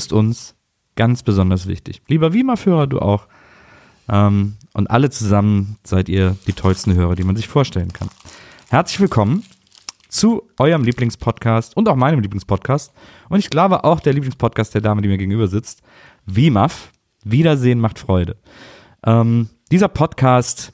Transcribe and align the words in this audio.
bist 0.00 0.14
uns 0.14 0.54
ganz 0.96 1.22
besonders 1.22 1.66
wichtig. 1.66 2.00
Lieber 2.08 2.32
WIMAF-Hörer, 2.32 2.86
du 2.86 3.00
auch. 3.00 3.26
Ähm, 4.08 4.54
und 4.72 4.90
alle 4.90 5.10
zusammen 5.10 5.76
seid 5.84 6.08
ihr 6.08 6.38
die 6.46 6.54
tollsten 6.54 6.94
Hörer, 6.94 7.16
die 7.16 7.22
man 7.22 7.36
sich 7.36 7.48
vorstellen 7.48 7.92
kann. 7.92 8.08
Herzlich 8.70 8.98
willkommen 8.98 9.44
zu 10.08 10.48
eurem 10.58 10.84
Lieblingspodcast 10.84 11.76
und 11.76 11.86
auch 11.86 11.96
meinem 11.96 12.20
Lieblingspodcast. 12.20 12.94
Und 13.28 13.40
ich 13.40 13.50
glaube 13.50 13.84
auch 13.84 14.00
der 14.00 14.14
Lieblingspodcast 14.14 14.72
der 14.72 14.80
Dame, 14.80 15.02
die 15.02 15.08
mir 15.08 15.18
gegenüber 15.18 15.48
sitzt. 15.48 15.82
WIMAF. 16.24 16.92
Wiedersehen 17.22 17.78
macht 17.78 17.98
Freude. 17.98 18.38
Ähm, 19.04 19.50
dieser 19.70 19.88
Podcast 19.88 20.72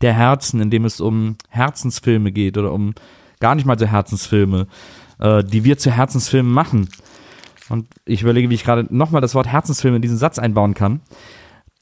der 0.00 0.14
Herzen, 0.14 0.62
in 0.62 0.70
dem 0.70 0.86
es 0.86 0.98
um 0.98 1.36
Herzensfilme 1.50 2.32
geht 2.32 2.56
oder 2.56 2.72
um 2.72 2.94
gar 3.38 3.54
nicht 3.54 3.66
mal 3.66 3.78
so 3.78 3.84
Herzensfilme, 3.84 4.66
äh, 5.18 5.44
die 5.44 5.64
wir 5.64 5.76
zu 5.76 5.90
Herzensfilmen 5.90 6.50
machen. 6.50 6.88
Und 7.70 7.88
ich 8.04 8.22
überlege, 8.22 8.50
wie 8.50 8.54
ich 8.54 8.64
gerade 8.64 8.86
nochmal 8.94 9.20
das 9.20 9.34
Wort 9.34 9.46
Herzensfilm 9.46 9.94
in 9.94 10.02
diesen 10.02 10.18
Satz 10.18 10.38
einbauen 10.38 10.74
kann. 10.74 11.00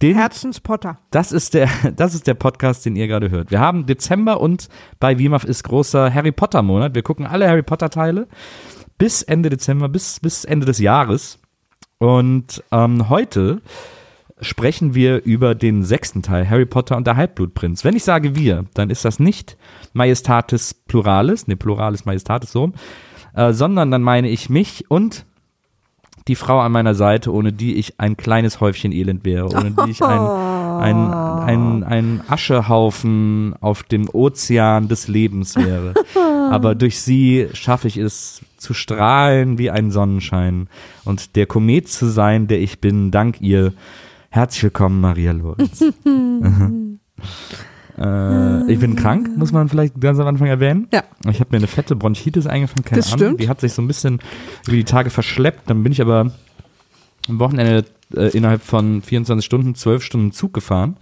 Den, 0.01 0.17
Herzenspotter. 0.17 0.99
das 1.11 1.31
ist 1.31 1.55
der, 1.55 1.69
das 1.97 2.15
ist 2.15 2.27
der 2.27 2.35
Podcast, 2.35 2.85
den 2.85 2.97
ihr 2.97 3.07
gerade 3.07 3.31
hört. 3.31 3.51
Wir 3.51 3.61
haben 3.61 3.87
Dezember 3.87 4.41
und 4.41 4.69
bei 4.99 5.19
WIMAF 5.19 5.45
ist 5.45 5.63
großer 5.63 6.13
Harry 6.13 6.33
Potter 6.33 6.63
Monat. 6.63 6.95
Wir 6.95 7.03
gucken 7.03 7.27
alle 7.27 7.49
Harry 7.49 7.63
Potter 7.63 7.89
Teile 7.89 8.27
bis 8.99 9.23
Ende 9.23 9.49
Dezember, 9.51 9.89
bis, 9.89 10.21
bis 10.21 10.45
Ende 10.45 10.67
des 10.67 10.79
Jahres. 10.79 11.39
Und 11.99 12.63
ähm, 12.73 13.09
heute 13.09 13.63
sprechen 14.41 14.95
wir 14.95 15.23
über 15.25 15.55
den 15.55 15.85
sechsten 15.85 16.23
Teil, 16.23 16.49
Harry 16.49 16.67
Potter 16.67 16.97
und 16.97 17.07
der 17.07 17.17
Halbblutprinz. 17.17 17.85
Wenn 17.85 17.97
ich 17.97 18.05
sage 18.05 18.35
wir, 18.35 18.65
dann 18.75 18.91
ist 18.91 19.05
das 19.05 19.21
nicht 19.21 19.57
Majestatis 19.93 20.75
Pluralis, 20.75 21.47
ne, 21.47 21.57
Pluralis 21.57 22.05
Majestatis 22.05 22.51
so, 22.51 22.73
äh, 23.35 23.53
sondern 23.53 23.91
dann 23.91 24.03
meine 24.03 24.29
ich 24.29 24.51
mich 24.51 24.91
und 24.91 25.27
die 26.29 26.37
Frau 26.37 26.61
an 26.61 26.73
meiner 26.73 26.95
Seite, 26.95 27.33
ohne 27.33 27.53
die 27.53 27.75
ich 27.75 27.99
ein 27.99 28.17
kleines 28.17 28.61
Häufchen 28.61 28.93
Elend 28.93 29.25
wäre, 29.25 29.47
ohne 29.47 29.71
die 29.73 29.91
ich 29.91 30.03
ein, 30.03 30.21
ein, 30.21 31.13
ein, 31.13 31.85
ein 31.85 32.21
Aschehaufen 32.29 33.55
auf 33.61 33.83
dem 33.83 34.09
Ozean 34.09 34.89
des 34.89 35.09
Lebens 35.09 35.57
wäre. 35.57 35.95
Aber 36.51 36.75
durch 36.75 37.01
sie 37.01 37.49
schaffe 37.55 37.89
ich 37.89 37.97
es 37.97 38.41
zu 38.57 38.75
strahlen 38.75 39.59
wie 39.59 39.71
ein 39.71 39.91
Sonnenschein 39.91 40.69
und 41.05 41.35
der 41.35 41.47
Komet 41.47 41.89
zu 41.89 42.07
sein, 42.07 42.47
der 42.47 42.61
ich 42.61 42.81
bin, 42.81 43.11
dank 43.11 43.41
ihr. 43.41 43.73
Herzlich 44.31 44.63
willkommen, 44.65 45.01
Maria 45.01 45.33
Lorenz. 45.33 45.85
äh, 48.03 48.73
ich 48.73 48.79
bin 48.81 48.97
krank, 48.97 49.31
muss 49.37 49.53
man 49.53 49.69
vielleicht 49.69 50.01
ganz 50.01 50.19
am 50.19 50.27
Anfang 50.27 50.49
erwähnen. 50.49 50.89
Ja. 50.93 51.03
Ich 51.31 51.41
habe 51.41 51.51
mir 51.53 51.59
eine 51.59 51.67
fette 51.67 51.95
Bronchitis 51.97 52.47
eingefangen, 52.47 52.85
keine 52.85 53.01
Das 53.01 53.13
Ahnung. 53.13 53.19
stimmt. 53.27 53.41
Die 53.41 53.49
hat 53.49 53.61
sich 53.61 53.73
so 53.73 53.83
ein 53.83 53.87
bisschen 53.87 54.19
über 54.67 54.77
die 54.77 54.85
Tage 54.85 55.11
verschleppt. 55.11 55.71
Dann 55.71 55.83
bin 55.83 55.93
ich 55.93 56.01
aber 56.01 56.33
am 57.29 57.39
Wochenende 57.39 57.85
äh, 58.17 58.37
innerhalb 58.37 58.63
von 58.63 59.03
24 59.03 59.45
Stunden, 59.45 59.75
12 59.75 60.03
Stunden 60.03 60.33
Zug 60.33 60.53
gefahren. 60.53 60.97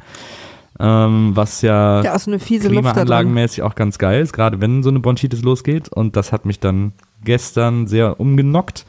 Ähm, 0.79 1.33
was 1.35 1.63
ja, 1.63 2.03
Ja, 2.03 2.15
auch 2.15 2.19
so 2.21 2.31
eine 2.31 2.39
fiese 2.41 2.69
Luft 2.69 2.79
da 2.79 2.93
drin. 2.93 2.93
klimaanlagenmäßig 3.05 3.63
auch 3.63 3.75
ganz 3.75 3.99
geil 3.99 4.23
ist, 4.23 4.33
gerade 4.33 4.61
wenn 4.61 4.83
so 4.83 4.89
eine 4.91 5.01
Bronchitis 5.01 5.43
losgeht. 5.43 5.89
Und 5.91 6.17
das 6.17 6.33
hat 6.33 6.45
mich 6.47 6.59
dann 6.61 6.93
gestern 7.25 7.87
sehr 7.87 8.19
umgenockt. 8.21 8.87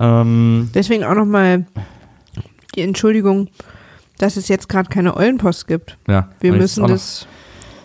Ähm, 0.00 0.70
Deswegen 0.74 1.04
auch 1.04 1.14
nochmal 1.14 1.66
die 2.74 2.82
Entschuldigung, 2.82 3.48
dass 4.18 4.36
es 4.36 4.48
jetzt 4.48 4.68
gerade 4.68 4.88
keine 4.88 5.16
Eulenpost 5.16 5.66
gibt. 5.66 5.96
ja, 6.08 6.28
Wir 6.40 6.52
müssen 6.52 6.82
noch- 6.82 6.88
das 6.90 7.26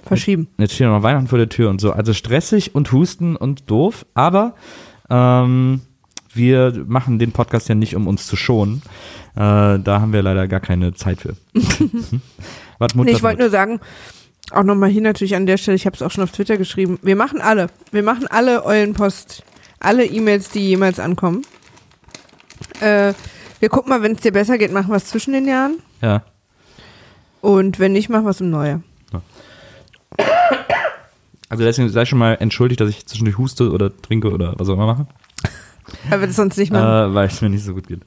verschieben. 0.05 0.47
Jetzt 0.57 0.73
steht 0.73 0.87
noch 0.87 1.01
Weihnachten 1.03 1.27
vor 1.27 1.37
der 1.39 1.49
Tür 1.49 1.69
und 1.69 1.79
so. 1.79 1.91
Also 1.91 2.13
stressig 2.13 2.75
und 2.75 2.91
husten 2.91 3.35
und 3.35 3.69
doof, 3.71 4.05
aber 4.13 4.55
ähm, 5.09 5.81
wir 6.33 6.83
machen 6.87 7.19
den 7.19 7.31
Podcast 7.31 7.69
ja 7.69 7.75
nicht, 7.75 7.95
um 7.95 8.07
uns 8.07 8.27
zu 8.27 8.35
schonen. 8.35 8.81
Äh, 9.35 9.39
da 9.79 10.01
haben 10.01 10.11
wir 10.11 10.21
leider 10.21 10.47
gar 10.47 10.59
keine 10.59 10.93
Zeit 10.93 11.21
für. 11.21 11.35
Was 12.79 12.95
Mutter 12.95 13.09
Nee, 13.09 13.15
ich 13.15 13.23
wollte 13.23 13.39
nur 13.41 13.49
sagen, 13.49 13.79
auch 14.51 14.63
nochmal 14.63 14.89
hier 14.89 15.01
natürlich 15.01 15.35
an 15.35 15.45
der 15.45 15.57
Stelle, 15.57 15.75
ich 15.75 15.85
habe 15.85 15.95
es 15.95 16.01
auch 16.01 16.11
schon 16.11 16.23
auf 16.23 16.31
Twitter 16.31 16.57
geschrieben, 16.57 16.99
wir 17.01 17.15
machen 17.15 17.39
alle, 17.39 17.67
wir 17.91 18.03
machen 18.03 18.27
alle 18.27 18.65
Eulenpost, 18.65 19.43
alle 19.79 20.05
E-Mails, 20.05 20.49
die 20.49 20.67
jemals 20.67 20.99
ankommen. 20.99 21.43
Äh, 22.81 23.13
wir 23.63 23.69
gucken 23.69 23.89
mal, 23.91 24.01
wenn 24.01 24.11
es 24.11 24.19
dir 24.19 24.33
besser 24.33 24.57
geht, 24.57 24.73
machen 24.73 24.89
wir 24.89 24.97
es 24.97 25.05
zwischen 25.05 25.31
den 25.31 25.47
Jahren. 25.47 25.77
Ja. 26.01 26.21
Und 27.39 27.79
wenn 27.79 27.93
nicht, 27.93 28.09
machen 28.09 28.25
wir 28.25 28.31
es 28.31 28.41
im 28.41 28.49
Neujahr. 28.49 28.81
Also 31.47 31.63
deswegen 31.63 31.87
sei 31.87 32.03
schon 32.03 32.19
mal 32.19 32.35
entschuldigt, 32.41 32.81
dass 32.81 32.89
ich 32.89 33.05
zwischendurch 33.05 33.37
huste 33.37 33.71
oder 33.71 33.95
trinke 34.01 34.31
oder 34.31 34.53
was 34.57 34.67
auch 34.67 34.73
immer 34.73 34.87
mache, 34.87 35.07
Weil 36.09 36.19
wir 36.19 36.27
das 36.27 36.35
sonst 36.35 36.57
nicht 36.57 36.73
machen. 36.73 37.11
äh, 37.11 37.15
weil 37.15 37.27
es 37.27 37.41
mir 37.41 37.49
nicht 37.49 37.63
so 37.63 37.73
gut 37.73 37.87
geht. 37.87 38.01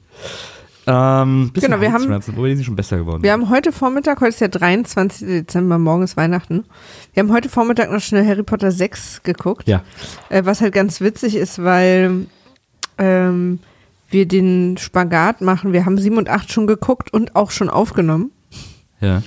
Ähm, 0.85 1.49
Genau, 1.55 1.81
wir 1.81 1.91
haben- 1.91 2.07
wobei 2.35 2.49
die 2.49 2.55
sind 2.57 2.65
schon 2.65 2.75
besser 2.75 2.97
geworden. 2.97 3.23
Wir 3.23 3.31
haben 3.31 3.49
heute 3.49 3.71
Vormittag, 3.71 4.19
heute 4.21 4.29
ist 4.29 4.41
der 4.41 4.49
23. 4.49 5.27
Dezember, 5.27 5.79
morgen 5.79 6.03
ist 6.03 6.17
Weihnachten. 6.17 6.65
Wir 7.13 7.23
haben 7.23 7.31
heute 7.33 7.49
Vormittag 7.49 7.91
noch 7.91 7.99
schnell 7.99 8.25
Harry 8.27 8.43
Potter 8.43 8.71
6 8.71 9.23
geguckt. 9.23 9.67
ja. 9.67 9.81
Äh, 10.29 10.45
was 10.45 10.61
halt 10.61 10.73
ganz 10.75 11.01
witzig 11.01 11.35
ist, 11.35 11.63
weil 11.63 12.27
ähm, 12.99 13.59
wir 14.09 14.27
den 14.27 14.77
Spagat 14.77 15.41
machen. 15.41 15.73
Wir 15.73 15.85
haben 15.85 15.97
7 15.97 16.17
und 16.17 16.29
8 16.29 16.51
schon 16.51 16.67
geguckt 16.67 17.13
und 17.13 17.35
auch 17.35 17.51
schon 17.51 17.69
aufgenommen, 17.69 18.31
Ja. 19.01 19.21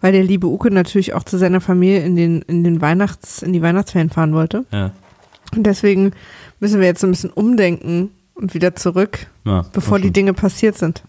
weil 0.00 0.12
der 0.12 0.24
liebe 0.24 0.46
Uke 0.48 0.70
natürlich 0.70 1.14
auch 1.14 1.22
zu 1.24 1.38
seiner 1.38 1.60
Familie 1.60 2.04
in 2.04 2.16
den, 2.16 2.42
in 2.42 2.64
den 2.64 2.80
Weihnachts, 2.80 3.42
in 3.42 3.52
die 3.52 3.62
Weihnachtsferien 3.62 4.10
fahren 4.10 4.34
wollte. 4.34 4.64
Ja. 4.72 4.92
Und 5.54 5.64
deswegen 5.64 6.12
müssen 6.60 6.80
wir 6.80 6.86
jetzt 6.86 7.00
so 7.00 7.06
ein 7.06 7.10
bisschen 7.12 7.30
umdenken 7.30 8.10
und 8.34 8.52
wieder 8.54 8.74
zurück, 8.74 9.26
ja 9.44 9.64
bevor 9.72 9.98
die 10.00 10.10
Dinge 10.10 10.34
passiert 10.34 10.76
sind. 10.76 11.02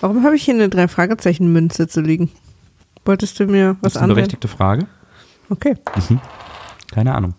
Warum 0.00 0.24
habe 0.24 0.34
ich 0.36 0.44
hier 0.44 0.54
eine 0.54 0.68
drei 0.68 0.88
Fragezeichen 0.88 1.52
Münze 1.52 1.86
zu 1.88 2.00
liegen? 2.00 2.30
Wolltest 3.04 3.38
du 3.38 3.46
mir 3.46 3.74
Das 3.74 3.76
was 3.82 3.92
ist 3.92 3.96
eine 3.98 4.04
anwenden? 4.04 4.14
berechtigte 4.16 4.48
Frage. 4.48 4.86
Okay. 5.50 5.76
Keine 6.92 7.14
Ahnung. 7.14 7.34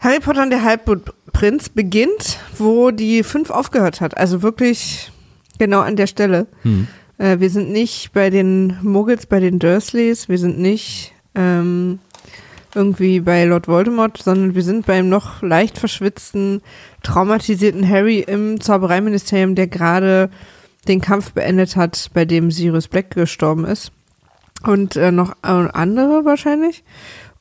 Harry 0.00 0.20
Potter 0.20 0.42
und 0.42 0.50
der 0.50 0.62
Halbblutprinz 0.62 1.70
beginnt, 1.70 2.38
wo 2.56 2.90
die 2.90 3.22
fünf 3.22 3.50
aufgehört 3.50 4.00
hat. 4.00 4.16
Also 4.16 4.42
wirklich 4.42 5.10
genau 5.58 5.80
an 5.80 5.96
der 5.96 6.06
Stelle. 6.06 6.46
Hm. 6.62 6.86
Äh, 7.18 7.40
wir 7.40 7.50
sind 7.50 7.70
nicht 7.70 8.12
bei 8.12 8.30
den 8.30 8.78
Muggels, 8.82 9.26
bei 9.26 9.40
den 9.40 9.58
Dursleys. 9.58 10.28
Wir 10.28 10.38
sind 10.38 10.58
nicht 10.58 11.12
ähm, 11.34 11.98
irgendwie 12.74 13.20
bei 13.20 13.44
Lord 13.44 13.66
Voldemort, 13.66 14.18
sondern 14.22 14.54
wir 14.54 14.62
sind 14.62 14.86
beim 14.86 15.08
noch 15.08 15.42
leicht 15.42 15.78
verschwitzten, 15.78 16.62
traumatisierten 17.02 17.88
Harry 17.88 18.20
im 18.20 18.60
Zaubereiministerium, 18.60 19.54
der 19.54 19.66
gerade 19.66 20.30
den 20.86 21.00
Kampf 21.00 21.32
beendet 21.32 21.76
hat, 21.76 22.10
bei 22.14 22.24
dem 22.24 22.50
Sirius 22.50 22.88
Black 22.88 23.10
gestorben 23.10 23.64
ist. 23.64 23.92
Und 24.64 24.96
äh, 24.96 25.12
noch 25.12 25.32
äh, 25.42 25.68
andere 25.72 26.24
wahrscheinlich. 26.24 26.82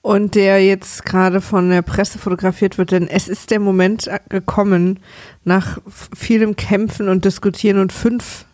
Und 0.08 0.36
der 0.36 0.66
jetzt 0.66 1.04
gerade 1.04 1.42
von 1.42 1.70
der 1.70 1.82
Presse 1.82 2.18
fotografiert 2.18 2.78
wird, 2.78 2.94
denn 2.94 3.10
es 3.10 3.28
ist 3.28 3.52
der 3.52 3.60
Moment 3.60 4.08
äh, 4.08 4.22
gekommen, 4.30 5.02
nach 5.44 5.80
vielem 6.16 6.56
Kämpfen 6.56 7.10
und 7.10 7.26
Diskutieren 7.26 7.78
und 7.78 7.92
fünf 7.92 8.46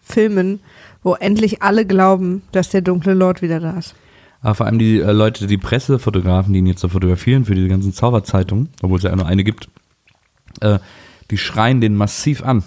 Filmen, 0.00 0.58
wo 1.04 1.14
endlich 1.14 1.62
alle 1.62 1.86
glauben, 1.86 2.42
dass 2.50 2.70
der 2.70 2.80
dunkle 2.80 3.14
Lord 3.14 3.40
wieder 3.40 3.60
da 3.60 3.78
ist. 3.78 3.94
Aber 4.40 4.56
vor 4.56 4.66
allem 4.66 4.80
die 4.80 4.98
äh, 4.98 5.12
Leute, 5.12 5.46
die 5.46 5.58
Pressefotografen, 5.58 6.52
die 6.52 6.58
ihn 6.58 6.66
jetzt 6.66 6.80
so 6.80 6.88
fotografieren 6.88 7.44
für 7.44 7.54
diese 7.54 7.68
ganzen 7.68 7.92
Zauberzeitungen, 7.92 8.70
obwohl 8.82 8.98
es 8.98 9.04
ja 9.04 9.14
nur 9.14 9.26
eine 9.26 9.44
gibt, 9.44 9.68
äh, 10.60 10.80
die 11.30 11.38
schreien 11.38 11.80
den 11.80 11.94
massiv 11.94 12.42
an. 12.42 12.64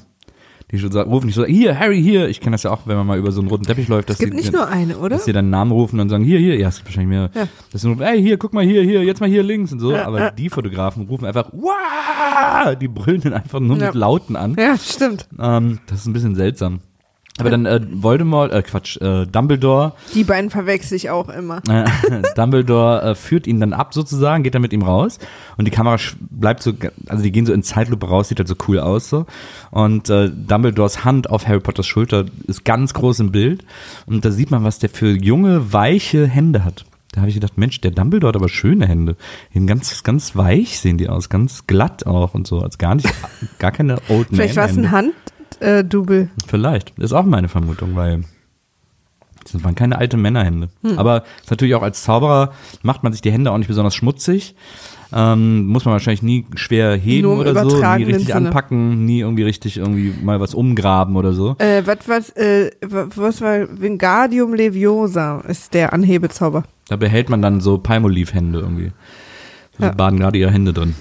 Die 0.71 0.79
schon 0.79 0.91
sagen- 0.91 1.09
rufen 1.09 1.27
nicht 1.27 1.35
so, 1.35 1.45
hier, 1.45 1.79
Harry, 1.79 2.01
hier. 2.01 2.27
Ich 2.27 2.41
kenne 2.41 2.55
das 2.55 2.63
ja 2.63 2.71
auch, 2.71 2.81
wenn 2.85 2.97
man 2.97 3.07
mal 3.07 3.17
über 3.17 3.31
so 3.31 3.39
einen 3.39 3.49
roten 3.49 3.63
Teppich 3.63 3.87
läuft, 3.87 4.09
dass 4.09 4.15
Es 4.15 4.19
gibt 4.19 4.31
sie, 4.33 4.37
nicht 4.37 4.51
nur 4.51 4.67
eine, 4.67 4.97
oder? 4.97 5.09
dass 5.15 5.23
sie 5.23 5.31
dann 5.31 5.49
Namen 5.49 5.71
rufen 5.71 5.97
und 6.01 6.09
sagen, 6.09 6.25
hier, 6.25 6.39
hier. 6.39 6.57
Ja, 6.57 6.67
es 6.67 6.75
gibt 6.77 6.89
wahrscheinlich 6.89 7.09
mehr. 7.09 7.29
Ja. 7.33 7.47
Dass 7.71 7.81
sie 7.83 7.87
rufen, 7.87 8.01
ey, 8.01 8.21
hier, 8.21 8.37
guck 8.37 8.53
mal 8.53 8.65
hier, 8.65 8.83
hier, 8.83 9.01
jetzt 9.03 9.21
mal 9.21 9.29
hier 9.29 9.43
links 9.43 9.71
und 9.71 9.79
so. 9.79 9.93
Ja, 9.93 10.05
Aber 10.05 10.19
ja. 10.19 10.31
die 10.31 10.49
Fotografen 10.49 11.07
rufen 11.07 11.25
einfach, 11.25 11.49
wow! 11.53 12.75
Die 12.75 12.89
brüllen 12.89 13.21
dann 13.21 13.33
einfach 13.33 13.61
nur 13.61 13.77
mit 13.77 13.93
Lauten 13.93 14.35
an. 14.35 14.55
Ja, 14.59 14.77
stimmt. 14.77 15.27
Ähm, 15.39 15.79
das 15.87 15.99
ist 15.99 16.07
ein 16.07 16.13
bisschen 16.13 16.35
seltsam. 16.35 16.79
Aber 17.39 17.49
dann 17.49 17.65
äh, 17.65 17.79
Voldemort, 17.91 18.51
äh, 18.51 18.61
Quatsch, 18.63 18.97
äh, 19.01 19.25
Dumbledore 19.25 19.93
Die 20.13 20.23
beiden 20.23 20.49
verwechsel 20.49 20.95
ich 20.95 21.09
auch 21.09 21.29
immer. 21.29 21.61
äh, 21.69 21.85
Dumbledore 22.35 23.01
äh, 23.01 23.15
führt 23.15 23.47
ihn 23.47 23.59
dann 23.59 23.73
ab 23.73 23.93
sozusagen, 23.93 24.43
geht 24.43 24.55
dann 24.55 24.61
mit 24.61 24.73
ihm 24.73 24.81
raus 24.81 25.19
und 25.57 25.65
die 25.65 25.71
Kamera 25.71 25.97
bleibt 26.19 26.63
so, 26.63 26.73
also 27.07 27.23
die 27.23 27.31
gehen 27.31 27.45
so 27.45 27.53
in 27.53 27.63
Zeitlupe 27.63 28.07
raus, 28.07 28.29
sieht 28.29 28.39
halt 28.39 28.47
so 28.47 28.55
cool 28.67 28.79
aus 28.79 29.09
so 29.09 29.25
und 29.71 30.09
äh, 30.09 30.29
Dumbledores 30.29 31.05
Hand 31.05 31.29
auf 31.29 31.47
Harry 31.47 31.59
Potters 31.59 31.85
Schulter 31.85 32.25
ist 32.47 32.65
ganz 32.65 32.93
groß 32.93 33.19
im 33.19 33.31
Bild 33.31 33.63
und 34.05 34.25
da 34.25 34.31
sieht 34.31 34.51
man, 34.51 34.63
was 34.63 34.79
der 34.79 34.89
für 34.89 35.11
junge, 35.11 35.73
weiche 35.73 36.27
Hände 36.27 36.63
hat. 36.63 36.85
da 37.11 37.21
habe 37.21 37.29
ich 37.29 37.35
gedacht, 37.35 37.57
Mensch, 37.57 37.81
der 37.81 37.91
Dumbledore 37.91 38.29
hat 38.29 38.35
aber 38.35 38.49
schöne 38.49 38.87
Hände. 38.87 39.15
Ganz, 39.65 40.03
ganz 40.03 40.35
weich 40.35 40.79
sehen 40.79 40.97
die 40.97 41.09
aus, 41.09 41.29
ganz 41.29 41.67
glatt 41.67 42.05
auch 42.05 42.33
und 42.33 42.47
so, 42.47 42.61
als 42.61 42.77
gar 42.77 42.95
nicht, 42.95 43.07
gar 43.59 43.71
keine 43.71 43.95
Old 44.09 44.31
Man 44.31 44.37
Vielleicht 44.37 44.55
war 44.55 44.65
es 44.65 44.77
ein 44.77 44.91
Hände. 44.91 45.13
Hand-Double. 45.61 46.29
Vielleicht, 46.47 46.97
ist 46.99 47.13
auch 47.13 47.25
meine 47.25 47.47
Vermutung, 47.49 47.95
weil 47.95 48.21
das 49.51 49.63
waren 49.63 49.75
keine 49.75 49.97
alte 49.97 50.17
Männerhände. 50.17 50.69
Hm. 50.83 50.99
Aber 50.99 51.23
natürlich 51.49 51.75
auch 51.75 51.81
als 51.81 52.03
Zauberer 52.03 52.51
macht 52.83 53.03
man 53.03 53.13
sich 53.13 53.21
die 53.21 53.31
Hände 53.31 53.51
auch 53.51 53.57
nicht 53.57 53.67
besonders 53.69 53.95
schmutzig. 53.95 54.55
Ähm, 55.13 55.67
muss 55.67 55.85
man 55.85 55.93
wahrscheinlich 55.93 56.21
nie 56.21 56.45
schwer 56.55 56.93
heben 56.97 57.27
oder 57.27 57.53
so, 57.63 57.77
nie 57.95 58.03
richtig 58.03 58.25
Sinne. 58.27 58.35
anpacken, 58.47 59.05
nie 59.05 59.21
irgendwie 59.21 59.43
richtig 59.43 59.77
irgendwie 59.77 60.13
mal 60.21 60.41
was 60.41 60.53
umgraben 60.53 61.15
oder 61.15 61.31
so. 61.31 61.55
Äh, 61.59 61.83
was, 61.85 61.99
was, 62.07 62.29
äh, 62.35 62.71
wa- 62.85 63.07
was 63.15 63.39
war 63.39 63.67
Wingardium 63.79 64.53
Leviosa 64.53 65.39
ist 65.47 65.73
der 65.73 65.93
Anhebezauber. 65.93 66.63
Da 66.89 66.97
behält 66.97 67.29
man 67.29 67.41
dann 67.41 67.61
so 67.61 67.77
Palmolive-Hände 67.77 68.59
irgendwie. 68.59 68.91
Da 69.79 69.87
Ja. 69.87 69.91
baden 69.93 70.19
gerade 70.19 70.37
ihre 70.37 70.51
Hände 70.51 70.73
drin. 70.73 70.93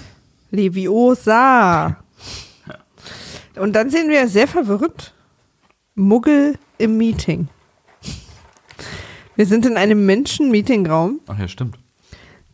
Leviosa. 0.51 1.97
Und 3.59 3.73
dann 3.73 3.89
sehen 3.89 4.09
wir 4.09 4.27
sehr 4.27 4.47
verwirrend 4.47 5.13
Muggel 5.95 6.57
im 6.77 6.97
Meeting. 6.97 7.49
Wir 9.35 9.45
sind 9.45 9.65
in 9.65 9.77
einem 9.77 10.05
Menschen-Meetingraum, 10.05 11.21
Ach 11.27 11.37
ja, 11.37 11.47
stimmt. 11.47 11.77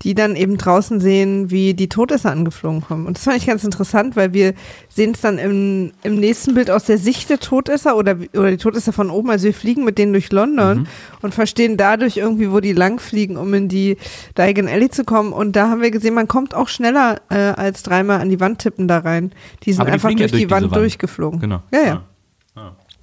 Die 0.03 0.15
dann 0.15 0.35
eben 0.35 0.57
draußen 0.57 0.99
sehen, 0.99 1.49
wie 1.49 1.73
die 1.73 1.89
Todesser 1.89 2.31
angeflogen 2.31 2.81
kommen. 2.81 3.07
Und 3.07 3.17
das 3.17 3.23
fand 3.23 3.37
ich 3.37 3.47
ganz 3.47 3.63
interessant, 3.63 4.15
weil 4.15 4.33
wir 4.33 4.53
sehen 4.89 5.11
es 5.11 5.21
dann 5.21 5.37
im, 5.37 5.91
im 6.03 6.15
nächsten 6.15 6.53
Bild 6.53 6.69
aus 6.69 6.83
der 6.83 6.97
Sicht 6.97 7.29
der 7.29 7.39
Todesser 7.39 7.95
oder, 7.95 8.17
oder 8.33 8.51
die 8.51 8.57
Todesser 8.57 8.91
von 8.91 9.09
oben. 9.09 9.29
Also 9.29 9.45
wir 9.45 9.53
fliegen 9.53 9.85
mit 9.85 9.97
denen 9.97 10.11
durch 10.11 10.31
London 10.31 10.87
und 11.21 11.33
verstehen 11.33 11.77
dadurch 11.77 12.17
irgendwie, 12.17 12.51
wo 12.51 12.59
die 12.59 12.73
langfliegen, 12.73 13.37
um 13.37 13.53
in 13.53 13.69
die 13.69 13.97
Diagon 14.37 14.67
Alley 14.67 14.89
zu 14.89 15.05
kommen. 15.05 15.31
Und 15.31 15.55
da 15.55 15.69
haben 15.69 15.81
wir 15.81 15.91
gesehen, 15.91 16.13
man 16.13 16.27
kommt 16.27 16.53
auch 16.53 16.67
schneller 16.67 17.21
äh, 17.29 17.35
als 17.35 17.83
dreimal 17.83 18.19
an 18.19 18.29
die 18.29 18.39
Wand 18.39 18.59
tippen 18.59 18.87
da 18.87 18.99
rein. 18.99 19.31
Die 19.63 19.73
sind 19.73 19.87
die 19.87 19.91
einfach 19.91 20.09
fliegen 20.09 20.21
ja 20.21 20.27
durch 20.27 20.41
die 20.41 20.47
durch 20.47 20.51
Wand, 20.51 20.71
Wand. 20.71 20.75
durchgeflogen. 20.75 21.39
Genau. 21.39 21.63
Ja, 21.71 21.81
ja. 21.85 22.03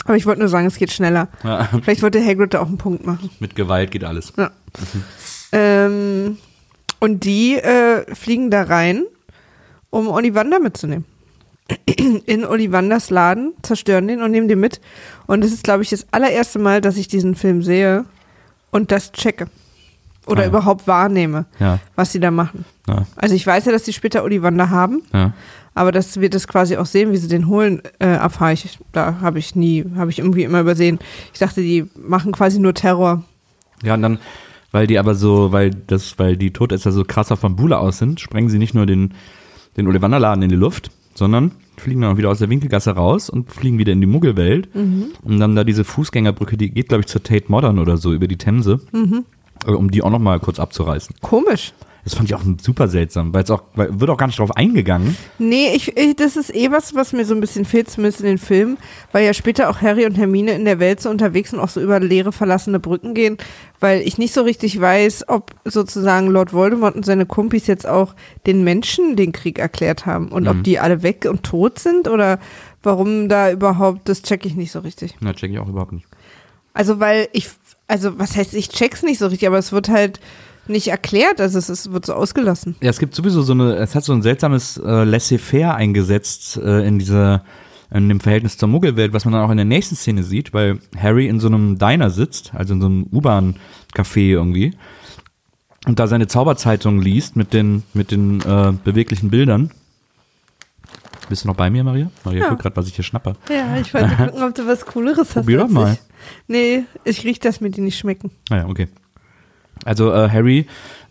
Aber 0.04 0.16
ich 0.16 0.26
wollte 0.26 0.40
nur 0.40 0.48
sagen, 0.48 0.66
es 0.66 0.76
geht 0.76 0.90
schneller. 0.92 1.28
Ja. 1.44 1.68
Vielleicht 1.82 2.02
wollte 2.02 2.24
Hagrid 2.24 2.54
da 2.54 2.60
auch 2.60 2.68
einen 2.68 2.78
Punkt 2.78 3.06
machen. 3.06 3.30
Mit 3.38 3.54
Gewalt 3.54 3.90
geht 3.90 4.02
alles. 4.02 4.32
Ja. 4.36 4.50
Ähm, 5.52 6.38
und 7.00 7.24
die 7.24 7.56
äh, 7.56 8.14
fliegen 8.14 8.50
da 8.50 8.62
rein, 8.62 9.04
um 9.90 10.08
Ollivander 10.08 10.60
mitzunehmen. 10.60 11.04
In 12.26 12.44
Ollivanders 12.44 13.10
Laden, 13.10 13.52
zerstören 13.62 14.08
den 14.08 14.22
und 14.22 14.30
nehmen 14.32 14.48
den 14.48 14.58
mit. 14.60 14.80
Und 15.26 15.42
das 15.44 15.52
ist, 15.52 15.62
glaube 15.64 15.82
ich, 15.82 15.90
das 15.90 16.06
allererste 16.10 16.58
Mal, 16.58 16.80
dass 16.80 16.96
ich 16.96 17.06
diesen 17.08 17.34
Film 17.36 17.62
sehe 17.62 18.04
und 18.70 18.90
das 18.90 19.12
checke. 19.12 19.46
Oder 20.26 20.40
Ah, 20.40 20.44
ja. 20.44 20.48
überhaupt 20.48 20.86
wahrnehme, 20.86 21.46
Ja, 21.58 21.78
was 21.96 22.12
sie 22.12 22.20
da 22.20 22.30
machen. 22.30 22.64
ja, 22.86 23.06
Also 23.16 23.34
ich 23.34 23.46
weiß 23.46 23.64
ja, 23.64 23.72
dass 23.72 23.84
die 23.84 23.92
später 23.92 24.22
Ollivander 24.22 24.70
haben, 24.70 25.02
aber 25.74 25.92
dass 25.92 26.20
wir 26.20 26.28
das 26.28 26.46
quasi 26.46 26.76
auch 26.76 26.86
sehen, 26.86 27.10
wie 27.12 27.16
sie 27.16 27.26
den 27.28 27.46
holen, 27.48 27.80
äh, 28.00 28.06
erfahre 28.06 28.52
ich. 28.52 28.78
Da 28.92 29.16
habe 29.22 29.38
ich 29.38 29.54
nie, 29.56 29.84
habe 29.96 30.10
ich 30.10 30.18
irgendwie 30.18 30.42
immer 30.44 30.60
übersehen. 30.60 30.98
Ich 31.32 31.38
dachte, 31.38 31.62
die 31.62 31.86
machen 31.96 32.32
quasi 32.32 32.58
nur 32.58 32.74
Terror. 32.74 33.24
Ja, 33.82 33.94
und 33.94 34.02
dann, 34.02 34.18
weil 34.72 34.86
die 34.86 34.98
aber 34.98 35.14
so, 35.14 35.52
weil 35.52 35.70
das, 35.70 36.18
weil 36.18 36.36
die 36.36 36.52
Todesser 36.52 36.92
so 36.92 37.04
krass 37.04 37.32
auf 37.32 37.40
Bambule 37.40 37.78
aus 37.78 37.98
sind, 37.98 38.20
sprengen 38.20 38.50
sie 38.50 38.58
nicht 38.58 38.74
nur 38.74 38.86
den, 38.86 39.14
den 39.76 39.86
Ollivanderladen 39.86 40.42
in 40.42 40.48
die 40.48 40.56
Luft, 40.56 40.90
sondern 41.14 41.52
fliegen 41.76 42.02
dann 42.02 42.12
auch 42.12 42.18
wieder 42.18 42.30
aus 42.30 42.38
der 42.38 42.50
Winkelgasse 42.50 42.92
raus 42.92 43.30
und 43.30 43.50
fliegen 43.50 43.78
wieder 43.78 43.92
in 43.92 44.00
die 44.00 44.06
Muggelwelt. 44.06 44.68
Und 45.22 45.40
dann 45.40 45.56
da 45.56 45.64
diese 45.64 45.84
Fußgängerbrücke, 45.84 46.56
die 46.56 46.70
geht, 46.70 46.88
glaube 46.88 47.00
ich, 47.00 47.06
zur 47.06 47.22
Tate 47.22 47.46
Modern 47.48 47.78
oder 47.78 47.96
so 47.96 48.12
über 48.12 48.28
die 48.28 48.36
Themse, 48.36 48.80
äh, 49.66 49.70
um 49.70 49.90
die 49.90 50.02
auch 50.02 50.10
noch 50.10 50.18
mal 50.18 50.38
kurz 50.40 50.60
abzureißen. 50.60 51.16
Komisch. 51.20 51.72
Das 52.04 52.14
fand 52.14 52.28
ich 52.28 52.34
auch 52.34 52.42
super 52.62 52.88
seltsam, 52.88 53.34
weil 53.34 53.44
es 53.44 53.50
auch, 53.50 53.64
weil, 53.74 54.00
wird 54.00 54.10
auch 54.10 54.16
gar 54.16 54.26
nicht 54.26 54.38
drauf 54.38 54.56
eingegangen. 54.56 55.16
Nee, 55.38 55.72
ich, 55.74 55.96
ich, 55.96 56.16
das 56.16 56.36
ist 56.36 56.54
eh 56.54 56.70
was, 56.70 56.94
was 56.94 57.12
mir 57.12 57.24
so 57.24 57.34
ein 57.34 57.40
bisschen 57.40 57.64
fehlt, 57.64 57.90
zumindest 57.90 58.20
in 58.20 58.26
den 58.26 58.38
Filmen, 58.38 58.78
weil 59.12 59.24
ja 59.24 59.34
später 59.34 59.68
auch 59.68 59.82
Harry 59.82 60.06
und 60.06 60.16
Hermine 60.16 60.52
in 60.52 60.64
der 60.64 60.78
Welt 60.78 61.00
so 61.00 61.10
unterwegs 61.10 61.50
sind, 61.50 61.60
auch 61.60 61.68
so 61.68 61.80
über 61.80 62.00
leere, 62.00 62.32
verlassene 62.32 62.80
Brücken 62.80 63.14
gehen, 63.14 63.36
weil 63.80 64.00
ich 64.00 64.18
nicht 64.18 64.32
so 64.32 64.42
richtig 64.42 64.80
weiß, 64.80 65.28
ob 65.28 65.54
sozusagen 65.64 66.28
Lord 66.28 66.52
Voldemort 66.52 66.96
und 66.96 67.04
seine 67.04 67.26
Kumpis 67.26 67.66
jetzt 67.66 67.86
auch 67.86 68.14
den 68.46 68.64
Menschen 68.64 69.16
den 69.16 69.32
Krieg 69.32 69.58
erklärt 69.58 70.06
haben 70.06 70.28
und 70.28 70.48
ob 70.48 70.62
die 70.64 70.78
alle 70.78 71.02
weg 71.02 71.26
und 71.28 71.42
tot 71.42 71.78
sind 71.78 72.08
oder 72.08 72.38
warum 72.82 73.28
da 73.28 73.50
überhaupt, 73.50 74.08
das 74.08 74.22
check 74.22 74.46
ich 74.46 74.54
nicht 74.54 74.72
so 74.72 74.80
richtig. 74.80 75.16
Na, 75.20 75.34
check 75.34 75.50
ich 75.50 75.58
auch 75.58 75.68
überhaupt 75.68 75.92
nicht. 75.92 76.06
Also, 76.72 77.00
weil 77.00 77.28
ich, 77.32 77.48
also 77.88 78.18
was 78.18 78.36
heißt, 78.36 78.54
ich 78.54 78.68
check's 78.68 79.02
nicht 79.02 79.18
so 79.18 79.26
richtig, 79.26 79.46
aber 79.46 79.58
es 79.58 79.72
wird 79.72 79.88
halt 79.88 80.20
nicht 80.70 80.88
erklärt, 80.88 81.40
also 81.40 81.58
es 81.58 81.68
ist, 81.68 81.92
wird 81.92 82.06
so 82.06 82.14
ausgelassen. 82.14 82.76
Ja, 82.80 82.90
es 82.90 82.98
gibt 82.98 83.14
sowieso 83.14 83.42
so 83.42 83.52
eine, 83.52 83.74
es 83.76 83.94
hat 83.94 84.04
so 84.04 84.12
ein 84.12 84.22
seltsames 84.22 84.76
äh, 84.78 85.04
Laissez-faire 85.04 85.74
eingesetzt 85.74 86.56
äh, 86.56 86.86
in 86.86 86.98
dieser, 86.98 87.44
in 87.90 88.08
dem 88.08 88.20
Verhältnis 88.20 88.56
zur 88.56 88.68
Muggelwelt, 88.68 89.12
was 89.12 89.24
man 89.24 89.32
dann 89.34 89.42
auch 89.42 89.50
in 89.50 89.56
der 89.56 89.66
nächsten 89.66 89.96
Szene 89.96 90.22
sieht, 90.22 90.54
weil 90.54 90.78
Harry 90.96 91.26
in 91.28 91.40
so 91.40 91.48
einem 91.48 91.78
Diner 91.78 92.10
sitzt, 92.10 92.52
also 92.54 92.74
in 92.74 92.80
so 92.80 92.86
einem 92.86 93.06
U-Bahn-Café 93.12 94.20
irgendwie, 94.30 94.72
und 95.86 95.98
da 95.98 96.06
seine 96.06 96.26
Zauberzeitung 96.28 97.00
liest 97.00 97.36
mit 97.36 97.52
den, 97.52 97.82
mit 97.94 98.10
den 98.10 98.40
äh, 98.42 98.72
beweglichen 98.84 99.30
Bildern. 99.30 99.70
Bist 101.28 101.44
du 101.44 101.48
noch 101.48 101.56
bei 101.56 101.70
mir, 101.70 101.84
Maria? 101.84 102.10
Maria, 102.24 102.42
Ja. 102.44 102.48
guck 102.50 102.58
gerade, 102.58 102.76
was 102.76 102.86
ich 102.88 102.94
hier 102.96 103.04
schnappe. 103.04 103.34
Ja, 103.48 103.76
ich 103.80 103.94
wollte 103.94 104.08
gucken, 104.16 104.42
ob 104.42 104.54
du 104.54 104.66
was 104.66 104.84
Cooleres 104.84 105.18
hast. 105.28 105.34
Probier 105.34 105.58
doch 105.58 105.68
mal. 105.68 105.92
Ich. 105.94 105.98
Nee, 106.48 106.84
ich 107.04 107.24
riech, 107.24 107.38
dass 107.40 107.60
mir 107.60 107.70
die 107.70 107.80
nicht 107.80 107.98
schmecken. 107.98 108.30
Naja, 108.50 108.66
okay. 108.66 108.88
Also 109.84 110.12
äh, 110.12 110.28
Harry 110.28 110.66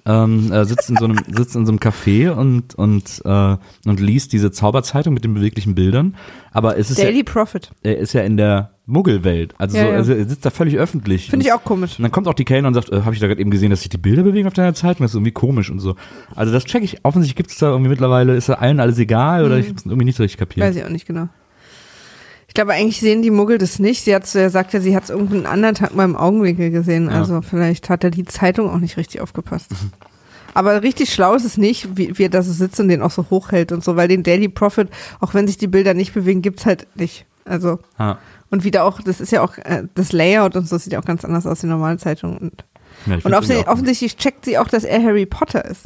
ähm, 0.05 0.51
äh, 0.51 0.65
sitzt 0.65 0.89
in 0.89 0.97
so 0.97 1.05
einem 1.05 1.17
sitzt 1.27 1.55
in 1.55 1.65
so 1.65 1.71
einem 1.71 1.79
Café 1.79 2.31
und 2.31 2.75
und 2.75 3.21
äh, 3.25 3.57
und 3.85 3.99
liest 3.99 4.33
diese 4.33 4.51
Zauberzeitung 4.51 5.13
mit 5.13 5.23
den 5.23 5.33
beweglichen 5.33 5.75
Bildern. 5.75 6.15
Aber 6.51 6.77
es 6.77 6.89
ist 6.89 6.97
ja, 6.97 7.05
Daily 7.05 7.23
Profit. 7.23 7.71
er 7.83 7.97
ist 7.97 8.13
ja 8.13 8.21
in 8.21 8.37
der 8.37 8.71
Muggelwelt. 8.85 9.53
Also, 9.59 9.77
Ja, 9.77 9.83
so, 9.83 9.89
ja. 9.91 9.95
also 9.97 10.13
er 10.13 10.27
sitzt 10.27 10.45
da 10.45 10.49
völlig 10.49 10.77
öffentlich. 10.77 11.29
Finde 11.29 11.45
ich 11.45 11.53
auch 11.53 11.63
komisch. 11.63 11.99
Und 11.99 12.03
dann 12.03 12.11
kommt 12.11 12.27
auch 12.27 12.33
die 12.33 12.45
Kellner 12.45 12.69
und 12.69 12.73
sagt, 12.73 12.91
äh, 12.91 13.01
habe 13.01 13.13
ich 13.13 13.19
da 13.21 13.27
gerade 13.27 13.39
eben 13.39 13.51
gesehen, 13.51 13.69
dass 13.69 13.81
sich 13.81 13.89
die 13.89 13.99
Bilder 13.99 14.23
bewegen 14.23 14.47
auf 14.47 14.53
deiner 14.53 14.73
Zeitung? 14.73 15.03
Das 15.03 15.11
ist 15.11 15.15
irgendwie 15.15 15.31
komisch 15.31 15.69
und 15.69 15.79
so. 15.79 15.95
Also 16.35 16.51
das 16.51 16.65
check 16.65 16.83
ich. 16.83 17.05
Offensichtlich 17.05 17.35
gibt 17.35 17.51
es 17.51 17.57
da 17.59 17.69
irgendwie 17.69 17.89
mittlerweile, 17.89 18.35
ist 18.35 18.49
da 18.49 18.53
allen 18.53 18.79
alles 18.79 18.97
egal 18.97 19.45
oder 19.45 19.59
ich 19.59 19.67
habe 19.67 19.77
es 19.77 19.85
irgendwie 19.85 20.05
nicht 20.05 20.15
so 20.17 20.23
richtig 20.23 20.39
kapiert. 20.39 20.65
Weiß 20.65 20.75
ich 20.75 20.83
auch 20.83 20.89
nicht 20.89 21.05
genau. 21.05 21.29
Ich 22.49 22.55
glaube, 22.55 22.73
eigentlich 22.73 22.99
sehen 22.99 23.21
die 23.21 23.29
Muggel 23.29 23.59
das 23.59 23.77
nicht. 23.79 24.03
Sie 24.03 24.13
hat's, 24.13 24.33
er 24.33 24.49
sagt 24.49 24.73
ja, 24.73 24.81
sie 24.81 24.95
hat 24.95 25.03
es 25.03 25.11
irgendeinen 25.11 25.45
anderen 25.45 25.75
Tag 25.75 25.95
mal 25.95 26.03
im 26.03 26.15
Augenwinkel 26.15 26.71
gesehen. 26.71 27.05
Ja. 27.05 27.19
Also 27.19 27.41
vielleicht 27.41 27.89
hat 27.89 28.03
er 28.03 28.09
die 28.09 28.25
Zeitung 28.25 28.69
auch 28.69 28.79
nicht 28.79 28.97
richtig 28.97 29.21
aufgepasst. 29.21 29.69
Aber 30.55 30.81
richtig 30.81 31.13
schlau 31.13 31.35
ist 31.35 31.45
es 31.45 31.57
nicht, 31.57 31.95
wie, 31.95 32.17
wie 32.17 32.23
er 32.23 32.29
da 32.29 32.41
so 32.41 32.51
sitzt 32.51 32.79
und 32.79 32.89
den 32.89 33.03
auch 33.03 33.11
so 33.11 33.27
hochhält 33.29 33.71
und 33.71 33.83
so, 33.83 33.95
weil 33.95 34.07
den 34.07 34.23
Daily 34.23 34.49
Profit, 34.49 34.89
auch 35.19 35.35
wenn 35.35 35.45
sich 35.45 35.57
die 35.57 35.67
Bilder 35.67 35.93
nicht 35.93 36.13
bewegen, 36.13 36.41
gibt's 36.41 36.65
halt 36.65 36.87
nicht. 36.95 37.25
Also, 37.45 37.79
Ah, 37.97 38.17
und 38.49 38.63
wieder 38.63 38.83
auch, 38.83 38.99
das 38.99 39.21
ist 39.21 39.31
ja 39.31 39.43
auch, 39.43 39.57
äh, 39.59 39.83
das 39.93 40.11
Layout 40.11 40.55
und 40.55 40.67
so 40.67 40.77
sieht 40.79 40.93
ja 40.93 40.99
auch 40.99 41.05
ganz 41.05 41.23
anders 41.23 41.45
aus, 41.45 41.59
die 41.59 41.67
normale 41.67 41.97
Zeitung. 41.97 42.35
Und 42.37 42.65
ja, 43.05 43.17
Und 43.23 43.33
offensichtlich, 43.35 43.67
offensichtlich 43.67 44.17
checkt 44.17 44.43
sie 44.43 44.57
auch, 44.57 44.67
dass 44.67 44.83
er 44.83 45.01
Harry 45.03 45.27
Potter 45.27 45.63
ist. 45.65 45.85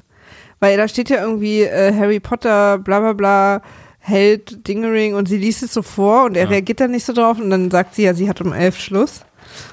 Weil 0.61 0.77
da 0.77 0.87
steht 0.87 1.09
ja 1.09 1.21
irgendwie 1.21 1.63
äh, 1.63 1.93
Harry 1.93 2.21
Potter, 2.21 2.77
bla 2.77 3.01
bla 3.01 3.13
bla, 3.13 3.61
Held, 4.05 4.67
Dingering 4.67 5.15
und 5.15 5.29
sie 5.29 5.37
liest 5.37 5.63
es 5.63 5.73
so 5.73 5.81
vor 5.81 6.25
und 6.25 6.35
er 6.35 6.43
Ja. 6.43 6.49
reagiert 6.49 6.81
dann 6.81 6.91
nicht 6.91 7.05
so 7.05 7.13
drauf 7.13 7.39
und 7.39 7.49
dann 7.49 7.71
sagt 7.71 7.95
sie 7.95 8.03
ja, 8.03 8.13
sie 8.13 8.27
hat 8.27 8.41
um 8.41 8.51
elf 8.51 8.77
Schluss. 8.77 9.21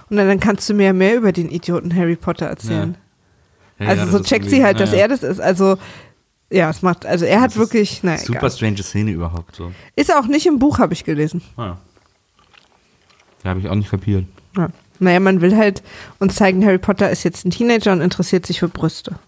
Und 0.08 0.16
dann, 0.18 0.28
dann 0.28 0.38
kannst 0.38 0.68
du 0.68 0.74
mir 0.74 0.92
mehr 0.92 1.16
über 1.16 1.32
den 1.32 1.50
Idioten 1.50 1.94
Harry 1.96 2.14
Potter 2.16 2.46
erzählen. 2.46 2.96
Ja, 3.80 3.86
also 3.88 4.02
ja, 4.02 4.06
so 4.06 4.12
das 4.18 4.20
ist 4.22 4.28
checkt 4.28 4.48
sie 4.50 4.62
halt, 4.62 4.78
dass 4.78 4.92
er 4.92 5.08
das 5.08 5.22
ist. 5.24 5.40
Also 5.40 5.78
ja, 6.50 6.70
es 6.70 6.82
macht, 6.82 7.06
also 7.06 7.24
er 7.24 7.40
hat 7.40 7.50
Das 7.52 7.56
wirklich, 7.56 8.02
naja, 8.02 8.18
Super 8.18 8.38
egal. 8.38 8.50
strange 8.50 8.82
Szene 8.82 9.10
überhaupt 9.10 9.56
so. 9.56 9.72
Ist 9.96 10.14
auch 10.14 10.26
nicht 10.26 10.46
im 10.46 10.58
Buch, 10.60 10.78
habe 10.78 10.92
ich 10.92 11.02
gelesen. 11.04 11.42
Ah, 11.56 11.76
ja. 13.44 13.50
Habe 13.50 13.60
ich 13.60 13.68
auch 13.68 13.74
nicht 13.74 13.90
kapiert. 13.90 14.26
Ja. 14.56 14.68
Naja, 14.98 15.18
man 15.18 15.40
will 15.40 15.56
halt 15.56 15.82
uns 16.18 16.34
zeigen, 16.36 16.64
Harry 16.64 16.78
Potter 16.78 17.10
ist 17.10 17.22
jetzt 17.24 17.44
ein 17.46 17.50
Teenager 17.50 17.92
und 17.92 18.00
interessiert 18.02 18.44
sich 18.46 18.60
für 18.60 18.68
Brüste. 18.68 19.18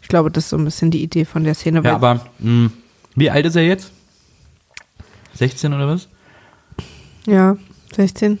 Ich 0.00 0.08
glaube, 0.08 0.30
das 0.30 0.44
ist 0.44 0.50
so 0.50 0.56
ein 0.56 0.64
bisschen 0.64 0.90
die 0.90 1.02
Idee 1.02 1.24
von 1.24 1.42
der 1.44 1.54
Szene. 1.54 1.80
Ja, 1.82 1.94
aber 1.96 2.20
mh, 2.38 2.70
wie 3.14 3.30
alt 3.30 3.46
ist 3.46 3.56
er 3.56 3.62
jetzt? 3.64 3.90
16 5.34 5.72
oder 5.72 5.88
was? 5.88 6.08
Ja, 7.26 7.56
16. 7.94 8.38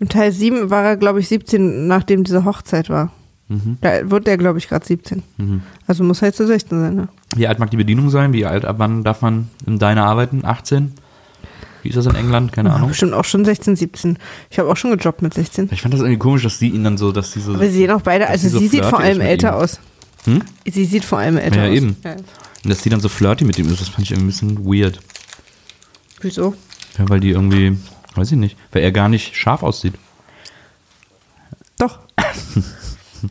Im 0.00 0.08
Teil 0.08 0.32
7 0.32 0.70
war 0.70 0.84
er, 0.84 0.96
glaube 0.96 1.20
ich, 1.20 1.28
17, 1.28 1.86
nachdem 1.86 2.24
diese 2.24 2.44
Hochzeit 2.44 2.88
war. 2.88 3.12
Mhm. 3.48 3.78
Da 3.80 4.10
wird 4.10 4.26
der, 4.26 4.36
glaube 4.36 4.58
ich, 4.58 4.68
gerade 4.68 4.86
17. 4.86 5.22
Mhm. 5.38 5.62
Also 5.86 6.04
muss 6.04 6.22
er 6.22 6.28
jetzt 6.28 6.38
so 6.38 6.46
16 6.46 6.80
sein, 6.80 6.94
ne? 6.94 7.08
Wie 7.34 7.46
alt 7.48 7.58
mag 7.58 7.70
die 7.70 7.76
Bedienung 7.78 8.10
sein? 8.10 8.32
Wie 8.32 8.46
alt, 8.46 8.64
ab 8.64 8.76
wann 8.78 9.02
darf 9.04 9.22
man 9.22 9.48
in 9.66 9.78
deiner 9.78 10.04
arbeiten? 10.04 10.44
18? 10.44 10.92
Wie 11.82 11.88
ist 11.88 11.96
das 11.96 12.06
in 12.06 12.14
England? 12.14 12.52
Keine 12.52 12.68
Ja, 12.68 12.74
Ahnung. 12.76 12.88
Bestimmt 12.90 13.14
auch 13.14 13.24
schon 13.24 13.44
16, 13.44 13.76
17. 13.76 14.18
Ich 14.50 14.58
habe 14.58 14.68
auch 14.70 14.76
schon 14.76 14.90
gejobbt 14.96 15.22
mit 15.22 15.34
16. 15.34 15.70
Ich 15.72 15.82
fand 15.82 15.94
das 15.94 16.00
irgendwie 16.00 16.18
komisch, 16.18 16.42
dass 16.42 16.58
sie 16.58 16.68
ihn 16.68 16.84
dann 16.84 16.98
so, 16.98 17.10
dass 17.12 17.32
sie 17.32 17.40
so. 17.40 17.54
Aber 17.54 17.64
sie 17.64 17.70
sehen 17.78 17.90
auch 17.90 18.02
beide, 18.02 18.28
also 18.28 18.42
sie 18.44 18.48
so 18.50 18.58
sie 18.58 18.68
sieht 18.68 18.84
vor 18.84 19.00
allem 19.00 19.20
älter 19.20 19.50
ihm. 19.50 19.54
aus. 19.54 19.80
Hm? 20.24 20.42
Sie 20.66 20.84
sieht 20.84 21.04
vor 21.04 21.18
allem 21.18 21.38
älter 21.38 21.64
Ja, 21.64 21.70
aus. 21.70 21.76
eben. 21.76 21.96
Ja. 22.04 22.16
Und 22.68 22.72
dass 22.74 22.82
sie 22.82 22.90
dann 22.90 23.00
so 23.00 23.08
flirty 23.08 23.46
mit 23.46 23.58
ihm 23.58 23.66
ist, 23.72 23.80
das 23.80 23.88
fand 23.88 24.02
ich 24.02 24.10
irgendwie 24.10 24.26
ein 24.26 24.56
bisschen 24.56 24.66
weird. 24.66 25.00
Wieso? 26.20 26.52
Ja, 26.98 27.08
weil 27.08 27.18
die 27.18 27.30
irgendwie, 27.30 27.78
weiß 28.14 28.32
ich 28.32 28.36
nicht, 28.36 28.58
weil 28.72 28.82
er 28.82 28.92
gar 28.92 29.08
nicht 29.08 29.34
scharf 29.34 29.62
aussieht. 29.62 29.94
Doch. 31.78 31.98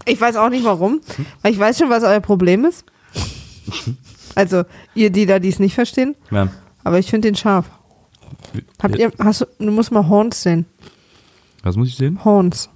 Ich 0.06 0.20
weiß 0.20 0.36
auch 0.36 0.50
nicht 0.50 0.65
warum, 0.65 1.00
weil 1.41 1.53
ich 1.53 1.60
weiß 1.60 1.77
schon, 1.77 1.89
was 1.89 2.03
euer 2.03 2.20
Problem 2.20 2.65
ist. 2.65 2.84
Also, 4.36 4.63
ihr, 4.96 5.12
die 5.12 5.25
da 5.25 5.39
dies 5.39 5.60
nicht 5.60 5.75
verstehen. 5.75 6.15
Ja. 6.29 6.50
Aber 6.84 7.00
ich 7.00 7.10
finde 7.10 7.29
den 7.29 7.36
scharf. 7.36 7.70
Habt 8.82 8.98
ihr, 8.98 9.13
hast 9.20 9.41
du, 9.41 9.46
du 9.60 9.72
musst 9.72 9.91
mal 9.94 10.10
Horns 10.10 10.41
sehen. 10.41 10.65
Was 11.63 11.77
muss 11.77 11.88
ich 11.88 11.96
sehen? 11.96 12.25
Horns. 12.25 12.70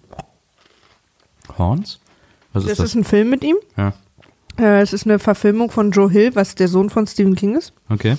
Horns? 1.57 1.99
Was 2.53 2.63
Das 2.63 2.71
ist 2.71 2.79
das? 2.79 2.89
ist 2.91 2.95
ein 2.95 3.03
Film 3.03 3.29
mit 3.29 3.43
ihm. 3.43 3.57
ja. 3.75 3.93
Äh, 4.61 4.81
Es 4.81 4.93
ist 4.93 5.05
eine 5.05 5.19
Verfilmung 5.19 5.71
von 5.71 5.91
Joe 5.91 6.09
Hill, 6.09 6.35
was 6.35 6.55
der 6.55 6.67
Sohn 6.67 6.89
von 6.89 7.07
Stephen 7.07 7.35
King 7.35 7.55
ist. 7.57 7.73
Okay. 7.89 8.15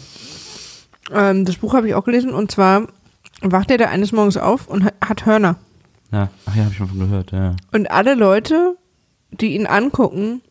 Ähm, 1.13 1.45
das 1.45 1.57
Buch 1.57 1.75
habe 1.75 1.89
ich 1.89 1.95
auch 1.95 2.05
gelesen 2.05 2.33
und 2.33 2.51
zwar 2.51 2.87
wacht 3.43 3.71
er 3.71 3.79
da 3.79 3.87
eines 3.87 4.13
Morgens 4.13 4.37
auf 4.37 4.67
und 4.69 4.85
hat- 4.85 5.27
Hörner. 5.27 5.57
Ja. 6.11 6.29
Ach 6.47 6.55
ja, 6.55 6.65
habe 6.65 6.73
ich 6.75 6.81
mal 6.81 6.87
von 6.89 6.99
gehört. 6.99 7.33
Ja. 7.33 7.55
Und 7.73 7.91
alle 7.91 8.15
Leute, 8.15 8.77
die 9.31 9.55
ihn 9.55 9.67
angucken, 9.67 10.43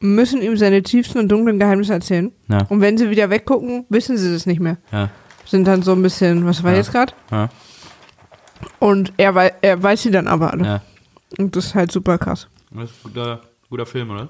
müssen 0.00 0.42
ihm 0.42 0.56
seine 0.56 0.82
tiefsten 0.82 1.18
und 1.18 1.28
dunklen 1.28 1.58
Geheimnisse 1.58 1.92
erzählen. 1.94 2.32
Ja. 2.48 2.64
Und 2.68 2.80
wenn 2.80 2.98
sie 2.98 3.10
wieder 3.10 3.30
weggucken, 3.30 3.86
wissen 3.88 4.16
sie 4.18 4.32
das 4.32 4.46
nicht 4.46 4.60
mehr. 4.60 4.76
Ja. 4.92 5.10
Sind 5.46 5.66
dann 5.66 5.82
so 5.82 5.92
ein 5.92 6.02
bisschen, 6.02 6.46
was 6.46 6.62
war 6.62 6.72
Ja. 6.72 6.78
jetzt 6.78 6.92
gerade? 6.92 7.12
Ja. 7.30 7.48
Und 8.78 9.12
er, 9.16 9.34
wei 9.34 9.52
er 9.62 9.82
weiß 9.82 10.02
sie 10.02 10.10
dann 10.10 10.28
aber 10.28 10.52
alle. 10.52 10.64
ja. 10.64 10.82
Und 11.38 11.56
das 11.56 11.66
ist 11.66 11.74
halt 11.74 11.90
super 11.90 12.16
krass. 12.18 12.48
Das 12.70 12.84
ist 12.90 12.96
ein 13.04 13.12
guter, 13.12 13.40
guter 13.68 13.86
Film, 13.86 14.10
oder? 14.10 14.28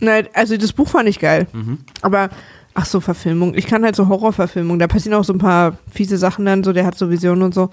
Nein, 0.00 0.28
also 0.34 0.56
das 0.56 0.72
Buch 0.72 0.88
fand 0.88 1.08
ich 1.08 1.18
geil. 1.18 1.46
Mhm. 1.52 1.78
Aber, 2.02 2.30
ach 2.74 2.86
so, 2.86 3.00
Verfilmung. 3.00 3.54
Ich 3.54 3.66
kann 3.66 3.84
halt 3.84 3.96
so 3.96 4.08
Horrorverfilmung. 4.08 4.78
Da 4.78 4.86
passieren 4.86 5.18
auch 5.18 5.24
so 5.24 5.32
ein 5.32 5.38
paar 5.38 5.78
fiese 5.90 6.18
Sachen 6.18 6.44
dann, 6.44 6.64
so 6.64 6.72
der 6.72 6.86
hat 6.86 6.98
so 6.98 7.10
Visionen 7.10 7.42
und 7.42 7.54
so. 7.54 7.70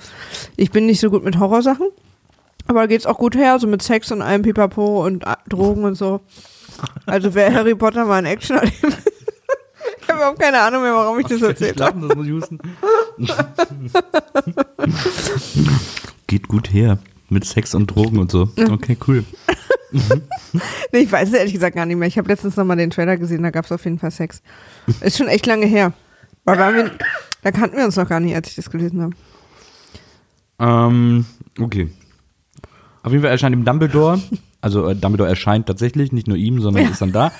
Ich 0.56 0.72
bin 0.72 0.86
nicht 0.86 1.00
so 1.00 1.10
gut 1.10 1.24
mit 1.24 1.40
Horrorsachen. 1.40 1.88
Aber 2.68 2.82
da 2.82 2.88
geht's 2.88 3.06
auch 3.06 3.18
gut 3.18 3.36
her, 3.36 3.60
so 3.60 3.68
mit 3.68 3.82
Sex 3.82 4.12
und 4.12 4.22
allem 4.22 4.42
Pipapo 4.42 5.06
und 5.06 5.28
ah, 5.28 5.38
Drogen 5.50 5.84
und 5.84 5.96
so. 5.96 6.22
Also 7.06 7.34
wer 7.34 7.54
Harry 7.54 7.76
Potter 7.76 8.06
mal 8.06 8.20
in 8.20 8.26
Action 8.26 8.58
hat. 8.58 8.66
ich 8.68 8.84
habe 10.08 10.18
überhaupt 10.18 10.40
keine 10.40 10.62
Ahnung 10.62 10.84
mehr, 10.84 10.94
warum 10.94 11.20
ich 11.20 11.28
das 11.28 11.42
erzählt 11.42 11.82
habe. 11.82 12.00
Lachen, 12.00 12.08
das 12.08 12.16
muss 12.16 12.26
ich 12.26 12.32
husten. 12.32 12.60
Geht 16.28 16.48
gut 16.48 16.72
her. 16.72 17.00
Mit 17.30 17.46
Sex 17.46 17.74
und 17.74 17.88
Drogen 17.88 18.20
und 18.20 18.32
so. 18.32 18.50
Okay, 18.58 18.98
cool. 19.08 19.24
Nee, 20.92 21.00
ich 21.00 21.12
weiß 21.12 21.30
es 21.30 21.36
ehrlich 21.36 21.54
gesagt 21.54 21.76
gar 21.76 21.86
nicht 21.86 21.98
mehr. 21.98 22.08
Ich 22.08 22.18
habe 22.18 22.28
letztens 22.28 22.58
nochmal 22.58 22.78
den 22.78 22.90
Trailer 22.90 23.18
gesehen, 23.18 23.44
da 23.44 23.52
gab's 23.52 23.72
auf 23.72 23.84
jeden 23.86 24.00
Fall 24.00 24.12
Sex. 24.12 24.42
Ist 25.02 25.18
schon 25.18 25.28
echt 25.28 25.46
lange 25.46 25.66
her. 25.66 25.94
Weil 26.46 26.58
wir, 26.76 26.92
da 27.42 27.52
kannten 27.52 27.78
wir 27.78 27.86
uns 27.86 27.96
noch 27.96 28.08
gar 28.08 28.20
nicht, 28.20 28.36
als 28.36 28.50
ich 28.50 28.56
das 28.56 28.70
gelesen 28.70 29.02
habe. 29.02 29.16
Ähm, 30.60 31.26
okay. 31.60 31.90
Auf 33.04 33.12
jeden 33.12 33.22
Fall 33.22 33.32
erscheint 33.32 33.56
ihm 33.56 33.66
Dumbledore. 33.66 34.22
Also 34.62 34.88
äh, 34.88 34.96
Dumbledore 34.96 35.30
erscheint 35.30 35.68
tatsächlich, 35.68 36.12
nicht 36.12 36.28
nur 36.28 36.38
ihm, 36.38 36.62
sondern 36.62 36.86
ist 36.92 37.02
dann 37.02 37.12
da. 37.12 37.32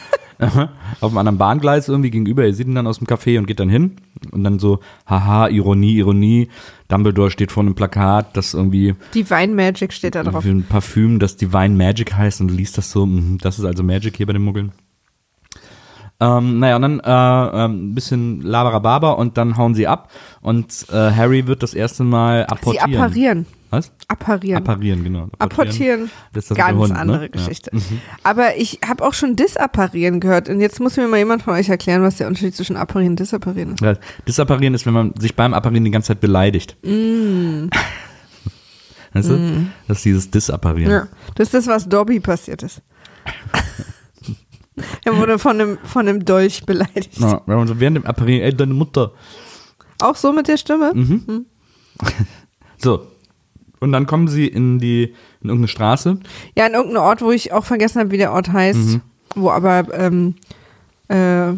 Auf 1.02 1.12
einem 1.12 1.18
anderen 1.18 1.38
Bahngleis 1.38 1.88
irgendwie 1.90 2.12
gegenüber. 2.12 2.44
Er 2.44 2.54
sieht 2.54 2.68
ihn 2.68 2.76
dann 2.76 2.88
aus 2.88 3.00
dem 3.00 3.08
Café 3.08 3.38
und 3.38 3.48
geht 3.48 3.60
dann 3.60 3.70
hin. 3.70 3.98
Und 4.32 4.44
dann 4.44 4.60
so, 4.60 4.80
haha, 5.08 5.48
Ironie, 5.48 5.98
Ironie. 5.98 6.50
Dumbledore 6.88 7.32
steht 7.32 7.52
vor 7.52 7.64
einem 7.64 7.76
Plakat, 7.76 8.38
das 8.38 8.54
irgendwie 8.54 8.96
Divine 9.16 9.54
Magic 9.54 9.94
steht 9.94 10.16
da 10.16 10.24
drauf. 10.24 10.44
für 10.44 10.50
ein 10.50 10.64
Parfüm, 10.64 11.20
das 11.20 11.38
Divine 11.38 11.76
Magic 11.76 12.14
heißt 12.14 12.42
und 12.42 12.50
liest 12.52 12.78
das 12.78 12.92
so, 12.92 13.06
mhm, 13.06 13.40
das 13.42 13.58
ist 13.58 13.66
also 13.66 13.84
Magic 13.84 14.16
hier 14.18 14.28
bei 14.28 14.34
den 14.34 14.44
Muggeln. 14.44 14.72
Ähm, 16.20 16.60
naja, 16.60 16.76
und 16.76 16.82
dann 16.84 17.00
äh, 17.00 17.66
ähm, 17.66 17.90
ein 17.90 17.96
bisschen 17.96 18.42
Labarababa 18.42 19.12
und 19.12 19.38
dann 19.38 19.58
hauen 19.58 19.74
sie 19.74 19.88
ab 19.88 20.12
und 20.42 20.86
äh, 20.92 21.12
Harry 21.12 21.48
wird 21.48 21.64
das 21.64 21.74
erste 21.74 22.04
Mal 22.04 22.46
Sie 22.48 22.50
apportieren. 22.50 22.96
apparieren. 22.96 23.46
Was? 23.74 23.92
Apparieren. 24.08 24.58
Apparieren, 24.58 25.04
genau. 25.04 25.30
Apportieren. 25.40 26.12
Das 26.32 26.44
ist 26.44 26.52
das 26.52 26.58
Ganz 26.60 26.78
Hund, 26.78 26.96
andere 26.96 27.22
ne? 27.22 27.30
Geschichte. 27.30 27.72
Ja. 27.74 27.82
Aber 28.22 28.56
ich 28.56 28.82
habe 28.88 29.04
auch 29.04 29.16
schon 29.16 29.36
Disapparieren 29.36 30.20
gehört. 30.20 30.48
Und 30.48 30.62
jetzt 30.62 30.80
muss 30.80 30.96
mir 30.96 31.08
mal 31.08 31.18
jemand 31.18 31.42
von 31.42 31.56
euch 31.56 31.70
erklären, 31.70 32.04
was 32.04 32.18
der 32.18 32.28
Unterschied 32.28 32.56
zwischen 32.56 32.78
Apparieren 32.78 33.14
und 33.14 33.20
Disapparieren 33.20 33.74
ist. 33.74 33.82
Ja, 33.82 33.96
Disapparieren 34.28 34.76
ist, 34.76 34.86
wenn 34.86 34.94
man 34.94 35.16
sich 35.18 35.36
beim 35.36 35.56
Apparieren 35.56 35.86
die 35.86 35.90
ganze 35.90 36.10
Zeit 36.10 36.20
beleidigt. 36.20 36.78
Mm. 36.84 37.70
Weißt 39.14 39.30
du? 39.30 39.66
Das 39.88 39.98
ist 39.98 40.06
dieses 40.06 40.30
Disapparieren. 40.30 40.92
Ja. 40.92 41.08
Das 41.34 41.48
ist 41.48 41.56
das, 41.56 41.66
was 41.66 41.90
Dobby 41.90 42.20
passiert 42.20 42.62
ist. 42.62 42.84
er 45.04 45.18
wurde 45.18 45.40
von 45.40 45.60
einem, 45.60 45.80
von 45.84 46.08
einem 46.08 46.24
Dolch 46.24 46.64
beleidigt. 46.64 47.18
Ja, 47.18 47.42
wenn 47.48 47.58
man 47.58 47.68
so 47.68 47.80
während 47.80 47.98
dem 47.98 48.06
Apparieren, 48.06 48.44
ey, 48.44 48.56
deine 48.56 48.76
Mutter. 48.76 49.14
Auch 50.00 50.16
so 50.16 50.32
mit 50.32 50.48
der 50.48 50.58
Stimme? 50.58 50.94
Mhm. 50.94 51.48
So. 52.78 53.08
Und 53.84 53.92
dann 53.92 54.08
kommen 54.08 54.30
sie 54.30 54.48
in 54.48 54.80
die, 54.80 55.14
in 55.42 55.50
irgendeine 55.50 55.68
Straße. 55.68 56.18
Ja, 56.58 56.66
an 56.66 56.74
irgendeinem 56.74 57.04
Ort, 57.04 57.22
wo 57.22 57.32
ich 57.32 57.52
auch 57.52 57.66
vergessen 57.66 58.00
habe, 58.00 58.12
wie 58.12 58.18
der 58.18 58.32
Ort 58.32 58.52
heißt. 58.54 58.80
Mhm. 58.80 59.02
Wo 59.36 59.52
aber, 59.52 59.88
ähm, 59.94 60.36
äh, 61.10 61.52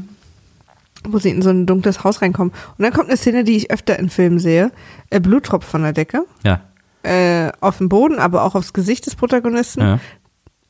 wo 1.07 1.19
sie 1.19 1.29
in 1.29 1.43
so 1.43 1.51
ein 1.51 1.67
dunkles 1.67 2.03
Haus 2.03 2.23
reinkommen. 2.23 2.51
Und 2.77 2.83
dann 2.83 2.91
kommt 2.93 3.09
eine 3.09 3.17
Szene, 3.17 3.43
die 3.43 3.55
ich 3.57 3.69
öfter 3.69 3.99
in 3.99 4.09
Filmen 4.09 4.39
sehe. 4.39 4.71
Äh, 5.11 5.19
Blut 5.19 5.43
tropft 5.43 5.69
von 5.69 5.83
der 5.83 5.93
Decke. 5.93 6.25
Ja. 6.43 6.61
Äh, 7.03 7.51
auf 7.61 7.77
den 7.77 7.89
Boden, 7.89 8.17
aber 8.17 8.43
auch 8.43 8.55
aufs 8.55 8.73
Gesicht 8.73 9.05
des 9.05 9.15
Protagonisten. 9.15 9.81
ja. 9.81 9.99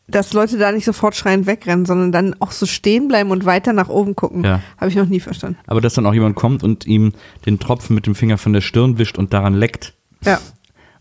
Dass 0.08 0.34
Leute 0.34 0.60
da 0.60 0.72
nicht 0.72 0.86
sofort 0.86 1.16
schreiend 1.16 1.48
wegrennen, 1.48 1.88
sondern 1.88 2.12
dann 2.12 2.36
auch 2.40 2.52
so 2.52 2.68
stehen 2.68 3.08
bleiben 3.08 3.32
und 3.32 3.46
weiter 3.46 3.74
nach 3.74 3.90
oben 3.90 4.16
gucken. 4.16 4.44
Ja. 4.44 4.62
Habe 4.78 4.92
ich 4.92 4.96
noch 4.96 5.08
nie 5.08 5.20
verstanden. 5.20 5.58
Aber 5.66 5.82
dass 5.82 5.96
dann 5.96 6.06
auch 6.06 6.14
jemand 6.14 6.36
kommt 6.36 6.64
und 6.64 6.86
ihm 6.86 7.14
den 7.48 7.58
Tropfen 7.58 7.96
mit 7.96 8.06
dem 8.06 8.14
Finger 8.14 8.38
von 8.38 8.54
der 8.54 8.62
Stirn 8.62 9.00
wischt 9.00 9.18
und 9.18 9.34
daran 9.34 9.56
leckt. 9.56 9.96
Ja. 10.24 10.40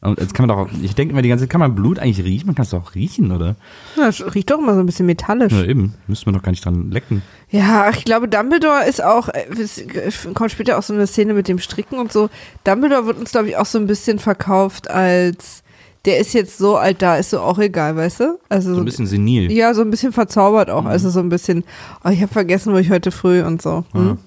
Und 0.05 0.21
jetzt 0.21 0.35
kann 0.35 0.47
man 0.47 0.55
doch 0.55 0.67
auch, 0.67 0.69
ich 0.83 0.95
denke 0.95 1.13
immer 1.13 1.23
die 1.23 1.31
ganze 1.31 1.45
Zeit, 1.45 1.51
kann 1.51 1.61
man 1.61 1.75
Blut 1.75 1.99
eigentlich 1.99 2.23
riechen? 2.23 2.47
Man 2.47 2.55
kann 2.55 2.65
es 2.65 2.71
doch 2.71 2.85
auch 2.85 2.95
riechen, 2.95 3.33
oder? 3.33 3.57
ja. 3.97 4.07
das 4.07 4.23
Riecht 4.35 4.51
doch 4.51 4.59
immer 4.59 4.75
so 4.75 4.81
ein 4.81 4.87
bisschen 4.87 5.07
metallisch. 5.07 5.53
Ja, 5.53 5.65
eben. 5.65 5.95
Müsste 6.09 6.27
man 6.27 6.35
doch 6.35 6.43
gar 6.43 6.51
nicht 6.51 6.63
dran 6.63 6.91
lecken. 6.91 7.23
Ja, 7.51 7.89
ich 7.89 8.05
glaube, 8.05 8.29
Dumbledore 8.29 8.85
ist 8.87 9.03
auch, 9.03 9.31
äh, 9.31 9.47
es 9.59 10.29
kommt 10.35 10.51
später 10.51 10.77
auch 10.79 10.83
so 10.83 10.93
eine 10.93 11.07
Szene 11.07 11.33
mit 11.33 11.49
dem 11.49 11.59
Stricken 11.59 11.99
und 11.99 12.13
so. 12.13 12.29
Dumbledore 12.65 13.07
wird 13.07 13.19
uns, 13.19 13.31
glaube 13.31 13.49
ich, 13.49 13.57
auch 13.57 13.65
so 13.65 13.79
ein 13.79 13.87
bisschen 13.87 14.19
verkauft 14.19 14.91
als, 14.91 15.63
der 16.05 16.19
ist 16.19 16.35
jetzt 16.35 16.59
so 16.59 16.77
alt, 16.77 17.01
da 17.01 17.17
ist 17.17 17.31
so 17.31 17.41
auch 17.41 17.59
egal, 17.59 17.97
weißt 17.97 18.21
du? 18.21 18.39
Also 18.51 18.75
So 18.75 18.81
ein 18.83 18.85
bisschen 18.85 19.07
senil. 19.07 19.51
Ja, 19.51 19.73
so 19.73 19.81
ein 19.81 19.91
bisschen 19.91 20.13
verzaubert 20.13 20.69
auch. 20.69 20.85
Also 20.85 21.09
so 21.09 21.21
ein 21.21 21.31
bisschen, 21.31 21.65
oh, 22.05 22.11
ich 22.11 22.21
habe 22.21 22.31
vergessen, 22.31 22.75
wo 22.75 22.77
ich 22.77 22.91
heute 22.91 23.11
früh 23.11 23.43
und 23.43 23.63
so. 23.63 23.85
Hm? 23.93 24.19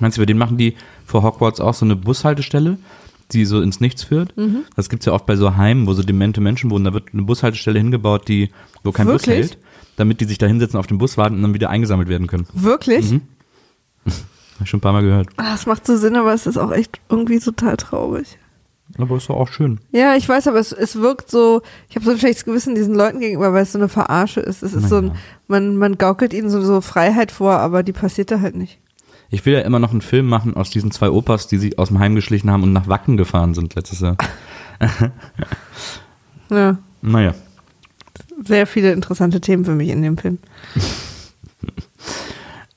Meinst 0.00 0.18
du, 0.18 0.22
bei 0.22 0.26
denen 0.26 0.40
machen 0.40 0.56
die 0.56 0.74
vor 1.06 1.22
Hogwarts 1.22 1.60
auch 1.60 1.74
so 1.74 1.84
eine 1.84 1.94
Bushaltestelle, 1.94 2.76
die 3.32 3.44
so 3.44 3.60
ins 3.60 3.80
Nichts 3.80 4.02
führt? 4.04 4.36
Mhm. 4.36 4.64
Das 4.76 4.88
gibt's 4.88 5.06
ja 5.06 5.12
oft 5.12 5.26
bei 5.26 5.36
so 5.36 5.56
Heimen, 5.56 5.86
wo 5.86 5.92
so 5.92 6.02
demente 6.02 6.40
Menschen 6.40 6.70
wohnen. 6.70 6.84
Da 6.84 6.92
wird 6.94 7.08
eine 7.12 7.22
Bushaltestelle 7.22 7.78
hingebaut, 7.78 8.28
die, 8.28 8.50
wo 8.84 8.92
kein 8.92 9.06
Bus 9.06 9.26
Wirklich? 9.26 9.50
hält, 9.50 9.58
damit 9.96 10.20
die 10.20 10.24
sich 10.26 10.38
da 10.38 10.46
hinsetzen, 10.46 10.78
auf 10.78 10.86
den 10.86 10.98
Bus 10.98 11.16
warten 11.16 11.36
und 11.36 11.42
dann 11.42 11.54
wieder 11.54 11.70
eingesammelt 11.70 12.08
werden 12.08 12.26
können. 12.26 12.46
Wirklich? 12.52 13.10
Mhm. 13.12 13.22
Hab 14.06 14.62
ich 14.62 14.70
schon 14.70 14.78
ein 14.78 14.80
paar 14.82 14.92
Mal 14.92 15.02
gehört. 15.02 15.28
Ah, 15.36 15.52
Das 15.52 15.66
macht 15.66 15.86
so 15.86 15.96
Sinn, 15.96 16.16
aber 16.16 16.32
es 16.32 16.46
ist 16.46 16.56
auch 16.56 16.72
echt 16.72 17.00
irgendwie 17.08 17.38
total 17.40 17.76
traurig. 17.76 18.38
Aber 18.98 19.16
ist 19.16 19.28
doch 19.28 19.36
auch 19.36 19.48
schön. 19.48 19.80
Ja, 19.90 20.14
ich 20.14 20.26
weiß, 20.28 20.46
aber 20.46 20.58
es, 20.60 20.70
es 20.72 20.96
wirkt 20.96 21.28
so, 21.30 21.60
ich 21.90 21.96
habe 21.96 22.06
so 22.06 22.12
ein 22.12 22.18
schlechtes 22.18 22.44
Gewissen 22.44 22.74
diesen 22.76 22.94
Leuten 22.94 23.18
gegenüber, 23.20 23.52
weil 23.52 23.64
es 23.64 23.72
so 23.72 23.78
eine 23.78 23.88
Verarsche 23.88 24.40
ist. 24.40 24.62
Es 24.62 24.72
ist 24.74 24.88
so 24.88 24.96
ein, 24.98 25.06
Naja. 25.08 25.18
man, 25.48 25.76
man 25.76 25.98
gaukelt 25.98 26.32
ihnen 26.32 26.48
so, 26.48 26.62
so 26.62 26.80
Freiheit 26.80 27.32
vor, 27.32 27.54
aber 27.58 27.82
die 27.82 27.92
passiert 27.92 28.30
da 28.30 28.40
halt 28.40 28.54
nicht. 28.54 28.78
Ich 29.30 29.44
will 29.44 29.54
ja 29.54 29.60
immer 29.60 29.78
noch 29.78 29.90
einen 29.90 30.00
Film 30.02 30.26
machen 30.26 30.54
aus 30.56 30.70
diesen 30.70 30.90
zwei 30.92 31.10
Opas, 31.10 31.48
die 31.48 31.58
sich 31.58 31.78
aus 31.78 31.88
dem 31.88 31.98
Heim 31.98 32.14
geschlichen 32.14 32.50
haben 32.50 32.62
und 32.62 32.72
nach 32.72 32.86
Wacken 32.88 33.16
gefahren 33.16 33.54
sind 33.54 33.74
letztes 33.74 34.00
Jahr. 34.00 34.16
Ja, 36.48 36.78
Naja. 37.02 37.34
sehr 38.44 38.66
viele 38.68 38.92
interessante 38.92 39.40
Themen 39.40 39.64
für 39.64 39.74
mich 39.74 39.88
in 39.88 40.02
dem 40.02 40.16
Film. 40.18 40.38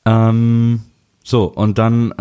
Ähm, 0.05 0.81
so, 1.23 1.43
und 1.43 1.77
dann, 1.77 2.11
äh, 2.11 2.13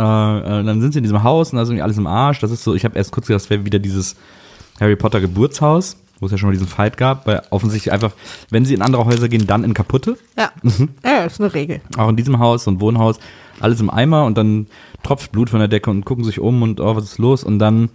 äh, 0.60 0.64
dann 0.64 0.80
sind 0.82 0.92
sie 0.92 0.98
in 0.98 1.04
diesem 1.04 1.22
Haus 1.22 1.52
und 1.52 1.56
da 1.56 1.62
ist 1.62 1.68
irgendwie 1.70 1.82
alles 1.82 1.96
im 1.96 2.06
Arsch. 2.06 2.40
Das 2.40 2.50
ist 2.50 2.62
so, 2.64 2.74
ich 2.74 2.84
habe 2.84 2.96
erst 2.98 3.12
kurz 3.12 3.28
gedacht, 3.28 3.42
das 3.44 3.48
wäre 3.50 3.64
wieder 3.64 3.78
dieses 3.78 4.16
Harry 4.80 4.96
Potter 4.96 5.20
Geburtshaus, 5.20 5.96
wo 6.20 6.26
es 6.26 6.32
ja 6.32 6.38
schon 6.38 6.48
mal 6.48 6.52
diesen 6.52 6.66
Fight 6.68 6.96
gab, 6.96 7.26
weil 7.26 7.42
offensichtlich 7.50 7.92
einfach, 7.92 8.12
wenn 8.50 8.64
sie 8.64 8.74
in 8.74 8.82
andere 8.82 9.04
Häuser 9.04 9.28
gehen, 9.28 9.46
dann 9.46 9.64
in 9.64 9.74
kaputte. 9.74 10.16
Ja, 10.36 10.50
Mhm. 10.62 10.90
ja, 11.04 11.24
ist 11.24 11.40
eine 11.40 11.52
Regel. 11.54 11.80
Auch 11.96 12.08
in 12.08 12.16
diesem 12.16 12.38
Haus, 12.38 12.64
so 12.64 12.70
ein 12.70 12.80
Wohnhaus, 12.80 13.18
alles 13.60 13.80
im 13.80 13.90
Eimer 13.90 14.24
und 14.24 14.36
dann 14.38 14.66
tropft 15.02 15.32
Blut 15.32 15.50
von 15.50 15.58
der 15.60 15.68
Decke 15.68 15.90
und 15.90 16.04
gucken 16.04 16.24
sich 16.24 16.40
um 16.40 16.62
und 16.62 16.80
oh, 16.80 16.96
was 16.96 17.04
ist 17.04 17.18
los? 17.18 17.44
Und 17.44 17.58
dann 17.58 17.90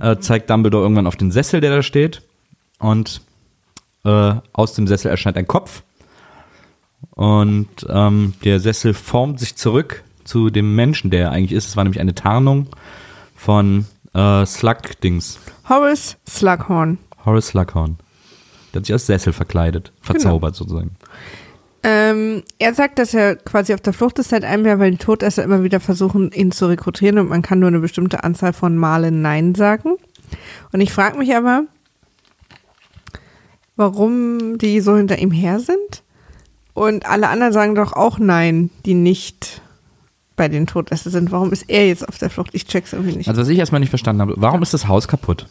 äh, 0.00 0.16
zeigt 0.18 0.48
Dumbledore 0.50 0.82
irgendwann 0.82 1.06
auf 1.06 1.16
den 1.16 1.30
Sessel, 1.30 1.60
der 1.60 1.70
da 1.74 1.82
steht 1.82 2.22
und 2.78 3.20
äh, 4.04 4.34
aus 4.52 4.74
dem 4.74 4.86
Sessel 4.86 5.10
erscheint 5.10 5.36
ein 5.36 5.46
Kopf 5.46 5.82
und 7.10 7.68
ähm, 7.88 8.34
der 8.44 8.60
Sessel 8.60 8.94
formt 8.94 9.40
sich 9.40 9.56
zurück 9.56 10.02
zu 10.24 10.50
dem 10.50 10.74
Menschen, 10.74 11.10
der 11.10 11.22
er 11.24 11.30
eigentlich 11.32 11.52
ist. 11.52 11.68
Es 11.68 11.76
war 11.76 11.84
nämlich 11.84 12.00
eine 12.00 12.14
Tarnung 12.14 12.68
von 13.34 13.86
äh, 14.14 14.44
Slug-Dings, 14.44 15.38
Horace 15.68 16.16
Slughorn. 16.28 16.98
Horace 17.28 17.48
Slughorn. 17.48 17.98
Der 18.72 18.80
hat 18.80 18.86
sich 18.86 18.92
als 18.92 19.06
Sessel 19.06 19.32
verkleidet, 19.32 19.92
verzaubert 20.00 20.54
sozusagen. 20.56 20.90
Ähm, 21.82 22.42
er 22.58 22.74
sagt, 22.74 22.98
dass 22.98 23.14
er 23.14 23.36
quasi 23.36 23.72
auf 23.72 23.80
der 23.80 23.92
Flucht 23.92 24.18
ist 24.18 24.30
seit 24.30 24.44
einem 24.44 24.66
Jahr, 24.66 24.78
weil 24.78 24.90
die 24.90 24.96
Todesser 24.96 25.44
immer 25.44 25.62
wieder 25.62 25.78
versuchen, 25.78 26.32
ihn 26.32 26.50
zu 26.50 26.66
rekrutieren 26.66 27.18
und 27.18 27.28
man 27.28 27.42
kann 27.42 27.60
nur 27.60 27.68
eine 27.68 27.78
bestimmte 27.78 28.24
Anzahl 28.24 28.52
von 28.52 28.76
Malen 28.76 29.22
Nein 29.22 29.54
sagen. 29.54 29.94
Und 30.72 30.80
ich 30.80 30.92
frage 30.92 31.18
mich 31.18 31.34
aber, 31.34 31.64
warum 33.76 34.58
die 34.58 34.80
so 34.80 34.96
hinter 34.96 35.18
ihm 35.18 35.30
her 35.30 35.60
sind. 35.60 36.02
Und 36.74 37.06
alle 37.06 37.28
anderen 37.28 37.52
sagen 37.52 37.74
doch 37.74 37.92
auch 37.92 38.18
nein, 38.18 38.70
die 38.84 38.94
nicht 38.94 39.62
bei 40.36 40.48
den 40.48 40.66
Todesser 40.66 41.10
sind. 41.10 41.32
Warum 41.32 41.52
ist 41.52 41.68
er 41.68 41.86
jetzt 41.86 42.06
auf 42.06 42.18
der 42.18 42.30
Flucht? 42.30 42.50
Ich 42.52 42.66
check's 42.66 42.92
irgendwie 42.92 43.16
nicht. 43.16 43.28
Also 43.28 43.40
was 43.40 43.48
ich 43.48 43.58
erstmal 43.58 43.80
nicht 43.80 43.90
verstanden 43.90 44.22
habe, 44.22 44.34
warum 44.36 44.62
ist 44.62 44.74
das 44.74 44.88
Haus 44.88 45.08
kaputt? 45.08 45.46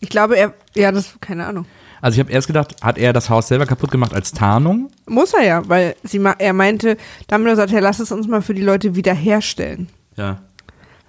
Ich 0.00 0.08
glaube, 0.08 0.36
er, 0.36 0.54
ja, 0.74 0.92
das, 0.92 1.14
keine 1.20 1.46
Ahnung. 1.46 1.66
Also 2.00 2.16
ich 2.16 2.20
habe 2.20 2.32
erst 2.32 2.46
gedacht, 2.46 2.76
hat 2.82 2.96
er 2.96 3.12
das 3.12 3.28
Haus 3.28 3.48
selber 3.48 3.66
kaputt 3.66 3.90
gemacht 3.90 4.14
als 4.14 4.32
Tarnung? 4.32 4.90
Muss 5.06 5.34
er 5.34 5.44
ja, 5.44 5.68
weil 5.68 5.96
sie, 6.02 6.20
er 6.38 6.52
meinte, 6.54 6.96
Dumbledore 7.28 7.56
sagte, 7.56 7.74
ja, 7.74 7.80
lass 7.80 8.00
es 8.00 8.10
uns 8.10 8.26
mal 8.26 8.40
für 8.40 8.54
die 8.54 8.62
Leute 8.62 8.96
wiederherstellen. 8.96 9.88
Ja. 10.16 10.40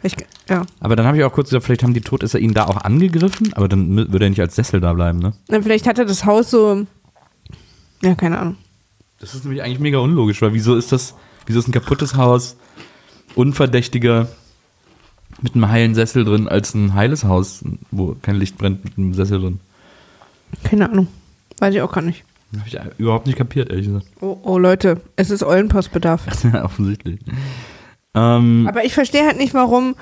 Ich, 0.04 0.16
ja. 0.50 0.66
Aber 0.80 0.96
dann 0.96 1.06
habe 1.06 1.18
ich 1.18 1.24
auch 1.24 1.32
kurz 1.32 1.50
gedacht, 1.50 1.66
vielleicht 1.66 1.84
haben 1.84 1.94
die 1.94 2.02
Todesser 2.02 2.40
ihn 2.40 2.54
da 2.54 2.66
auch 2.66 2.78
angegriffen, 2.78 3.54
aber 3.54 3.68
dann 3.68 3.96
würde 3.96 4.26
er 4.26 4.30
nicht 4.30 4.42
als 4.42 4.56
Sessel 4.56 4.80
da 4.80 4.94
bleiben, 4.94 5.20
ne? 5.20 5.34
Na, 5.48 5.62
vielleicht 5.62 5.88
hat 5.88 6.00
er 6.00 6.06
das 6.06 6.26
Haus 6.26 6.50
so, 6.50 6.86
ja, 8.02 8.16
keine 8.16 8.40
Ahnung. 8.40 8.58
Das 9.20 9.36
ist 9.36 9.46
nämlich 9.46 9.62
eigentlich 9.62 9.80
mega 9.80 10.00
unlogisch, 10.00 10.42
weil 10.42 10.54
wieso 10.54 10.76
ist 10.76 10.92
das, 10.92 11.14
wieso 11.46 11.60
ist 11.60 11.68
ein 11.68 11.72
kaputtes 11.72 12.16
Haus 12.16 12.58
unverdächtiger 13.36 14.28
mit 15.42 15.56
einem 15.56 15.70
heilen 15.70 15.96
Sessel 15.96 16.24
drin 16.24 16.48
als 16.48 16.74
ein 16.74 16.94
heiles 16.94 17.24
Haus, 17.24 17.64
wo 17.92 18.16
kein 18.22 18.36
Licht 18.36 18.58
brennt 18.58 18.84
mit 18.84 18.98
einem 18.98 19.14
Sessel 19.14 19.40
drin? 19.42 19.60
Keine 20.64 20.90
Ahnung. 20.90 21.08
Weiß 21.60 21.74
ich 21.74 21.82
auch 21.82 21.92
gar 21.92 22.02
nicht. 22.02 22.24
Habe 22.58 22.68
ich 22.68 22.78
überhaupt 23.00 23.28
nicht 23.28 23.38
kapiert, 23.38 23.70
ehrlich 23.70 23.88
gesagt. 23.88 24.08
Oh, 24.20 24.38
oh 24.44 24.58
Leute, 24.58 25.00
es 25.16 25.30
ist 25.30 25.42
Eulenpostbedarf. 25.44 26.26
Offensichtlich. 26.64 27.20
Ähm, 28.14 28.66
Aber 28.68 28.84
ich 28.84 28.94
verstehe 28.94 29.26
halt 29.26 29.38
nicht, 29.38 29.54
warum, 29.54 29.96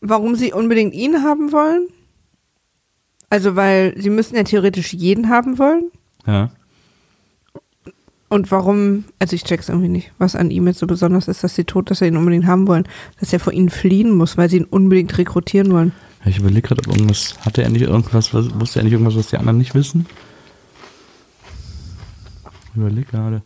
warum 0.00 0.36
sie 0.36 0.52
unbedingt 0.52 0.94
ihn 0.94 1.22
haben 1.24 1.50
wollen. 1.50 1.88
Also, 3.30 3.56
weil 3.56 3.94
sie 4.00 4.10
müssen 4.10 4.36
ja 4.36 4.44
theoretisch 4.44 4.92
jeden 4.94 5.28
haben 5.28 5.58
wollen. 5.58 5.90
ja. 6.26 6.50
Und 8.28 8.50
warum, 8.50 9.04
also 9.18 9.34
ich 9.34 9.44
check's 9.44 9.70
irgendwie 9.70 9.88
nicht, 9.88 10.12
was 10.18 10.36
an 10.36 10.50
ihm 10.50 10.66
jetzt 10.66 10.80
so 10.80 10.86
besonders 10.86 11.28
ist, 11.28 11.42
dass 11.44 11.54
sie 11.54 11.64
tot, 11.64 11.90
dass 11.90 12.00
sie 12.00 12.06
ihn 12.06 12.16
unbedingt 12.16 12.46
haben 12.46 12.66
wollen. 12.66 12.84
Dass 13.20 13.32
er 13.32 13.40
vor 13.40 13.54
ihnen 13.54 13.70
fliehen 13.70 14.14
muss, 14.14 14.36
weil 14.36 14.50
sie 14.50 14.58
ihn 14.58 14.64
unbedingt 14.64 15.16
rekrutieren 15.16 15.72
wollen. 15.72 15.92
Ich 16.26 16.38
überlege 16.38 16.68
gerade, 16.68 16.82
ob 16.86 16.94
irgendwas, 16.94 17.38
hatte 17.40 17.62
er 17.62 17.70
nicht 17.70 17.82
irgendwas, 17.82 18.34
was, 18.34 18.60
wusste 18.60 18.80
er 18.80 18.84
nicht 18.84 18.92
irgendwas, 18.92 19.16
was 19.16 19.28
die 19.28 19.38
anderen 19.38 19.56
nicht 19.56 19.74
wissen? 19.74 20.06
Ich 22.70 22.76
überlege 22.76 23.06
gerade. 23.06 23.42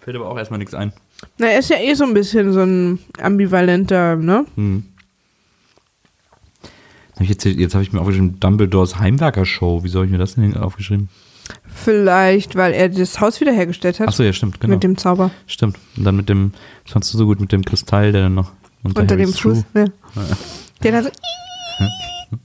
Fällt 0.00 0.16
aber 0.16 0.30
auch 0.30 0.38
erstmal 0.38 0.58
nichts 0.58 0.74
ein. 0.74 0.92
Na, 1.38 1.48
er 1.48 1.58
ist 1.58 1.70
ja 1.70 1.78
eh 1.78 1.94
so 1.94 2.04
ein 2.04 2.14
bisschen 2.14 2.52
so 2.52 2.60
ein 2.60 3.00
ambivalenter, 3.20 4.16
ne? 4.16 4.46
Hm. 4.54 4.84
Jetzt, 7.20 7.44
jetzt 7.44 7.74
habe 7.74 7.82
ich 7.82 7.92
mir 7.92 8.00
aufgeschrieben, 8.00 8.38
Dumbledores 8.38 9.00
Heimwerker-Show. 9.00 9.80
Wieso 9.82 9.98
habe 9.98 10.06
ich 10.06 10.12
mir 10.12 10.18
das 10.18 10.36
denn 10.36 10.56
aufgeschrieben? 10.56 11.08
Vielleicht, 11.74 12.56
weil 12.56 12.72
er 12.72 12.88
das 12.88 13.20
Haus 13.20 13.40
wiederhergestellt 13.40 14.00
hat. 14.00 14.08
Achso, 14.08 14.22
ja, 14.22 14.32
stimmt, 14.32 14.60
genau. 14.60 14.74
Mit 14.74 14.82
dem 14.82 14.96
Zauber. 14.96 15.30
stimmt. 15.46 15.78
Und 15.96 16.04
dann 16.04 16.16
mit 16.16 16.28
dem, 16.28 16.52
das 16.84 16.92
fandst 16.92 17.12
du 17.14 17.18
so 17.18 17.26
gut, 17.26 17.40
mit 17.40 17.52
dem 17.52 17.64
Kristall, 17.64 18.12
der 18.12 18.22
dann 18.22 18.34
noch 18.34 18.52
unter, 18.82 19.02
Unter 19.02 19.16
dem 19.16 19.32
Fuß. 19.32 19.64
Ja. 19.74 19.84
Der 20.82 20.92
dann 20.92 21.04
so. 21.04 21.10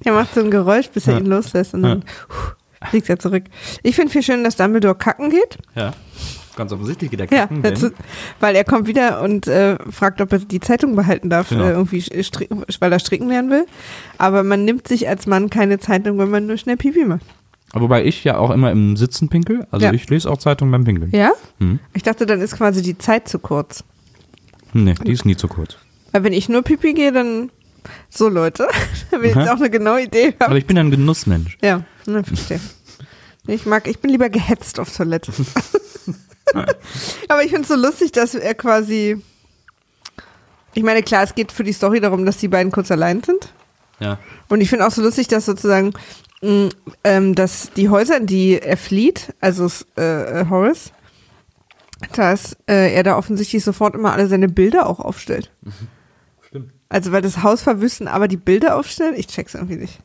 Der 0.06 0.14
macht 0.14 0.34
so 0.34 0.40
ein 0.42 0.50
Geräusch, 0.50 0.90
bis 0.90 1.08
er 1.08 1.16
Ja. 1.16 1.20
ihn 1.20 1.26
loslässt 1.26 1.74
und 1.74 1.84
dann 1.84 2.06
huh, 2.30 2.88
fliegt 2.90 3.10
er 3.10 3.20
zurück. 3.20 3.44
Ich 3.82 3.96
finde 3.96 4.12
viel 4.14 4.24
schön, 4.24 4.42
dass 4.44 4.56
Dumbledore 4.56 4.96
kacken 4.96 5.30
geht. 5.30 5.58
Ja. 5.76 5.92
Ganz 6.56 6.72
offensichtlich 6.72 7.12
geht 7.12 7.20
Ja, 7.20 7.26
kacken, 7.28 7.64
dazu, 7.64 7.90
denn, 7.90 7.98
weil 8.40 8.56
er 8.56 8.64
kommt 8.64 8.88
wieder 8.88 9.22
und 9.22 9.48
äh, 9.48 9.76
fragt, 9.92 10.22
ob 10.22 10.32
er 10.32 10.40
die 10.40 10.62
Zeitung 10.62 10.96
behalten 10.96 11.30
darf, 11.30 11.50
Genau. 11.50 11.66
äh, 11.66 11.72
irgendwie 11.72 12.00
weil 12.80 12.92
er 12.94 13.00
stricken 13.00 13.28
lernen 13.28 13.50
will. 13.50 13.66
Aber 14.20 14.44
man 14.44 14.64
nimmt 14.64 14.88
sich 14.88 15.10
als 15.10 15.26
Mann 15.28 15.50
keine 15.50 15.80
Zeitung, 15.80 16.18
wenn 16.18 16.30
man 16.30 16.46
nur 16.46 16.56
schnell 16.58 16.78
Pipi 16.78 17.04
macht. 17.04 17.26
Wobei 17.74 18.06
ich 18.06 18.24
ja 18.24 18.38
auch 18.38 18.52
immer 18.52 18.72
im 18.72 18.96
Sitzen 18.98 19.30
pinkel. 19.30 19.66
Also 19.72 19.86
Ja. 19.86 19.94
ich 19.94 20.08
lese 20.10 20.30
auch 20.30 20.38
Zeitungen 20.38 20.72
beim 20.72 20.84
Pinkeln. 20.84 21.12
Ja? 21.12 21.32
Hm. 21.60 21.80
Ich 21.94 22.04
dachte, 22.04 22.26
dann 22.26 22.40
ist 22.42 22.56
quasi 22.56 22.82
die 22.82 22.98
Zeit 22.98 23.28
zu 23.28 23.40
kurz. 23.40 23.84
Nee, 24.74 24.94
die 25.06 25.12
ist 25.12 25.26
nie 25.26 25.36
zu 25.36 25.48
kurz. 25.48 25.76
Weil 26.12 26.24
wenn 26.24 26.34
ich 26.34 26.50
nur 26.50 26.62
Pipi 26.62 26.94
gehe, 26.94 27.12
dann 27.12 27.52
so 28.10 28.30
Leute, 28.30 28.68
wenn 29.10 29.24
ich 29.24 29.36
jetzt 29.36 29.50
auch 29.50 29.58
eine 29.58 29.70
genaue 29.70 30.04
Idee 30.04 30.36
Aber 30.40 30.50
habe. 30.50 30.60
ich 30.60 30.68
bin 30.68 30.78
ja 30.78 30.84
ein 30.84 30.92
Genussmensch. 30.92 31.58
Ja, 31.62 31.84
ne, 32.06 32.24
verstehe. 32.24 32.60
Ich 33.48 33.66
mag, 33.66 33.88
ich 33.88 34.00
bin 34.00 34.12
lieber 34.12 34.30
gehetzt 34.30 34.80
auf 34.80 34.96
Toilette. 34.96 35.34
Aber 37.28 37.44
ich 37.44 37.50
finde 37.50 37.64
es 37.64 37.68
so 37.70 37.76
lustig, 37.76 38.12
dass 38.12 38.36
er 38.36 38.54
quasi. 38.54 39.18
Ich 40.74 40.84
meine, 40.84 41.04
klar, 41.04 41.24
es 41.24 41.36
geht 41.36 41.52
für 41.52 41.64
die 41.64 41.74
Story 41.74 42.00
darum, 42.00 42.26
dass 42.26 42.38
die 42.38 42.48
beiden 42.48 42.72
kurz 42.72 42.90
allein 42.92 43.22
sind. 43.24 43.54
Ja. 44.00 44.18
Und 44.50 44.62
ich 44.62 44.70
finde 44.70 44.88
auch 44.88 44.92
so 44.92 45.02
lustig, 45.02 45.28
dass 45.28 45.46
sozusagen, 45.46 45.94
ähm, 47.04 47.36
dass 47.36 47.72
die 47.72 47.90
Häuser, 47.90 48.18
in 48.18 48.26
die 48.26 48.60
er 48.60 48.78
flieht, 48.78 49.34
also 49.40 49.68
äh, 49.98 50.42
äh, 50.42 50.46
Horace, 50.50 50.92
dass 52.16 52.58
äh, 52.68 52.94
er 52.94 53.04
da 53.04 53.18
offensichtlich 53.18 53.64
sofort 53.64 53.96
immer 53.96 54.14
alle 54.14 54.28
seine 54.28 54.50
Bilder 54.50 54.88
auch 54.88 55.00
aufstellt. 55.00 55.52
Stimmt. 56.48 56.72
Also 56.90 57.12
weil 57.12 57.22
das 57.22 57.44
Haus 57.44 57.62
verwüsten, 57.62 58.08
aber 58.08 58.28
die 58.28 58.38
Bilder 58.38 58.78
aufstellen, 58.78 59.16
ich 59.16 59.28
check's 59.28 59.56
irgendwie 59.56 59.78
nicht. 59.78 60.00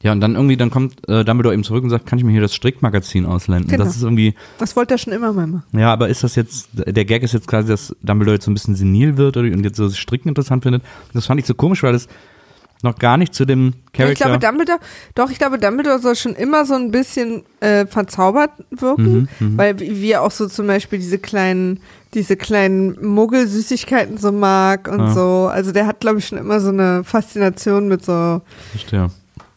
Ja, 0.00 0.12
und 0.12 0.20
dann 0.20 0.36
irgendwie, 0.36 0.56
dann 0.56 0.70
kommt 0.70 1.08
äh, 1.08 1.24
Dumbledore 1.24 1.52
eben 1.52 1.64
zurück 1.64 1.82
und 1.82 1.90
sagt, 1.90 2.06
kann 2.06 2.20
ich 2.20 2.24
mir 2.24 2.30
hier 2.30 2.40
das 2.40 2.54
Strickmagazin 2.54 3.26
auslenden? 3.26 3.68
Genau. 3.68 3.82
Das 3.84 3.96
ist 3.96 4.02
irgendwie, 4.02 4.34
Das 4.58 4.76
wollte 4.76 4.94
er 4.94 4.98
schon 4.98 5.12
immer 5.12 5.32
mal 5.32 5.48
machen. 5.48 5.64
ja, 5.72 5.92
aber 5.92 6.08
ist 6.08 6.22
das 6.22 6.36
jetzt, 6.36 6.68
der 6.72 7.04
Gag 7.04 7.24
ist 7.24 7.34
jetzt 7.34 7.48
quasi, 7.48 7.68
dass 7.68 7.96
Dumbledore 8.00 8.36
jetzt 8.36 8.44
so 8.44 8.50
ein 8.52 8.54
bisschen 8.54 8.76
senil 8.76 9.16
wird 9.16 9.36
oder, 9.36 9.48
und 9.52 9.64
jetzt 9.64 9.76
so 9.76 9.86
das 9.88 9.98
Stricken 9.98 10.28
interessant 10.28 10.62
findet. 10.62 10.84
Das 11.14 11.26
fand 11.26 11.40
ich 11.40 11.46
so 11.46 11.54
komisch, 11.54 11.82
weil 11.82 11.92
das 11.92 12.06
noch 12.82 12.98
gar 12.98 13.16
nicht 13.16 13.34
zu 13.34 13.44
dem 13.44 13.74
Ja, 13.96 14.08
ich 14.08 14.18
Charakter... 14.18 14.38
glaube, 14.38 14.38
Dumbledore, 14.58 14.78
doch, 15.14 15.30
ich 15.30 15.38
glaube, 15.38 15.58
Dumbledore 15.58 15.98
soll 15.98 16.14
schon 16.16 16.34
immer 16.34 16.64
so 16.64 16.74
ein 16.74 16.90
bisschen 16.90 17.42
äh, 17.60 17.86
verzaubert 17.86 18.50
wirken, 18.70 19.28
Mhm, 19.40 19.58
weil 19.58 19.78
wie 19.80 20.00
wie 20.00 20.12
er 20.12 20.22
auch 20.22 20.30
so 20.30 20.46
zum 20.48 20.66
Beispiel 20.68 20.98
diese 20.98 21.18
kleinen, 21.18 21.80
diese 22.14 22.36
kleinen 22.36 22.96
Muggelsüßigkeiten 23.04 24.16
so 24.18 24.30
mag 24.32 24.88
und 24.88 25.00
Ja. 25.00 25.10
so. 25.14 25.48
Also 25.52 25.72
der 25.72 25.86
hat, 25.86 26.00
glaube 26.00 26.18
ich, 26.20 26.26
schon 26.26 26.38
immer 26.38 26.60
so 26.60 26.68
eine 26.68 27.02
Faszination 27.04 27.88
mit 27.88 28.04
so. 28.04 28.40
Verstehe. 28.70 29.10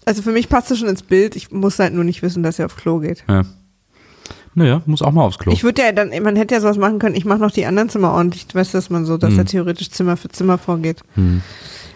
Also 0.05 0.23
für 0.23 0.31
mich 0.31 0.49
passt 0.49 0.71
das 0.71 0.79
schon 0.79 0.87
ins 0.89 1.03
Bild. 1.03 1.35
Ich 1.35 1.51
muss 1.51 1.77
halt 1.77 1.93
nur 1.93 2.03
nicht 2.03 2.23
wissen, 2.23 2.41
dass 2.41 2.57
er 2.57 2.65
auf 2.65 2.75
Klo 2.75 2.97
geht. 2.99 3.23
Ja. 3.29 3.43
Naja, 4.53 4.81
muss 4.85 5.01
auch 5.01 5.11
mal 5.13 5.23
aufs 5.23 5.37
Klo. 5.37 5.53
Ich 5.53 5.63
würde 5.63 5.81
ja 5.81 5.91
dann, 5.93 6.09
man 6.23 6.35
hätte 6.35 6.55
ja 6.55 6.59
sowas 6.59 6.77
machen 6.77 6.99
können, 6.99 7.15
ich 7.15 7.23
mache 7.23 7.39
noch 7.39 7.51
die 7.51 7.65
anderen 7.65 7.87
Zimmer 7.87 8.11
ordentlich. 8.11 8.47
Du 8.47 8.55
weißt, 8.55 8.73
dass 8.73 8.89
man 8.89 9.05
so, 9.05 9.15
dass 9.17 9.31
Mhm. 9.33 9.39
er 9.39 9.45
theoretisch 9.45 9.91
Zimmer 9.91 10.17
für 10.17 10.27
Zimmer 10.27 10.57
vorgeht. 10.57 11.03
Hm. 11.15 11.41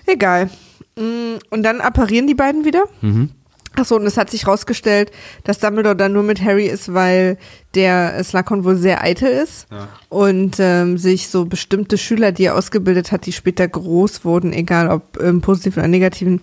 Egal. 0.06 0.50
Mm, 0.98 1.38
Und 1.50 1.64
dann 1.64 1.82
apparieren 1.82 2.28
die 2.28 2.36
beiden 2.36 2.66
wieder. 2.66 2.86
Mhm. 3.02 3.32
Achso, 3.78 3.96
und 3.98 4.06
es 4.06 4.18
hat 4.18 4.30
sich 4.30 4.48
rausgestellt, 4.48 5.12
dass 5.44 5.60
Dumbledore 5.60 5.96
dann 5.96 6.14
nur 6.14 6.24
mit 6.24 6.42
Harry 6.44 6.66
ist, 6.68 6.94
weil 6.94 7.38
der 7.74 8.24
Slughorn 8.24 8.64
wohl 8.64 8.78
sehr 8.78 9.04
eitel 9.04 9.28
ist 9.28 9.68
Ja. 9.70 9.90
und 10.08 10.56
ähm, 10.60 10.98
sich 10.98 11.28
so 11.28 11.44
bestimmte 11.44 11.98
Schüler, 11.98 12.32
die 12.32 12.46
er 12.46 12.56
ausgebildet 12.56 13.12
hat, 13.12 13.26
die 13.26 13.34
später 13.34 13.68
groß 13.68 14.24
wurden, 14.24 14.54
egal 14.54 14.90
ob 14.90 15.18
im 15.18 15.42
positiven 15.42 15.80
oder 15.82 15.90
negativen, 15.90 16.42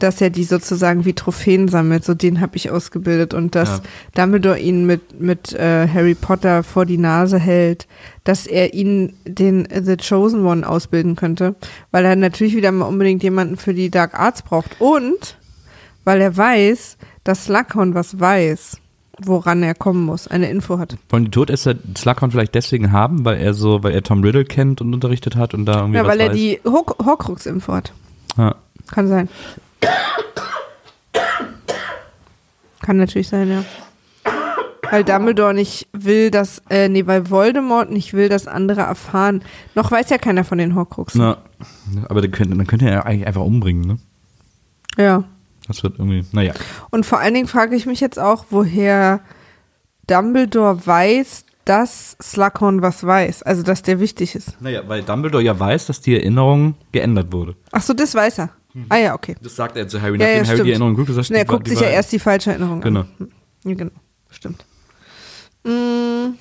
dass 0.00 0.20
er 0.20 0.30
die 0.30 0.42
sozusagen 0.42 1.04
wie 1.04 1.12
Trophäen 1.12 1.68
sammelt. 1.68 2.04
So 2.04 2.14
den 2.14 2.40
habe 2.40 2.56
ich 2.56 2.70
ausgebildet 2.70 3.32
und 3.32 3.54
dass 3.54 3.68
Ja. 3.68 3.80
Dumbledore 4.24 4.58
ihn 4.58 4.84
mit 4.84 5.20
mit 5.20 5.52
äh, 5.52 5.86
Harry 5.86 6.16
Potter 6.16 6.64
vor 6.64 6.84
die 6.84 6.98
Nase 6.98 7.38
hält, 7.38 7.86
dass 8.24 8.48
er 8.48 8.74
ihn 8.74 9.14
den 9.24 9.68
The 9.72 9.96
Chosen 9.96 10.44
One 10.44 10.68
ausbilden 10.68 11.14
könnte, 11.14 11.54
weil 11.92 12.04
er 12.04 12.16
natürlich 12.16 12.56
wieder 12.56 12.72
mal 12.72 12.86
unbedingt 12.86 13.22
jemanden 13.22 13.56
für 13.56 13.72
die 13.72 13.88
Dark 13.90 14.18
Arts 14.18 14.42
braucht 14.42 14.80
und 14.80 15.36
weil 16.04 16.20
er 16.20 16.36
weiß, 16.36 16.96
dass 17.24 17.44
Slughorn 17.46 17.94
was 17.94 18.18
weiß, 18.20 18.78
woran 19.24 19.62
er 19.62 19.74
kommen 19.74 20.04
muss, 20.04 20.26
eine 20.26 20.50
Info 20.50 20.78
hat. 20.78 20.96
Wollen 21.10 21.24
die 21.26 21.30
Todesser 21.30 21.74
Slughorn 21.96 22.30
vielleicht 22.30 22.54
deswegen 22.54 22.92
haben, 22.92 23.24
weil 23.24 23.38
er 23.38 23.54
so, 23.54 23.82
weil 23.82 23.92
er 23.92 24.02
Tom 24.02 24.22
Riddle 24.24 24.44
kennt 24.44 24.80
und 24.80 24.92
unterrichtet 24.94 25.36
hat 25.36 25.54
und 25.54 25.66
da 25.66 25.80
irgendwie 25.80 25.98
Ja, 25.98 26.06
weil 26.06 26.20
er 26.20 26.30
weiß? 26.30 26.36
die 26.36 26.60
Horc- 26.64 27.04
Horcrux-Info 27.04 27.72
hat. 27.72 27.92
Ja. 28.36 28.54
Kann 28.90 29.06
sein. 29.08 29.28
Kann 32.82 32.96
natürlich 32.96 33.28
sein, 33.28 33.48
ja. 33.50 33.64
Weil 34.90 35.04
Dumbledore 35.04 35.54
nicht 35.54 35.86
will, 35.92 36.30
dass, 36.30 36.60
äh, 36.68 36.88
nee, 36.88 37.06
weil 37.06 37.30
Voldemort 37.30 37.90
nicht 37.90 38.12
will, 38.12 38.28
dass 38.28 38.46
andere 38.46 38.82
erfahren. 38.82 39.42
Noch 39.74 39.90
weiß 39.90 40.10
ja 40.10 40.18
keiner 40.18 40.44
von 40.44 40.58
den 40.58 40.74
Horcruxen. 40.74 41.20
Na, 41.20 41.38
aber 42.08 42.20
dann 42.20 42.30
könnte, 42.30 42.56
dann 42.56 42.66
könnte 42.66 42.86
er 42.86 42.92
ja 42.92 43.02
eigentlich 43.04 43.26
einfach 43.26 43.42
umbringen, 43.42 43.82
ne? 43.86 43.96
Ja. 44.98 45.24
Das 45.72 45.82
wird 45.82 45.98
irgendwie, 45.98 46.24
naja. 46.32 46.52
Und 46.90 47.06
vor 47.06 47.18
allen 47.20 47.34
Dingen 47.34 47.48
frage 47.48 47.74
ich 47.76 47.86
mich 47.86 48.00
jetzt 48.00 48.18
auch, 48.18 48.46
woher 48.50 49.20
Dumbledore 50.06 50.86
weiß, 50.86 51.44
dass 51.64 52.16
Slughorn 52.22 52.82
was 52.82 53.04
weiß. 53.06 53.42
Also, 53.44 53.62
dass 53.62 53.82
der 53.82 54.00
wichtig 54.00 54.34
ist. 54.34 54.60
Naja, 54.60 54.82
weil 54.88 55.02
Dumbledore 55.02 55.42
ja 55.44 55.58
weiß, 55.58 55.86
dass 55.86 56.00
die 56.00 56.14
Erinnerung 56.16 56.74
geändert 56.90 57.32
wurde. 57.32 57.54
Ach 57.70 57.82
so, 57.82 57.92
das 57.94 58.14
weiß 58.14 58.38
er. 58.38 58.50
Ah 58.88 58.96
ja, 58.96 59.14
okay. 59.14 59.36
Das 59.42 59.54
sagt 59.54 59.76
er 59.76 59.86
zu 59.86 60.00
Harry, 60.00 60.18
Ja, 60.18 60.26
ja, 60.28 60.32
nachdem 60.38 60.46
Harry 60.46 60.56
stimmt. 60.56 60.66
die 60.66 60.70
Erinnerung 60.72 60.94
guckt. 60.96 61.10
Sagt, 61.12 61.30
Nee, 61.30 61.38
er 61.38 61.44
guckt 61.44 61.68
sich 61.68 61.78
ja 61.80 61.88
erst 61.88 62.10
die 62.12 62.18
falsche 62.18 62.50
Erinnerung 62.50 62.80
Genau. 62.80 63.00
an. 63.00 63.28
Ja, 63.64 63.74
genau. 63.74 63.90
Stimmt. 64.30 64.64
Mm. 65.64 66.34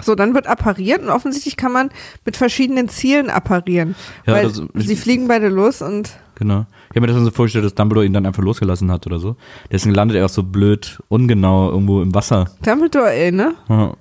So, 0.00 0.14
dann 0.14 0.34
wird 0.34 0.46
appariert 0.46 1.02
und 1.02 1.10
offensichtlich 1.10 1.56
kann 1.56 1.72
man 1.72 1.90
mit 2.24 2.36
verschiedenen 2.36 2.88
Zielen 2.88 3.30
apparieren. 3.30 3.94
Ja, 4.26 4.32
weil 4.34 4.44
das- 4.48 4.62
sie 4.74 4.96
fliegen 4.96 5.28
beide 5.28 5.48
los 5.48 5.82
und 5.82 6.10
genau. 6.34 6.66
Ich 6.90 6.96
habe 6.96 7.00
mir 7.02 7.06
das 7.08 7.16
dann 7.16 7.24
so 7.24 7.30
vorgestellt, 7.30 7.64
dass 7.64 7.74
Dumbledore 7.74 8.04
ihn 8.06 8.12
dann 8.12 8.26
einfach 8.26 8.42
losgelassen 8.42 8.90
hat 8.90 9.06
oder 9.06 9.18
so. 9.18 9.36
Deswegen 9.70 9.94
landet 9.94 10.16
er 10.16 10.24
auch 10.26 10.30
so 10.30 10.42
blöd, 10.42 11.00
ungenau 11.08 11.70
irgendwo 11.70 12.02
im 12.02 12.14
Wasser. 12.14 12.50
Dumbledore, 12.64 13.12
ey, 13.12 13.32
ne? 13.32 13.54
Ja, 13.68 13.94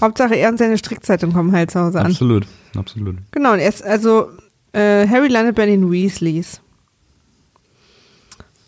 Hauptsache 0.00 0.34
er 0.34 0.48
und 0.48 0.58
seine 0.58 0.78
Strickzeitung 0.78 1.32
kommen 1.32 1.52
halt 1.52 1.70
zu 1.70 1.78
Hause 1.80 2.00
an. 2.00 2.06
absolut, 2.06 2.46
absolut. 2.76 3.16
Genau, 3.32 3.52
und 3.52 3.58
erst, 3.58 3.84
also 3.84 4.28
äh, 4.72 5.06
Harry 5.06 5.28
landet 5.28 5.56
bei 5.56 5.66
den 5.66 5.90
Weasleys. 5.92 6.60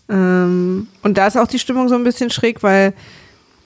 Ähm, 0.09 0.87
und 1.02 1.18
da 1.18 1.26
ist 1.26 1.37
auch 1.37 1.48
die 1.48 1.59
Stimmung 1.59 1.88
so 1.88 1.94
ein 1.94 2.04
bisschen 2.04 2.30
schräg, 2.30 2.62
weil 2.62 2.92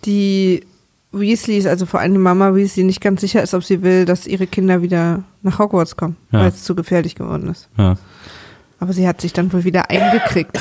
die 0.04 0.64
Weasleys, 1.12 1.66
also 1.66 1.86
vor 1.86 2.00
allem 2.00 2.12
die 2.12 2.18
Mama 2.18 2.54
Weasley, 2.54 2.84
nicht 2.84 3.00
ganz 3.00 3.20
sicher 3.20 3.42
ist, 3.42 3.52
ob 3.52 3.64
sie 3.64 3.82
will, 3.82 4.04
dass 4.04 4.26
ihre 4.26 4.46
Kinder 4.46 4.80
wieder 4.80 5.24
nach 5.42 5.58
Hogwarts 5.58 5.96
kommen, 5.96 6.16
Ja. 6.30 6.40
weil 6.40 6.48
es 6.48 6.62
zu 6.64 6.74
gefährlich 6.74 7.14
geworden 7.14 7.48
ist. 7.48 7.68
Ja. 7.76 7.96
Aber 8.80 8.92
sie 8.92 9.06
hat 9.06 9.20
sich 9.20 9.32
dann 9.32 9.52
wohl 9.52 9.64
wieder 9.64 9.90
eingekriegt. 9.90 10.58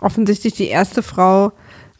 Offensichtlich 0.00 0.54
die 0.54 0.68
erste 0.68 1.02
Frau 1.02 1.52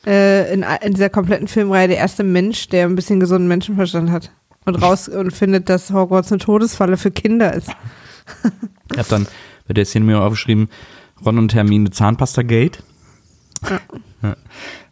äh, 0.07 0.53
in, 0.53 0.65
in 0.83 0.95
dieser 0.95 1.09
kompletten 1.09 1.49
Filmreihe, 1.49 1.89
der 1.89 1.99
erste 1.99 2.25
Mensch, 2.25 2.69
der 2.69 2.87
ein 2.87 2.97
bisschen 2.97 3.21
gesunden 3.21 3.49
Menschenverstand 3.49 4.11
hat. 4.11 4.33
Und 4.67 4.83
raus 4.83 5.09
und 5.09 5.33
findet, 5.33 5.69
dass 5.69 5.91
Hogwarts 5.93 6.31
eine 6.31 6.39
Todesfalle 6.39 6.97
für 6.97 7.11
Kinder 7.11 7.55
ist. 7.55 7.71
Ich 8.93 8.99
habe 8.99 9.09
dann 9.09 9.27
bei 9.67 9.75
der 9.75 9.87
Szene 9.87 10.05
mir 10.05 10.21
aufgeschrieben, 10.21 10.69
Ron 11.25 11.39
und 11.39 11.55
Hermine 11.55 11.91
Zahnpasta-Gate. 11.91 12.83
Ja. 14.23 14.37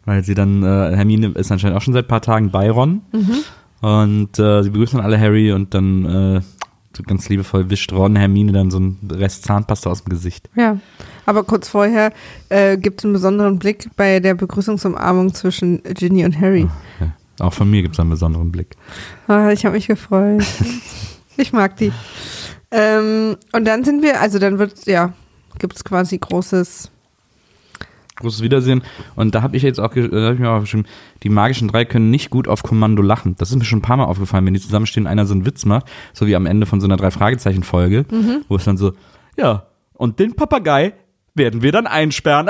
Weil 0.05 0.23
sie 0.23 0.33
dann, 0.33 0.63
äh, 0.63 0.95
Hermine 0.95 1.33
ist 1.35 1.51
anscheinend 1.51 1.77
auch 1.77 1.81
schon 1.81 1.93
seit 1.93 2.05
ein 2.05 2.09
paar 2.09 2.21
Tagen 2.21 2.49
bei 2.49 2.71
Ron. 2.71 3.01
Und 3.81 4.39
äh, 4.39 4.63
sie 4.63 4.69
begrüßen 4.71 4.97
dann 4.97 5.05
alle 5.05 5.19
Harry 5.19 5.51
und 5.51 5.73
dann 5.73 6.05
äh, 6.05 6.41
so 6.95 7.03
ganz 7.03 7.29
liebevoll 7.29 7.69
wischt 7.69 7.93
Ron 7.93 8.15
Hermine 8.15 8.51
dann 8.51 8.71
so 8.71 8.77
einen 8.77 8.99
Rest 9.11 9.45
Zahnpasta 9.45 9.89
aus 9.89 10.03
dem 10.03 10.09
Gesicht. 10.09 10.49
Ja. 10.55 10.77
Aber 11.25 11.43
kurz 11.43 11.69
vorher 11.69 12.11
äh, 12.49 12.77
gibt 12.77 13.01
es 13.01 13.05
einen 13.05 13.13
besonderen 13.13 13.59
Blick 13.59 13.89
bei 13.95 14.19
der 14.19 14.33
Begrüßungsumarmung 14.33 15.33
zwischen 15.33 15.83
Ginny 15.83 16.25
und 16.25 16.39
Harry. 16.39 16.67
Ja. 16.99 17.13
Auch 17.39 17.53
von 17.53 17.69
mir 17.69 17.81
gibt 17.81 17.95
es 17.95 17.99
einen 17.99 18.09
besonderen 18.09 18.51
Blick. 18.51 18.75
Ah, 19.27 19.51
ich 19.51 19.65
habe 19.65 19.75
mich 19.75 19.87
gefreut. 19.87 20.43
ich 21.37 21.53
mag 21.53 21.77
die. 21.77 21.93
Ähm, 22.71 23.37
und 23.53 23.65
dann 23.65 23.83
sind 23.83 24.03
wir, 24.03 24.21
also 24.21 24.39
dann 24.39 24.59
wird, 24.59 24.85
ja, 24.85 25.13
gibt 25.57 25.75
es 25.75 25.83
quasi 25.83 26.17
großes. 26.17 26.91
Großes 28.19 28.41
Wiedersehen. 28.41 28.83
Und 29.15 29.35
da 29.35 29.41
habe 29.41 29.57
ich 29.57 29.63
jetzt 29.63 29.79
auch, 29.79 29.95
äh, 29.95 30.03
hab 30.03 30.33
ich 30.33 30.39
mir 30.39 30.49
auch 30.49 30.55
aufgeschrieben, 30.55 30.87
die 31.23 31.29
magischen 31.29 31.67
drei 31.67 31.85
können 31.85 32.09
nicht 32.09 32.29
gut 32.29 32.47
auf 32.47 32.63
Kommando 32.63 33.01
lachen. 33.01 33.35
Das 33.37 33.49
ist 33.49 33.57
mir 33.57 33.65
schon 33.65 33.79
ein 33.79 33.83
paar 33.83 33.97
Mal 33.97 34.05
aufgefallen, 34.05 34.45
wenn 34.45 34.53
die 34.53 34.59
zusammenstehen, 34.59 35.07
einer 35.07 35.25
so 35.25 35.33
einen 35.33 35.45
Witz 35.45 35.65
macht, 35.65 35.85
so 36.13 36.27
wie 36.27 36.35
am 36.35 36.45
Ende 36.45 36.65
von 36.65 36.81
so 36.81 36.87
einer 36.87 36.97
Drei-Fragezeichen-Folge, 36.97 38.05
wo 38.47 38.55
es 38.55 38.65
dann 38.65 38.77
so, 38.77 38.93
ja, 39.37 39.67
und 39.93 40.19
den 40.19 40.35
Papagei 40.35 40.93
werden 41.35 41.61
wir 41.61 41.71
dann 41.71 41.87
einsperren. 41.87 42.49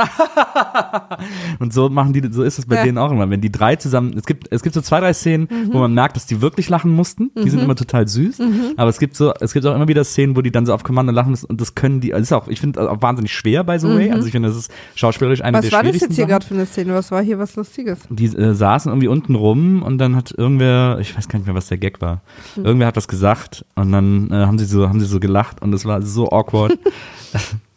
und 1.60 1.74
so 1.74 1.89
machen 1.89 2.13
die, 2.13 2.22
so 2.32 2.44
ist 2.44 2.60
es 2.60 2.65
bei 2.65 2.76
Ja. 2.78 2.84
denen 2.84 2.98
auch 2.98 3.12
immer. 3.12 3.30
Wenn 3.30 3.42
die 3.42 3.52
drei 3.52 3.76
zusammen, 3.76 4.13
es 4.18 4.26
gibt, 4.26 4.48
es 4.52 4.63
gibt 4.63 4.74
so 4.76 4.82
zwei, 4.82 5.00
drei 5.00 5.13
Szenen, 5.13 5.48
wo 5.72 5.80
man 5.80 5.94
merkt, 5.94 6.15
dass 6.15 6.26
die 6.26 6.42
wirklich 6.42 6.70
lachen 6.70 6.92
mussten. 6.92 7.32
Die 7.44 7.50
sind 7.50 7.62
immer 7.62 7.76
total 7.76 8.08
süß. 8.08 8.39
Aber 8.78 8.89
es 8.89 9.00
gibt 9.00 9.15
so, 9.15 9.34
es 9.39 9.54
gibt 9.54 9.65
auch 9.65 9.76
immer 9.76 9.88
wieder 9.88 10.04
Szenen, 10.04 10.36
wo 10.36 10.42
die 10.42 10.52
dann 10.52 10.65
so 10.65 10.74
auf 10.74 10.84
Kommando 10.84 11.12
lachen 11.12 11.32
müssen 11.32 11.46
und 11.48 11.62
das 11.62 11.76
können 11.76 12.00
die, 12.02 12.13
also 12.13 12.24
ist 12.24 12.34
auch, 12.34 12.48
ich 12.48 12.60
finde 12.60 12.80
das 12.80 12.88
auch 12.89 13.02
wahnsinnig 13.02 13.34
schwer 13.34 13.63
bei 13.63 13.78
The 13.78 13.88
Way. 13.88 14.12
Also 14.12 14.26
ich 14.26 14.32
finde, 14.32 14.50
das 14.50 14.58
ist 14.58 14.72
schauspielerisch 14.96 15.42
eine 15.42 15.58
Was 15.58 15.65
der 15.65 15.72
war 15.72 15.80
das 15.84 15.89
schwierigsten 15.89 16.12
jetzt 16.12 16.15
hier 16.18 16.26
gerade 16.26 16.46
für 16.46 16.54
eine 16.54 16.65
Szene? 16.65 16.94
Was 16.94 17.12
war 17.12 17.22
hier 17.22 17.39
was 17.39 17.56
Lustiges? 17.56 18.00
Die 18.10 18.26
äh, 18.26 18.54
saßen 18.54 18.89
irgendwie 18.92 19.08
unten 19.08 19.36
rum 19.36 19.84
und 19.84 19.98
dann 19.98 20.15
hat 20.15 20.34
irgendwer, 20.38 20.98
ich 21.00 21.15
weiß 21.15 21.28
gar 21.28 21.39
nicht 21.39 21.46
mehr, 21.46 21.56
was 21.56 21.68
der 21.68 21.78
Gag 21.78 22.02
war. 22.02 22.22
Irgendwer 22.56 22.88
hat 22.88 22.96
was 22.98 23.08
gesagt 23.08 23.65
und 23.76 23.92
dann 23.92 24.30
äh, 24.32 24.36
haben 24.46 24.58
sie 24.58 24.65
so, 24.65 24.88
haben 24.88 25.00
sie 25.00 25.06
so 25.06 25.20
gelacht 25.20 25.62
und 25.62 25.74
es 25.74 25.86
war 25.86 26.02
so 26.02 26.30
awkward. 26.30 26.78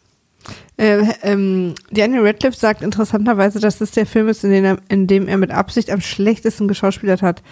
Äh, 0.79 1.05
ähm, 1.23 1.75
Daniel 1.91 2.27
Radcliffe 2.27 2.57
sagt 2.57 2.83
interessanterweise, 2.83 3.61
dass 3.61 3.79
das 3.79 3.91
der 3.91 4.07
Film 4.07 4.29
ist, 4.29 4.43
in 4.43 4.51
dem, 4.51 4.65
er, 4.65 4.79
in 4.89 5.07
dem 5.07 5.29
er 5.29 5.37
mit 5.37 5.51
Absicht 5.51 5.91
am 5.91 6.01
schlechtesten 6.01 6.67
geschauspielert 6.67 7.23
hat. 7.23 7.43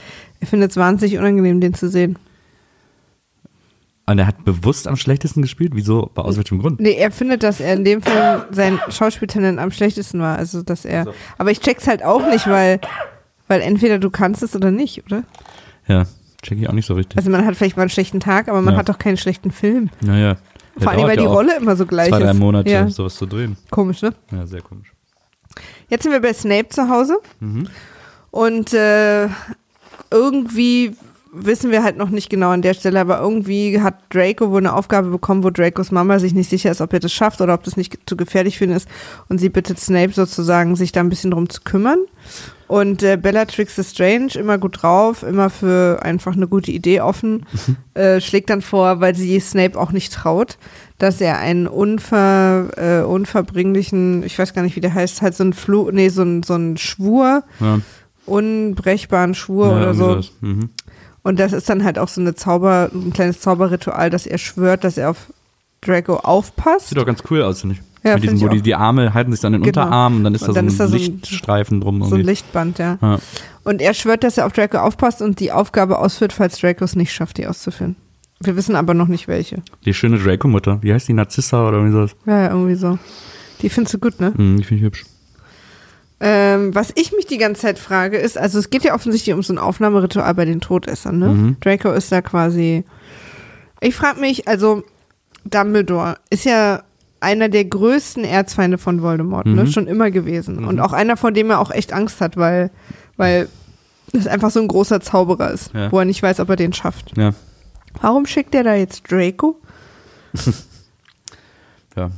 Er 0.40 0.46
findet 0.46 0.70
es 0.70 0.76
wahnsinnig 0.76 1.18
unangenehm, 1.18 1.60
den 1.60 1.74
zu 1.74 1.88
sehen. 1.90 2.18
und 4.06 4.18
er 4.18 4.26
hat 4.26 4.44
bewusst 4.44 4.88
am 4.88 4.96
schlechtesten 4.96 5.42
gespielt. 5.42 5.72
Wieso? 5.74 6.10
Aus 6.14 6.36
welchem 6.36 6.58
Grund? 6.58 6.80
Nee, 6.80 6.94
er 6.94 7.10
findet, 7.12 7.42
dass 7.42 7.60
er 7.60 7.74
in 7.74 7.84
dem 7.84 8.02
Film 8.02 8.42
sein 8.50 8.80
Schauspieltalent 8.88 9.58
am 9.58 9.70
schlechtesten 9.70 10.20
war. 10.20 10.36
Also, 10.38 10.62
dass 10.62 10.84
er. 10.84 11.04
So. 11.04 11.14
Aber 11.38 11.50
ich 11.50 11.60
check's 11.60 11.86
halt 11.86 12.02
auch 12.02 12.26
nicht, 12.26 12.48
weil, 12.48 12.80
weil 13.48 13.60
entweder 13.60 13.98
du 13.98 14.10
kannst 14.10 14.42
es 14.42 14.56
oder 14.56 14.70
nicht, 14.70 15.04
oder? 15.06 15.22
Ja, 15.86 16.06
check 16.42 16.58
ich 16.58 16.68
auch 16.68 16.72
nicht 16.72 16.86
so 16.86 16.94
richtig. 16.94 17.18
Also, 17.18 17.30
man 17.30 17.44
hat 17.46 17.54
vielleicht 17.54 17.76
mal 17.76 17.82
einen 17.84 17.90
schlechten 17.90 18.18
Tag, 18.18 18.48
aber 18.48 18.62
man 18.62 18.74
Ja. 18.74 18.80
hat 18.80 18.88
doch 18.88 18.98
keinen 18.98 19.18
schlechten 19.18 19.50
Film. 19.52 19.90
naja. 20.00 20.38
Vor 20.82 20.92
allem, 20.92 21.02
weil 21.08 21.16
die 21.16 21.22
ja 21.24 21.28
auch 21.28 21.34
Rolle 21.34 21.56
immer 21.56 21.76
so 21.76 21.86
gleich 21.86 22.08
Zwei, 22.08 22.18
drei 22.20 22.30
ist. 22.30 22.38
Monate, 22.38 22.70
Ja, 22.70 22.88
sowas 22.88 23.14
zu 23.16 23.26
drehen. 23.26 23.56
komisch, 23.70 24.02
ne? 24.02 24.12
Ja, 24.32 24.46
sehr 24.46 24.62
komisch. 24.62 24.92
Jetzt 25.88 26.04
sind 26.04 26.12
wir 26.12 26.20
bei 26.20 26.32
Snape 26.32 26.68
zu 26.68 26.88
Hause. 26.88 27.18
Mhm. 27.40 27.68
Und 28.30 28.72
äh, 28.72 29.28
irgendwie 30.10 30.96
wissen 31.32 31.70
wir 31.70 31.82
halt 31.82 31.96
noch 31.96 32.10
nicht 32.10 32.30
genau 32.30 32.50
an 32.50 32.62
der 32.62 32.74
Stelle, 32.74 33.00
aber 33.00 33.20
irgendwie 33.20 33.80
hat 33.80 33.98
Draco 34.10 34.50
wohl 34.50 34.58
eine 34.58 34.74
Aufgabe 34.74 35.10
bekommen, 35.10 35.44
wo 35.44 35.50
Dracos 35.50 35.90
Mama 35.90 36.18
sich 36.18 36.34
nicht 36.34 36.50
sicher 36.50 36.70
ist, 36.70 36.80
ob 36.80 36.92
er 36.92 37.00
das 37.00 37.12
schafft 37.12 37.40
oder 37.40 37.54
ob 37.54 37.62
das 37.62 37.76
nicht 37.76 37.98
zu 38.06 38.16
gefährlich 38.16 38.58
für 38.58 38.64
ihn 38.64 38.72
ist. 38.72 38.88
Und 39.28 39.38
sie 39.38 39.48
bittet 39.48 39.78
Snape 39.78 40.12
sozusagen, 40.12 40.76
sich 40.76 40.92
da 40.92 41.00
ein 41.00 41.08
bisschen 41.08 41.30
drum 41.30 41.48
zu 41.48 41.60
kümmern. 41.62 41.98
Und 42.66 43.02
äh, 43.02 43.16
Bellatrix 43.16 43.80
Strange, 43.90 44.34
immer 44.34 44.58
gut 44.58 44.82
drauf, 44.82 45.22
immer 45.22 45.50
für 45.50 46.00
einfach 46.02 46.34
eine 46.34 46.46
gute 46.46 46.70
Idee 46.70 47.00
offen, 47.00 47.46
äh, 47.94 48.20
schlägt 48.20 48.50
dann 48.50 48.62
vor, 48.62 49.00
weil 49.00 49.14
sie 49.14 49.38
Snape 49.40 49.78
auch 49.78 49.92
nicht 49.92 50.12
traut, 50.12 50.56
dass 50.98 51.20
er 51.20 51.38
einen 51.38 51.66
unver, 51.66 52.68
äh, 52.76 53.04
unverbringlichen, 53.04 54.22
ich 54.24 54.38
weiß 54.38 54.54
gar 54.54 54.62
nicht, 54.62 54.76
wie 54.76 54.80
der 54.80 54.94
heißt, 54.94 55.22
halt 55.22 55.34
so 55.34 55.44
ein 55.44 55.52
Flu, 55.52 55.90
nee, 55.90 56.10
so 56.10 56.22
ein, 56.22 56.42
so 56.42 56.54
ein 56.54 56.76
Schwur, 56.76 57.42
Ja, 57.58 57.80
unbrechbaren 58.26 59.34
Schwur 59.34 59.68
ja, 59.68 59.76
oder 59.76 59.94
so. 59.94 60.20
Mhm. 60.40 60.70
Und 61.22 61.38
das 61.38 61.52
ist 61.52 61.68
dann 61.68 61.84
halt 61.84 61.98
auch 61.98 62.08
so 62.08 62.20
eine 62.20 62.34
Zauber, 62.34 62.90
ein 62.94 63.12
kleines 63.12 63.40
Zauberritual, 63.40 64.10
dass 64.10 64.26
er 64.26 64.38
schwört, 64.38 64.84
dass 64.84 64.96
er 64.96 65.10
auf 65.10 65.32
Draco 65.82 66.16
aufpasst. 66.16 66.88
Sieht 66.88 66.98
doch 66.98 67.06
ganz 67.06 67.22
cool 67.30 67.42
aus, 67.42 67.60
finde 67.60 67.76
ich. 67.76 67.82
Ja, 68.02 68.14
Mit 68.14 68.24
ich 68.24 68.40
wo 68.40 68.48
die, 68.48 68.62
die 68.62 68.74
Arme 68.74 69.12
halten 69.12 69.30
sich 69.30 69.40
dann 69.40 69.52
in 69.52 69.60
den 69.62 69.70
Genau. 69.72 69.84
Unterarm 69.84 70.16
und 70.16 70.24
dann 70.24 70.34
ist 70.34 70.42
Und 70.42 70.48
da 70.56 70.62
dann 70.62 70.70
so 70.70 70.84
ein 70.84 70.92
Lichtstreifen 70.92 71.82
drum. 71.82 71.98
So 71.98 72.06
ein 72.06 72.10
irgendwie. 72.12 72.22
Lichtband, 72.30 72.78
ja. 72.78 72.98
Ja. 73.02 73.18
Und 73.64 73.82
er 73.82 73.92
schwört, 73.92 74.24
dass 74.24 74.38
er 74.38 74.46
auf 74.46 74.52
Draco 74.52 74.78
aufpasst 74.78 75.20
und 75.20 75.38
die 75.38 75.52
Aufgabe 75.52 75.98
ausführt, 75.98 76.32
falls 76.32 76.58
Draco 76.58 76.84
es 76.84 76.96
nicht 76.96 77.12
schafft, 77.12 77.36
die 77.36 77.46
auszuführen. 77.46 77.96
Wir 78.42 78.56
wissen 78.56 78.74
aber 78.74 78.94
noch 78.94 79.08
nicht 79.08 79.28
welche. 79.28 79.62
Die 79.84 79.92
schöne 79.92 80.18
Draco-Mutter. 80.18 80.78
Wie 80.82 80.94
heißt 80.94 81.08
die? 81.08 81.12
Narzissa 81.12 81.68
oder 81.68 81.76
irgendwie 81.76 81.92
sowas? 81.92 82.16
Ja, 82.24 82.44
ja, 82.44 82.48
irgendwie 82.48 82.74
so. 82.74 82.98
Die 83.60 83.68
findest 83.68 83.92
du 83.92 83.98
gut, 83.98 84.18
ne? 84.18 84.32
Hm, 84.34 84.56
die 84.56 84.64
finde 84.64 84.80
ich 84.80 84.86
hübsch. 84.86 85.04
Ähm, 86.22 86.74
was 86.74 86.92
ich 86.96 87.12
mich 87.12 87.26
die 87.26 87.38
ganze 87.38 87.62
Zeit 87.62 87.78
frage, 87.78 88.18
ist, 88.18 88.36
also 88.36 88.58
es 88.58 88.68
geht 88.70 88.84
ja 88.84 88.94
offensichtlich 88.94 89.34
um 89.34 89.42
so 89.42 89.54
ein 89.54 89.58
Aufnahmeritual 89.58 90.34
bei 90.34 90.44
den 90.44 90.60
Todessern, 90.60 91.18
ne? 91.18 91.28
Mhm. 91.28 91.56
Draco 91.60 91.90
ist 91.92 92.12
da 92.12 92.20
quasi. 92.20 92.84
Ich 93.80 93.94
frage 93.96 94.20
mich, 94.20 94.46
also 94.46 94.82
Dumbledore 95.46 96.18
ist 96.28 96.44
ja 96.44 96.82
einer 97.20 97.48
der 97.48 97.64
größten 97.64 98.24
Erzfeinde 98.24 98.76
von 98.76 99.00
Voldemort, 99.02 99.46
ne? 99.46 99.62
Mhm. 99.64 99.66
Schon 99.68 99.86
immer 99.86 100.10
gewesen. 100.10 100.64
Und 100.64 100.78
auch 100.80 100.92
einer, 100.92 101.16
vor 101.16 101.32
dem 101.32 101.50
er 101.50 101.58
auch 101.60 101.70
echt 101.70 101.92
Angst 101.94 102.20
hat, 102.20 102.36
weil, 102.36 102.70
weil 103.16 103.48
das 104.12 104.26
einfach 104.26 104.50
so 104.50 104.60
ein 104.60 104.68
großer 104.68 105.00
Zauberer 105.00 105.50
ist, 105.52 105.72
Ja. 105.72 105.90
wo 105.90 105.98
er 106.00 106.04
nicht 106.04 106.22
weiß, 106.22 106.40
ob 106.40 106.50
er 106.50 106.56
den 106.56 106.72
schafft. 106.74 107.16
Ja. 107.16 107.30
Warum 108.02 108.26
schickt 108.26 108.54
er 108.54 108.64
da 108.64 108.74
jetzt 108.74 109.10
Draco? 109.10 109.56
ja. 111.96 112.10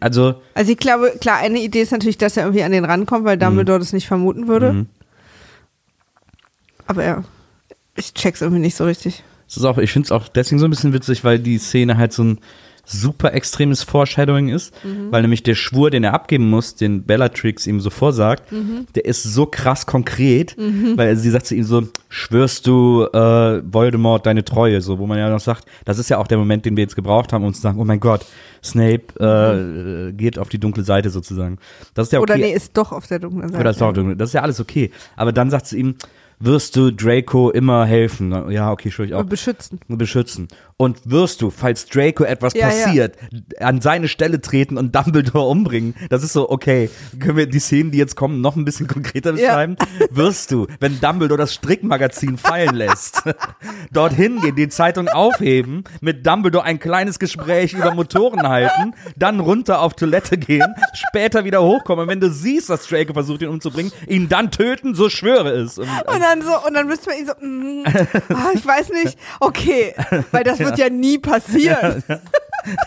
Also, 0.00 0.34
Also 0.54 0.72
ich 0.72 0.78
glaube, 0.78 1.12
klar, 1.20 1.38
eine 1.38 1.60
Idee 1.60 1.82
ist 1.82 1.92
natürlich, 1.92 2.18
dass 2.18 2.36
er 2.36 2.44
irgendwie 2.44 2.62
an 2.62 2.72
den 2.72 2.84
rankommt, 2.84 3.24
weil 3.24 3.38
Dumbledore 3.38 3.78
das 3.78 3.92
nicht 3.92 4.06
vermuten 4.06 4.48
würde. 4.48 4.72
mhm. 4.72 4.86
Aber 6.86 7.04
ja, 7.04 7.24
ich 7.96 8.14
check's 8.14 8.42
irgendwie 8.42 8.60
nicht 8.60 8.76
so 8.76 8.84
richtig. 8.84 9.24
es 9.48 9.56
ist 9.56 9.64
auch, 9.64 9.78
ich 9.78 9.90
finde 9.92 10.06
es 10.06 10.12
auch 10.12 10.28
deswegen 10.28 10.58
so 10.58 10.66
ein 10.66 10.70
bisschen 10.70 10.92
witzig, 10.92 11.24
weil 11.24 11.38
die 11.38 11.58
Szene 11.58 11.96
halt 11.96 12.12
so 12.12 12.22
ein 12.22 12.38
super 12.88 13.34
extremes 13.34 13.82
Foreshadowing 13.82 14.48
ist, 14.48 14.72
Mhm. 14.84 15.10
weil 15.10 15.22
nämlich 15.22 15.42
der 15.42 15.56
Schwur, 15.56 15.90
den 15.90 16.04
er 16.04 16.14
abgeben 16.14 16.48
muss, 16.48 16.76
den 16.76 17.04
Bellatrix 17.04 17.66
ihm 17.66 17.80
so 17.80 17.90
vorsagt, 17.90 18.52
Mhm. 18.52 18.86
der 18.94 19.04
ist 19.04 19.24
so 19.24 19.44
krass 19.44 19.86
konkret, 19.86 20.56
weil 20.96 21.16
sie 21.16 21.30
sagt 21.30 21.46
zu 21.46 21.56
ihm 21.56 21.64
so, 21.64 21.82
schwörst 22.08 22.66
du 22.68 23.02
äh, 23.12 23.60
Voldemort 23.70 24.24
deine 24.24 24.44
Treue, 24.44 24.80
so, 24.80 24.98
wo 25.00 25.06
man 25.06 25.18
ja 25.18 25.28
noch 25.28 25.40
sagt, 25.40 25.64
das 25.84 25.98
ist 25.98 26.08
ja 26.10 26.18
auch 26.18 26.28
der 26.28 26.38
Moment, 26.38 26.64
den 26.64 26.76
wir 26.76 26.82
jetzt 26.84 26.94
gebraucht 26.96 27.32
haben, 27.32 27.44
um 27.44 27.52
zu 27.52 27.60
sagen, 27.60 27.80
oh 27.80 27.84
mein 27.84 27.98
Gott, 28.00 28.24
Snape 28.62 29.02
äh, 29.20 30.12
geht 30.12 30.38
auf 30.38 30.48
die 30.48 30.58
dunkle 30.58 30.82
Seite 30.84 31.10
sozusagen. 31.10 31.58
Das 31.94 32.06
ist 32.08 32.12
ja 32.12 32.20
okay. 32.20 32.32
Oder 32.32 32.36
nee, 32.38 32.52
ist 32.52 32.76
doch 32.76 32.92
auf 32.92 33.06
der 33.06 33.18
dunklen 33.18 33.48
Seite. 33.48 33.60
Oder 33.60 33.70
ist 33.70 33.80
doch 33.80 33.92
dunkel. 33.92 34.16
Das 34.16 34.30
ist 34.30 34.34
ja 34.34 34.42
alles 34.42 34.60
okay. 34.60 34.90
Aber 35.16 35.32
dann 35.32 35.50
sagt 35.50 35.66
sie 35.66 35.78
ihm, 35.78 35.94
wirst 36.38 36.76
du 36.76 36.90
Draco 36.92 37.50
immer 37.50 37.86
helfen? 37.86 38.50
Ja, 38.50 38.70
okay, 38.70 38.88
ich 38.88 39.14
auch. 39.14 39.20
Und 39.20 39.30
beschützen. 39.30 39.78
beschützen. 39.88 40.48
Und 40.78 41.10
wirst 41.10 41.40
du, 41.40 41.50
falls 41.50 41.86
Draco 41.86 42.24
etwas 42.24 42.52
Ja, 42.52 42.68
ja. 42.68 42.84
passiert, 42.84 43.16
an 43.60 43.80
seine 43.80 44.08
Stelle 44.08 44.40
treten 44.42 44.76
und 44.76 44.94
Dumbledore 44.94 45.48
umbringen. 45.48 45.94
Das 46.10 46.22
ist 46.22 46.34
so, 46.34 46.50
okay, 46.50 46.90
können 47.18 47.36
wir 47.38 47.46
die 47.46 47.60
Szenen, 47.60 47.92
die 47.92 47.98
jetzt 47.98 48.14
kommen, 48.14 48.42
noch 48.42 48.56
ein 48.56 48.64
bisschen 48.66 48.86
konkreter 48.86 49.30
Ja. 49.30 49.36
beschreiben? 49.48 49.76
Wirst 50.10 50.50
du, 50.50 50.66
wenn 50.80 51.00
Dumbledore 51.00 51.38
das 51.38 51.54
Strickmagazin 51.54 52.36
fallen 52.36 52.74
lässt, 52.74 53.22
dorthin 53.92 54.40
gehen, 54.42 54.54
die 54.54 54.68
Zeitung 54.68 55.08
aufheben, 55.08 55.84
mit 56.02 56.26
Dumbledore 56.26 56.64
ein 56.64 56.78
kleines 56.78 57.18
Gespräch 57.18 57.72
über 57.72 57.94
Motoren 57.94 58.46
halten, 58.46 58.92
dann 59.16 59.40
runter 59.40 59.80
auf 59.80 59.94
Toilette 59.94 60.36
gehen, 60.36 60.74
später 60.92 61.44
wieder 61.46 61.62
hochkommen. 61.62 62.02
Und 62.02 62.08
wenn 62.10 62.20
du 62.20 62.30
siehst, 62.30 62.68
dass 62.68 62.86
Draco 62.86 63.14
versucht, 63.14 63.40
ihn 63.40 63.48
umzubringen, 63.48 63.92
ihn 64.08 64.28
dann 64.28 64.50
töten, 64.50 64.94
so 64.94 65.08
schwöre 65.08 65.50
es. 65.52 65.78
Und, 65.78 65.88
Und 65.88 66.20
dann 66.20 66.42
so, 66.42 66.52
und 66.66 66.74
dann 66.74 66.86
müsste 66.86 67.08
man 67.08 67.18
ihn 67.18 67.26
so, 67.26 67.32
mm, 67.40 68.34
ah, 68.34 68.50
ich 68.54 68.66
weiß 68.66 68.90
nicht, 68.90 69.16
okay, 69.40 69.94
weil 70.32 70.44
das 70.44 70.58
wird 70.66 70.78
ja 70.78 70.90
nie 70.90 71.18
passieren. 71.18 72.02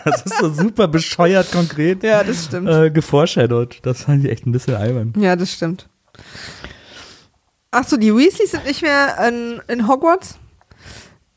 das 0.04 0.22
ist 0.22 0.38
so 0.38 0.50
super 0.52 0.88
bescheuert 0.88 1.50
konkret. 1.52 2.02
Ja, 2.02 2.22
das 2.22 2.44
stimmt. 2.46 2.68
äh, 2.68 2.90
geforeshadowed. 2.90 3.78
Das 3.82 4.02
fand 4.04 4.24
ich 4.24 4.30
echt 4.30 4.46
ein 4.46 4.52
bisschen 4.52 4.74
albern. 4.76 5.12
Ja, 5.16 5.36
das 5.36 5.52
stimmt. 5.52 5.88
Ach 7.70 7.84
so, 7.86 7.96
die 7.96 8.14
Weasleys 8.14 8.50
sind 8.50 8.66
nicht 8.66 8.82
mehr 8.82 9.16
in, 9.28 9.60
in 9.68 9.86
Hogwarts. 9.88 10.38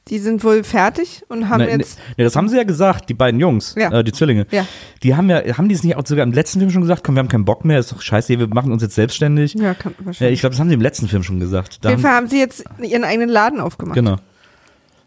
Die 0.09 0.19
sind 0.19 0.43
wohl 0.43 0.65
fertig 0.65 1.23
und 1.29 1.47
haben 1.47 1.59
Ne, 1.61 1.67
ne, 1.67 1.71
jetzt. 1.77 1.97
ne, 2.17 2.25
das 2.25 2.35
haben 2.35 2.49
sie 2.49 2.57
ja 2.57 2.63
gesagt, 2.65 3.07
die 3.07 3.13
beiden 3.13 3.39
Jungs, 3.39 3.73
Ja. 3.77 3.89
äh, 3.99 4.03
die 4.03 4.11
Zwillinge. 4.11 4.45
Ja. 4.51 4.67
Die 5.01 5.15
haben 5.15 5.29
ja, 5.29 5.41
haben 5.57 5.69
die 5.69 5.75
es 5.75 5.83
nicht 5.83 5.95
auch 5.95 6.05
sogar 6.05 6.23
im 6.25 6.33
letzten 6.33 6.59
Film 6.59 6.71
schon 6.71 6.81
gesagt? 6.81 7.03
Komm, 7.05 7.15
wir 7.15 7.19
haben 7.19 7.29
keinen 7.29 7.45
Bock 7.45 7.63
mehr, 7.63 7.79
ist 7.79 7.93
doch 7.93 8.01
scheiße, 8.01 8.37
wir 8.37 8.47
machen 8.49 8.73
uns 8.73 8.81
jetzt 8.83 8.95
selbstständig. 8.95 9.53
Ja, 9.53 9.73
kann 9.73 9.95
Ja, 9.99 10.05
wahrscheinlich. 10.05 10.33
ich 10.33 10.39
glaube, 10.41 10.51
das 10.53 10.59
haben 10.59 10.67
sie 10.67 10.73
im 10.75 10.81
letzten 10.81 11.07
Film 11.07 11.23
schon 11.23 11.39
gesagt. 11.39 11.85
Da 11.85 11.89
Auf 11.89 11.91
jeden 11.93 12.03
haben, 12.03 12.09
Fall 12.11 12.17
haben 12.17 12.27
sie 12.27 12.37
jetzt 12.39 12.65
ihren 12.81 13.05
eigenen 13.05 13.29
Laden 13.29 13.61
aufgemacht. 13.61 13.95
genau. 13.95 14.17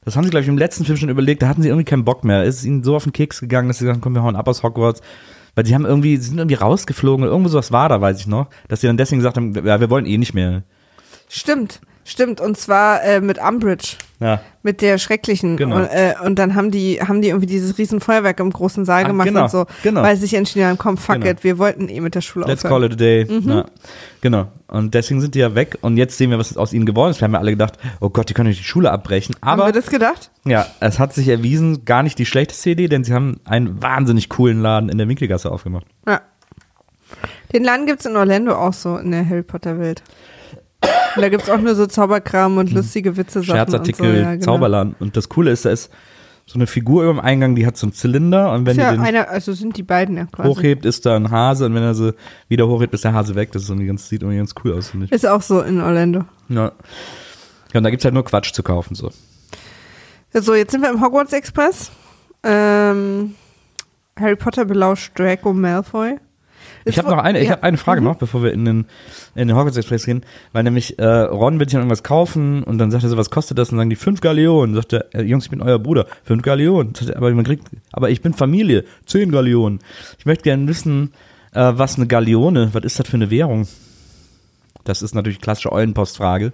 Das 0.07 0.15
haben 0.15 0.23
sie, 0.23 0.31
glaube 0.31 0.43
ich, 0.43 0.49
im 0.49 0.57
letzten 0.57 0.85
Film 0.85 0.97
schon 0.97 1.09
überlegt, 1.09 1.43
da 1.43 1.49
hatten 1.49 1.63
sie 1.63 1.69
irgendwie 1.69 1.85
keinen 1.85 2.05
Bock 2.05 2.23
mehr. 2.23 2.45
Es 2.45 2.59
ist 2.59 2.65
ihnen 2.65 2.85
so 2.85 2.95
auf 2.95 3.03
den 3.03 3.13
Keks 3.13 3.41
gegangen, 3.41 3.67
dass 3.67 3.79
sie 3.79 3.85
gesagt 3.85 3.97
haben, 3.97 4.03
komm, 4.03 4.15
wir 4.15 4.23
hauen 4.23 4.37
ab 4.37 4.47
aus 4.47 4.63
Hogwarts. 4.63 5.01
Weil 5.57 5.67
sie 5.67 5.75
haben 5.75 5.85
irgendwie, 5.85 6.17
sie 6.17 6.29
sind 6.29 6.39
irgendwie 6.39 6.55
rausgeflogen 6.55 7.27
irgendwo 7.27 7.49
sowas 7.49 7.73
war 7.73 7.89
da, 7.89 8.01
weiß 8.01 8.21
ich 8.21 8.29
noch, 8.29 8.47
dass 8.69 8.81
sie 8.81 8.87
dann 8.87 8.97
deswegen 8.97 9.19
gesagt 9.19 9.37
haben, 9.37 9.53
ja, 9.67 9.81
wir 9.81 9.91
wollen 9.91 10.07
eh 10.07 10.17
nicht 10.17 10.33
mehr. 10.33 10.63
Stimmt, 11.29 11.81
stimmt. 12.07 12.41
Und 12.41 12.57
zwar 12.57 13.03
äh, 13.03 13.21
mit 13.21 13.39
Umbridge. 13.39 13.97
Ja. 14.19 14.41
Mit 14.63 14.81
der 14.81 14.97
schrecklichen. 14.97 15.59
Genau. 15.59 15.77
Und, 15.77 15.85
äh, 15.89 16.15
und 16.25 16.39
dann 16.39 16.55
haben 16.55 16.71
die, 16.71 17.01
haben 17.03 17.21
die 17.21 17.29
irgendwie 17.29 17.47
dieses 17.47 17.77
riesen 17.77 18.01
Feuerwerk 18.01 18.41
im 18.41 18.51
großen 18.51 18.87
Saal 18.87 19.05
Ah, 19.05 19.09
gemacht 19.09 19.29
genau, 19.29 19.43
und 19.43 19.51
so. 19.51 19.67
genau. 19.83 20.01
Weil 20.03 20.17
sie 20.17 20.23
sich 20.23 20.33
entschieden 20.35 20.67
haben, 20.67 20.79
komm, 20.79 20.97
fuck 20.97 21.17
Genau. 21.17 21.27
it, 21.27 21.45
wir 21.45 21.59
wollten 21.59 21.91
eh 21.91 22.01
mit 22.01 22.15
der 22.15 22.23
Schule 22.23 22.47
Let's 22.47 22.65
aufhören. 22.65 22.81
call 22.83 22.91
it 22.91 22.93
a 22.95 22.97
day. 22.97 23.25
Mhm. 23.41 23.49
Ja. 23.51 23.65
Genau. 24.23 24.49
Und 24.69 24.95
deswegen 24.95 25.21
sind 25.21 25.35
die 25.35 25.41
ja 25.41 25.55
weg. 25.55 25.77
Und 25.83 25.99
jetzt 25.99 26.17
sehen 26.17 26.31
wir, 26.31 26.39
was 26.39 26.57
aus 26.57 26.73
ihnen 26.73 26.87
geworden 26.87 27.11
ist. 27.11 27.21
Wir 27.21 27.27
haben 27.27 27.35
ja 27.35 27.41
alle 27.41 27.51
gedacht, 27.51 27.75
oh 28.01 28.09
Gott, 28.09 28.31
die 28.31 28.35
können 28.35 28.49
nicht 28.49 28.61
die 28.61 28.65
Schule 28.65 28.91
abbrechen. 28.91 29.37
Haben 29.43 29.61
Aber 29.61 29.67
wir 29.69 29.73
das 29.73 29.91
gedacht? 29.91 30.31
ja, 30.47 30.67
es 30.81 30.99
hat 30.99 31.13
sich 31.13 31.29
erwiesen, 31.29 31.85
gar 31.85 32.03
nicht 32.03 32.19
die 32.19 32.25
schlechteste 32.27 32.71
Idee, 32.71 32.89
denn 32.89 33.05
sie 33.05 33.13
haben 33.13 33.39
einen 33.45 33.83
wahnsinnig 33.83 34.31
coolen 34.31 34.63
Laden 34.63 34.89
in 34.89 34.97
der 34.97 35.09
Winkelgasse 35.09 35.51
aufgemacht. 35.53 35.85
Ja. 36.09 36.23
Den 37.53 37.65
Laden 37.65 37.87
gibt's 37.87 38.07
in 38.07 38.17
Orlando 38.17 38.55
auch 38.57 38.73
so, 38.73 38.97
in 38.97 39.11
der 39.13 39.29
Harry 39.29 39.43
Potter 39.43 39.79
Welt. 39.79 40.03
Und 40.83 41.23
da 41.23 41.29
gibt's 41.29 41.49
auch 41.49 41.61
nur 41.61 41.75
so 41.75 41.87
Zauberkram 41.87 42.59
und 42.59 42.73
lustige 42.73 43.17
Witze 43.17 43.41
Sachen 43.41 43.57
Scherzartikel, 43.57 44.07
und 44.07 44.13
so. 44.13 44.21
Ja, 44.21 44.33
genau. 44.33 44.45
Zauberladen. 44.45 44.97
Und 44.99 45.17
das 45.17 45.29
Coole 45.29 45.51
ist, 45.51 45.65
da 45.65 45.71
ist 45.71 45.91
so 46.45 46.55
eine 46.59 46.67
Figur 46.67 47.03
über 47.03 47.15
dem 47.15 47.21
Eingang, 47.21 47.57
die 47.57 47.67
hat 47.67 47.77
so 47.77 47.87
einen 47.87 47.93
Zylinder 47.93 48.53
und 48.53 48.67
wenn 48.67 48.73
Ist 48.73 48.83
ja 48.83 48.93
die 48.93 48.99
den 48.99 49.05
einer, 49.05 49.29
also 49.29 49.53
sind 49.53 49.77
die 49.77 49.83
beiden 49.83 50.17
ja 50.17 50.27
quasi. 50.27 50.49
hochhebt, 50.49 50.85
ist 50.85 51.05
da 51.05 51.17
ein 51.17 51.31
Hase 51.31 51.67
und 51.67 51.75
wenn 51.75 51.83
er 51.83 51.95
sie 51.95 52.15
wieder 52.49 52.69
hochhebt, 52.69 52.95
ist 52.95 53.03
der 53.03 53.15
Hase 53.15 53.35
weg. 53.35 53.51
Das 53.53 53.63
ist 53.63 53.69
irgendwie 53.69 53.89
ganz, 53.89 54.09
sieht 54.09 54.23
irgendwie 54.23 54.39
ganz 54.39 54.55
cool 54.63 54.75
aus, 54.75 54.91
finde 54.91 55.07
ich. 55.07 55.13
Ist 55.13 55.27
auch 55.27 55.43
so 55.43 55.61
in 55.63 55.81
Orlando. 55.81 56.25
Ja. 56.49 56.73
ja, 57.73 57.79
und 57.79 57.83
da 57.83 57.91
gibt's 57.91 58.05
halt 58.05 58.15
nur 58.15 58.25
Quatsch 58.25 58.53
zu 58.53 58.63
kaufen. 58.63 58.95
So. 58.95 59.11
So, 60.33 60.55
jetzt 60.55 60.71
sind 60.71 60.83
wir 60.83 60.91
im 60.91 61.03
Hogwarts 61.03 61.33
Express. 61.33 61.91
Ähm, 62.45 63.35
Harry 64.21 64.37
Potter 64.37 64.65
belauscht 64.65 65.19
Draco 65.19 65.53
Malfoy. 65.53 66.19
Ich 66.87 66.99
habe 66.99 67.11
noch 67.11 67.19
eine, 67.19 67.41
ich 67.41 67.47
ja. 67.47 67.53
habe 67.53 67.65
eine 67.65 67.77
Frage 67.77 68.01
noch, 68.01 68.17
bevor 68.17 68.45
wir 68.45 68.53
in 68.53 68.65
den, 68.65 68.87
in 69.35 69.49
den 69.49 69.57
Hogwarts 69.57 69.77
Express 69.77 70.07
gehen, 70.07 70.23
weil 70.53 70.63
nämlich 70.63 70.99
äh, 71.01 71.05
Ron 71.05 71.59
will 71.59 71.67
sich 71.67 71.73
dann 71.73 71.83
irgendwas 71.83 72.05
kaufen 72.05 72.63
und 72.63 72.79
dann 72.79 72.93
sagt 72.93 73.03
er 73.03 73.11
so, 73.11 73.17
was 73.17 73.31
kostet 73.31 73.59
das? 73.59 73.71
Und 73.71 73.77
dann 73.77 73.83
sagen 73.83 73.91
die 73.91 73.97
fünf 73.97 74.21
Galeonen. 74.21 74.77
Sagt 74.77 74.93
er, 74.93 75.13
äh, 75.13 75.23
Jungs, 75.23 75.45
ich 75.45 75.51
bin 75.51 75.61
euer 75.61 75.81
Bruder, 75.81 76.07
fünf 76.25 76.43
Galeonen. 76.43 76.93
Er, 77.09 77.17
aber 77.17 77.33
man 77.33 77.45
kriegt, 77.45 77.67
aber 77.93 78.11
ich 78.11 78.23
bin 78.23 78.35
Familie, 78.35 78.85
zehn 79.05 79.33
Galeonen. 79.33 79.81
Ich 80.19 80.27
möchte 80.27 80.45
gerne 80.45 80.69
wissen, 80.69 81.13
äh, 81.53 81.73
was 81.75 81.97
eine 81.97 82.07
Galeone, 82.07 82.71
was 82.73 82.85
ist 82.85 83.01
das 83.01 83.09
für 83.09 83.17
eine 83.17 83.31
Währung? 83.31 83.67
Das 84.85 85.03
ist 85.03 85.15
natürlich 85.15 85.41
klassische 85.41 85.73
Eulenpostfrage. 85.73 86.53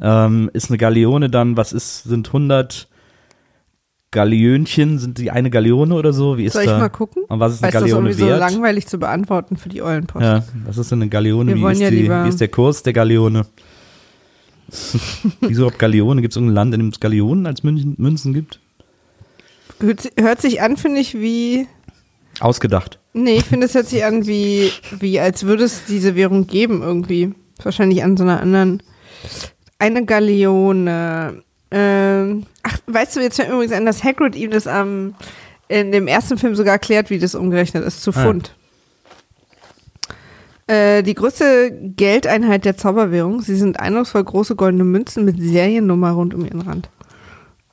Ähm, 0.00 0.50
ist 0.52 0.68
eine 0.68 0.76
Galeone 0.76 1.30
dann, 1.30 1.56
was 1.56 1.72
ist, 1.72 2.04
sind 2.04 2.28
100 2.28 2.86
Galeönchen, 4.12 4.98
sind 4.98 5.18
die 5.18 5.30
eine 5.30 5.50
Galeone 5.50 5.94
oder 5.94 6.12
so? 6.12 6.36
Wie 6.36 6.44
ist 6.44 6.54
Soll 6.54 6.62
ich 6.62 6.68
da? 6.68 6.78
mal 6.78 6.88
gucken? 6.88 7.22
Und 7.28 7.38
was 7.38 7.54
ist 7.54 7.62
eine 7.62 7.68
ist 7.68 7.74
das 7.74 7.82
Galeone 7.84 8.08
irgendwie 8.08 8.22
so 8.22 8.28
wert? 8.28 8.40
langweilig 8.40 8.86
zu 8.88 8.98
beantworten 8.98 9.56
für 9.56 9.68
die 9.68 9.82
Eulenpost. 9.82 10.24
Ja, 10.24 10.44
was 10.66 10.78
ist 10.78 10.90
denn 10.90 11.02
eine 11.02 11.08
Galeone? 11.08 11.54
Wie 11.54 11.72
ist, 11.72 11.80
ja 11.80 11.90
die, 11.90 12.08
wie 12.08 12.28
ist 12.28 12.40
der 12.40 12.48
Kurs 12.48 12.82
der 12.82 12.92
Galeone? 12.92 13.46
Wieso 15.40 15.62
überhaupt 15.62 15.78
Galeone? 15.78 16.22
Gibt 16.22 16.32
es 16.32 16.36
irgendein 16.36 16.54
Land, 16.54 16.74
in 16.74 16.80
dem 16.80 16.88
es 16.88 16.98
Galeonen 16.98 17.46
als 17.46 17.62
München, 17.62 17.94
Münzen 17.98 18.34
gibt? 18.34 18.60
Hört, 19.80 20.10
hört 20.18 20.42
sich 20.42 20.60
an, 20.60 20.76
finde 20.76 21.00
ich, 21.00 21.14
wie. 21.14 21.66
Ausgedacht. 22.40 22.98
Nee, 23.12 23.36
ich 23.36 23.44
finde, 23.44 23.66
es 23.66 23.74
hört 23.74 23.86
sich 23.86 24.04
an, 24.04 24.26
wie, 24.26 24.70
wie 24.98 25.20
als 25.20 25.44
würde 25.44 25.64
es 25.64 25.84
diese 25.84 26.16
Währung 26.16 26.46
geben 26.46 26.82
irgendwie. 26.82 27.34
Wahrscheinlich 27.62 28.02
an 28.02 28.16
so 28.16 28.24
einer 28.24 28.40
anderen. 28.40 28.82
Eine 29.78 30.04
Galeone. 30.04 31.42
Ähm, 31.70 32.46
ach, 32.62 32.78
weißt 32.86 33.16
du, 33.16 33.20
jetzt 33.20 33.36
fällt 33.36 33.48
mir 33.48 33.54
übrigens 33.54 33.74
an, 33.74 33.86
dass 33.86 34.02
Hagrid 34.02 34.34
ihm 34.34 34.50
das 34.50 34.66
am, 34.66 35.14
in 35.68 35.92
dem 35.92 36.06
ersten 36.08 36.36
Film 36.38 36.54
sogar 36.54 36.72
erklärt, 36.74 37.10
wie 37.10 37.18
das 37.18 37.34
umgerechnet 37.34 37.84
ist, 37.84 38.02
zu 38.02 38.10
Ah. 38.10 38.24
Pfund. 38.24 38.54
Äh, 40.66 41.02
die 41.02 41.14
größte 41.14 41.72
Geldeinheit 41.96 42.64
der 42.64 42.76
Zauberwährung. 42.76 43.40
Sie 43.42 43.56
sind 43.56 43.80
eindrucksvoll 43.80 44.22
große 44.24 44.54
goldene 44.56 44.84
Münzen 44.84 45.24
mit 45.24 45.36
Seriennummer 45.40 46.10
rund 46.12 46.32
um 46.34 46.44
ihren 46.44 46.60
Rand. 46.60 46.88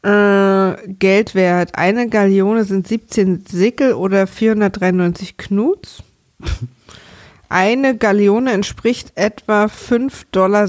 Äh, 0.03 0.87
Geldwert. 0.93 1.75
Eine 1.75 2.07
Galeone 2.07 2.63
sind 2.63 2.87
17 2.87 3.45
Sickel 3.47 3.93
oder 3.93 4.25
493 4.25 5.37
Knuts. 5.37 6.03
Eine 7.49 7.97
Galeone 7.97 8.51
entspricht 8.51 9.13
etwa 9.15 9.65
5,36 9.65 10.25
Dollar 10.31 10.67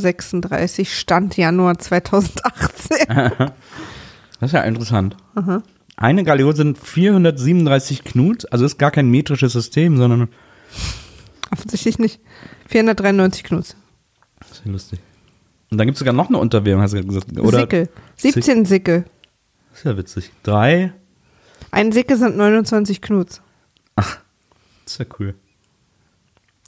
Stand 0.86 1.36
Januar 1.36 1.78
2018. 1.78 2.96
Das 4.40 4.50
ist 4.50 4.54
ja 4.54 4.60
interessant. 4.62 5.16
Eine 5.96 6.22
Galeone 6.22 6.54
sind 6.54 6.78
437 6.78 8.04
Knut, 8.04 8.52
also 8.52 8.64
ist 8.64 8.78
gar 8.78 8.92
kein 8.92 9.08
metrisches 9.10 9.52
System, 9.52 9.96
sondern 9.96 10.28
Offensichtlich 11.50 11.98
nicht. 11.98 12.20
493 12.68 13.42
Knuts. 13.42 13.76
das 14.38 14.50
ist 14.52 14.62
ja 14.64 14.70
lustig. 14.70 15.00
Und 15.70 15.78
dann 15.78 15.86
gibt 15.86 15.96
es 15.96 15.98
sogar 15.98 16.14
noch 16.14 16.28
eine 16.28 16.38
Unterwährung, 16.38 16.82
hast 16.82 16.94
du 16.94 17.04
gesagt. 17.04 17.38
Oder 17.38 17.60
Sickel. 17.60 17.88
17 18.16 18.64
Sickel. 18.64 19.04
Das 19.70 19.80
ist 19.80 19.84
ja 19.84 19.96
witzig. 19.96 20.30
Drei, 20.42 20.92
Ein 21.70 21.92
Sickel 21.92 22.16
sind 22.16 22.36
29 22.36 23.00
Knuts. 23.00 23.42
das 23.96 24.18
ist 24.86 24.98
ja 24.98 25.06
cool. 25.18 25.34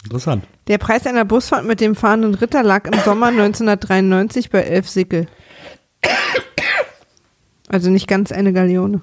Interessant. 0.04 0.44
Der 0.68 0.78
Preis 0.78 1.06
einer 1.06 1.24
Busfahrt 1.24 1.64
mit 1.66 1.80
dem 1.80 1.94
fahrenden 1.94 2.34
Ritter 2.34 2.62
lag 2.62 2.86
im 2.86 2.98
Sommer 3.04 3.26
1993 3.26 4.50
bei 4.50 4.62
11 4.62 4.88
Sickel. 4.88 5.26
Also 7.68 7.90
nicht 7.90 8.08
ganz 8.08 8.32
eine 8.32 8.52
Galeone. 8.52 9.02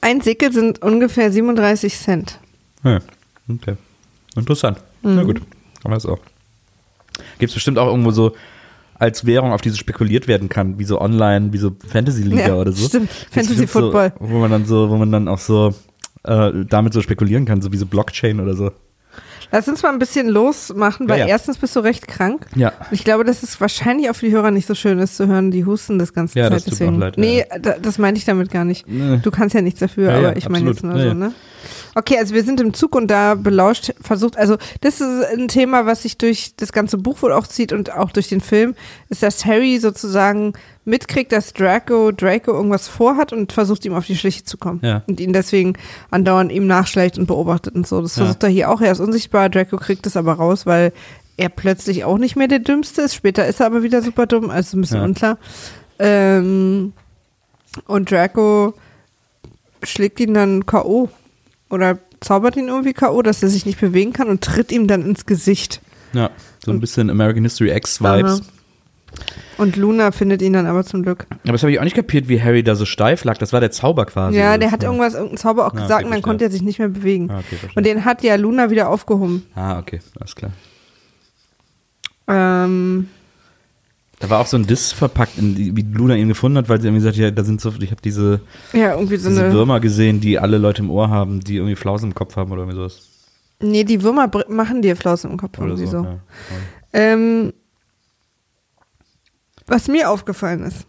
Ein 0.00 0.20
Sickel 0.20 0.52
sind 0.52 0.82
ungefähr 0.82 1.32
37 1.32 1.98
Cent. 1.98 2.38
Ja, 2.82 3.00
okay. 3.48 3.76
Interessant. 4.36 4.78
Na 5.02 5.22
Mhm. 5.22 5.26
gut, 5.26 5.40
haben 5.82 5.92
wir 5.92 5.96
es 5.96 6.06
auch. 6.06 6.18
Gibt 7.38 7.50
es 7.50 7.54
bestimmt 7.54 7.78
auch 7.78 7.86
irgendwo 7.86 8.10
so 8.10 8.34
als 8.98 9.24
Währung, 9.26 9.52
auf 9.52 9.60
die 9.60 9.70
so 9.70 9.76
spekuliert 9.76 10.28
werden 10.28 10.48
kann, 10.48 10.78
wie 10.78 10.84
so 10.84 11.00
online, 11.00 11.52
wie 11.52 11.58
so 11.58 11.72
Fantasy-Liga 11.88 12.48
Ja, 12.48 12.54
oder 12.54 12.72
so. 12.72 12.86
stimmt. 12.86 13.08
Gibt's 13.10 13.26
Fantasy 13.34 13.48
bestimmt 13.62 13.70
Football. 13.70 14.12
So, 14.18 14.30
wo 14.30 14.38
man 14.38 14.50
dann 14.50 14.66
so, 14.66 14.90
wo 14.90 14.96
man 14.96 15.10
dann 15.10 15.26
auch 15.28 15.38
so 15.38 15.74
äh, 16.24 16.50
damit 16.68 16.92
so 16.92 17.00
spekulieren 17.00 17.44
kann, 17.44 17.62
so 17.62 17.72
wie 17.72 17.76
so 17.76 17.86
Blockchain 17.86 18.40
oder 18.40 18.54
so. 18.54 18.70
Lass 19.52 19.68
uns 19.68 19.82
mal 19.84 19.92
ein 19.92 19.98
bisschen 20.00 20.28
losmachen, 20.28 21.08
weil 21.08 21.20
Ja, 21.20 21.26
ja. 21.26 21.30
erstens 21.32 21.58
bist 21.58 21.76
du 21.76 21.80
recht 21.80 22.08
krank. 22.08 22.46
Ja. 22.56 22.72
Ich 22.90 23.04
glaube, 23.04 23.22
dass 23.24 23.42
es 23.44 23.60
wahrscheinlich 23.60 24.10
auch 24.10 24.16
für 24.16 24.26
die 24.26 24.32
Hörer 24.32 24.50
nicht 24.50 24.66
so 24.66 24.74
schön 24.74 24.98
ist 24.98 25.16
zu 25.16 25.28
hören, 25.28 25.52
die 25.52 25.64
husten 25.64 25.98
das 25.98 26.12
ganze 26.12 26.38
Ja, 26.38 26.46
Zeit. 26.46 26.54
das 26.54 26.64
tut 26.64 26.72
deswegen. 26.72 26.98
leid, 26.98 27.18
nee, 27.18 27.44
da, 27.60 27.76
das 27.80 27.98
meinte 27.98 28.18
ich 28.18 28.24
damit 28.24 28.50
gar 28.50 28.64
nicht. 28.64 28.88
Nee. 28.88 29.18
Du 29.22 29.30
kannst 29.30 29.54
ja 29.54 29.60
nichts 29.62 29.78
dafür, 29.80 30.12
aber 30.12 30.36
ich 30.36 30.48
meine 30.48 30.68
jetzt 30.70 30.82
nur 30.82 30.98
so, 30.98 31.14
ne? 31.14 31.32
Okay, 31.94 32.18
also 32.18 32.34
wir 32.34 32.42
sind 32.42 32.60
im 32.60 32.74
Zug 32.74 32.94
und 32.96 33.08
da 33.08 33.34
belauscht, 33.36 33.92
versucht, 34.00 34.36
also 34.36 34.56
das 34.80 35.00
ist 35.00 35.24
ein 35.32 35.48
Thema, 35.48 35.86
was 35.86 36.02
sich 36.02 36.18
durch 36.18 36.54
das 36.56 36.72
ganze 36.72 36.98
Buch 36.98 37.22
wohl 37.22 37.32
auch 37.32 37.46
zieht 37.46 37.72
und 37.72 37.92
auch 37.92 38.10
durch 38.10 38.28
den 38.28 38.40
Film, 38.40 38.74
ist, 39.10 39.22
dass 39.22 39.44
Harry 39.44 39.78
sozusagen 39.78 40.54
mitkriegt, 40.84 41.32
dass 41.32 41.52
Draco, 41.52 42.10
Draco 42.12 42.52
irgendwas 42.52 42.88
vorhat 42.88 43.32
und 43.32 43.52
versucht 43.52 43.84
ihm 43.84 43.94
auf 43.94 44.06
die 44.06 44.16
Schliche 44.16 44.44
zu 44.44 44.58
kommen. 44.58 44.80
Ja. 44.82 45.02
Und 45.06 45.20
ihn 45.20 45.32
deswegen 45.32 45.74
andauernd 46.10 46.50
ihm 46.52 46.66
nachschleicht 46.66 47.16
und 47.18 47.26
beobachtet 47.26 47.74
und 47.74 47.86
so. 47.86 48.02
Das 48.02 48.16
Ja. 48.16 48.24
versucht 48.24 48.42
er 48.42 48.48
hier 48.50 48.70
auch. 48.70 48.80
Er 48.80 48.92
ist 48.92 49.00
unsichtbar, 49.00 49.48
Draco 49.48 49.76
kriegt 49.76 50.06
es 50.06 50.16
aber 50.16 50.34
raus, 50.34 50.66
weil 50.66 50.92
er 51.36 51.48
plötzlich 51.48 52.04
auch 52.04 52.18
nicht 52.18 52.36
mehr 52.36 52.48
der 52.48 52.58
Dümmste 52.60 53.02
ist. 53.02 53.14
Später 53.14 53.46
ist 53.46 53.60
er 53.60 53.66
aber 53.66 53.82
wieder 53.82 54.02
super 54.02 54.26
dumm, 54.26 54.50
also 54.50 54.76
ein 54.76 54.80
bisschen 54.82 54.98
Ja. 54.98 55.04
unklar. 55.04 55.38
Ähm, 55.98 56.92
und 57.86 58.10
Draco 58.10 58.74
schlägt 59.82 60.20
ihn 60.20 60.34
dann 60.34 60.66
K.O. 60.66 61.08
Oder 61.74 61.98
zaubert 62.20 62.56
ihn 62.56 62.68
irgendwie 62.68 62.92
K.O., 62.94 63.20
dass 63.22 63.42
er 63.42 63.48
sich 63.50 63.66
nicht 63.66 63.80
bewegen 63.80 64.12
kann 64.12 64.28
und 64.28 64.42
tritt 64.42 64.72
ihm 64.72 64.86
dann 64.86 65.02
ins 65.04 65.26
Gesicht. 65.26 65.80
Ja, 66.14 66.30
so 66.64 66.70
ein 66.70 66.80
bisschen 66.80 67.10
American 67.10 67.42
History 67.42 67.70
X-Vibes. 67.76 68.42
Und 69.58 69.76
Luna 69.76 70.10
findet 70.10 70.42
ihn 70.42 70.52
dann 70.54 70.66
aber 70.66 70.84
zum 70.84 71.02
Glück. 71.02 71.26
Aber 71.42 71.52
das 71.52 71.62
habe 71.62 71.70
ich 71.72 71.78
auch 71.78 71.84
nicht 71.84 71.94
kapiert, 71.94 72.28
wie 72.28 72.42
Harry 72.42 72.62
da 72.64 72.74
so 72.74 72.84
steif 72.84 73.22
lag. 73.24 73.38
Das 73.38 73.52
war 73.52 73.60
der 73.60 73.70
Zauber 73.70 74.06
quasi. 74.06 74.36
ja, 74.38 74.58
der 74.58 74.70
hat 74.72 74.82
irgendwas, 74.82 75.14
irgendeinen 75.14 75.36
Zauber 75.38 75.66
auch 75.66 75.72
Ah, 75.74 75.80
gesagt 75.80 75.90
okay, 75.90 76.04
und 76.04 76.10
dann 76.10 76.10
verstehe. 76.10 76.22
konnte 76.22 76.44
er 76.46 76.50
sich 76.50 76.62
nicht 76.62 76.78
mehr 76.80 76.88
bewegen. 76.88 77.30
Ah, 77.30 77.38
okay, 77.40 77.58
und 77.76 77.84
den 77.86 78.04
hat 78.04 78.22
ja 78.24 78.34
Luna 78.36 78.70
wieder 78.70 78.88
aufgehoben. 78.88 79.46
ah, 79.54 79.78
okay, 79.78 80.00
alles 80.18 80.34
klar. 80.34 80.50
Ähm, 82.26 83.08
Da 84.24 84.30
war 84.30 84.40
auch 84.40 84.46
so 84.46 84.56
ein 84.56 84.66
Diss 84.66 84.90
verpackt, 84.92 85.36
in 85.36 85.76
wie 85.76 85.82
Luna 85.82 86.16
ihn 86.16 86.28
gefunden 86.28 86.56
hat, 86.56 86.70
weil 86.70 86.80
sie 86.80 86.86
irgendwie 86.86 87.00
gesagt 87.00 87.16
hat, 87.16 87.22
ja, 87.22 87.30
da 87.30 87.44
sind 87.44 87.60
so, 87.60 87.74
ich 87.78 87.90
habe 87.90 88.00
diese, 88.00 88.40
ja, 88.72 88.94
irgendwie 88.94 89.18
so 89.18 89.28
diese 89.28 89.44
eine. 89.44 89.52
Würmer 89.52 89.80
gesehen, 89.80 90.20
die 90.20 90.38
alle 90.38 90.56
Leute 90.56 90.80
im 90.80 90.90
Ohr 90.90 91.10
haben, 91.10 91.40
die 91.40 91.56
irgendwie 91.56 91.76
Flausen 91.76 92.10
im 92.10 92.14
Kopf 92.14 92.34
haben 92.36 92.50
oder 92.50 92.62
irgendwie 92.62 92.78
sowas. 92.78 93.10
Nee, 93.60 93.84
die 93.84 94.02
Würmer 94.02 94.30
machen 94.48 94.80
dir 94.80 94.96
Flausen 94.96 95.30
im 95.30 95.36
Kopf 95.36 95.58
Oder 95.58 95.68
irgendwie 95.68 95.86
so. 95.86 96.02
so. 96.02 96.04
Ja. 96.04 96.18
Ähm, 96.94 97.52
was 99.66 99.88
mir 99.88 100.08
aufgefallen 100.08 100.62
ist. 100.62 100.86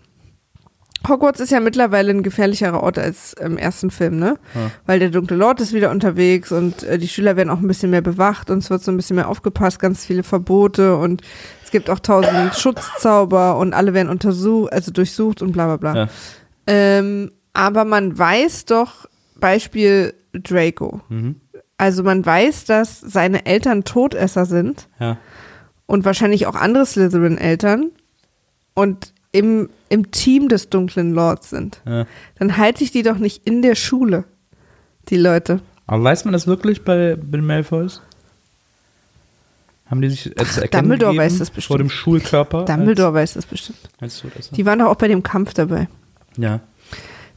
Hogwarts 1.08 1.39
ist 1.39 1.52
ja 1.52 1.60
mittlerweile 1.60 2.12
ein 2.12 2.24
gefährlicherer 2.24 2.82
Ort 2.82 2.98
als 3.00 3.34
im 3.34 3.58
ersten 3.58 3.91
Film, 3.91 4.18
ne? 4.18 4.38
Ja. 4.54 4.72
Weil 4.86 5.00
der 5.00 5.10
dunkle 5.10 5.38
Lord 5.38 5.62
ist 5.62 5.74
wieder 5.74 5.91
unterwegs 5.91 6.52
und 6.52 6.84
äh, 6.84 6.98
die 6.98 7.08
Schüler 7.08 7.36
werden 7.36 7.50
auch 7.50 7.60
ein 7.60 7.68
bisschen 7.68 7.91
mehr 7.91 8.02
bewacht 8.02 8.50
und 8.50 8.60
es 8.60 8.70
wird 8.70 8.84
so 8.84 8.91
ein 8.91 8.98
bisschen 8.98 9.15
mehr 9.15 9.30
aufgepasst, 9.30 9.80
ganz 9.80 10.06
viele 10.06 10.24
Verbote 10.24 10.96
und 10.98 11.22
es 11.63 11.72
gibt 11.72 11.89
auch 11.89 12.00
tausend 12.00 12.56
Schutzzauber 12.56 13.58
und 13.58 13.74
alle 13.74 13.94
werden 13.94 14.10
untersucht, 14.10 14.72
also 14.74 14.91
durchsucht 14.91 15.41
und 15.41 15.52
bla 15.52 15.65
bla 15.65 15.78
bla. 15.78 15.96
Ja. 16.04 16.10
Ähm, 16.68 17.32
aber 17.54 17.86
man 17.86 18.18
weiß 18.18 18.65
doch, 18.65 19.08
Beispiel 19.39 20.13
Draco. 20.34 21.02
Mhm. 21.10 21.41
Also 21.78 22.04
man 22.04 22.26
weiß, 22.26 22.65
dass 22.65 23.02
seine 23.02 23.46
Eltern 23.46 23.84
Todesser 23.84 24.46
sind 24.46 24.88
Ja. 25.00 25.18
und 25.88 26.06
wahrscheinlich 26.06 26.48
auch 26.48 26.56
andere 26.56 26.86
Slytherin-Eltern 26.86 27.91
und 28.76 29.13
im, 29.36 29.69
im 29.89 30.12
Team 30.12 30.50
des 30.50 30.69
dunklen 30.69 31.13
Lords 31.13 31.50
sind. 31.50 31.82
ja. 31.86 32.06
Dann 32.39 32.58
halte 32.58 32.84
ich 32.84 32.91
die 32.91 33.04
doch 33.04 33.17
nicht 33.17 33.45
in 33.45 33.62
der 33.62 33.76
Schule, 33.76 34.24
die 35.10 35.17
Leute. 35.17 35.60
Aber 35.88 36.04
weiß 36.04 36.26
man 36.26 36.34
das 36.34 36.48
wirklich 36.48 36.84
bei 36.84 37.15
Bill 37.15 37.41
Malfoys? 37.41 38.02
Haben 39.88 40.02
die 40.02 40.10
sich 40.10 40.38
als 40.39 40.58
erkennen 40.58 40.89
Dumbledore 40.89 41.15
weiß 41.17 41.38
das 41.38 41.50
bestimmt. 41.52 41.67
vor 41.67 41.78
dem 41.78 41.89
Schulkörper? 41.91 42.65
Dumbledore 42.65 43.13
weiß 43.13 43.34
das 43.36 43.45
bestimmt. 43.45 43.78
Als, 44.00 44.13
als 44.13 44.21
Todesser? 44.21 44.56
Die 44.56 44.65
waren 44.65 44.80
doch 44.80 44.88
auch 44.88 44.95
bei 44.95 45.08
dem 45.08 45.21
Kampf 45.24 45.54
dabei. 45.54 45.88
ja. 46.38 46.60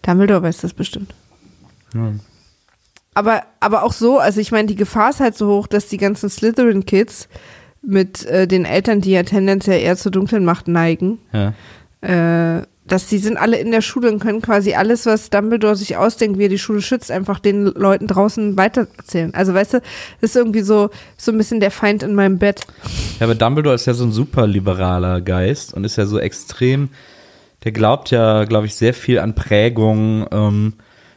Dumbledore 0.02 0.42
weiß 0.42 0.58
das 0.58 0.72
bestimmt. 0.72 1.12
ja. 1.94 2.12
Aber, 3.14 3.42
aber 3.58 3.82
auch 3.82 3.92
so, 3.92 4.18
also 4.18 4.40
ich 4.40 4.52
meine, 4.52 4.68
die 4.68 4.76
Gefahr 4.76 5.10
ist 5.10 5.18
halt 5.18 5.36
so 5.36 5.48
hoch, 5.48 5.66
dass 5.66 5.88
die 5.88 5.96
ganzen 5.96 6.30
Slytherin-Kids 6.30 7.28
mit 7.82 8.24
äh, 8.26 8.46
den 8.46 8.64
Eltern, 8.64 9.00
die 9.00 9.10
ja 9.10 9.24
tendenziell 9.24 9.80
eher 9.80 9.96
zur 9.96 10.12
dunklen 10.12 10.44
Macht 10.44 10.68
neigen, 10.68 11.18
Ja. 11.32 11.52
Äh, 12.00 12.62
dass 12.88 13.06
die 13.06 13.18
sind 13.18 13.36
alle 13.36 13.58
in 13.58 13.70
der 13.70 13.82
Schule 13.82 14.10
und 14.10 14.18
können 14.18 14.40
quasi 14.40 14.74
alles, 14.74 15.06
was 15.06 15.30
Dumbledore 15.30 15.76
sich 15.76 15.96
ausdenkt, 15.96 16.38
wie 16.38 16.46
er 16.46 16.48
die 16.48 16.58
Schule 16.58 16.80
schützt, 16.80 17.10
einfach 17.10 17.38
den 17.38 17.66
Leuten 17.66 18.06
draußen 18.06 18.56
weitererzählen. 18.56 19.34
Also 19.34 19.52
weißt 19.52 19.74
du, 19.74 19.80
das 20.20 20.30
ist 20.30 20.36
irgendwie 20.36 20.62
so, 20.62 20.90
so 21.16 21.30
ein 21.30 21.38
bisschen 21.38 21.60
der 21.60 21.70
Feind 21.70 22.02
in 22.02 22.14
meinem 22.14 22.38
Bett. 22.38 22.66
Ja, 23.20 23.26
aber 23.26 23.34
Dumbledore 23.34 23.74
ist 23.74 23.86
ja 23.86 23.94
so 23.94 24.04
ein 24.04 24.12
super 24.12 24.46
liberaler 24.46 25.20
Geist 25.20 25.74
und 25.74 25.84
ist 25.84 25.96
ja 25.96 26.06
so 26.06 26.18
extrem, 26.18 26.88
der 27.64 27.72
glaubt 27.72 28.10
ja, 28.10 28.44
glaube 28.44 28.66
ich, 28.66 28.74
sehr 28.74 28.94
viel 28.94 29.18
an 29.18 29.34
Prägung. 29.34 30.26
Ähm, 30.30 30.74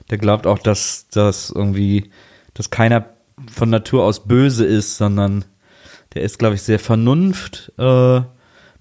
der 0.10 0.18
glaubt 0.18 0.48
auch, 0.48 0.60
dass, 0.60 1.08
dass 1.10 1.52
irgendwie, 1.52 2.12
dass 2.54 2.70
keiner 2.70 3.06
von 3.52 3.70
Natur 3.70 4.04
aus 4.04 4.28
böse 4.28 4.66
ist, 4.66 4.98
sondern 4.98 5.46
der 6.14 6.24
ist, 6.24 6.38
glaube 6.38 6.56
ich, 6.56 6.64
sehr 6.64 6.80
Vernunft 6.80 7.72
äh, 7.78 8.22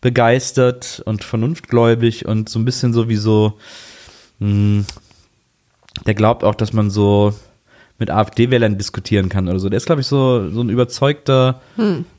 begeistert 0.01 1.03
und 1.05 1.25
vernunftgläubig 1.25 2.27
und 2.27 2.49
so 2.49 2.59
ein 2.59 2.65
bisschen 2.65 2.93
so 2.93 3.09
wie 3.09 3.17
so, 3.17 3.55
mh, 4.39 4.85
der 6.07 6.15
glaubt 6.15 6.45
auch, 6.45 6.55
dass 6.55 6.73
man 6.73 6.91
so 6.91 7.35
mit 7.99 8.11
AfD-Wählern 8.11 8.79
diskutieren 8.79 9.29
kann 9.29 9.49
oder 9.49 9.59
so. 9.59 9.69
Der 9.69 9.77
ist, 9.77 9.85
glaube 9.85 10.01
ich, 10.01 10.07
so, 10.07 10.49
so 10.51 10.63
ein 10.63 10.71
überzeugter, 10.71 11.61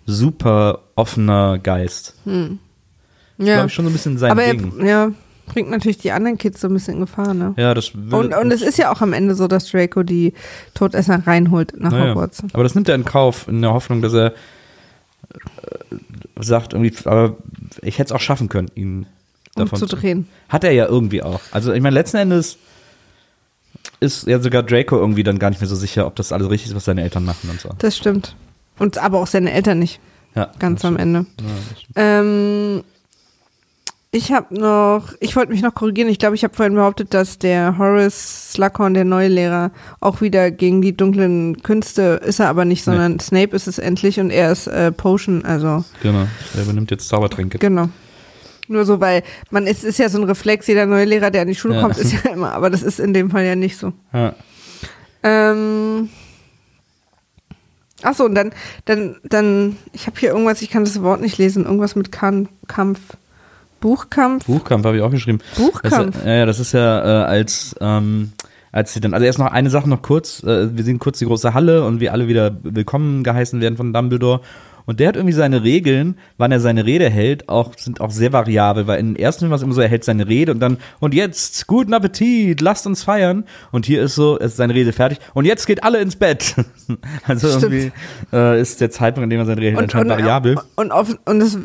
super 0.05 0.79
offener 0.95 1.57
Geist. 1.57 2.13
Ja, 2.25 3.55
Glaube 3.55 3.67
ich 3.67 3.73
schon 3.73 3.85
so 3.85 3.89
ein 3.89 3.93
bisschen 3.93 4.17
sein 4.19 4.31
aber 4.31 4.43
er 4.43 4.53
Ding. 4.53 4.85
ja, 4.85 5.11
bringt 5.47 5.71
natürlich 5.71 5.97
die 5.97 6.11
anderen 6.11 6.37
Kids 6.37 6.61
so 6.61 6.67
ein 6.67 6.73
bisschen 6.73 6.95
in 6.95 6.99
Gefahr, 6.99 7.33
ne? 7.33 7.55
Ja, 7.57 7.73
das 7.73 7.89
Und, 7.95 8.35
und 8.35 8.51
es 8.51 8.61
ist 8.61 8.77
ja 8.77 8.91
auch 8.93 9.01
am 9.01 9.13
Ende 9.13 9.33
so, 9.33 9.47
dass 9.47 9.71
Draco 9.71 10.03
die 10.03 10.33
Todesser 10.75 11.25
reinholt 11.25 11.73
nach 11.79 11.91
naja. 11.91 12.11
Hogwarts. 12.11 12.43
Aber 12.53 12.61
das 12.61 12.75
nimmt 12.75 12.87
er 12.87 12.93
in 12.93 13.03
Kauf, 13.05 13.47
in 13.47 13.63
der 13.63 13.73
Hoffnung, 13.73 14.03
dass 14.03 14.13
er 14.13 14.27
äh, 14.27 14.31
sagt 16.43 16.73
irgendwie, 16.73 16.93
aber 17.05 17.35
ich 17.81 17.97
hätte 17.99 18.07
es 18.07 18.11
auch 18.11 18.21
schaffen 18.21 18.49
können, 18.49 18.69
ihn 18.75 19.05
davon 19.55 19.79
zu 19.79 19.85
Umzudrehen. 19.85 20.27
Hat 20.49 20.63
er 20.63 20.71
ja 20.71 20.85
irgendwie 20.85 21.21
auch. 21.23 21.39
Also 21.51 21.73
ich 21.73 21.81
meine, 21.81 21.93
letzten 21.93 22.17
Endes 22.17 22.57
ist 23.99 24.27
ja 24.27 24.39
sogar 24.39 24.63
Draco 24.63 24.97
irgendwie 24.97 25.23
dann 25.23 25.39
gar 25.39 25.49
nicht 25.49 25.61
mehr 25.61 25.67
so 25.67 25.75
sicher, 25.75 26.07
ob 26.07 26.15
das 26.15 26.31
alles 26.31 26.49
richtig 26.49 26.69
ist, 26.69 26.75
was 26.75 26.85
seine 26.85 27.03
Eltern 27.03 27.23
machen 27.25 27.49
und 27.49 27.59
so. 27.59 27.69
Das 27.77 27.95
stimmt. 27.97 28.35
Und 28.79 28.97
aber 28.97 29.19
auch 29.19 29.27
seine 29.27 29.51
Eltern 29.51 29.79
nicht, 29.79 29.99
Ja, 30.35 30.51
ganz 30.59 30.83
am. 30.85 30.97
Ende. 30.97 31.25
Ja. 31.95 32.19
Ähm, 32.19 32.83
ich 34.13 34.33
habe 34.33 34.53
noch, 34.59 35.13
ich 35.21 35.35
wollte 35.37 35.51
mich 35.53 35.61
noch 35.61 35.73
korrigieren. 35.73 36.09
Ich 36.09 36.19
glaube, 36.19 36.35
ich 36.35 36.43
habe 36.43 36.53
vorhin 36.53 36.75
behauptet, 36.75 37.13
dass 37.13 37.39
der 37.39 37.77
Horace 37.77 38.51
Slughorn, 38.53 38.93
der 38.93 39.05
neue 39.05 39.29
Lehrer, 39.29 39.71
auch 40.01 40.19
wieder 40.19 40.51
gegen 40.51 40.81
die 40.81 40.95
dunklen 40.95 41.63
Künste 41.63 42.19
ist 42.25 42.39
er 42.39 42.49
aber 42.49 42.65
nicht, 42.65 42.85
Nee. 42.85 42.91
sondern 42.93 43.19
Snape 43.21 43.55
ist 43.55 43.67
es 43.67 43.79
endlich 43.79 44.19
und 44.19 44.29
er 44.29 44.51
ist 44.51 44.67
äh, 44.67 44.91
Potion, 44.91 45.45
also 45.45 45.85
Genau. 46.03 46.27
Er 46.55 46.63
übernimmt 46.63 46.91
jetzt 46.91 47.07
Zaubertränke. 47.07 47.57
genau. 47.57 47.87
Nur 48.67 48.85
so, 48.85 48.99
weil 49.01 49.23
man 49.49 49.65
es 49.67 49.83
ist 49.83 49.97
ja 49.99 50.07
so 50.07 50.17
ein 50.17 50.23
Reflex, 50.25 50.67
jeder 50.67 50.85
neue 50.85 51.03
Lehrer, 51.05 51.29
der 51.31 51.41
an 51.41 51.47
die 51.47 51.55
Schule 51.55 51.75
Ja. 51.75 51.81
kommt, 51.81 51.97
ist 51.97 52.13
ja 52.13 52.29
immer, 52.33 52.51
aber 52.53 52.69
das 52.69 52.83
ist 52.83 52.99
in 52.99 53.13
dem 53.13 53.29
Fall 53.31 53.45
ja 53.45 53.55
nicht 53.55 53.77
so. 53.77 53.93
Ja. 54.13 54.33
Ähm. 55.23 56.09
Achso, 58.03 58.25
und 58.25 58.33
dann, 58.35 58.51
dann, 58.85 59.17
dann, 59.23 59.77
ich 59.93 60.07
habe 60.07 60.19
hier 60.19 60.29
irgendwas, 60.31 60.61
ich 60.63 60.69
kann 60.71 60.83
das 60.85 61.01
Wort 61.03 61.21
nicht 61.21 61.37
lesen, 61.37 61.65
irgendwas 61.65 61.95
mit 61.95 62.11
Kan 62.11 62.49
Kampf. 62.67 62.99
Buchkampf? 63.81 64.45
Buchkampf 64.45 64.85
habe 64.85 64.95
ich 64.95 65.03
auch 65.03 65.11
geschrieben. 65.11 65.39
Buchkampf. 65.57 66.15
Das, 66.15 66.25
ja, 66.25 66.33
ja, 66.33 66.45
das 66.45 66.59
ist 66.59 66.71
ja 66.71 67.23
äh, 67.23 67.25
als 67.25 67.75
ähm, 67.81 68.31
als 68.71 68.93
sie 68.93 69.01
dann, 69.01 69.13
also 69.13 69.25
erst 69.25 69.39
noch 69.39 69.51
eine 69.51 69.69
Sache 69.69 69.89
noch 69.89 70.01
kurz, 70.01 70.43
äh, 70.43 70.75
wir 70.75 70.83
sehen 70.83 70.99
kurz 70.99 71.19
die 71.19 71.25
große 71.25 71.53
Halle 71.53 71.83
und 71.83 71.99
wir 71.99 72.13
alle 72.13 72.27
wieder 72.27 72.55
willkommen 72.63 73.23
geheißen 73.23 73.59
werden 73.59 73.75
von 73.77 73.91
Dumbledore. 73.91 74.41
Und 74.85 74.99
der 74.99 75.09
hat 75.09 75.15
irgendwie 75.15 75.33
seine 75.33 75.63
Regeln, 75.63 76.17
wann 76.37 76.51
er 76.51 76.59
seine 76.59 76.85
Rede 76.85 77.09
hält, 77.09 77.49
auch, 77.49 77.77
sind 77.77 78.01
auch 78.01 78.09
sehr 78.09 78.33
variabel, 78.33 78.87
weil 78.87 78.99
in 78.99 79.13
den 79.13 79.15
ersten 79.15 79.41
Film 79.41 79.51
war 79.51 79.57
es 79.57 79.61
immer 79.61 79.73
so, 79.73 79.81
er 79.81 79.87
hält 79.87 80.03
seine 80.03 80.27
Rede 80.27 80.51
und 80.51 80.59
dann, 80.59 80.77
und 80.99 81.13
jetzt, 81.13 81.67
guten 81.67 81.93
Appetit, 81.93 82.61
lasst 82.61 82.87
uns 82.87 83.03
feiern. 83.03 83.45
Und 83.71 83.85
hier 83.85 84.01
ist 84.01 84.15
so, 84.15 84.39
es 84.39 84.51
ist 84.51 84.57
seine 84.57 84.73
Rede 84.73 84.91
fertig 84.91 85.19
und 85.33 85.45
jetzt 85.45 85.67
geht 85.67 85.83
alle 85.83 85.99
ins 85.99 86.15
Bett. 86.15 86.55
also 87.27 87.47
Stimmt. 87.47 87.63
irgendwie 87.73 87.91
äh, 88.33 88.59
ist 88.59 88.81
der 88.81 88.89
Zeitpunkt, 88.89 89.25
an 89.25 89.29
dem 89.29 89.39
er 89.39 89.45
seine 89.45 89.61
Rede 89.61 89.77
hält, 89.77 89.77
und, 89.77 89.83
anscheinend 89.83 90.11
und, 90.11 90.17
variabel. 90.17 90.59
und, 90.75 90.91
offen- 90.91 91.19
und 91.25 91.41
es 91.41 91.57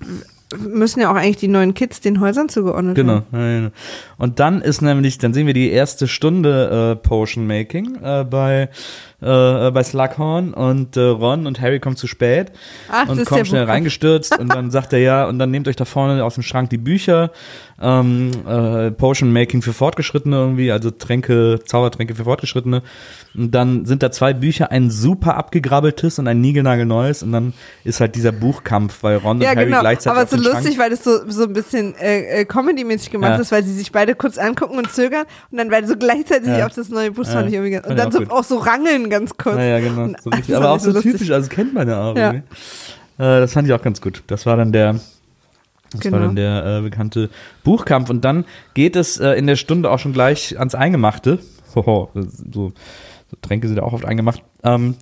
müssen 0.59 1.01
ja 1.01 1.11
auch 1.11 1.17
eigentlich 1.17 1.39
die 1.39 1.49
neuen 1.49 1.75
Kids 1.75 2.01
den 2.01 2.21
Häusern 2.21 2.49
zugeordnet 2.49 2.95
Genau. 2.95 3.23
werden. 3.33 3.65
ja. 3.65 3.71
Und 4.19 4.39
dann 4.39 4.63
ist 4.63 4.81
nämlich, 4.83 5.19
dann 5.19 5.35
sehen 5.35 5.47
wir 5.47 5.55
die 5.55 5.71
erste 5.71 6.07
Stunde 6.07 6.93
äh, 6.93 7.09
Potion 7.09 7.47
Making 7.47 7.97
äh, 8.03 8.25
bei 8.25 8.69
äh, 9.21 9.71
bei 9.71 9.83
Slughorn 9.83 10.53
und 10.55 10.97
äh, 10.97 11.01
Ron 11.01 11.47
und 11.47 11.61
Harry 11.61 11.81
kommen 11.81 11.97
zu 11.97 12.07
spät 12.07 12.53
Ach, 12.91 13.09
und 13.09 13.25
kommen 13.25 13.47
schnell 13.47 13.65
reingestürzt 13.65 14.39
und 14.39 14.53
dann 14.55 14.71
sagt 14.71 14.93
er 14.93 14.99
ja 14.99 15.27
und 15.27 15.39
dann 15.39 15.51
nehmt 15.51 15.69
euch 15.69 15.77
da 15.77 15.85
vorne 15.87 16.23
aus 16.25 16.35
dem 16.35 16.43
Schrank 16.43 16.71
die 16.71 16.77
Bücher 16.79 17.31
ähm, 17.81 18.31
äh, 18.49 18.91
Potion 18.91 19.33
Making 19.33 19.63
für 19.63 19.73
Fortgeschrittene 19.73 20.37
irgendwie, 20.37 20.73
also 20.73 20.91
Tränke, 20.91 21.61
Zaubertränke 21.65 22.15
für 22.15 22.25
Fortgeschrittene. 22.25 22.83
Und 23.35 23.51
dann 23.55 23.85
sind 23.85 24.03
da 24.03 24.11
zwei 24.11 24.33
Bücher, 24.33 24.71
ein 24.71 24.91
super 24.91 25.37
abgegrabbeltes 25.37 26.19
und 26.19 26.27
ein 26.27 26.41
niegelnagelneues 26.41 27.23
und 27.23 27.33
dann 27.33 27.53
ist 27.85 28.01
halt 28.01 28.15
dieser 28.15 28.33
Buchkampf, 28.33 29.03
weil 29.03 29.19
Ron 29.19 29.41
Ja, 29.43 29.51
und 29.51 29.57
Harry 29.57 29.67
genau. 29.67 29.81
gleichzeitig 29.81 30.19
Aber 30.19 30.27
so 30.27 30.37
lustig, 30.37 30.77
Schrank 30.77 30.79
weil 30.79 30.91
das 30.91 31.05
so, 31.05 31.29
so 31.29 31.43
ein 31.45 31.53
bisschen 31.53 31.95
äh, 31.97 32.41
äh, 32.41 32.45
Comedy-mäßig 32.47 33.11
gemacht 33.11 33.33
Ja. 33.33 33.37
ist, 33.37 33.53
weil 33.53 33.63
sie 33.63 33.75
sich 33.75 33.93
beide 33.93 34.15
kurz 34.15 34.39
angucken 34.39 34.79
und 34.79 34.91
zögern 34.91 35.25
und 35.51 35.59
dann 35.59 35.69
beide 35.69 35.87
so 35.87 35.97
gleichzeitig 35.97 36.49
Ja. 36.49 36.65
auf 36.67 36.75
das 36.75 36.89
neue 36.89 37.11
Buch 37.11 37.25
Ja. 37.25 37.33
fand 37.33 37.49
ich 37.49 37.55
irgendwie 37.55 37.73
ganz, 37.73 37.87
Und 37.87 37.97
dann 37.99 38.09
auch 38.09 38.13
so, 38.13 38.19
gut. 38.21 38.31
auch 38.31 38.45
so 38.45 38.57
rangeln 38.57 39.06
ganz 39.11 39.37
kurz. 39.37 39.57
Ja, 39.57 39.65
ja, 39.65 39.81
genau. 39.81 40.09
So 40.23 40.31
das 40.31 40.51
aber 40.53 40.71
auch 40.71 40.81
so 40.81 40.91
lustig. 40.91 41.13
typisch, 41.13 41.31
also 41.31 41.49
kennt 41.49 41.75
man 41.75 41.89
ja 41.89 42.03
auch. 42.03 42.17
Ja. 42.17 42.27
irgendwie. 42.33 42.47
Äh, 43.19 43.41
das 43.41 43.53
fand 43.53 43.67
ich 43.69 43.75
auch 43.75 43.83
ganz 43.83 44.01
gut. 44.01 44.23
Das 44.27 44.47
war 44.47 44.57
dann 44.57 44.73
der, 44.73 44.95
das 45.93 46.01
Genau. 46.01 46.19
war 46.19 46.27
dann 46.27 46.37
der 46.37 46.79
äh, 46.79 46.83
bekannte 46.83 47.31
Buchkampf. 47.65 48.11
Und 48.11 48.25
dann 48.25 48.45
geht 48.75 48.97
es 48.97 49.19
äh, 49.19 49.31
in 49.33 49.47
der 49.47 49.57
Stunde 49.57 49.91
auch 49.91 49.99
schon 49.99 50.13
gleich 50.13 50.59
ans 50.59 50.75
Eingemachte. 50.75 51.39
Hoho, 51.75 52.11
so, 52.15 52.73
so 53.31 53.37
Tränke 53.43 53.69
sind 53.69 53.77
ja 53.79 53.83
auch 53.83 53.93
oft 53.93 54.05
eingemacht. 54.05 54.43
Ähm, 54.65 54.97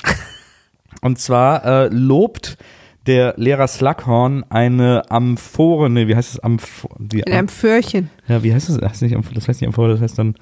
und 1.01 1.19
zwar 1.19 1.65
äh, 1.65 1.89
lobt 1.89 2.57
der 3.07 3.35
Lehrer 3.37 3.69
Slughorn 3.69 4.45
eine 4.49 5.03
Amphore, 5.11 5.91
nee, 5.91 6.09
wie 6.09 6.17
heißt 6.17 6.35
es? 6.35 6.41
Amph 6.41 6.87
die, 6.99 7.21
In 7.21 7.33
einem 7.35 7.49
Föhrchen. 7.49 8.09
ja, 8.29 8.43
wie 8.43 8.55
heißt 8.55 8.71
das? 8.71 8.79
Das 8.79 8.91
heißt 8.93 9.03
nicht, 9.03 9.15
Amph- 9.15 9.35
das 9.35 9.47
heißt 9.47 9.61
nicht 9.61 9.69
Amphore, 9.69 9.91
das 9.91 10.01
heißt 10.01 10.19
dann, 10.19 10.37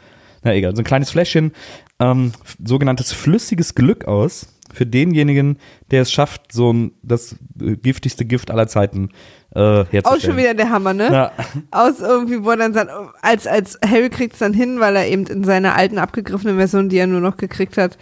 na 0.45 0.55
egal, 0.55 0.75
so 0.75 0.83
ein 0.83 0.85
kleines 0.85 1.11
Fläschchen, 1.11 1.53
ähm, 1.99 2.33
sogenanntes 2.65 3.13
flüssiges 3.13 3.75
Glück 3.75 4.07
aus 4.07 4.49
für 4.75 4.87
denjenigen, 4.87 5.59
der 5.91 6.01
es 6.03 6.11
schafft, 6.11 6.51
so 6.53 6.73
ein, 6.73 6.93
das 7.03 7.37
äh, 7.61 7.77
giftigste 7.77 8.25
Gift 8.25 8.51
aller 8.51 8.67
Zeiten 8.69 9.11
äh, 9.55 9.61
herzustellen. 9.61 10.05
Auch 10.07 10.19
schon 10.19 10.37
wieder 10.39 10.55
der 10.55 10.71
Hammer, 10.71 10.95
ne? 10.95 11.13
Ja, 11.13 11.33
Aus 11.71 12.01
irgendwie, 12.01 12.43
wo 12.43 12.51
er 12.53 12.57
dann 12.57 12.73
sagt, 12.73 12.91
als, 13.21 13.47
als 13.47 13.79
Harry 13.87 14.09
kriegt 14.09 14.33
es 14.33 14.39
dann 14.39 14.55
hin, 14.55 14.81
weil 14.81 14.97
er 14.97 15.07
eben 15.09 15.27
in 15.27 15.45
seiner 15.45 15.75
alten 15.75 15.99
abgegriffenen 15.99 16.57
Version, 16.57 16.89
die 16.89 16.97
er 16.97 17.07
nur 17.07 17.21
noch 17.21 17.37
gekriegt 17.37 17.77
hat, 17.77 17.99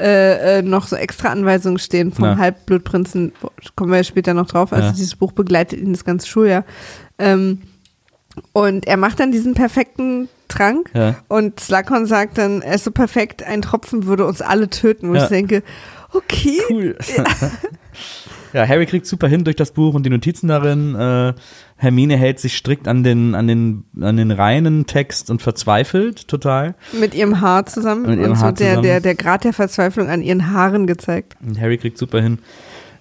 äh, 0.00 0.60
äh, 0.60 0.62
noch 0.62 0.86
so 0.86 0.96
extra 0.96 1.28
Anweisungen 1.28 1.78
stehen 1.78 2.10
vom 2.10 2.24
Ja. 2.24 2.38
Halbblutprinzen, 2.38 3.32
kommen 3.76 3.90
wir 3.90 3.98
ja 3.98 4.04
später 4.04 4.32
noch 4.32 4.46
drauf, 4.46 4.72
also 4.72 4.86
Ja. 4.86 4.92
dieses 4.92 5.16
Buch 5.16 5.32
begleitet 5.32 5.78
ihn 5.78 5.92
das 5.92 6.06
ganze 6.06 6.26
Schuljahr. 6.26 6.64
Ähm, 7.18 7.60
und 8.52 8.86
er 8.86 8.96
macht 8.96 9.20
dann 9.20 9.32
diesen 9.32 9.54
perfekten 9.54 10.28
Trank 10.48 10.90
ja. 10.94 11.16
und 11.28 11.58
Slughorn 11.60 12.06
sagt 12.06 12.38
dann, 12.38 12.62
er 12.62 12.74
ist 12.74 12.84
so 12.84 12.90
perfekt, 12.90 13.42
ein 13.42 13.62
Tropfen 13.62 14.06
würde 14.06 14.26
uns 14.26 14.40
alle 14.42 14.68
töten, 14.70 15.10
wo 15.10 15.14
Ja. 15.14 15.22
ich 15.24 15.28
denke, 15.28 15.62
okay, 16.12 16.58
Cool. 16.70 16.96
ja, 18.52 18.66
Harry 18.68 18.86
kriegt 18.86 19.06
super 19.06 19.26
hin 19.28 19.44
durch 19.44 19.56
das 19.56 19.72
Buch 19.72 19.94
und 19.94 20.04
die 20.06 20.10
Notizen 20.10 20.48
darin. 20.48 20.94
Äh, 20.94 21.34
Hermine 21.76 22.16
hält 22.16 22.38
sich 22.38 22.56
strikt 22.56 22.86
an 22.86 23.02
den, 23.02 23.34
an 23.34 23.46
den, 23.48 23.84
an 24.00 24.16
den 24.16 24.30
reinen 24.30 24.86
Text 24.86 25.28
und 25.30 25.42
verzweifelt 25.42 26.28
total. 26.28 26.74
mit 26.92 27.14
ihrem 27.14 27.40
Haar 27.40 27.66
zusammen 27.66 28.02
Mit 28.06 28.20
ihrem 28.20 28.30
und 28.32 28.36
so 28.36 28.44
Haar 28.44 28.52
der, 28.52 28.66
zusammen. 28.68 28.82
der, 28.84 29.00
der 29.00 29.14
Grad 29.16 29.44
der 29.44 29.52
Verzweiflung 29.52 30.08
an 30.08 30.22
ihren 30.22 30.52
Haaren 30.52 30.86
gezeigt. 30.86 31.36
Und 31.44 31.60
Harry 31.60 31.78
kriegt 31.78 31.98
super 31.98 32.20
hin. 32.22 32.38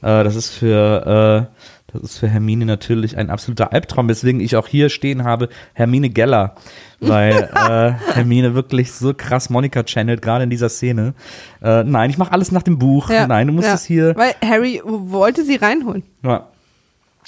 Äh, 0.02 0.24
das 0.24 0.36
ist 0.36 0.50
für, 0.50 1.50
äh, 1.52 1.73
das 1.94 2.02
ist 2.04 2.18
für 2.18 2.28
Hermine 2.28 2.66
natürlich 2.66 3.18
ein 3.18 3.30
absoluter 3.30 3.72
Albtraum, 3.72 4.10
weswegen 4.10 4.42
ich 4.42 4.56
auch 4.56 4.68
hier 4.68 4.90
stehen 4.90 5.24
habe, 5.24 5.50
Hermine 5.74 6.10
Geller. 6.10 6.56
Weil 7.00 7.34
äh, 7.54 8.14
Hermine 8.14 8.56
wirklich 8.56 8.92
so 8.92 9.14
krass 9.14 9.50
Monika 9.50 9.84
channelt, 9.84 10.22
gerade 10.22 10.44
in 10.44 10.50
dieser 10.50 10.70
Szene. 10.70 11.14
Äh, 11.62 11.84
nein, 11.84 12.10
ich 12.10 12.18
mache 12.18 12.32
alles 12.32 12.52
nach 12.52 12.64
dem 12.64 12.80
Buch. 12.80 13.10
Nein, 13.10 13.48
du 13.48 13.54
musst 13.54 13.68
ja. 13.68 13.76
es 13.76 13.86
hier. 13.86 14.16
Weil 14.16 14.34
Harry 14.44 14.82
wollte 14.84 15.44
sie 15.44 15.56
reinholen. 15.56 16.04
Ja. 16.24 16.48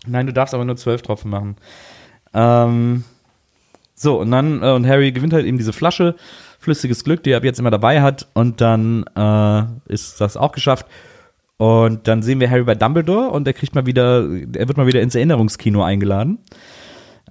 Nein, 0.07 0.28
du 0.28 0.34
darfst 0.34 0.53
aber 0.53 0.66
nur 0.66 0.78
zwölf 0.78 1.01
Tropfen 1.01 1.32
machen. 1.32 1.55
Ähm, 2.34 3.03
so, 3.95 4.20
und 4.20 4.32
dann, 4.32 4.61
äh, 4.61 4.72
und 4.72 4.86
Harry 4.88 5.11
gewinnt 5.11 5.34
halt 5.34 5.45
eben 5.45 5.57
diese 5.57 5.74
Flasche, 5.74 6.16
flüssiges 6.59 7.03
Glück, 7.03 7.24
die 7.24 7.32
er 7.32 7.38
ab 7.38 7.43
jetzt 7.43 7.59
immer 7.59 7.72
dabei 7.72 8.01
hat, 8.01 8.28
und 8.34 8.61
dann 8.61 9.05
äh, 9.16 9.63
ist 9.91 10.20
das 10.20 10.38
auch 10.38 10.51
geschafft. 10.51 10.86
Und 11.58 12.08
dann 12.08 12.22
sehen 12.22 12.39
wir 12.39 12.49
Harry 12.49 12.64
bei 12.64 12.76
Dumbledore 12.76 13.30
und 13.30 13.47
er 13.47 13.53
kriegt 13.53 13.76
mal 13.76 13.86
wieder, 13.86 14.28
er 14.28 14.68
wird 14.68 14.78
mal 14.78 14.88
wieder 14.88 15.01
ins 15.01 15.16
Erinnerungskino 15.16 15.84
eingeladen. 15.84 16.39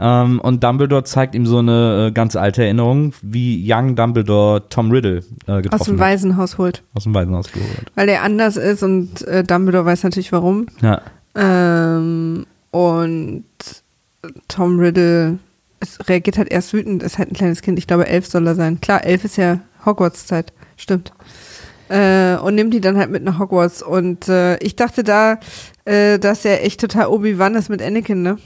Ähm, 0.00 0.40
und 0.40 0.64
Dumbledore 0.64 1.04
zeigt 1.04 1.34
ihm 1.34 1.46
so 1.46 1.58
eine 1.58 2.08
äh, 2.08 2.12
ganz 2.12 2.34
alte 2.34 2.64
Erinnerung, 2.64 3.12
wie 3.22 3.64
Young 3.70 3.94
Dumbledore 3.94 4.68
Tom 4.68 4.90
Riddle 4.90 5.18
äh, 5.46 5.62
getroffen 5.62 5.80
Aus 5.80 5.86
dem. 5.86 5.98
Waisenhaus 5.98 6.58
holt. 6.58 6.82
Aus 6.94 7.04
dem 7.04 7.14
Waisenhaus 7.14 7.52
geholt. 7.52 7.92
Weil 7.94 8.08
er 8.08 8.22
anders 8.22 8.56
ist 8.56 8.82
und 8.82 9.22
äh, 9.28 9.44
Dumbledore 9.44 9.84
weiß 9.84 10.02
natürlich 10.02 10.32
warum. 10.32 10.66
Ja. 10.82 11.00
Ähm, 11.36 12.46
und 12.70 13.44
Tom 14.48 14.80
Riddle 14.80 15.38
es 15.84 16.08
reagiert 16.08 16.38
halt 16.38 16.50
erst 16.50 16.72
wütend, 16.72 17.02
ist 17.02 17.18
halt 17.18 17.30
ein 17.30 17.34
kleines 17.34 17.62
Kind. 17.62 17.78
Ich 17.78 17.86
glaube, 17.86 18.06
elf 18.06 18.26
soll 18.26 18.46
er 18.46 18.54
sein. 18.54 18.80
Klar, 18.80 19.04
elf 19.04 19.24
ist 19.24 19.36
ja 19.36 19.60
Hogwarts-Zeit. 19.84 20.52
Stimmt. 20.76 21.12
Äh, 21.88 22.36
und 22.36 22.54
nimmt 22.54 22.72
die 22.72 22.80
dann 22.80 22.96
halt 22.96 23.10
mit 23.10 23.22
nach 23.24 23.38
Hogwarts. 23.38 23.82
Und 23.82 24.28
äh, 24.28 24.56
ich 24.58 24.76
dachte 24.76 25.04
da, 25.04 25.38
äh, 25.84 26.18
dass 26.18 26.44
er 26.44 26.64
echt 26.64 26.80
total 26.80 27.08
Obi-Wan 27.08 27.54
ist 27.54 27.68
mit 27.68 27.82
Anakin, 27.82 28.22
ne? 28.22 28.38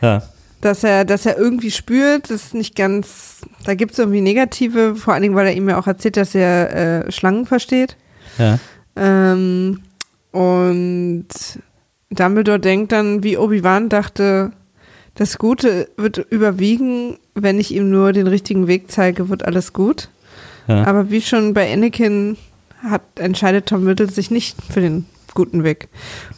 Ja. 0.00 0.22
dass 0.60 0.84
er, 0.84 1.04
dass 1.04 1.26
er 1.26 1.36
irgendwie 1.36 1.70
spürt, 1.70 2.30
das 2.30 2.46
ist 2.46 2.54
nicht 2.54 2.76
ganz, 2.76 3.40
da 3.64 3.74
gibt 3.74 3.92
es 3.92 3.98
irgendwie 3.98 4.20
negative, 4.20 4.94
vor 4.96 5.12
allen 5.12 5.22
Dingen, 5.22 5.34
weil 5.34 5.46
er 5.46 5.54
ihm 5.54 5.68
ja 5.68 5.78
auch 5.78 5.86
erzählt, 5.86 6.16
dass 6.16 6.34
er 6.34 7.06
äh, 7.06 7.12
Schlangen 7.12 7.46
versteht. 7.46 7.96
Ja. 8.38 8.58
Ähm, 8.96 9.82
und 10.30 11.26
Dumbledore 12.10 12.60
denkt 12.60 12.92
dann, 12.92 13.22
wie 13.22 13.36
Obi-Wan 13.36 13.88
dachte, 13.88 14.52
das 15.14 15.38
Gute 15.38 15.88
wird 15.96 16.18
überwiegen, 16.18 17.18
wenn 17.34 17.58
ich 17.58 17.74
ihm 17.74 17.90
nur 17.90 18.12
den 18.12 18.26
richtigen 18.26 18.66
Weg 18.68 18.90
zeige, 18.90 19.28
wird 19.28 19.44
alles 19.44 19.72
gut. 19.72 20.10
ja. 20.68 20.84
Aber 20.84 21.10
wie 21.10 21.22
schon 21.22 21.54
bei 21.54 21.72
Anakin 21.72 22.36
hat, 22.82 23.02
entscheidet 23.16 23.66
Tom 23.66 23.86
Riddle 23.86 24.10
sich 24.10 24.30
nicht 24.30 24.56
für 24.62 24.80
den 24.80 25.06
guten 25.34 25.64
Weg. 25.64 25.88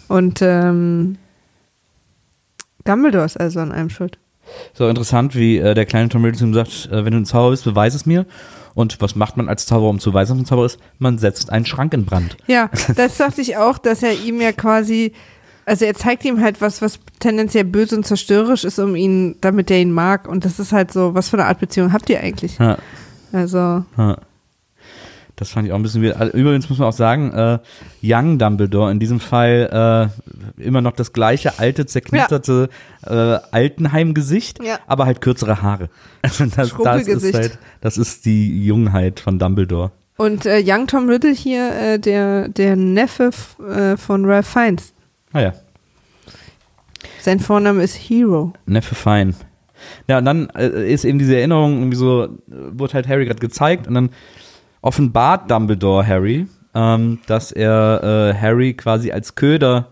Und 0.09 0.41
ähm, 0.43 1.17
Dumbledore 2.85 3.25
ist 3.25 3.39
also 3.39 3.61
an 3.61 3.73
einem 3.73 3.91
schuld. 3.91 4.19
So 4.75 4.89
interessant, 4.89 5.35
wie 5.37 5.59
äh, 5.59 5.75
der 5.75 5.87
kleine 5.87 6.09
Tom 6.09 6.25
Riddle 6.25 6.39
zu 6.39 6.45
ihm 6.45 6.55
sagt, 6.55 6.89
äh, 6.91 7.05
wenn 7.05 7.13
du 7.13 7.19
ein 7.19 7.25
Zauberer 7.27 7.51
bist, 7.51 7.65
beweis 7.65 7.95
es 7.95 8.07
mir. 8.07 8.27
Und 8.75 9.01
was 9.01 9.17
macht 9.17 9.37
man 9.37 9.49
als 9.49 9.67
Zauberer, 9.67 9.91
um 9.91 9.99
zu 10.01 10.11
beweisen, 10.11 10.31
dass 10.31 10.37
man 10.37 10.43
ein 10.43 10.47
Zauberer 10.47 10.67
ist? 10.67 10.79
Man 10.99 11.19
setzt 11.19 11.51
einen 11.51 11.67
Schrank 11.67 11.93
in 11.93 12.05
Brand. 12.05 12.37
Ja, 12.47 12.71
das 12.97 13.17
dachte 13.19 13.41
ich 13.41 13.57
auch, 13.57 13.79
dass 13.79 14.03
er 14.03 14.13
ihm 14.13 14.41
ja 14.41 14.53
quasi, 14.53 15.13
also 15.67 15.85
er 15.85 15.95
zeigt 15.95 16.25
ihm 16.25 16.41
halt 16.41 16.61
was, 16.61 16.81
was 16.83 16.99
tendenziell 17.19 17.65
böse 17.65 17.97
und 17.97 18.07
zerstörerisch 18.07 18.65
ist, 18.65 18.79
um 18.79 18.97
ihn, 18.97 19.37
damit 19.41 19.71
er 19.71 19.79
ihn 19.81 19.93
mag. 19.93 20.29
Und 20.29 20.45
das 20.45 20.59
ist 20.59 20.73
halt 20.73 20.93
so, 20.93 21.15
was 21.15 21.29
für 21.29 21.37
eine 21.39 21.47
Art 21.47 21.61
Beziehung 21.61 21.93
habt 21.93 22.09
ihr 22.11 22.21
eigentlich? 22.21 22.59
Ja, 22.59 22.79
Also, 23.33 23.85
ja. 23.97 24.17
Das 25.41 25.51
fand 25.51 25.67
ich 25.67 25.73
auch 25.73 25.77
ein 25.77 25.83
bisschen 25.83 26.03
wieder. 26.03 26.33
Übrigens 26.35 26.69
muss 26.69 26.79
man 26.79 26.89
auch 26.89 26.93
sagen, 26.93 27.33
äh, 27.33 27.59
Young 28.03 28.39
Dumbledore 28.39 28.93
in 28.93 29.01
diesem 29.01 29.19
Fall 29.21 30.11
äh, 30.59 30.63
immer 30.63 30.83
noch 30.83 30.93
das 30.93 31.13
gleiche 31.15 31.59
alte, 31.59 31.87
zerknitterte 31.87 32.69
äh, 33.07 33.11
Altenheim-Gesicht, 33.51 34.63
Ja. 34.63 34.79
aber 34.87 35.07
halt 35.07 35.21
kürzere 35.21 35.63
Haare. 35.63 35.89
Also 36.23 36.45
das, 36.45 36.75
das 36.77 37.07
ist 37.09 37.35
halt, 37.35 37.59
das 37.81 37.97
ist 37.97 38.27
die 38.27 38.65
Jungheit 38.67 39.19
von 39.21 39.39
Dumbledore. 39.39 39.91
und 40.19 40.45
äh, 40.45 40.63
Young 40.65 40.87
Tom 40.87 41.09
Riddle 41.09 41.33
hier, 41.33 41.73
äh, 41.75 41.99
der, 41.99 42.49
der 42.49 42.77
Neffe 42.77 43.31
äh, 43.67 43.97
von 43.97 44.27
Ralph 44.27 44.47
Fiennes. 44.47 44.93
Naja, 45.33 45.55
Sein 47.23 47.41
Vorname 47.41 47.83
ist 47.83 47.95
Hero. 47.95 48.53
Neffe 48.67 48.95
fein. 48.95 49.35
Ja, 50.09 50.19
und 50.19 50.27
dann 50.27 50.51
äh, 50.51 50.93
ist 50.93 51.05
eben 51.07 51.19
diese 51.19 51.37
Erinnerung 51.39 51.79
irgendwie 51.79 51.97
so, 51.97 52.25
äh, 52.25 52.29
wurde 52.49 52.93
halt 52.95 53.09
Harry 53.09 53.25
gerade 53.25 53.41
gezeigt 53.41 53.87
und 53.87 53.95
dann 53.95 54.11
offenbart 54.83 55.51
Dumbledore 55.51 56.07
Harry, 56.07 56.47
ähm, 56.75 57.19
dass 57.27 57.53
er 57.53 58.33
äh, 58.35 58.39
Harry 58.39 58.75
quasi 58.75 59.11
als 59.13 59.35
Köder 59.35 59.89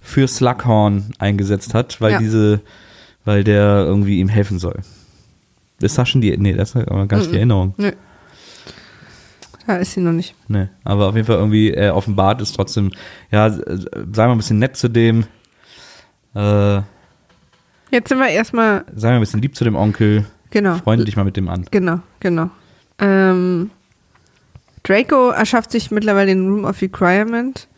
für 0.00 0.28
Slughorn 0.28 1.12
eingesetzt 1.18 1.74
hat, 1.74 2.00
weil 2.00 2.12
Ja. 2.12 2.18
diese, 2.18 2.60
weil 3.24 3.42
der 3.44 3.84
irgendwie 3.86 4.20
ihm 4.20 4.28
helfen 4.28 4.58
soll. 4.58 4.80
Ist 5.80 5.98
das 5.98 6.08
schon 6.08 6.20
die, 6.20 6.36
nee, 6.36 6.52
das 6.52 6.74
ist 6.74 6.88
aber 6.88 7.06
gar 7.06 7.18
nicht 7.18 7.32
die 7.32 7.36
Erinnerung. 7.36 7.74
Nö. 7.76 7.90
Da 9.66 9.76
ist 9.76 9.92
sie 9.92 10.00
noch 10.00 10.12
nicht. 10.12 10.34
Nee, 10.46 10.68
aber 10.84 11.08
auf 11.08 11.14
jeden 11.14 11.26
Fall 11.26 11.36
irgendwie, 11.36 11.70
er 11.72 11.96
offenbart 11.96 12.40
ist 12.42 12.52
trotzdem, 12.54 12.90
ja, 13.30 13.46
äh, 13.46 13.78
sei 14.12 14.26
mal 14.26 14.32
ein 14.32 14.36
bisschen 14.36 14.58
nett 14.58 14.76
zu 14.76 14.88
dem, 14.88 15.24
äh, 16.34 16.80
Jetzt 17.90 18.08
sind 18.08 18.18
wir 18.18 18.28
erstmal, 18.28 18.84
sei 18.94 19.08
mal 19.10 19.14
ein 19.16 19.20
bisschen 19.20 19.40
lieb 19.40 19.54
zu 19.56 19.62
dem 19.64 19.76
Onkel, 19.76 20.26
genau. 20.50 20.74
freunde 20.76 21.04
dich 21.04 21.16
mal 21.16 21.24
mit 21.24 21.36
dem 21.36 21.48
an. 21.48 21.64
Genau, 21.70 22.00
genau. 22.20 22.50
Ähm, 22.98 23.70
Draco 24.84 25.30
erschafft 25.30 25.72
sich 25.72 25.90
mittlerweile 25.90 26.28
den 26.28 26.48
Room 26.48 26.64
of 26.64 26.80
Requirement 26.80 27.68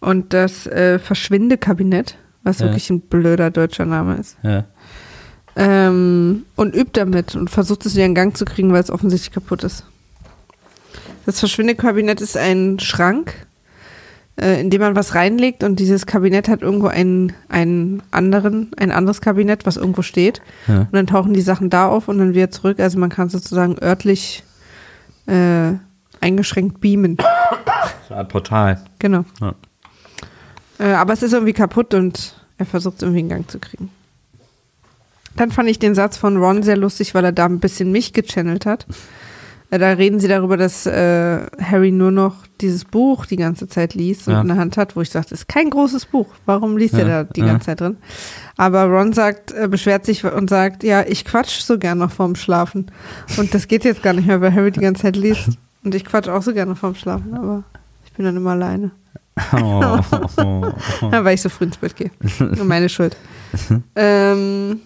und 0.00 0.32
das 0.32 0.66
äh, 0.66 0.98
Verschwindekabinett, 0.98 2.16
was 2.42 2.58
Ja. 2.60 2.66
wirklich 2.66 2.90
ein 2.90 3.00
blöder 3.00 3.50
deutscher 3.50 3.86
Name 3.86 4.16
ist. 4.16 4.36
Ja. 4.42 4.64
Ähm, 5.56 6.44
und 6.56 6.74
übt 6.74 6.90
damit 7.00 7.34
und 7.34 7.48
versucht 7.48 7.86
es 7.86 7.94
wieder 7.94 8.04
in 8.06 8.14
Gang 8.14 8.36
zu 8.36 8.44
kriegen, 8.44 8.72
weil 8.72 8.82
es 8.82 8.90
offensichtlich 8.90 9.32
kaputt 9.32 9.64
ist. 9.64 9.84
Das 11.26 11.38
Verschwindekabinett 11.40 12.20
ist 12.20 12.36
ein 12.36 12.78
Schrank, 12.80 13.46
äh, 14.36 14.60
in 14.60 14.68
dem 14.68 14.80
man 14.82 14.96
was 14.96 15.14
reinlegt 15.14 15.62
und 15.62 15.78
dieses 15.78 16.06
Kabinett 16.06 16.48
hat 16.48 16.60
irgendwo 16.60 16.88
einen, 16.88 17.32
einen 17.48 18.02
anderen, 18.10 18.72
ein 18.76 18.90
anderes 18.90 19.20
Kabinett, 19.20 19.64
was 19.64 19.76
irgendwo 19.76 20.02
steht. 20.02 20.42
Ja. 20.66 20.80
Und 20.80 20.92
dann 20.92 21.06
tauchen 21.06 21.32
die 21.32 21.40
Sachen 21.40 21.70
da 21.70 21.88
auf 21.88 22.08
und 22.08 22.18
dann 22.18 22.34
wieder 22.34 22.50
zurück. 22.50 22.80
Also 22.80 22.98
man 22.98 23.10
kann 23.10 23.28
sozusagen 23.30 23.76
örtlich 23.80 24.42
äh, 25.26 25.74
eingeschränkt 26.24 26.80
beamen. 26.80 27.16
So 28.08 28.14
Art 28.14 28.28
Portal. 28.30 28.82
Genau. 28.98 29.24
Ja. 29.40 29.54
Äh, 30.78 30.92
aber 30.94 31.12
es 31.12 31.22
ist 31.22 31.32
irgendwie 31.32 31.52
kaputt 31.52 31.94
und 31.94 32.34
er 32.58 32.66
versucht 32.66 32.96
es 32.96 33.02
irgendwie 33.02 33.20
in 33.20 33.28
Gang 33.28 33.48
zu 33.50 33.58
kriegen. 33.58 33.90
Dann 35.36 35.50
fand 35.50 35.68
ich 35.68 35.78
den 35.78 35.94
Satz 35.94 36.16
von 36.16 36.36
Ron 36.36 36.62
sehr 36.62 36.76
lustig, 36.76 37.14
weil 37.14 37.24
er 37.24 37.32
da 37.32 37.44
ein 37.46 37.58
bisschen 37.60 37.90
mich 37.92 38.12
gechannelt 38.12 38.66
hat. 38.66 38.86
Äh, 39.70 39.78
da 39.78 39.88
reden 39.90 40.20
sie 40.20 40.28
darüber, 40.28 40.56
dass 40.56 40.86
äh, 40.86 41.46
Harry 41.60 41.90
nur 41.90 42.12
noch 42.12 42.36
dieses 42.60 42.84
Buch 42.84 43.26
die 43.26 43.36
ganze 43.36 43.66
Zeit 43.66 43.94
liest 43.94 44.28
und 44.28 44.34
Ja. 44.34 44.40
in 44.42 44.48
der 44.48 44.56
Hand 44.56 44.76
hat, 44.76 44.94
wo 44.94 45.00
ich 45.00 45.10
sagte, 45.10 45.34
ist 45.34 45.48
kein 45.48 45.70
großes 45.70 46.06
Buch. 46.06 46.28
Warum 46.46 46.76
liest 46.76 46.94
er 46.94 47.08
Ja, 47.08 47.24
da 47.24 47.32
die 47.32 47.40
ja. 47.40 47.46
ganze 47.46 47.66
Zeit 47.66 47.80
drin? 47.80 47.96
Aber 48.56 48.84
Ron 48.84 49.12
sagt, 49.12 49.50
äh, 49.52 49.66
beschwert 49.68 50.06
sich 50.06 50.24
und 50.24 50.48
sagt, 50.50 50.84
ja, 50.84 51.02
ich 51.06 51.24
quatsch 51.24 51.60
so 51.62 51.78
gern 51.78 51.98
noch 51.98 52.12
vorm 52.12 52.36
Schlafen. 52.36 52.90
Und 53.36 53.54
das 53.54 53.66
geht 53.66 53.84
jetzt 53.84 54.02
gar 54.04 54.12
nicht 54.12 54.26
mehr, 54.28 54.40
weil 54.40 54.54
Harry 54.54 54.70
die 54.70 54.80
ganze 54.80 55.02
Zeit 55.02 55.16
liest. 55.16 55.48
Und 55.84 55.94
ich 55.94 56.04
quatsch 56.04 56.28
auch 56.28 56.42
so 56.42 56.52
gerne 56.52 56.74
vorm 56.74 56.94
Schlafen, 56.94 57.34
aber 57.34 57.62
ich 58.06 58.12
bin 58.12 58.24
dann 58.24 58.36
immer 58.36 58.52
alleine. 58.52 58.90
Oh, 59.52 60.00
oh, 60.10 60.26
oh. 60.42 61.08
Ja, 61.10 61.24
weil 61.24 61.34
ich 61.34 61.42
so 61.42 61.48
früh 61.48 61.64
ins 61.64 61.76
Bett 61.76 61.94
gehe. 61.96 62.10
Nur 62.38 62.64
Meine 62.64 62.88
Schuld. 62.88 63.16
ähm, 63.96 64.80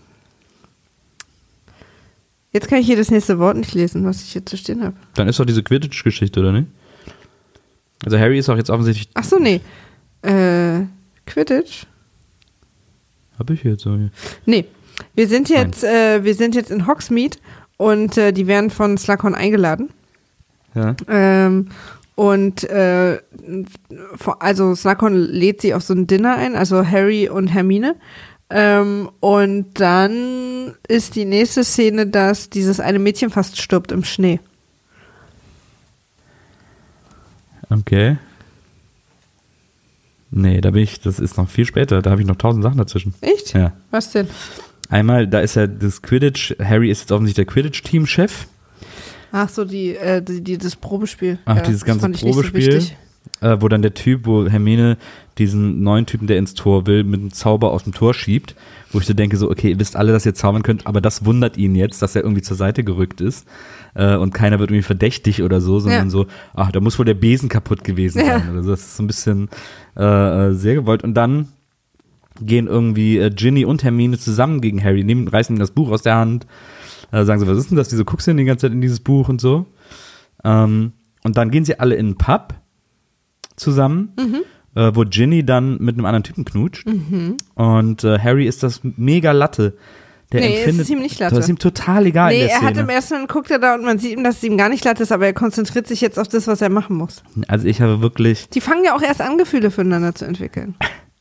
jetzt 2.52 2.68
kann 2.68 2.78
ich 2.78 2.86
hier 2.86 2.96
das 2.96 3.10
nächste 3.10 3.38
Wort 3.38 3.56
nicht 3.56 3.74
lesen, 3.74 4.04
was 4.04 4.22
ich 4.22 4.32
hier 4.32 4.44
zu 4.44 4.56
stehen 4.56 4.82
habe. 4.82 4.96
Dann 5.14 5.28
ist 5.28 5.38
doch 5.38 5.44
diese 5.44 5.62
Quidditch-Geschichte, 5.62 6.40
oder 6.40 6.52
nicht? 6.52 6.66
Also 8.04 8.18
Harry 8.18 8.38
ist 8.38 8.48
auch 8.48 8.56
jetzt 8.56 8.70
offensichtlich. 8.70 9.08
Ach 9.14 9.24
so, 9.24 9.38
nee. 9.38 9.60
Äh, 10.22 10.80
Quidditch? 11.26 11.86
Hab 13.38 13.50
ich 13.50 13.62
jetzt 13.62 13.82
so 13.82 13.96
hier. 13.96 14.10
Nee. 14.46 14.64
Wir 15.14 15.28
sind 15.28 15.48
jetzt, 15.48 15.84
äh, 15.84 16.24
wir 16.24 16.34
sind 16.34 16.54
jetzt 16.56 16.70
in 16.72 16.86
Hogsmeade 16.86 17.38
und 17.76 18.16
äh, 18.18 18.32
die 18.32 18.46
werden 18.48 18.70
von 18.70 18.98
Slughorn 18.98 19.34
eingeladen. 19.34 19.90
Ja. 20.78 20.94
Ähm, 21.08 21.68
und 22.14 22.64
äh, 22.64 23.18
also 24.40 24.74
Slughorn 24.74 25.14
lädt 25.14 25.60
sie 25.60 25.74
auf 25.74 25.82
so 25.82 25.94
ein 25.94 26.06
Dinner 26.06 26.36
ein, 26.36 26.56
also 26.56 26.84
Harry 26.84 27.28
und 27.28 27.48
Hermine. 27.48 27.96
Ähm, 28.50 29.10
und 29.20 29.78
dann 29.78 30.74
ist 30.88 31.16
die 31.16 31.24
nächste 31.24 31.64
Szene, 31.64 32.06
dass 32.06 32.50
dieses 32.50 32.80
eine 32.80 32.98
Mädchen 32.98 33.30
fast 33.30 33.60
stirbt 33.60 33.92
im 33.92 34.04
Schnee. 34.04 34.40
Okay. 37.70 38.16
Nee, 40.30 40.60
da 40.60 40.70
bin 40.70 40.82
ich, 40.82 41.00
das 41.00 41.20
ist 41.20 41.36
noch 41.36 41.48
viel 41.48 41.64
später, 41.64 42.02
da 42.02 42.10
habe 42.10 42.20
ich 42.20 42.26
noch 42.26 42.36
tausend 42.36 42.62
Sachen 42.62 42.78
dazwischen. 42.78 43.14
Echt? 43.20 43.54
Ja. 43.54 43.72
Was 43.90 44.12
denn? 44.12 44.28
Einmal, 44.90 45.26
da 45.26 45.40
ist 45.40 45.56
ja 45.56 45.66
das 45.66 46.02
Quidditch, 46.02 46.54
Harry 46.62 46.90
ist 46.90 47.00
jetzt 47.00 47.12
offensichtlich 47.12 47.46
der 47.46 47.52
Quidditch-Team-Chef. 47.52 48.46
Ach 49.32 49.48
so, 49.48 49.64
die, 49.64 49.94
äh, 49.96 50.22
die, 50.22 50.42
die, 50.42 50.58
das 50.58 50.76
Probespiel. 50.76 51.38
Ach, 51.44 51.56
Ja, 51.56 51.62
dieses 51.62 51.80
das 51.84 51.86
ganze 52.00 52.18
so 52.18 52.26
Probespiel. 52.26 52.66
wichtig. 52.74 52.96
äh, 53.40 53.56
wo 53.60 53.68
dann 53.68 53.82
der 53.82 53.94
Typ, 53.94 54.26
wo 54.26 54.48
Hermine 54.48 54.96
diesen 55.36 55.82
neuen 55.82 56.06
Typen, 56.06 56.26
der 56.26 56.38
ins 56.38 56.54
Tor 56.54 56.86
will, 56.86 57.04
mit 57.04 57.20
einem 57.20 57.32
Zauber 57.32 57.70
aus 57.72 57.84
dem 57.84 57.92
Tor 57.94 58.14
schiebt, 58.14 58.56
wo 58.90 58.98
ich 58.98 59.06
so 59.06 59.12
denke, 59.14 59.36
so, 59.36 59.50
okay, 59.50 59.70
ihr 59.70 59.78
wisst 59.78 59.94
alle, 59.96 60.12
dass 60.12 60.26
ihr 60.26 60.34
zaubern 60.34 60.62
könnt, 60.62 60.86
aber 60.86 61.00
das 61.00 61.24
wundert 61.24 61.56
ihn 61.56 61.74
jetzt, 61.76 62.00
dass 62.02 62.16
er 62.16 62.22
irgendwie 62.22 62.42
zur 62.42 62.56
Seite 62.56 62.82
gerückt 62.82 63.20
ist 63.20 63.46
äh, 63.94 64.16
und 64.16 64.32
keiner 64.34 64.58
wird 64.58 64.70
irgendwie 64.70 64.82
verdächtig 64.82 65.42
oder 65.42 65.60
so, 65.60 65.78
sondern 65.78 66.06
Ja. 66.06 66.10
so, 66.10 66.26
ach, 66.54 66.72
da 66.72 66.80
muss 66.80 66.98
wohl 66.98 67.04
der 67.04 67.14
Besen 67.14 67.48
kaputt 67.48 67.84
gewesen 67.84 68.18
Ja. 68.26 68.40
sein 68.40 68.50
oder 68.50 68.62
so. 68.64 68.70
Das 68.70 68.80
ist 68.80 68.96
so 68.96 69.02
ein 69.04 69.06
bisschen 69.06 69.48
äh, 69.96 70.48
äh, 70.48 70.52
sehr 70.54 70.74
gewollt. 70.74 71.04
Und 71.04 71.14
dann 71.14 71.48
gehen 72.40 72.66
irgendwie 72.66 73.18
äh, 73.18 73.30
Ginny 73.30 73.64
und 73.64 73.84
Hermine 73.84 74.18
zusammen 74.18 74.60
gegen 74.60 74.82
Harry, 74.82 75.04
nehmen, 75.04 75.28
reißen 75.28 75.54
ihm 75.54 75.58
das 75.60 75.70
Buch 75.72 75.90
aus 75.90 76.02
der 76.02 76.16
Hand, 76.16 76.46
äh, 77.12 77.24
sagen 77.24 77.40
so, 77.40 77.46
was 77.46 77.58
ist 77.58 77.70
denn 77.70 77.76
das? 77.76 77.90
Wieso 77.92 78.04
guckst 78.04 78.26
du 78.26 78.30
denn 78.30 78.38
die 78.38 78.44
ganze 78.44 78.66
Zeit 78.66 78.72
in 78.72 78.80
dieses 78.80 79.00
Buch 79.00 79.28
und 79.28 79.40
so? 79.40 79.66
Ähm, 80.44 80.92
und 81.24 81.36
dann 81.36 81.50
gehen 81.50 81.64
sie 81.64 81.78
alle 81.80 81.94
in 81.96 82.06
einen 82.06 82.18
Pub 82.18 82.54
zusammen, 83.56 84.12
äh, 84.74 84.92
wo 84.94 85.04
Ginny 85.04 85.44
dann 85.44 85.78
mit 85.78 85.96
einem 85.96 86.04
anderen 86.04 86.22
Typen 86.22 86.44
knutscht. 86.44 86.86
Und 87.54 88.04
äh, 88.04 88.18
Harry 88.18 88.46
ist 88.46 88.62
das 88.62 88.80
mega 88.82 89.32
Latte. 89.32 89.76
Der 90.32 90.40
Nee, 90.42 90.58
empfindet, 90.58 90.82
ist 90.82 90.90
ihm 90.90 90.98
nicht 91.00 91.18
Latte. 91.18 91.34
Das 91.34 91.44
ist 91.44 91.48
ihm 91.48 91.58
total 91.58 92.04
egal 92.04 92.32
Nee, 92.32 92.46
er 92.46 92.60
hat 92.60 92.76
im 92.76 92.88
ersten 92.90 93.14
Moment 93.14 93.30
guckt 93.30 93.50
er 93.50 93.58
da 93.58 93.74
und 93.74 93.84
man 93.84 93.98
sieht 93.98 94.12
ihm, 94.12 94.22
dass 94.22 94.36
es 94.36 94.42
ihm 94.44 94.58
gar 94.58 94.68
nicht 94.68 94.82
glatt 94.82 95.00
ist, 95.00 95.10
aber 95.10 95.24
er 95.24 95.32
konzentriert 95.32 95.86
sich 95.86 96.02
jetzt 96.02 96.18
auf 96.18 96.28
das, 96.28 96.46
was 96.46 96.60
er 96.60 96.68
machen 96.68 96.96
muss. 96.96 97.22
also 97.48 97.66
ich 97.66 97.80
habe 97.80 98.02
wirklich, 98.02 98.48
Die 98.50 98.60
fangen 98.60 98.84
ja 98.84 98.94
auch 98.94 99.00
erst 99.00 99.22
an, 99.22 99.38
Gefühle 99.38 99.70
füreinander 99.70 100.14
zu 100.14 100.26
entwickeln. 100.26 100.74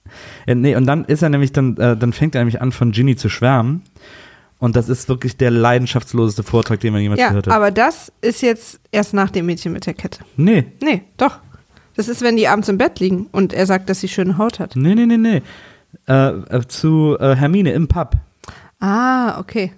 nee, 0.45 0.75
und 0.75 0.85
dann 0.85 1.05
ist 1.05 1.21
er 1.21 1.29
nämlich 1.29 1.53
dann, 1.53 1.77
äh, 1.77 1.95
dann 1.95 2.11
fängt 2.11 2.35
er 2.35 2.41
nämlich 2.41 2.61
an 2.61 2.73
von 2.73 2.91
Ginny 2.91 3.15
zu 3.15 3.29
schwärmen. 3.29 3.81
Und 4.59 4.75
das 4.75 4.89
ist 4.89 5.07
wirklich 5.07 5.37
der 5.37 5.51
leidenschaftsloseste 5.51 6.41
Vortrag, 6.43 6.79
den 6.79 6.91
man 6.93 7.01
jemals 7.01 7.21
Ja, 7.21 7.29
gehört 7.29 7.47
hat. 7.47 7.53
aber 7.53 7.69
das 7.71 8.11
ist 8.21 8.41
jetzt 8.41 8.79
erst 8.91 9.13
nach 9.13 9.29
dem 9.29 9.45
Mädchen 9.45 9.71
mit 9.71 9.85
der 9.85 9.93
Kette. 9.93 10.21
nee, 10.35 10.65
Nee, 10.81 11.03
doch. 11.17 11.39
Das 11.95 12.07
ist, 12.07 12.21
wenn 12.21 12.37
die 12.37 12.47
abends 12.47 12.69
im 12.69 12.77
Bett 12.77 12.99
liegen 12.99 13.27
und 13.31 13.53
er 13.53 13.65
sagt, 13.65 13.89
dass 13.89 13.99
sie 13.99 14.07
schöne 14.07 14.37
Haut 14.37 14.59
hat. 14.59 14.75
nee, 14.75 14.93
nee, 14.95 15.05
nee, 15.07 15.17
nee. 15.17 15.41
Äh, 16.07 16.27
äh, 16.29 16.67
zu 16.67 17.17
äh, 17.19 17.35
Hermine 17.35 17.71
im 17.71 17.87
Pub. 17.87 18.15
Ah, 18.79 19.39
okay. 19.39 19.71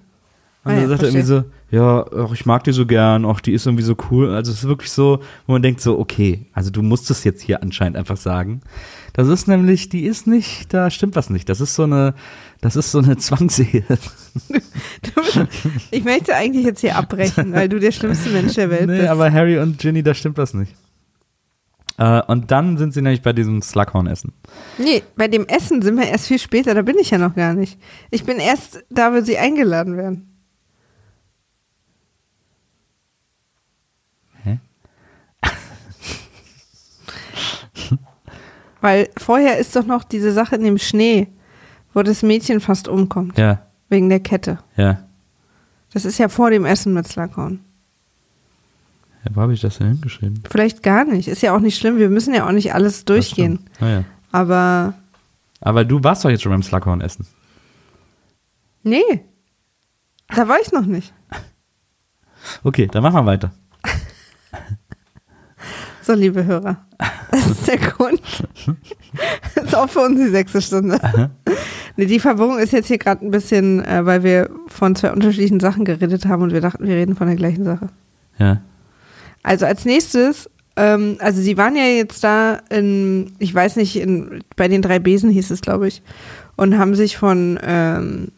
Und 0.64 0.72
Ah 0.72 0.76
dann 0.76 0.82
ja, 0.84 0.88
sagt 0.90 1.02
er 1.04 1.08
irgendwie 1.10 1.26
so, 1.26 1.44
ja, 1.72 2.06
ach, 2.16 2.32
ich 2.34 2.46
mag 2.46 2.64
die 2.64 2.72
so 2.72 2.86
gern, 2.86 3.26
ach, 3.26 3.42
die 3.42 3.54
ist 3.54 3.66
irgendwie 3.66 3.84
so 3.84 3.96
cool. 4.10 4.34
Also 4.34 4.52
es 4.52 4.60
ist 4.60 4.68
wirklich 4.68 4.92
so, 4.92 5.20
wo 5.46 5.54
man 5.54 5.62
denkt 5.62 5.82
so, 5.82 6.00
okay, 6.00 6.48
also 6.54 6.72
du 6.72 6.82
musst 6.82 7.12
es 7.12 7.24
jetzt 7.24 7.42
hier 7.42 7.62
anscheinend 7.62 7.96
einfach 7.96 8.18
sagen. 8.18 8.62
Das 9.14 9.28
ist 9.28 9.48
nämlich, 9.48 9.90
die 9.90 10.06
ist 10.06 10.26
nicht, 10.26 10.74
da 10.74 10.90
stimmt 10.90 11.16
was 11.16 11.30
nicht. 11.30 11.48
Das 11.48 11.62
ist 11.62 11.76
so 11.76 11.84
eine, 11.84 12.16
das 12.62 12.76
ist 12.76 12.92
so 12.92 13.00
eine 13.00 13.18
Zwangsehe. 13.18 13.84
Ich 15.92 16.04
möchte 16.04 16.36
eigentlich 16.36 16.66
jetzt 16.66 16.82
hier 16.82 16.96
abbrechen, 16.96 17.54
weil 17.54 17.70
du 17.70 17.80
der 17.80 17.92
schlimmste 17.92 18.30
Mensch 18.30 18.56
der 18.56 18.70
Welt 18.72 18.88
nee, 18.88 18.98
bist. 18.98 19.10
aber 19.10 19.32
Harry 19.32 19.60
und 19.60 19.78
Ginny, 19.78 20.02
da 20.02 20.14
stimmt 20.14 20.38
was 20.38 20.54
nicht. 20.54 20.74
Äh, 21.98 22.22
und 22.24 22.50
dann 22.50 22.78
sind 22.78 22.94
sie 22.94 23.02
nämlich 23.02 23.22
bei 23.22 23.34
diesem 23.34 23.62
Slughorn-Essen. 23.62 24.34
nee, 24.78 25.04
bei 25.16 25.28
dem 25.28 25.46
Essen 25.46 25.82
sind 25.82 25.98
wir 25.98 26.08
erst 26.08 26.28
viel 26.28 26.40
später, 26.40 26.74
da 26.74 26.82
bin 26.82 26.98
ich 26.98 27.12
ja 27.12 27.18
noch 27.18 27.36
gar 27.36 27.54
nicht. 27.54 27.78
Ich 28.10 28.24
bin 28.24 28.38
erst 28.38 28.84
da, 28.90 29.14
wo 29.14 29.22
sie 29.22 29.38
eingeladen 29.38 29.98
werden. 29.98 30.29
Weil 38.82 39.10
vorher 39.18 39.58
ist 39.58 39.76
doch 39.76 39.86
noch 39.86 40.04
diese 40.04 40.32
Sache 40.32 40.56
in 40.56 40.64
dem 40.64 40.78
Schnee, 40.78 41.28
wo 41.94 42.02
das 42.04 42.24
Mädchen 42.24 42.60
fast 42.62 42.88
umkommt, 42.88 43.38
Ja, 43.38 43.62
wegen 43.90 44.10
der 44.10 44.20
Kette. 44.20 44.60
ja. 44.76 45.04
Das 45.92 46.06
ist 46.06 46.20
ja 46.20 46.30
vor 46.30 46.52
dem 46.52 46.66
Essen 46.66 46.94
mit 46.94 47.08
Slughorn. 47.08 47.62
ja 49.26 49.32
wo 49.36 49.42
habe 49.42 49.54
ich 49.56 49.62
das 49.62 49.80
denn 49.80 49.88
hingeschrieben? 49.88 50.44
Vielleicht 50.48 50.84
gar 50.84 51.04
nicht. 51.04 51.28
Ist 51.28 51.42
ja 51.42 51.56
auch 51.56 51.60
nicht 51.60 51.80
schlimm. 51.80 51.98
Wir 51.98 52.10
müssen 52.12 52.32
ja 52.36 52.46
auch 52.48 52.52
nicht 52.52 52.76
alles 52.76 53.06
durchgehen. 53.06 53.66
Ah, 53.80 53.88
ja. 53.88 54.04
Aber 54.32 54.94
Aber 55.62 55.84
du 55.86 56.04
warst 56.04 56.24
doch 56.24 56.30
jetzt 56.30 56.44
schon 56.44 56.52
beim 56.52 56.62
Slughorn-Essen. 56.62 57.26
nee, 58.84 59.02
da 60.28 60.48
war 60.48 60.58
ich 60.62 60.72
noch 60.72 60.86
nicht. 60.86 61.12
Okay, 62.64 62.86
dann 62.86 63.02
machen 63.02 63.16
wir 63.16 63.26
weiter. 63.26 63.52
So, 66.04 66.14
liebe 66.14 66.46
Hörer, 66.46 66.78
ist 67.50 67.68
der 67.68 67.78
Grund. 67.78 68.22
Das 69.56 69.66
ist 69.66 69.76
auch 69.76 69.90
für 69.90 70.02
uns 70.02 70.20
die 70.20 70.30
sechste 70.30 70.62
Stunde. 70.62 71.00
Nee, 71.98 72.06
die 72.06 72.20
Verwirrung 72.20 72.60
ist 72.60 72.74
jetzt 72.74 72.88
hier 72.88 72.98
gerade 72.98 73.26
ein 73.26 73.32
bisschen, 73.32 73.84
äh, 73.84 74.06
weil 74.06 74.24
wir 74.24 74.50
von 74.68 74.96
zwei 74.96 75.12
unterschiedlichen 75.12 75.60
Sachen 75.60 75.84
geredet 75.84 76.26
haben 76.26 76.44
und 76.44 76.54
wir 76.54 76.62
dachten, 76.62 76.88
wir 76.88 76.96
reden 76.96 77.16
von 77.16 77.28
der 77.28 77.36
gleichen 77.36 77.66
Sache. 77.66 77.90
Ja. 78.38 78.62
Also 79.44 79.66
als 79.66 79.86
nächstes, 79.86 80.50
ähm, 80.76 81.18
also 81.20 81.42
sie 81.42 81.58
waren 81.58 81.76
ja 81.76 81.84
jetzt 81.84 82.24
da 82.24 82.60
in, 82.70 83.34
ich 83.40 83.54
weiß 83.54 83.76
nicht, 83.76 83.96
in, 83.98 84.44
bei 84.56 84.68
den 84.68 84.82
drei 84.82 85.00
Besen 85.00 85.30
hieß 85.30 85.52
es, 85.52 85.62
glaube 85.62 85.88
ich, 85.88 86.02
und 86.56 86.78
haben 86.78 86.96
sich 86.96 87.18
von 87.18 87.60
ähm, 87.64 88.30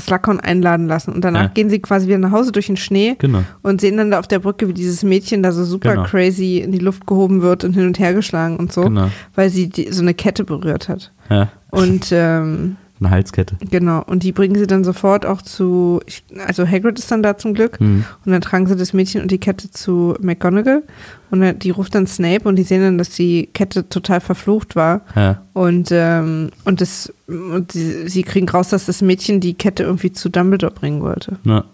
Slughorn 0.00 0.40
einladen 0.40 0.86
lassen. 0.88 1.12
Und 1.12 1.22
danach 1.24 1.42
Ja. 1.42 1.46
gehen 1.48 1.70
sie 1.70 1.78
quasi 1.80 2.06
wieder 2.08 2.18
nach 2.18 2.32
Hause 2.32 2.52
durch 2.52 2.66
den 2.66 2.76
Schnee 2.76 3.14
Genau. 3.18 3.44
und 3.62 3.80
sehen 3.80 3.96
dann 3.96 4.10
da 4.10 4.18
auf 4.18 4.26
der 4.26 4.38
Brücke, 4.40 4.68
wie 4.68 4.72
dieses 4.74 5.02
Mädchen 5.02 5.42
da 5.42 5.52
so 5.52 5.64
super 5.64 5.92
Genau. 5.94 6.04
crazy 6.06 6.58
in 6.58 6.72
die 6.72 6.78
Luft 6.78 7.06
gehoben 7.06 7.42
wird 7.42 7.64
und 7.64 7.74
hin 7.74 7.86
und 7.86 7.98
her 7.98 8.12
geschlagen 8.14 8.56
und 8.56 8.72
so, 8.72 8.82
Genau. 8.82 9.10
weil 9.34 9.50
sie 9.50 9.68
die, 9.68 9.92
so 9.92 10.02
eine 10.02 10.14
Kette 10.14 10.44
berührt 10.44 10.88
hat. 10.88 11.12
Ja. 11.30 11.48
Und 11.70 12.08
ähm, 12.12 12.76
Eine 13.00 13.10
Halskette. 13.10 13.56
genau, 13.70 14.02
und 14.04 14.22
die 14.22 14.30
bringen 14.30 14.54
sie 14.54 14.66
dann 14.68 14.84
sofort 14.84 15.26
auch 15.26 15.42
zu, 15.42 16.00
also 16.46 16.66
Hagrid 16.66 16.98
ist 16.98 17.10
dann 17.10 17.22
da 17.24 17.36
zum 17.36 17.52
Glück 17.52 17.80
Mhm. 17.80 18.04
und 18.24 18.32
dann 18.32 18.40
tragen 18.40 18.66
sie 18.66 18.76
das 18.76 18.92
Mädchen 18.92 19.20
und 19.20 19.30
die 19.30 19.38
Kette 19.38 19.68
zu 19.70 20.14
McGonagall 20.20 20.84
und 21.32 21.40
dann- 21.40 21.58
die 21.58 21.70
ruft 21.70 21.94
dann 21.96 22.06
Snape 22.06 22.48
und 22.48 22.54
die 22.56 22.62
sehen 22.62 22.82
dann, 22.82 22.96
dass 22.98 23.10
die 23.10 23.46
Kette 23.52 23.88
total 23.88 24.20
verflucht 24.20 24.76
war 24.76 25.00
Ja. 25.16 25.42
und 25.54 25.88
ähm, 25.90 26.50
und 26.64 26.80
das 26.80 27.12
und 27.26 27.72
sie, 27.72 28.08
sie 28.08 28.22
kriegen 28.22 28.48
raus, 28.48 28.68
dass 28.68 28.86
das 28.86 29.02
Mädchen 29.02 29.40
die 29.40 29.54
Kette 29.54 29.82
irgendwie 29.82 30.12
zu 30.12 30.28
Dumbledore 30.28 30.72
bringen 30.72 31.02
wollte 31.02 31.38
Ja. 31.44 31.64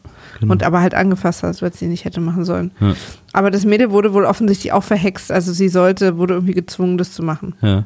Genau. 0.40 0.52
und 0.52 0.62
aber 0.62 0.80
halt 0.80 0.94
angefasst 0.94 1.42
hat, 1.42 1.60
weil 1.60 1.72
sie 1.74 1.86
nicht 1.86 2.06
hätte 2.06 2.20
machen 2.22 2.44
sollen. 2.46 2.70
ja. 2.80 2.94
Aber 3.34 3.50
das 3.50 3.66
Mädel 3.66 3.90
wurde 3.90 4.14
wohl 4.14 4.24
offensichtlich 4.24 4.72
auch 4.72 4.84
verhext, 4.84 5.30
also 5.30 5.52
sie 5.52 5.68
sollte 5.68 6.16
wurde 6.16 6.32
irgendwie 6.34 6.54
gezwungen, 6.54 6.96
das 6.96 7.12
zu 7.12 7.22
machen. 7.22 7.54
ja. 7.60 7.84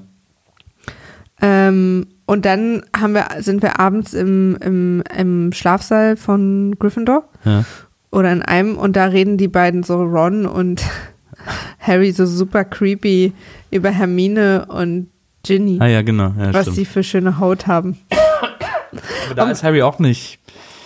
Ähm, 1.40 2.06
und 2.26 2.44
dann 2.44 2.82
haben 2.96 3.12
wir, 3.14 3.26
sind 3.40 3.62
wir 3.62 3.78
abends 3.80 4.14
im, 4.14 4.56
im, 4.60 5.02
im 5.16 5.52
Schlafsaal 5.52 6.16
von 6.16 6.76
Gryffindor 6.78 7.28
Ja. 7.44 7.64
oder 8.10 8.32
in 8.32 8.42
einem 8.42 8.76
und 8.76 8.96
da 8.96 9.06
reden 9.06 9.36
die 9.36 9.48
beiden 9.48 9.82
so 9.82 10.02
Ron 10.02 10.46
und 10.46 10.82
Harry 11.80 12.12
so 12.12 12.24
super 12.26 12.64
creepy 12.64 13.32
über 13.70 13.90
Hermine 13.90 14.66
und 14.68 15.08
Ginny, 15.42 15.76
Ah 15.80 15.86
ja, 15.88 16.00
genau. 16.02 16.32
Ja, 16.38 16.54
was 16.54 16.62
stimmt. 16.62 16.76
sie 16.76 16.84
für 16.86 17.02
schöne 17.02 17.38
Haut 17.38 17.66
haben. 17.66 17.98
Aber 19.26 19.34
da 19.34 19.50
ist 19.50 19.62
Harry 19.62 19.82
auch 19.82 19.98
nicht. 19.98 20.38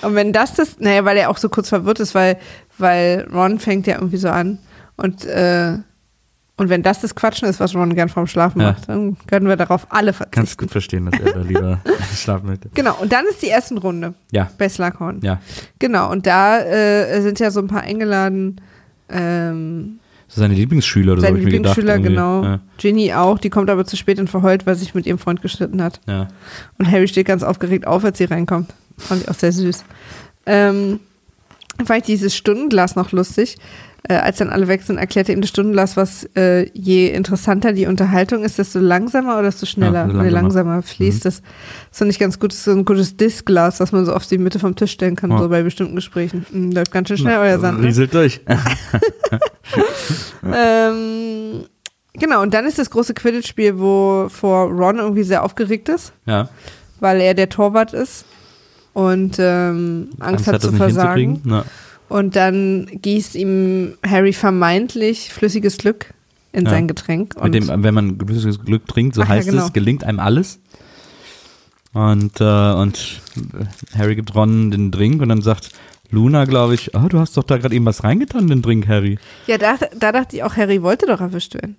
Und 0.02 0.14
wenn 0.16 0.32
das 0.32 0.54
das, 0.54 0.80
naja, 0.80 1.04
weil 1.04 1.16
er 1.16 1.30
auch 1.30 1.38
so 1.38 1.48
kurz 1.48 1.68
verwirrt 1.68 2.00
ist, 2.00 2.14
weil, 2.14 2.38
weil 2.76 3.28
Ron 3.32 3.58
fängt 3.60 3.86
ja 3.86 3.94
irgendwie 3.96 4.16
so 4.16 4.28
an 4.30 4.58
und 4.96 5.24
äh, 5.26 5.74
und 6.58 6.68
wenn 6.68 6.82
das 6.82 7.00
das 7.00 7.14
Quatschen 7.14 7.48
ist, 7.48 7.58
was 7.60 7.74
Ron 7.74 7.94
gern 7.94 8.08
vorm 8.10 8.26
Schlafen 8.26 8.60
Ja. 8.60 8.72
macht, 8.72 8.88
dann 8.88 9.16
können 9.26 9.48
wir 9.48 9.56
darauf 9.56 9.86
alle 9.90 10.12
Kannst 10.12 10.32
verzichten. 10.32 10.60
gut 10.64 10.70
verstehen, 10.70 11.10
dass 11.10 11.18
er 11.20 11.32
da 11.32 11.40
lieber 11.40 11.80
schlafen 12.14 12.46
möchte. 12.48 12.68
Genau, 12.74 12.96
und 13.00 13.12
dann 13.12 13.24
ist 13.26 13.40
die 13.42 13.46
erste 13.46 13.74
Runde 13.80 14.14
Ja. 14.30 14.50
bei 14.58 14.68
Slughorn. 14.68 15.20
Ja. 15.22 15.40
Genau, 15.78 16.10
und 16.12 16.26
da 16.26 16.58
äh, 16.60 17.22
sind 17.22 17.40
ja 17.40 17.50
so 17.50 17.60
ein 17.60 17.68
paar 17.68 17.80
eingeladen. 17.82 18.60
Ähm, 19.08 19.98
So 20.28 20.40
seine 20.42 20.54
Lieblingsschüler 20.54 21.12
oder 21.12 21.20
so, 21.22 21.26
Seine 21.28 21.38
hab 21.38 21.40
ich 21.40 21.44
mir 21.52 21.58
gedacht. 21.58 21.76
Lieblingsschüler, 21.78 22.08
genau. 22.10 22.42
Ja, 22.44 22.60
Ginny 22.76 23.14
auch, 23.14 23.38
die 23.38 23.48
kommt 23.50 23.70
aber 23.70 23.86
zu 23.86 23.96
spät 23.96 24.18
und 24.20 24.28
verheult, 24.28 24.66
weil 24.66 24.74
sie 24.74 24.80
sich 24.84 24.94
mit 24.94 25.06
ihrem 25.06 25.18
Freund 25.18 25.40
geschnitten 25.40 25.82
hat. 25.82 26.00
ja. 26.06 26.28
Und 26.78 26.90
Harry 26.90 27.08
steht 27.08 27.26
ganz 27.26 27.42
aufgeregt 27.42 27.86
auf, 27.86 28.04
als 28.04 28.18
sie 28.18 28.24
reinkommt. 28.24 28.74
Fand 28.98 29.22
ich 29.22 29.28
auch 29.30 29.34
sehr 29.34 29.52
süß. 29.52 29.84
Ähm, 30.46 31.00
fand 31.84 32.00
ich 32.00 32.04
dieses 32.06 32.36
Stundenglas 32.36 32.96
noch 32.96 33.12
lustig. 33.12 33.56
Äh, 34.04 34.14
als 34.14 34.38
dann 34.38 34.48
alle 34.48 34.68
weg 34.68 34.82
sind, 34.82 34.96
erklärte 34.96 35.32
ihm 35.32 35.40
das 35.40 35.50
Stundenglas, 35.50 35.96
was 35.96 36.24
äh, 36.36 36.70
je 36.72 37.08
interessanter 37.08 37.72
die 37.72 37.86
Unterhaltung 37.86 38.44
ist, 38.44 38.56
desto 38.58 38.78
langsamer 38.78 39.34
oder 39.34 39.44
desto 39.44 39.66
schneller 39.66 40.06
Ja, 40.06 40.14
oder 40.14 40.30
langsamer. 40.30 40.30
langsamer 40.30 40.82
fließt 40.82 41.26
es. 41.26 41.42
Das 41.90 41.98
finde 41.98 42.12
ich 42.12 42.18
ganz 42.20 42.38
gut. 42.38 42.52
Das 42.52 42.58
ist 42.58 42.64
so 42.64 42.70
ein 42.70 42.84
gutes 42.84 43.16
Diskglas, 43.16 43.78
das 43.78 43.90
man 43.90 44.06
so 44.06 44.14
auf 44.14 44.24
die 44.26 44.38
Mitte 44.38 44.60
vom 44.60 44.76
Tisch 44.76 44.92
stellen 44.92 45.16
kann, 45.16 45.30
Ja. 45.32 45.38
so 45.38 45.48
bei 45.48 45.62
bestimmten 45.62 45.96
Gesprächen. 45.96 46.46
Hm, 46.52 46.70
läuft 46.70 46.92
ganz 46.92 47.08
schön 47.08 47.18
schnell, 47.18 47.38
euer 47.38 47.58
Sand. 47.58 47.80
Ne? 47.80 47.86
Rieselt 47.88 48.14
durch. 48.14 48.40
Ähm, 50.50 51.64
genau, 52.14 52.42
und 52.42 52.54
dann 52.54 52.66
ist 52.66 52.78
das 52.78 52.90
große 52.90 53.14
Quidditch-Spiel, 53.14 53.78
wo 53.78 54.28
vor 54.30 54.66
Ron 54.70 54.98
irgendwie 54.98 55.22
sehr 55.24 55.42
aufgeregt 55.44 55.88
ist, 55.88 56.12
ja. 56.26 56.48
weil 57.00 57.20
er 57.20 57.34
der 57.34 57.48
Torwart 57.48 57.92
ist 57.92 58.24
und 58.94 59.36
ähm, 59.38 60.08
Angst, 60.20 60.46
hat, 60.46 60.54
das 60.56 60.62
zu 60.62 60.72
versagen. 60.72 61.42
Ja. 62.10 62.16
Und 62.16 62.36
dann 62.36 62.86
gießt 63.02 63.34
ihm 63.34 63.94
Harry 64.06 64.32
vermeintlich 64.32 65.32
flüssiges 65.32 65.78
Glück 65.78 66.14
in 66.52 66.64
Ja. 66.64 66.70
sein 66.70 66.88
Getränk. 66.88 67.34
Und 67.36 67.52
Mit 67.52 67.68
dem, 67.68 67.82
wenn 67.82 67.94
man 67.94 68.18
flüssiges 68.18 68.64
Glück 68.64 68.86
trinkt, 68.86 69.14
so 69.14 69.22
Ach 69.22 69.28
ja, 69.28 69.34
heißt 69.34 69.48
genau. 69.50 69.66
es, 69.66 69.72
gelingt 69.72 70.04
einem 70.04 70.20
alles. 70.20 70.60
Und, 71.92 72.40
äh, 72.40 72.44
und 72.72 73.20
Harry 73.96 74.14
gibt 74.14 74.34
Ron 74.34 74.70
den 74.70 74.90
Drink 74.90 75.20
und 75.22 75.28
dann 75.30 75.42
sagt 75.42 75.70
Luna, 76.10 76.44
glaube 76.44 76.74
ich, 76.74 76.94
oh, 76.94 77.08
du 77.08 77.18
hast 77.18 77.36
doch 77.36 77.44
da 77.44 77.56
gerade 77.58 77.74
eben 77.74 77.84
was 77.84 78.04
reingetan 78.04 78.42
in 78.42 78.48
den 78.48 78.62
Drink, 78.62 78.86
Harry. 78.88 79.18
ja, 79.46 79.58
da, 79.58 79.76
da 79.98 80.12
dachte 80.12 80.36
ich 80.36 80.42
auch, 80.42 80.56
Harry 80.56 80.82
wollte 80.82 81.06
doch 81.06 81.20
erwischt 81.20 81.54
werden. 81.54 81.76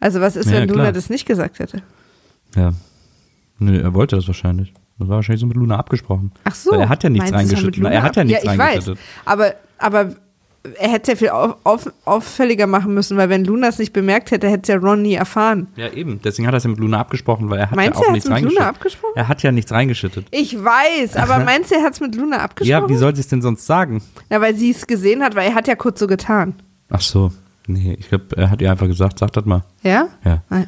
Also 0.00 0.20
was 0.20 0.36
ist, 0.36 0.46
Ja, 0.50 0.58
wenn 0.60 0.68
Luna 0.68 0.82
klar. 0.82 0.92
das 0.92 1.08
nicht 1.10 1.26
gesagt 1.26 1.58
hätte? 1.60 1.82
Ja. 2.56 2.72
Nö, 3.58 3.80
er 3.80 3.94
wollte 3.94 4.16
das 4.16 4.26
wahrscheinlich. 4.26 4.72
Das 4.98 5.08
war 5.08 5.16
wahrscheinlich 5.16 5.40
so 5.40 5.46
mit 5.46 5.56
Luna 5.56 5.76
abgesprochen. 5.76 6.32
Ach 6.44 6.54
so. 6.54 6.70
Weil 6.70 6.80
er 6.80 6.88
hat 6.88 7.02
ja 7.02 7.10
nichts 7.10 7.32
reingeschüttet. 7.32 7.76
Luna 7.76 7.90
Er 7.90 8.02
hat 8.02 8.16
ja 8.16 8.24
nichts 8.24 8.44
ja, 8.44 8.52
ich 8.52 8.58
reingeschüttet. 8.58 8.98
Weiß, 8.98 9.04
aber, 9.24 9.54
aber 9.78 10.14
er 10.78 10.88
hätte 10.88 11.12
es 11.12 11.20
ja 11.20 11.26
viel 11.26 11.28
auf, 11.28 11.56
auf, 11.64 11.92
auffälliger 12.04 12.66
machen 12.66 12.94
müssen, 12.94 13.16
weil 13.18 13.28
wenn 13.28 13.44
Luna 13.44 13.68
es 13.68 13.78
nicht 13.78 13.92
bemerkt 13.92 14.30
hätte, 14.30 14.48
hätte 14.48 14.62
es 14.62 14.68
ja 14.68 14.76
Ron 14.76 15.02
nie 15.02 15.14
erfahren. 15.14 15.68
Ja, 15.76 15.90
eben. 15.92 16.20
Deswegen 16.22 16.46
hat 16.46 16.54
er 16.54 16.58
es 16.58 16.64
ja 16.64 16.70
mit 16.70 16.78
Luna 16.78 17.00
abgesprochen, 17.00 17.50
weil 17.50 17.58
er 17.58 17.70
hat 17.70 17.76
Meinst 17.76 17.98
ja 17.98 18.02
auch 18.02 18.06
er 18.06 18.12
nichts 18.12 18.24
es 18.24 18.30
mit 18.30 18.42
Luna 18.42 18.60
reingeschüttet. 18.60 18.76
abgesprochen? 18.76 19.12
Er 19.16 19.28
hat 19.28 19.42
ja 19.42 19.52
nichts 19.52 19.72
reingeschüttet. 19.72 20.26
Ich 20.30 20.56
weiß, 20.56 21.16
aber 21.16 21.38
meinst 21.44 21.70
du, 21.70 21.74
er 21.74 21.82
hat 21.82 21.92
es 21.92 22.00
mit 22.00 22.14
Luna 22.14 22.38
abgesprochen? 22.38 22.70
Ja, 22.70 22.88
wie 22.88 22.96
soll 22.96 23.14
sie 23.14 23.20
es 23.20 23.28
denn 23.28 23.42
sonst 23.42 23.66
sagen? 23.66 24.02
Ja, 24.30 24.40
weil 24.40 24.54
sie 24.54 24.70
es 24.70 24.86
gesehen 24.86 25.22
hat, 25.22 25.34
weil 25.34 25.48
er 25.50 25.54
hat 25.54 25.68
ja 25.68 25.74
kurz 25.74 26.00
so 26.00 26.06
getan. 26.06 26.54
Ach 26.88 27.00
so. 27.00 27.30
Nee, 27.66 27.96
ich 27.98 28.08
glaube, 28.08 28.24
er 28.36 28.50
hat 28.50 28.62
ihr 28.62 28.70
einfach 28.70 28.86
gesagt, 28.86 29.18
sag 29.18 29.32
das 29.32 29.44
mal. 29.44 29.64
Ja? 29.82 30.08
Ja. 30.24 30.42
Ah, 30.48 30.58
ja. 30.58 30.66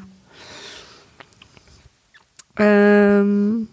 Ähm, 2.59 3.69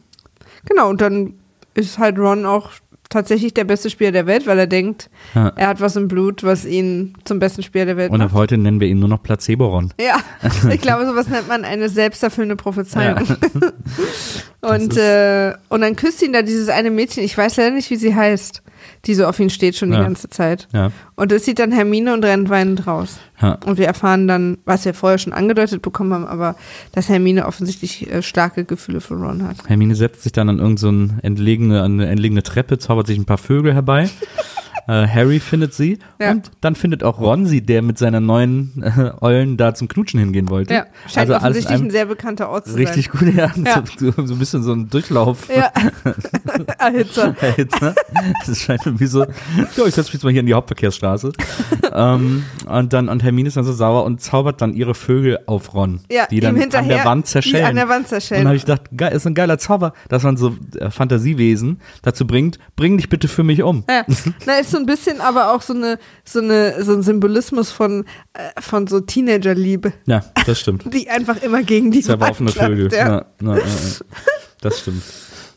genau, 0.65 0.89
und 0.89 1.01
dann 1.01 1.33
ist 1.73 1.97
halt 1.99 2.17
Ron 2.19 2.45
auch 2.45 2.69
tatsächlich 3.09 3.53
der 3.53 3.63
beste 3.63 3.91
Spieler 3.91 4.11
der 4.11 4.25
Welt, 4.25 4.47
weil 4.47 4.57
er 4.57 4.65
denkt, 4.65 5.09
Ja. 5.35 5.51
er 5.55 5.67
hat 5.67 5.81
was 5.81 5.95
im 5.95 6.07
Blut, 6.07 6.43
was 6.43 6.65
ihn 6.65 7.13
zum 7.25 7.37
besten 7.37 7.61
Spieler 7.61 7.85
der 7.85 7.97
Welt 7.97 8.11
Und 8.11 8.21
ab 8.21 8.29
macht. 8.31 8.37
heute 8.39 8.57
nennen 8.57 8.79
wir 8.79 8.87
ihn 8.87 8.99
nur 8.99 9.09
noch 9.09 9.21
Placebo-Ron. 9.21 9.93
Ja, 10.01 10.17
ich 10.71 10.81
glaube, 10.81 11.05
sowas 11.05 11.27
nennt 11.27 11.47
man 11.47 11.63
eine 11.63 11.89
selbsterfüllende 11.89 12.55
Prophezeiung. 12.55 13.19
und, 14.61 14.93
ist- 14.93 14.97
äh, 14.97 15.53
und 15.69 15.81
dann 15.81 15.95
küsst 15.95 16.21
ihn 16.23 16.33
da 16.33 16.41
dieses 16.41 16.69
eine 16.69 16.89
Mädchen, 16.91 17.23
ich 17.23 17.37
weiß 17.37 17.57
leider 17.57 17.71
nicht, 17.71 17.89
wie 17.91 17.97
sie 17.97 18.15
heißt, 18.15 18.63
die 19.05 19.13
so 19.13 19.25
auf 19.27 19.39
ihn 19.39 19.49
steht 19.49 19.75
schon 19.75 19.91
die 19.91 19.97
Ja. 19.97 20.03
ganze 20.03 20.29
Zeit. 20.29 20.67
Ja. 20.73 20.91
Und 21.15 21.31
das 21.31 21.45
sieht 21.45 21.59
dann 21.59 21.71
Hermine 21.71 22.13
und 22.13 22.25
rennt 22.25 22.49
weinend 22.49 22.87
raus. 22.87 23.19
ja. 23.41 23.59
Und 23.65 23.77
wir 23.77 23.85
erfahren 23.85 24.27
dann, 24.27 24.57
was 24.65 24.85
wir 24.85 24.93
vorher 24.93 25.17
schon 25.17 25.33
angedeutet 25.33 25.81
bekommen 25.81 26.13
haben, 26.13 26.25
aber 26.25 26.55
dass 26.91 27.09
Hermine 27.09 27.45
offensichtlich 27.45 28.11
äh, 28.11 28.21
starke 28.21 28.65
Gefühle 28.65 29.01
für 29.01 29.15
Ron 29.15 29.47
hat. 29.47 29.57
Hermine 29.67 29.95
setzt 29.95 30.23
sich 30.23 30.31
dann 30.31 30.49
an 30.49 30.59
irgendeine 30.59 31.07
so 31.07 31.13
entlegene, 31.21 31.83
eine 31.83 32.07
entlegene 32.07 32.43
Treppe, 32.43 32.79
zaubert 32.79 33.07
sich 33.07 33.17
ein 33.17 33.25
paar 33.25 33.37
Vögel 33.37 33.73
herbei. 33.73 34.09
äh, 34.87 35.07
Harry 35.07 35.39
findet 35.39 35.73
sie 35.73 35.99
Ja. 36.19 36.31
und 36.31 36.51
dann 36.61 36.75
findet 36.75 37.03
auch 37.03 37.19
Ron 37.19 37.45
sie, 37.45 37.61
der 37.61 37.81
mit 37.81 37.97
seiner 37.97 38.19
neuen 38.19 38.83
äh, 38.83 39.11
Eulen 39.21 39.57
da 39.57 39.73
zum 39.73 39.87
Knutschen 39.87 40.19
hingehen 40.19 40.49
wollte. 40.49 40.73
Ja, 40.73 40.85
scheint 41.07 41.29
also 41.29 41.35
offensichtlich 41.35 41.79
ein 41.81 41.89
sehr 41.91 42.05
bekannter 42.05 42.49
Ort 42.49 42.67
zu 42.67 42.75
richtig 42.75 43.09
sein. 43.13 43.25
gut, 43.25 43.35
ja, 43.35 43.51
Ja. 43.63 43.83
So, 43.97 44.11
so, 44.25 44.33
ein 44.33 44.39
bisschen 44.39 44.63
so 44.63 44.73
ein 44.73 44.89
Durchlauf. 44.89 45.47
Ja, 45.55 45.71
Erhitzer. 46.79 47.35
Hitze. 47.55 47.95
Das 48.45 48.59
scheint 48.61 48.85
irgendwie 48.85 49.05
so, 49.07 49.21
ja, 49.23 49.27
ich 49.75 49.93
setze 49.95 50.01
mich 50.01 50.13
jetzt 50.13 50.23
mal 50.23 50.31
hier 50.31 50.41
in 50.41 50.45
die 50.45 50.53
Hauptverkehrsstraße. 50.53 51.31
ähm, 51.93 52.43
und 52.67 52.93
dann, 52.93 53.09
und 53.09 53.23
Hermine 53.23 53.47
ist 53.47 53.57
dann 53.57 53.63
so 53.63 53.73
sauer 53.73 54.03
und 54.05 54.21
zaubert 54.21 54.61
dann 54.61 54.73
ihre 54.73 54.95
Vögel 54.95 55.39
auf 55.45 55.73
Ron, 55.73 56.01
Ja, 56.11 56.25
die 56.27 56.39
dann 56.39 56.59
an 56.59 56.87
der 56.87 57.05
Wand 57.05 57.27
zerschellen. 57.27 57.65
an 57.65 57.75
der 57.75 57.87
Wand 57.89 58.03
Und 58.05 58.11
dann 58.11 58.19
zerschellen. 58.21 58.45
habe 58.47 58.55
ich 58.55 58.65
gedacht, 58.65 58.83
geil, 58.95 59.13
ist 59.13 59.25
ein 59.27 59.33
geiler 59.33 59.57
Zauber, 59.57 59.93
dass 60.09 60.23
man 60.23 60.37
so 60.37 60.55
äh, 60.79 60.89
Fantasiewesen 60.89 61.79
dazu 62.01 62.25
bringt, 62.27 62.59
bring 62.75 62.97
dich 62.97 63.09
bitte 63.09 63.27
für 63.27 63.43
mich 63.43 63.63
um. 63.63 63.83
Ja, 63.89 64.05
na, 64.45 64.57
ist 64.57 64.72
so 64.73 64.77
ein 64.77 64.85
bisschen 64.85 65.21
aber 65.21 65.53
auch 65.53 65.61
so 65.61 65.73
eine, 65.73 65.97
so 66.25 66.39
eine, 66.39 66.83
so 66.83 66.93
ein 66.93 67.01
Symbolismus 67.01 67.71
von, 67.71 68.05
äh, 68.33 68.61
von 68.61 68.87
so 68.87 68.99
Teenagerliebe, 68.99 69.93
Ja, 70.05 70.23
das 70.45 70.59
stimmt. 70.59 70.83
die 70.93 71.09
einfach 71.09 71.41
immer 71.41 71.63
gegen 71.63 71.91
die 71.91 72.05
Wand 72.07 72.35
klappt, 72.37 72.51
Vögel. 72.51 72.91
Ja. 72.91 72.97
Ja, 72.97 73.25
ja, 73.41 73.55
ja, 73.57 73.57
ja. 73.57 73.63
Das 74.61 74.79
stimmt. 74.79 75.03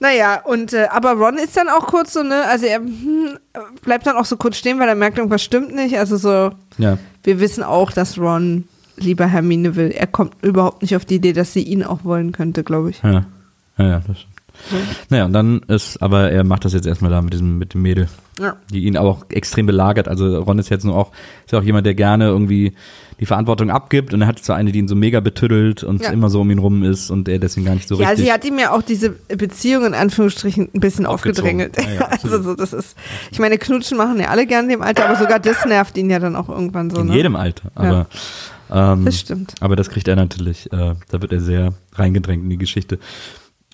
Naja, 0.01 0.43
und 0.45 0.73
äh, 0.73 0.89
aber 0.91 1.13
Ron 1.13 1.39
ist 1.39 1.57
dann 1.57 1.69
auch 1.69 1.87
kurz 1.87 2.13
so, 2.13 2.23
ne, 2.23 2.45
also 2.45 2.67
er 2.67 2.79
hm, 2.79 3.39
bleibt 3.83 4.07
dann 4.07 4.17
auch 4.17 4.25
so 4.25 4.37
kurz 4.37 4.57
stehen, 4.57 4.79
weil 4.79 4.89
er 4.89 4.95
merkt, 4.95 5.17
irgendwas 5.17 5.43
stimmt 5.43 5.75
nicht. 5.75 5.97
Also 5.99 6.17
so, 6.17 6.51
Ja. 6.77 6.99
wir 7.23 7.41
wissen 7.41 7.63
auch, 7.63 7.93
dass 7.93 8.19
Ron 8.19 8.69
lieber 8.97 9.27
Hermine 9.27 9.77
will. 9.77 9.91
Er 9.91 10.07
kommt 10.07 10.35
überhaupt 10.43 10.83
nicht 10.83 10.97
auf 10.97 11.05
die 11.05 11.17
Idee, 11.17 11.33
dass 11.33 11.53
sie 11.53 11.63
ihn 11.63 11.83
auch 11.85 12.05
wollen 12.05 12.33
könnte, 12.33 12.65
glaube 12.65 12.91
ich. 12.91 13.03
Ja, 13.03 13.27
ja, 13.79 13.85
ja 13.85 14.03
das 14.07 14.21
stimmt. 14.21 14.36
Naja, 15.11 15.25
und 15.27 15.33
dann 15.33 15.61
ist, 15.69 16.03
aber 16.03 16.31
er 16.31 16.45
macht 16.45 16.65
das 16.65 16.73
jetzt 16.73 16.87
erstmal 16.87 17.11
da 17.11 17.23
mit 17.23 17.33
diesem, 17.33 17.59
mit 17.59 17.75
dem 17.75 17.83
Mädel, 17.83 18.09
Ja. 18.41 18.57
die 18.73 18.85
ihn 18.85 18.97
aber 18.97 19.09
auch 19.11 19.27
extrem 19.31 19.67
belagert. 19.67 20.09
Also 20.09 20.39
Ron 20.41 20.59
ist 20.59 20.69
jetzt 20.71 20.85
nur 20.85 20.97
auch, 20.97 21.13
ist 21.45 21.53
ja 21.53 21.59
auch 21.59 21.63
jemand, 21.65 21.87
der 21.87 21.95
gerne 21.95 22.27
irgendwie 22.27 22.73
die 23.19 23.27
Verantwortung 23.27 23.71
abgibt 23.71 24.13
und 24.13 24.21
er 24.21 24.27
hat 24.27 24.45
so 24.45 24.53
eine, 24.53 24.73
die 24.73 24.79
ihn 24.79 24.89
so 24.89 24.95
mega 24.95 25.21
betüddelt 25.21 25.83
und 25.85 26.03
Ja. 26.03 26.11
immer 26.11 26.29
so 26.29 26.43
um 26.43 26.51
ihn 26.51 26.59
rum 26.59 26.83
ist 26.83 27.11
und 27.11 27.29
er 27.29 27.39
deswegen 27.39 27.65
gar 27.65 27.75
nicht 27.75 27.89
so 27.89 27.95
ja, 27.99 28.09
richtig. 28.11 28.27
sie 28.27 28.33
hat 28.33 28.45
ihm 28.45 28.59
ja 28.59 28.73
auch 28.73 28.83
diese 28.83 29.11
Beziehung 29.11 29.87
in 29.87 29.95
Anführungsstrichen 29.95 30.69
ein 30.75 30.81
bisschen 30.81 31.07
aufgedrängelt. 31.07 31.77
Ja, 31.81 31.93
ja, 31.93 32.01
also 32.23 32.43
so, 32.43 32.55
das 32.55 32.73
ist, 32.75 32.97
ich 33.31 33.39
meine, 33.39 33.57
Knutschen 33.57 33.97
machen 33.97 34.19
ja 34.21 34.29
alle 34.29 34.47
gerne 34.47 34.65
in 34.65 34.71
dem 34.71 34.83
Alter, 34.83 35.09
aber 35.09 35.17
sogar 35.19 35.39
das 35.39 35.65
nervt 35.65 35.97
ihn 35.97 36.11
ja 36.11 36.19
dann 36.19 36.37
auch 36.37 36.49
irgendwann 36.49 36.91
so. 36.91 37.01
in 37.01 37.07
ne? 37.07 37.15
jedem 37.15 37.37
Alter. 37.37 37.71
Aber, 37.75 38.07
ähm, 38.71 39.05
Das 39.07 39.19
stimmt. 39.21 39.55
aber 39.61 39.77
das 39.77 39.89
kriegt 39.89 40.09
er 40.09 40.17
natürlich, 40.17 40.71
äh, 40.73 40.95
da 41.11 41.23
wird 41.23 41.33
er 41.33 41.41
sehr 41.41 41.73
reingedrängt 41.95 42.43
in 42.45 42.51
die 42.51 42.59
Geschichte. 42.59 42.99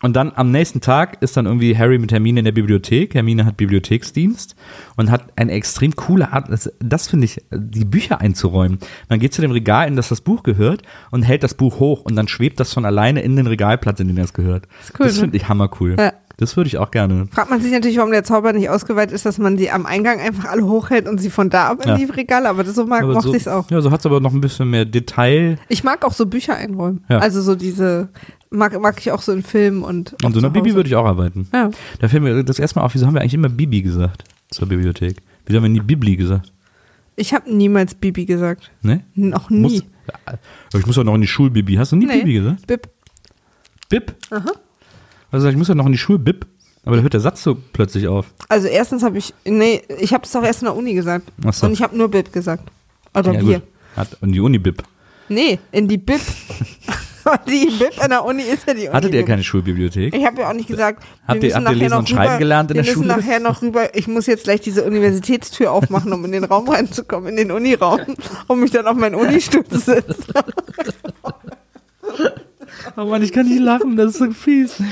Und 0.03 0.15
dann 0.15 0.33
am 0.35 0.51
nächsten 0.51 0.81
Tag 0.81 1.23
ist 1.23 1.37
dann 1.37 1.47
irgendwie 1.47 1.79
Harry 1.79 1.99
mit 1.99 2.13
Hermine 2.13 2.41
in 2.41 2.45
der 2.45 2.53
Bibliothek. 2.53 3.15
Hermine 3.15 3.45
hat 3.45 3.57
Bibliotheksdienst 3.57 4.57
und 4.97 5.11
hat 5.11 5.33
eine 5.37 5.53
extrem 5.53 5.95
coole 5.95 6.33
Art, 6.33 6.51
das, 6.51 6.73
das 6.81 7.09
finde 7.09 7.27
ich, 7.27 7.41
die 7.53 7.85
Bücher 7.85 8.21
einzuräumen. 8.21 8.79
Man 9.09 9.21
geht 9.21 9.33
zu 9.33 9.41
dem 9.41 9.53
Regal, 9.53 9.87
in 9.87 9.97
das 9.97 10.09
das 10.09 10.21
Buch 10.21 10.43
gehört 10.43 10.83
und 11.11 11.23
hält 11.23 11.45
das 11.45 11.55
Buch 11.55 11.79
hoch 11.79 12.03
und 12.03 12.17
dann 12.17 12.29
schwebt 12.29 12.59
das 12.59 12.75
von 12.75 12.85
alleine 12.85 13.23
in 13.23 13.37
den 13.37 13.47
Regalplatz, 13.47 14.01
in 14.01 14.09
den 14.09 14.17
das 14.17 14.35
gehört. 14.35 14.67
ist 14.83 14.93
cool, 14.99 15.07
das 15.07 15.15
ne? 15.15 15.21
finde 15.21 15.37
ich 15.37 15.49
hammercool. 15.49 15.97
Ja. 15.99 16.13
Das 16.43 16.57
würde 16.57 16.67
ich 16.69 16.77
auch 16.79 16.91
gerne. 16.91 17.29
Fragt 17.31 17.51
man 17.51 17.61
sich 17.61 17.71
natürlich, 17.71 17.97
warum 17.99 18.11
der 18.11 18.25
Zauber 18.25 18.53
nicht 18.53 18.69
ausgeweitet 18.69 19.15
ist, 19.15 19.25
dass 19.25 19.39
man 19.39 19.57
die 19.57 19.71
am 19.71 19.87
Eingang 19.87 20.19
einfach 20.21 20.47
alle 20.47 20.65
hochhält 20.67 21.07
und 21.09 21.19
sie 21.19 21.31
von 21.31 21.51
da 21.51 21.69
ab 21.69 21.83
in 21.85 21.89
Ja. 21.91 21.97
die 21.97 22.05
Regale, 22.05 22.49
aber 22.49 22.65
das, 22.65 22.75
so 22.75 22.85
mag, 22.85 23.05
Aber 23.05 23.15
mochte 23.15 23.29
so, 23.29 23.35
ich 23.35 23.43
es 23.43 23.49
auch. 23.49 23.71
Ja, 23.71 23.81
so 23.81 23.91
hat 23.93 24.01
es 24.01 24.07
aber 24.07 24.19
noch 24.21 24.33
ein 24.33 24.41
bisschen 24.41 24.69
mehr 24.69 24.85
Detail. 24.85 25.59
Ich 25.69 25.85
mag 25.85 26.05
auch 26.05 26.13
so 26.13 26.27
Bücher 26.27 26.57
einräumen. 26.57 27.05
Ja. 27.09 27.19
Also 27.19 27.41
so 27.41 27.55
diese, 27.55 28.09
mag, 28.51 28.79
mag 28.81 28.99
ich 28.99 29.13
auch 29.13 29.23
so 29.23 29.31
in 29.33 29.43
Filmen 29.45 29.85
und. 29.85 30.17
Auch 30.25 30.33
so 30.33 30.39
einer 30.41 30.51
Bibi 30.51 30.75
würde 30.75 30.89
ich 30.89 30.97
auch 30.97 31.07
arbeiten. 31.07 31.47
Ja. 31.55 31.71
Da 32.01 32.09
fällt 32.09 32.23
mir 32.25 32.43
das 32.43 32.59
erste 32.59 32.79
Mal 32.81 32.85
auf, 32.87 32.95
wieso 32.95 33.07
haben 33.07 33.15
wir 33.15 33.21
eigentlich 33.21 33.35
immer 33.35 33.49
Bibi 33.49 33.83
gesagt 33.83 34.25
zur 34.51 34.67
Bibliothek? 34.69 35.17
Wieso 35.47 35.59
haben 35.59 35.63
wir 35.65 35.71
nie 35.71 35.81
Bibli 35.81 36.17
gesagt? 36.17 36.53
Ich 37.15 37.33
habe 37.35 37.55
niemals 37.55 37.95
Bibi 37.95 38.25
gesagt. 38.25 38.71
Ne? 38.83 39.05
Noch 39.15 39.49
nie. 39.49 39.61
Muss, 39.61 39.85
ich 40.75 40.87
muss 40.87 40.97
doch 40.97 41.05
noch 41.05 41.15
in 41.15 41.21
die 41.21 41.27
Schulbibi. 41.29 41.75
Hast 41.77 41.93
du 41.93 41.97
nie 41.97 42.07
Nee. 42.07 42.19
Bibi 42.19 42.35
gesagt? 42.35 42.67
Bib. 42.67 42.89
Bib? 43.89 44.15
Aha. 44.31 44.51
Also 45.33 45.49
ich 45.49 45.57
muss 45.57 45.67
doch 45.67 45.75
noch 45.75 45.87
in 45.87 45.93
die 45.93 45.99
Schulbib. 45.99 46.47
Aber 46.85 46.97
da 46.97 47.03
hört 47.03 47.13
der 47.15 47.21
Satz 47.21 47.43
so 47.43 47.57
plötzlich 47.73 48.09
auf. 48.09 48.27
Also 48.49 48.67
erstens 48.69 49.03
habe 49.05 49.17
ich, 49.17 49.33
nee, 49.45 49.83
ich 50.01 50.13
habe 50.13 50.25
es 50.25 50.35
auch 50.35 50.43
erst 50.43 50.63
in 50.63 50.67
der 50.67 50.75
Uni 50.77 50.95
gesagt. 50.95 51.31
Ach 51.47 51.53
so. 51.53 51.67
Und 51.67 51.73
ich 51.73 51.83
habe 51.83 51.97
nur 51.97 52.09
Bib 52.09 52.33
gesagt. 52.33 52.69
Oder 53.17 53.33
Ja, 53.35 53.41
wir. 53.41 53.55
gut. 53.61 53.69
Hat, 53.97 54.09
und 54.21 54.33
die 54.33 54.41
Uni-Bib. 54.41 54.83
Nee, 55.29 55.59
in 55.71 55.87
die 55.87 55.99
Bib. 55.99 56.21
die 57.47 57.67
Bib 57.79 58.03
in 58.03 58.11
der 58.11 58.25
Uni 58.25 58.43
ist 58.43 58.67
ja 58.67 58.75
die 58.75 58.81
Uni. 58.83 58.93
Hattet 58.93 59.15
ihr 59.15 59.25
keine 59.25 59.45
Schulbibliothek? 59.45 60.13
Ich 60.13 60.27
habe 60.27 60.41
ja 60.41 60.49
auch 60.51 60.55
nicht 60.55 60.67
gesagt, 60.69 61.05
Habt 61.29 61.41
wir 61.41 61.51
ihr- 61.51 61.55
müssen 61.55 61.55
habt 61.55 61.61
ihr 61.61 61.61
nachher 61.63 61.75
lesen 61.79 61.91
noch 61.91 61.99
und 62.01 62.09
schreiben 62.09 62.27
rüber, 62.31 62.39
gelernt 62.39 62.71
in 62.73 62.77
wir 62.77 62.83
der 62.83 62.93
müssen 62.93 63.03
Schule? 63.05 63.17
nachher 63.17 63.39
noch 63.41 63.63
rüber, 63.63 63.95
ich 63.95 64.09
muss 64.09 64.27
jetzt 64.27 64.45
gleich 64.45 64.61
diese 64.61 64.83
Universitätstür 64.85 65.71
aufmachen, 65.71 66.13
um 66.13 66.25
in 66.25 66.33
den 66.33 66.43
Raum 66.45 66.69
reinzukommen, 66.69 67.29
in 67.31 67.37
den 67.37 67.53
Uniraum, 67.53 68.01
um 68.49 68.59
mich 68.59 68.73
dann 68.73 68.87
auf 68.89 68.97
meinen 68.97 69.15
Unistuhl 69.15 69.65
zu 69.65 69.79
setzen. 69.79 70.25
Oh 72.97 73.05
Mann, 73.05 73.23
ich 73.23 73.33
kann 73.33 73.47
nicht 73.47 73.61
lachen, 73.61 73.97
das 73.97 74.13
ist 74.13 74.19
so 74.19 74.31
fies. 74.31 74.83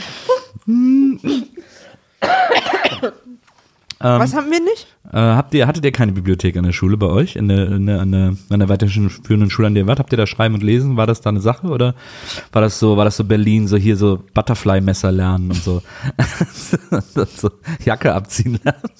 Was 3.98 4.34
haben 4.34 4.50
wir 4.50 4.60
nicht? 4.60 4.86
Äh, 5.12 5.18
habt 5.18 5.52
ihr, 5.52 5.66
hattet 5.66 5.84
ihr 5.84 5.92
keine 5.92 6.12
Bibliothek 6.12 6.56
an 6.56 6.64
der 6.64 6.72
Schule 6.72 6.96
bei 6.96 7.06
euch? 7.06 7.36
In 7.36 7.48
der, 7.48 7.66
in 7.66 7.86
der, 7.86 8.00
an 8.00 8.12
der, 8.12 8.36
an 8.48 8.60
der 8.60 8.68
weiterführenden 8.68 9.50
Schule, 9.50 9.66
an 9.68 9.74
der 9.74 9.82
ihr 9.82 9.86
wart? 9.86 9.98
Habt 9.98 10.12
ihr 10.12 10.16
da 10.16 10.26
Schreiben 10.26 10.54
und 10.54 10.62
Lesen? 10.62 10.96
War 10.96 11.06
das 11.06 11.20
da 11.20 11.28
eine 11.28 11.40
Sache? 11.40 11.66
Oder 11.66 11.94
war 12.52 12.62
das 12.62 12.78
so, 12.78 12.96
war 12.96 13.04
das 13.04 13.18
so 13.18 13.24
Berlin, 13.24 13.68
so 13.68 13.76
hier 13.76 13.96
so 13.96 14.22
Butterfly-Messer 14.32 15.12
lernen 15.12 15.50
und 15.50 15.62
so, 15.62 15.82
so 17.36 17.50
Jacke 17.84 18.14
abziehen 18.14 18.58
lernen? 18.64 18.90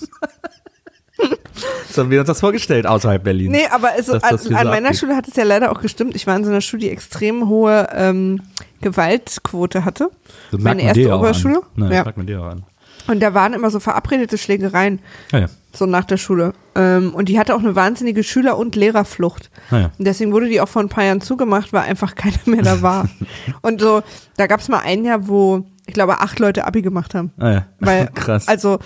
so 1.91 2.03
haben 2.03 2.11
wir 2.11 2.21
uns 2.21 2.27
das 2.27 2.41
vorgestellt 2.41 2.87
außerhalb 2.87 3.23
Berlin. 3.23 3.53
Nee, 3.53 3.67
aber 3.71 3.93
also, 3.93 4.19
Dass 4.19 4.47
an, 4.47 4.55
an 4.55 4.67
meiner 4.67 4.89
abgeht. 4.89 5.01
Schule 5.01 5.17
hat 5.17 5.29
es 5.29 5.37
ja 5.37 5.45
leider 5.45 5.73
auch 5.73 5.81
gestimmt. 5.81 6.15
Ich 6.15 6.27
war 6.27 6.37
in 6.37 6.45
so 6.45 6.51
einer 6.51 6.61
Schule, 6.61 6.81
die 6.81 6.91
extrem 6.91 7.49
hohe 7.49 7.89
ähm, 7.95 8.43
Gewaltquote 8.81 9.85
hatte. 9.85 10.11
Das 10.51 10.61
meine 10.61 10.83
erste 10.83 11.15
Oberschule. 11.17 11.63
Nein, 11.77 11.93
Ja. 11.93 12.05
man 12.17 12.27
dir 12.27 12.41
auch 12.43 12.47
an. 12.51 12.65
Und 13.09 13.21
da 13.21 13.35
waren 13.35 13.55
immer 13.55 13.71
so 13.71 13.81
verabredete 13.81 14.39
Schlägereien, 14.39 15.01
Ah 15.33 15.39
ja. 15.39 15.47
so 15.75 15.87
nach 15.87 16.05
der 16.05 16.17
Schule. 16.19 16.53
Ähm, 16.77 17.13
und 17.15 17.29
die 17.29 17.39
hatte 17.39 17.55
auch 17.55 17.59
eine 17.61 17.75
wahnsinnige 17.75 18.23
Schüler- 18.23 18.57
und 18.59 18.77
Lehrerflucht. 18.77 19.51
Ah 19.71 19.79
ja. 19.79 19.91
Und 19.99 20.05
deswegen 20.07 20.33
wurde 20.33 20.49
die 20.49 20.61
auch 20.61 20.69
vor 20.69 20.83
ein 20.83 20.89
paar 20.89 21.05
Jahren 21.05 21.21
zugemacht, 21.21 21.73
weil 21.73 21.83
einfach 21.83 22.15
keiner 22.15 22.39
mehr 22.47 22.63
da 22.63 22.83
war. 22.83 23.09
und 23.63 23.81
so, 23.81 24.03
da 24.37 24.47
gab 24.47 24.61
es 24.61 24.69
mal 24.69 24.81
ein 24.81 25.05
Jahr, 25.05 25.27
wo, 25.29 25.65
ich 25.87 25.95
glaube, 25.95 26.21
acht 26.21 26.39
Leute 26.39 26.67
Abi 26.67 26.83
gemacht 26.83 27.15
haben. 27.15 27.33
Ah 27.39 27.51
ja. 27.53 27.67
Weil, 27.81 28.07
krass. 28.15 28.47
Also, 28.49 28.79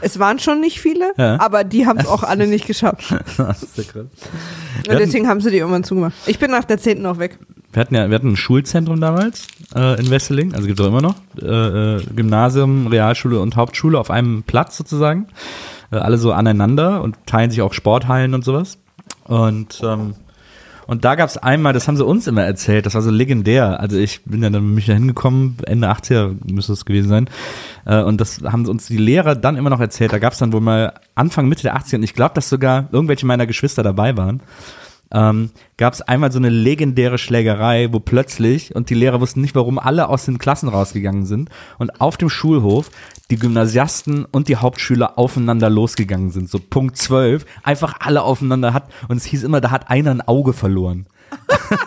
es 0.00 0.18
waren 0.18 0.38
schon 0.38 0.60
nicht 0.60 0.80
viele, 0.80 1.12
Ja. 1.16 1.40
aber 1.40 1.64
die 1.64 1.86
haben 1.86 1.98
es 1.98 2.06
auch 2.06 2.22
alle 2.22 2.46
nicht 2.46 2.66
geschafft. 2.66 3.14
das 3.36 3.62
ist 3.62 3.76
ja 3.78 3.84
krass. 3.84 4.06
Und 4.88 4.98
deswegen 4.98 5.28
haben 5.28 5.40
sie 5.40 5.50
die 5.50 5.58
irgendwann 5.58 5.84
zugemacht. 5.84 6.14
Ich 6.26 6.38
bin 6.38 6.50
nach 6.50 6.64
der 6.64 6.78
10. 6.78 7.04
auch 7.06 7.18
weg. 7.18 7.38
Wir 7.72 7.80
hatten 7.80 7.94
ja, 7.94 8.08
wir 8.08 8.14
hatten 8.14 8.28
ein 8.32 8.36
Schulzentrum 8.36 9.00
damals 9.00 9.46
äh, 9.74 10.00
in 10.00 10.10
Wesseling, 10.10 10.54
also 10.54 10.66
gibt 10.66 10.80
es 10.80 10.84
auch 10.86 10.88
immer 10.88 11.02
noch. 11.02 11.16
Äh, 11.40 11.96
äh, 11.96 12.02
Gymnasium, 12.16 12.86
Realschule 12.86 13.40
und 13.40 13.56
Hauptschule 13.56 13.98
auf 13.98 14.10
einem 14.10 14.42
Platz 14.42 14.76
sozusagen. 14.78 15.26
Äh, 15.90 15.96
alle 15.96 16.16
so 16.18 16.32
aneinander 16.32 17.02
und 17.02 17.16
teilen 17.26 17.50
sich 17.50 17.60
auch 17.60 17.74
Sporthallen 17.74 18.34
und 18.34 18.44
sowas. 18.44 18.78
Und, 19.24 19.82
ähm, 19.84 20.14
und 20.88 21.04
da 21.04 21.16
gab 21.16 21.28
es 21.28 21.36
einmal, 21.36 21.74
das 21.74 21.86
haben 21.86 21.98
sie 21.98 22.04
uns 22.04 22.26
immer 22.26 22.44
erzählt, 22.44 22.86
das 22.86 22.94
war 22.94 23.02
so 23.02 23.10
legendär. 23.10 23.78
Also 23.78 23.98
ich 23.98 24.24
bin 24.24 24.42
ja 24.42 24.48
dann 24.48 24.74
mit 24.74 24.88
da 24.88 24.94
hingekommen, 24.94 25.58
Ende 25.66 25.90
80er 25.90 26.34
müsste 26.50 26.72
es 26.72 26.86
gewesen 26.86 27.10
sein. 27.10 27.30
Äh, 27.84 28.02
und 28.02 28.22
das 28.22 28.40
haben 28.42 28.66
uns 28.66 28.86
die 28.86 28.96
Lehrer 28.96 29.34
dann 29.34 29.56
immer 29.56 29.68
noch 29.68 29.80
erzählt. 29.80 30.14
Da 30.14 30.18
gab 30.18 30.32
es 30.32 30.38
dann 30.38 30.50
wohl 30.54 30.62
mal 30.62 30.94
Anfang, 31.14 31.46
Mitte 31.46 31.64
der 31.64 31.76
80er, 31.76 31.96
und 31.96 32.04
ich 32.04 32.14
glaube, 32.14 32.34
dass 32.34 32.48
sogar 32.48 32.88
irgendwelche 32.90 33.26
meiner 33.26 33.46
Geschwister 33.46 33.82
dabei 33.82 34.16
waren 34.16 34.40
ähm, 35.12 35.50
gab 35.76 35.94
es 35.94 36.02
einmal 36.02 36.32
so 36.32 36.38
eine 36.38 36.50
legendäre 36.50 37.18
Schlägerei, 37.18 37.88
wo 37.92 38.00
plötzlich, 38.00 38.74
und 38.74 38.90
die 38.90 38.94
Lehrer 38.94 39.20
wussten 39.20 39.40
nicht, 39.40 39.54
warum 39.54 39.78
alle 39.78 40.08
aus 40.08 40.24
den 40.24 40.38
Klassen 40.38 40.68
rausgegangen 40.68 41.26
sind, 41.26 41.50
und 41.78 42.00
auf 42.00 42.16
dem 42.16 42.28
Schulhof 42.28 42.90
die 43.30 43.36
Gymnasiasten 43.36 44.24
und 44.24 44.48
die 44.48 44.56
Hauptschüler 44.56 45.18
aufeinander 45.18 45.70
losgegangen 45.70 46.30
sind. 46.30 46.50
So 46.50 46.58
Punkt 46.58 46.96
12, 46.96 47.44
einfach 47.62 47.94
alle 48.00 48.22
aufeinander 48.22 48.74
hat, 48.74 48.90
und 49.08 49.16
es 49.16 49.24
hieß 49.24 49.44
immer, 49.44 49.60
da 49.60 49.70
hat 49.70 49.90
einer 49.90 50.10
ein 50.10 50.20
Auge 50.20 50.52
verloren. 50.52 51.06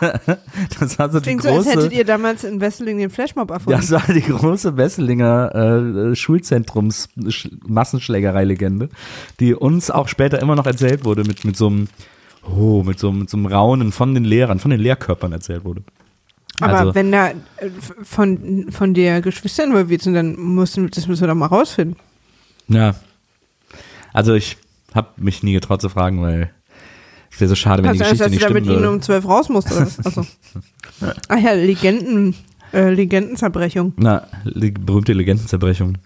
das 0.80 0.98
war 0.98 1.10
so 1.10 1.18
die 1.18 1.24
Klingt 1.24 1.42
so, 1.42 1.48
als 1.48 1.64
große, 1.64 1.70
hättet 1.70 1.92
ihr 1.92 2.04
damals 2.04 2.44
in 2.44 2.60
Wesseling 2.60 2.98
den 2.98 3.10
Flashmob 3.10 3.50
erfunden. 3.50 3.80
das 3.80 3.90
war 3.90 4.14
die 4.14 4.20
große 4.22 4.76
Wesselinger 4.76 6.12
äh, 6.12 6.16
Schulzentrums 6.16 7.08
Sch 7.28 7.48
Massenschlägerei-Legende, 7.66 8.88
die 9.40 9.54
uns 9.54 9.90
auch 9.90 10.08
später 10.08 10.40
immer 10.40 10.54
noch 10.54 10.66
erzählt 10.66 11.04
wurde 11.04 11.24
mit, 11.24 11.44
mit 11.44 11.56
so 11.56 11.66
einem 11.66 11.88
Oh, 12.44 12.82
mit 12.82 12.98
so, 12.98 13.08
einem- 13.10 13.20
mit 13.20 13.30
so 13.30 13.36
einem 13.36 13.46
Raunen 13.46 13.92
von 13.92 14.14
den 14.14 14.24
Lehrern, 14.24 14.58
von 14.58 14.70
den 14.70 14.80
Lehrkörpern 14.80 15.32
erzählt 15.32 15.64
wurde. 15.64 15.82
Aber 16.60 16.78
Also- 16.78 16.94
wenn 16.94 17.10
da 17.12 17.28
äh, 17.30 17.34
von, 18.02 18.66
von 18.70 18.94
der 18.94 19.20
Geschwister 19.22 19.64
involviert 19.64 20.02
sind, 20.02 20.14
dann 20.14 20.36
müssen, 20.36 20.90
das 20.90 21.06
müssen 21.06 21.22
wir 21.22 21.28
doch 21.28 21.34
mal 21.34 21.46
rausfinden. 21.46 21.96
Ja. 22.68 22.94
Also 24.12 24.34
ich 24.34 24.56
habe 24.94 25.08
mich 25.16 25.42
nie 25.42 25.52
getraut 25.54 25.80
zu 25.80 25.88
fragen, 25.88 26.20
weil 26.22 26.50
es 27.30 27.40
wäre 27.40 27.48
so 27.48 27.54
schade, 27.54 27.82
wenn 27.82 27.90
Also, 27.90 28.00
die 28.04 28.10
Geschichte 28.10 28.24
dass 28.24 28.30
nicht 28.30 28.42
du 28.42 28.46
da 28.46 28.50
stimmen 28.50 28.64
mit 28.66 28.72
ihnen 28.72 28.82
würde. 28.82 28.94
um 28.96 29.00
zwölf 29.02 29.26
raus 29.26 29.48
musst, 29.48 29.72
oder 29.72 29.82
was? 29.86 30.04
Achso. 30.06 30.26
Ach 31.28 31.38
ja, 31.38 31.52
Legenden, 31.52 32.34
äh, 32.74 32.90
Legendenzerbrechung. 32.90 33.94
Na, 33.96 34.26
le 34.44 34.70
berühmte 34.72 35.14
Legendenzerbrechung. 35.14 35.96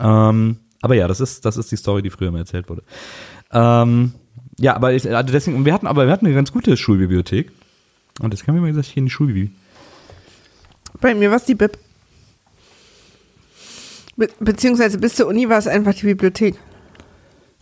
Ähm, 0.00 0.58
aber 0.80 0.94
ja, 0.94 1.08
das 1.08 1.20
ist, 1.20 1.44
das 1.44 1.56
ist 1.56 1.70
die 1.72 1.76
Story, 1.76 2.02
die 2.02 2.10
früher 2.10 2.30
mal 2.30 2.38
erzählt 2.38 2.68
wurde. 2.68 2.82
Ähm, 3.52 4.12
ja, 4.58 4.74
aber 4.76 4.92
ich, 4.92 5.08
also 5.12 5.32
deswegen, 5.32 5.56
und 5.56 5.64
wir 5.64 5.72
hatten, 5.72 5.86
aber 5.86 6.06
wir 6.06 6.12
hatten 6.12 6.26
eine 6.26 6.34
ganz 6.34 6.52
gute 6.52 6.76
Schulbibliothek. 6.76 7.50
Und 8.20 8.32
das 8.32 8.44
kam 8.44 8.54
mir 8.54 8.60
mal 8.60 8.68
gesagt, 8.68 8.86
hier 8.88 8.98
in 8.98 9.06
die 9.06 9.10
Schulbibliothek. 9.10 9.54
Bei 11.00 11.14
mir 11.14 11.30
war 11.30 11.36
es 11.38 11.44
die 11.44 11.54
Bib. 11.54 11.76
Be 14.16 14.28
beziehungsweise 14.38 14.98
bis 14.98 15.16
zur 15.16 15.26
Uni 15.26 15.48
war 15.48 15.58
es 15.58 15.66
einfach 15.66 15.92
die 15.94 16.06
Bibliothek. 16.06 16.54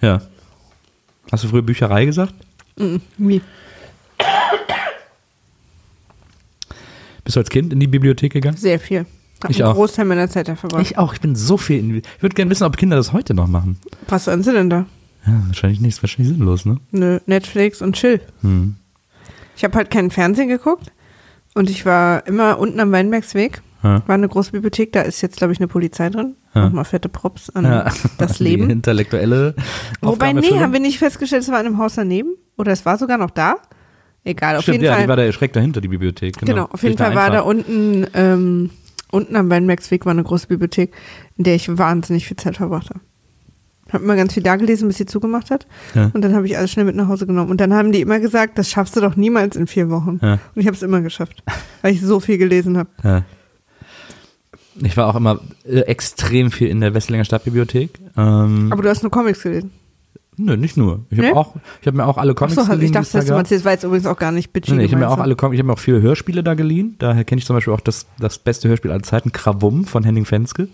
Ja. 0.03 0.21
Hast 1.31 1.45
du 1.45 1.49
früher 1.49 1.63
Bücherei 1.63 2.05
gesagt? 2.05 2.35
Mhm. 2.77 3.01
Wie? 3.17 3.41
Bist 7.25 7.37
du 7.37 7.41
als 7.41 7.49
Kind 7.51 7.73
in 7.73 7.81
die 7.81 7.87
Bibliothek 7.87 8.33
gegangen? 8.33 8.57
Sehr 8.57 8.79
viel. 8.79 9.07
Hab 9.43 9.51
Ich 9.51 9.63
einen 9.63 9.73
auch. 9.73 9.77
Großteil 9.77 10.05
meiner 10.05 10.29
Zeit 10.29 10.49
da 10.49 10.57
verbracht. 10.57 10.83
Ich 10.83 10.99
auch, 10.99 11.15
ich 11.15 11.21
bin 11.21 11.35
so 11.35 11.57
viel 11.57 11.79
in 11.79 11.89
die, 11.89 12.03
Ich 12.17 12.23
würde 12.23 12.35
gerne 12.35 12.51
wissen, 12.51 12.65
ob 12.65 12.77
Kinder 12.77 12.97
das 12.97 13.13
heute 13.13 13.33
noch 13.35 13.47
machen. 13.49 13.79
Was 14.09 14.25
sollen 14.25 14.43
sie 14.43 14.53
denn 14.53 14.69
da? 14.71 14.87
Ja, 15.27 15.41
wahrscheinlich 15.47 15.81
nicht, 15.81 15.97
ist 15.97 16.03
wahrscheinlich 16.03 16.35
sinnlos, 16.37 16.65
ne? 16.65 16.79
Nö, 16.91 17.19
Netflix 17.27 17.81
und 17.83 17.95
Chill. 17.97 18.21
Hm. 18.43 18.77
Ich 19.57 19.65
habe 19.65 19.77
halt 19.77 19.91
keinen 19.91 20.11
Fernsehen 20.11 20.49
geguckt 20.49 20.91
und 21.55 21.71
ich 21.71 21.87
war 21.87 22.27
immer 22.27 22.59
unten 22.59 22.81
am 22.81 22.91
Weinbergsweg. 22.93 23.63
Ja. 23.83 24.03
War 24.07 24.15
eine 24.15 24.29
große 24.29 24.53
Bibliothek, 24.53 24.93
da 24.93 25.03
ist 25.03 25.21
jetzt, 25.23 25.37
glaube 25.39 25.53
ich, 25.53 25.59
eine 25.59 25.67
Polizei 25.69 26.09
drin. 26.09 26.37
Ja. 26.55 26.65
Nochmal 26.67 26.85
fette 26.85 27.09
Props 27.09 27.51
an 27.51 27.65
Ja. 27.65 27.91
das 28.19 28.35
Die 28.39 28.45
Leben. 28.45 28.71
intellektuelle 28.71 29.55
Wobei, 30.01 30.33
nee, 30.33 30.59
haben 30.61 30.73
wir 30.73 30.79
nicht 30.81 30.99
festgestellt, 30.99 31.43
es 31.43 31.51
war 31.51 31.61
in 31.61 31.67
einem 31.67 31.79
Haus 31.79 31.95
daneben? 31.97 32.35
Oder 32.57 32.73
es 32.73 32.85
war 32.87 32.97
sogar 32.97 33.19
noch 33.19 33.31
da? 33.31 33.57
Egal, 34.25 34.57
auf 34.57 34.63
Stimmt, 34.63 34.75
jeden 34.77 34.85
ja, 34.85 34.93
Fall. 34.95 35.03
die 35.03 35.09
war 35.09 35.17
da 35.17 35.33
schräg 35.33 35.53
dahinter, 35.53 35.81
die 35.81 35.89
Bibliothek. 35.89 36.39
Genau, 36.39 36.53
Genau, 36.53 36.65
auf 36.67 36.83
jeden 36.85 36.97
Fall 36.97 37.15
war 37.17 37.31
da 37.31 37.41
unten, 37.41 38.07
ähm, 38.15 38.71
unten 39.11 39.35
am 39.35 39.51
Weinbergsweg 39.51 40.07
war 40.07 40.13
eine 40.13 40.23
große 40.23 40.47
Bibliothek, 40.47 40.93
in 41.37 41.43
der 41.45 41.57
ich 41.57 41.77
wahnsinnig 41.77 42.27
viel 42.29 42.37
Zeit 42.37 42.57
verbracht 42.59 42.91
habe. 42.91 43.01
Habe 43.93 44.05
immer 44.05 44.17
ganz 44.17 44.35
viel 44.35 44.43
da 44.43 44.57
gelesen, 44.57 44.89
bis 44.89 44.99
sie 44.99 45.07
zugemacht 45.07 45.51
hat. 45.51 45.67
Ja. 45.95 46.11
Und 46.13 46.23
dann 46.23 46.35
habe 46.35 46.47
ich 46.47 46.57
alles 46.57 46.71
schnell 46.71 46.85
mit 46.87 46.97
nach 46.97 47.09
Hause 47.09 47.27
genommen. 47.27 47.51
Und 47.51 47.61
dann 47.61 47.75
haben 47.75 47.93
die 47.93 48.01
immer 48.01 48.21
gesagt, 48.21 48.59
das 48.59 48.71
schaffst 48.71 48.97
du 48.97 49.01
doch 49.01 49.17
niemals 49.17 49.57
in 49.57 49.67
vier 49.67 49.91
Wochen. 49.91 50.19
Ja. 50.23 50.33
Und 50.33 50.61
ich 50.61 50.67
habe 50.67 50.77
es 50.77 50.83
immer 50.83 51.01
geschafft, 51.01 51.43
weil 51.83 51.93
ich 51.93 52.01
so 52.01 52.21
viel 52.21 52.39
gelesen 52.39 52.79
habe. 52.79 52.89
Ja. 53.03 53.25
Ich 54.81 54.97
war 54.97 55.09
auch 55.09 55.17
immer 55.17 55.41
äh, 55.65 55.81
extrem 55.81 56.51
viel 56.51 56.69
in 56.69 56.81
der 56.81 56.95
Wesselinger 56.95 57.25
Stadtbibliothek. 57.25 57.99
Ähm, 58.17 58.69
Aber 58.73 58.83
du 58.83 58.89
hast 58.89 59.03
nur 59.03 59.11
Comics 59.11 59.43
gelesen. 59.43 59.71
Nö, 60.37 60.57
nicht 60.57 60.77
nur. 60.77 61.01
Ich 61.11 61.19
habe 61.19 61.29
Nee? 61.29 61.35
auch, 61.35 61.55
ich 61.81 61.87
habe 61.87 61.97
mir 61.97 62.07
auch 62.07 62.19
alle 62.19 62.35
Comics 62.35 62.59
Achso, 62.59 62.71
geliehen, 62.73 62.87
ich 62.87 62.93
dachte, 62.93 63.19
es 63.19 63.27
da 63.27 63.35
meinst, 63.35 63.53
das 63.53 63.65
war 63.65 63.73
jetzt 63.73 63.85
übrigens 63.85 64.07
auch 64.07 64.17
gar 64.17 64.33
nicht 64.33 64.53
bitchy. 64.53 64.73
Nee, 64.75 64.85
ich 64.85 64.93
habe 64.93 65.05
mir 65.05 65.11
auch 65.11 65.17
so. 65.17 65.23
alle, 65.23 65.37
Com- 65.37 65.53
ich 65.53 65.59
habe 65.59 65.67
mir 65.67 65.73
auch 65.75 65.79
viele 65.79 66.01
Hörspiele 66.03 66.43
da 66.43 66.55
geliehen. 66.55 66.97
Daher 66.99 67.25
kenne 67.25 67.39
ich 67.39 67.47
zum 67.47 67.57
Beispiel 67.57 67.73
auch 67.75 67.81
das, 67.81 68.07
das 68.19 68.39
beste 68.39 68.69
Hörspiel 68.69 68.91
aller 68.91 69.03
Zeiten, 69.03 69.33
Krawum 69.33 69.85
von 69.85 70.05
Henning 70.05 70.25
Fenske. 70.25 70.69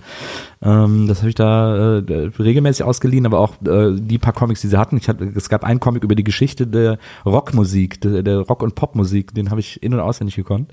Ähm, 0.62 1.06
das 1.08 1.18
habe 1.18 1.28
ich 1.28 1.34
da 1.34 1.98
äh, 1.98 2.30
regelmäßig 2.38 2.84
ausgeliehen, 2.84 3.26
aber 3.26 3.38
auch 3.40 3.54
äh, 3.66 3.92
die 3.94 4.18
paar 4.18 4.32
Comics, 4.32 4.60
die 4.60 4.68
sie 4.68 4.76
hatten. 4.78 4.96
Ich 4.96 5.08
hatte, 5.08 5.30
es 5.34 5.48
gab 5.48 5.64
einen 5.64 5.80
Comic 5.80 6.02
über 6.04 6.14
die 6.14 6.24
Geschichte 6.24 6.66
der 6.66 6.98
Rockmusik, 7.24 8.00
der, 8.00 8.22
der 8.22 8.38
Rock- 8.40 8.62
und 8.62 8.74
Popmusik, 8.74 9.34
den 9.34 9.50
habe 9.50 9.60
ich 9.60 9.82
in- 9.82 9.94
und 9.94 10.00
auswendig 10.00 10.36
gekonnt. 10.36 10.70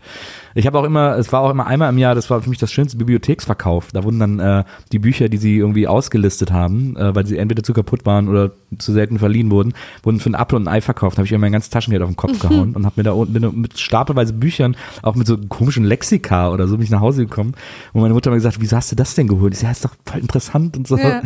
Ich 0.56 0.66
habe 0.68 0.80
auch 0.80 0.84
immer, 0.84 1.18
es 1.18 1.32
war 1.32 1.42
auch 1.42 1.50
immer 1.52 1.68
einmal 1.68 1.90
im 1.90 1.98
Jahr, 1.98 2.16
das 2.16 2.30
war 2.30 2.42
für 2.42 2.50
mich 2.50 2.58
das 2.60 2.72
schönste 2.72 2.98
Bibliotheksverkauf. 2.98 3.90
Da 3.94 4.04
wurden 4.04 4.20
dann 4.20 4.40
äh, 4.40 4.64
die 4.92 5.00
Bücher, 5.00 5.30
die 5.30 5.38
sie 5.38 5.58
irgendwie 5.58 5.88
ausgelistet 5.88 6.52
haben, 6.52 6.96
äh, 6.98 7.16
weil 7.16 7.26
sie 7.28 7.38
entweder 7.38 7.62
zu 7.64 7.74
kaputt 7.74 8.06
waren 8.06 8.28
oder 8.28 8.52
zu 8.78 8.94
selten 8.94 9.20
verliehen 9.20 9.52
wurden, 9.52 9.74
wurden 10.04 10.20
für 10.20 10.28
einen 10.28 10.36
Apfel 10.36 10.58
und 10.58 10.68
ein 10.68 10.74
Ei 10.74 10.82
verkauft. 10.82 11.16
Da 11.16 11.20
habe 11.20 11.26
ich 11.26 11.32
mir 11.32 11.38
mein 11.40 11.52
ganzes 11.52 11.70
Taschengeld 11.70 12.02
auf 12.04 12.10
den 12.10 12.16
Kopf 12.16 12.40
gehauen 12.40 12.76
und 12.76 12.86
habe 12.86 12.94
mir 12.98 13.04
da 13.04 13.12
unten 13.14 13.62
mit 13.62 13.80
stapelweise 13.80 14.34
Büchern, 14.34 14.76
auch 15.02 15.16
mit 15.16 15.28
so 15.28 15.38
komischen 15.38 15.84
Lexika 15.84 16.50
oder 16.52 16.68
so, 16.68 16.78
bin 16.78 16.84
ich 16.84 16.90
nach 16.92 17.02
Hause 17.02 17.26
gekommen. 17.26 17.54
Und 17.94 18.02
meine 18.02 18.14
Mutter 18.14 18.30
hat 18.30 18.34
mir 18.34 18.38
gesagt, 18.38 18.58
wieso 18.60 18.76
hast 18.78 18.92
du 18.92 18.96
das 18.96 19.16
denn 19.16 19.28
geholt? 19.28 19.54
Ich 19.54 19.60
sag, 19.60 19.68
ja, 19.68 19.72
ist 19.72 19.86
doch 19.86 19.96
voll 20.06 20.22
interessant 20.22 20.78
und 20.78 20.88
so. 20.88 20.98
Ja. 20.98 21.22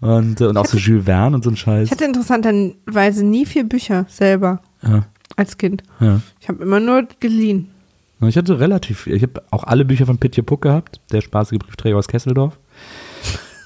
Und, 0.00 0.40
äh, 0.40 0.46
und 0.46 0.56
auch 0.56 0.66
so 0.66 0.76
Jules 0.78 1.04
Verne 1.04 1.36
und 1.36 1.44
so 1.44 1.50
ein 1.50 1.56
Scheiß. 1.56 1.86
Ich 1.86 1.90
hatte 1.92 2.04
interessanterweise 2.04 3.24
nie 3.24 3.46
viel 3.46 3.64
Bücher 3.64 4.06
selber 4.08 4.60
Ja, 4.82 5.04
als 5.36 5.58
Kind. 5.58 5.82
ja. 6.00 6.20
Ich 6.40 6.48
habe 6.48 6.62
immer 6.62 6.80
nur 6.80 7.06
geliehen. 7.20 7.68
Ich 8.20 8.36
hatte 8.36 8.60
relativ, 8.60 9.08
ich 9.08 9.22
habe 9.22 9.42
auch 9.50 9.64
alle 9.64 9.84
Bücher 9.84 10.06
von 10.06 10.18
Pitje 10.18 10.44
Puck 10.44 10.62
gehabt, 10.62 11.00
der 11.10 11.22
spaßige 11.22 11.58
Briefträger 11.58 11.96
aus 11.96 12.06
Kesseldorf. 12.06 12.56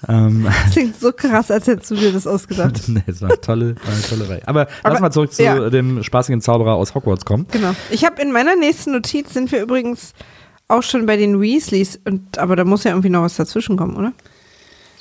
Ähm, 0.09 0.47
Das 0.65 0.73
klingt 0.73 1.01
so 1.01 1.13
krass, 1.13 1.51
als 1.51 1.67
hättest 1.67 1.91
du 1.91 1.95
dir 1.97 2.13
das 2.13 2.27
ausgedacht. 2.27 2.83
nee, 2.89 3.03
es 3.07 3.21
war 3.23 3.31
eine 3.31 3.41
tolle, 3.41 3.75
eine 3.87 4.03
tolle 4.09 4.29
Reihe. 4.29 4.43
Aber, 4.47 4.67
lass 4.83 4.85
Aber- 4.85 5.01
mal 5.01 5.11
zurück 5.11 5.33
zu 5.33 5.43
ja. 5.43 5.71
dem 5.71 6.03
spaßigen 6.03 6.41
Zauberer 6.41 6.75
aus 6.75 6.95
Hogwarts 6.95 7.25
kommen. 7.25 7.47
Genau. 7.51 7.75
Ich 7.91 8.05
habe 8.05 8.21
in 8.23 8.33
meiner 8.33 8.57
nächsten 8.57 8.93
Notiz 8.93 9.33
sind 9.35 9.51
wir 9.53 9.63
übrigens 9.63 10.13
auch 10.69 10.83
schon 10.83 11.07
bei 11.07 11.17
den 11.17 11.41
Weasleys, 11.41 12.01
und, 12.05 12.39
aber 12.39 12.57
da 12.57 12.65
muss 12.65 12.85
ja 12.85 12.91
irgendwie 12.91 13.09
noch 13.09 13.23
was 13.23 13.37
dazwischen 13.37 13.77
kommen, 13.77 13.97
oder? 13.97 14.13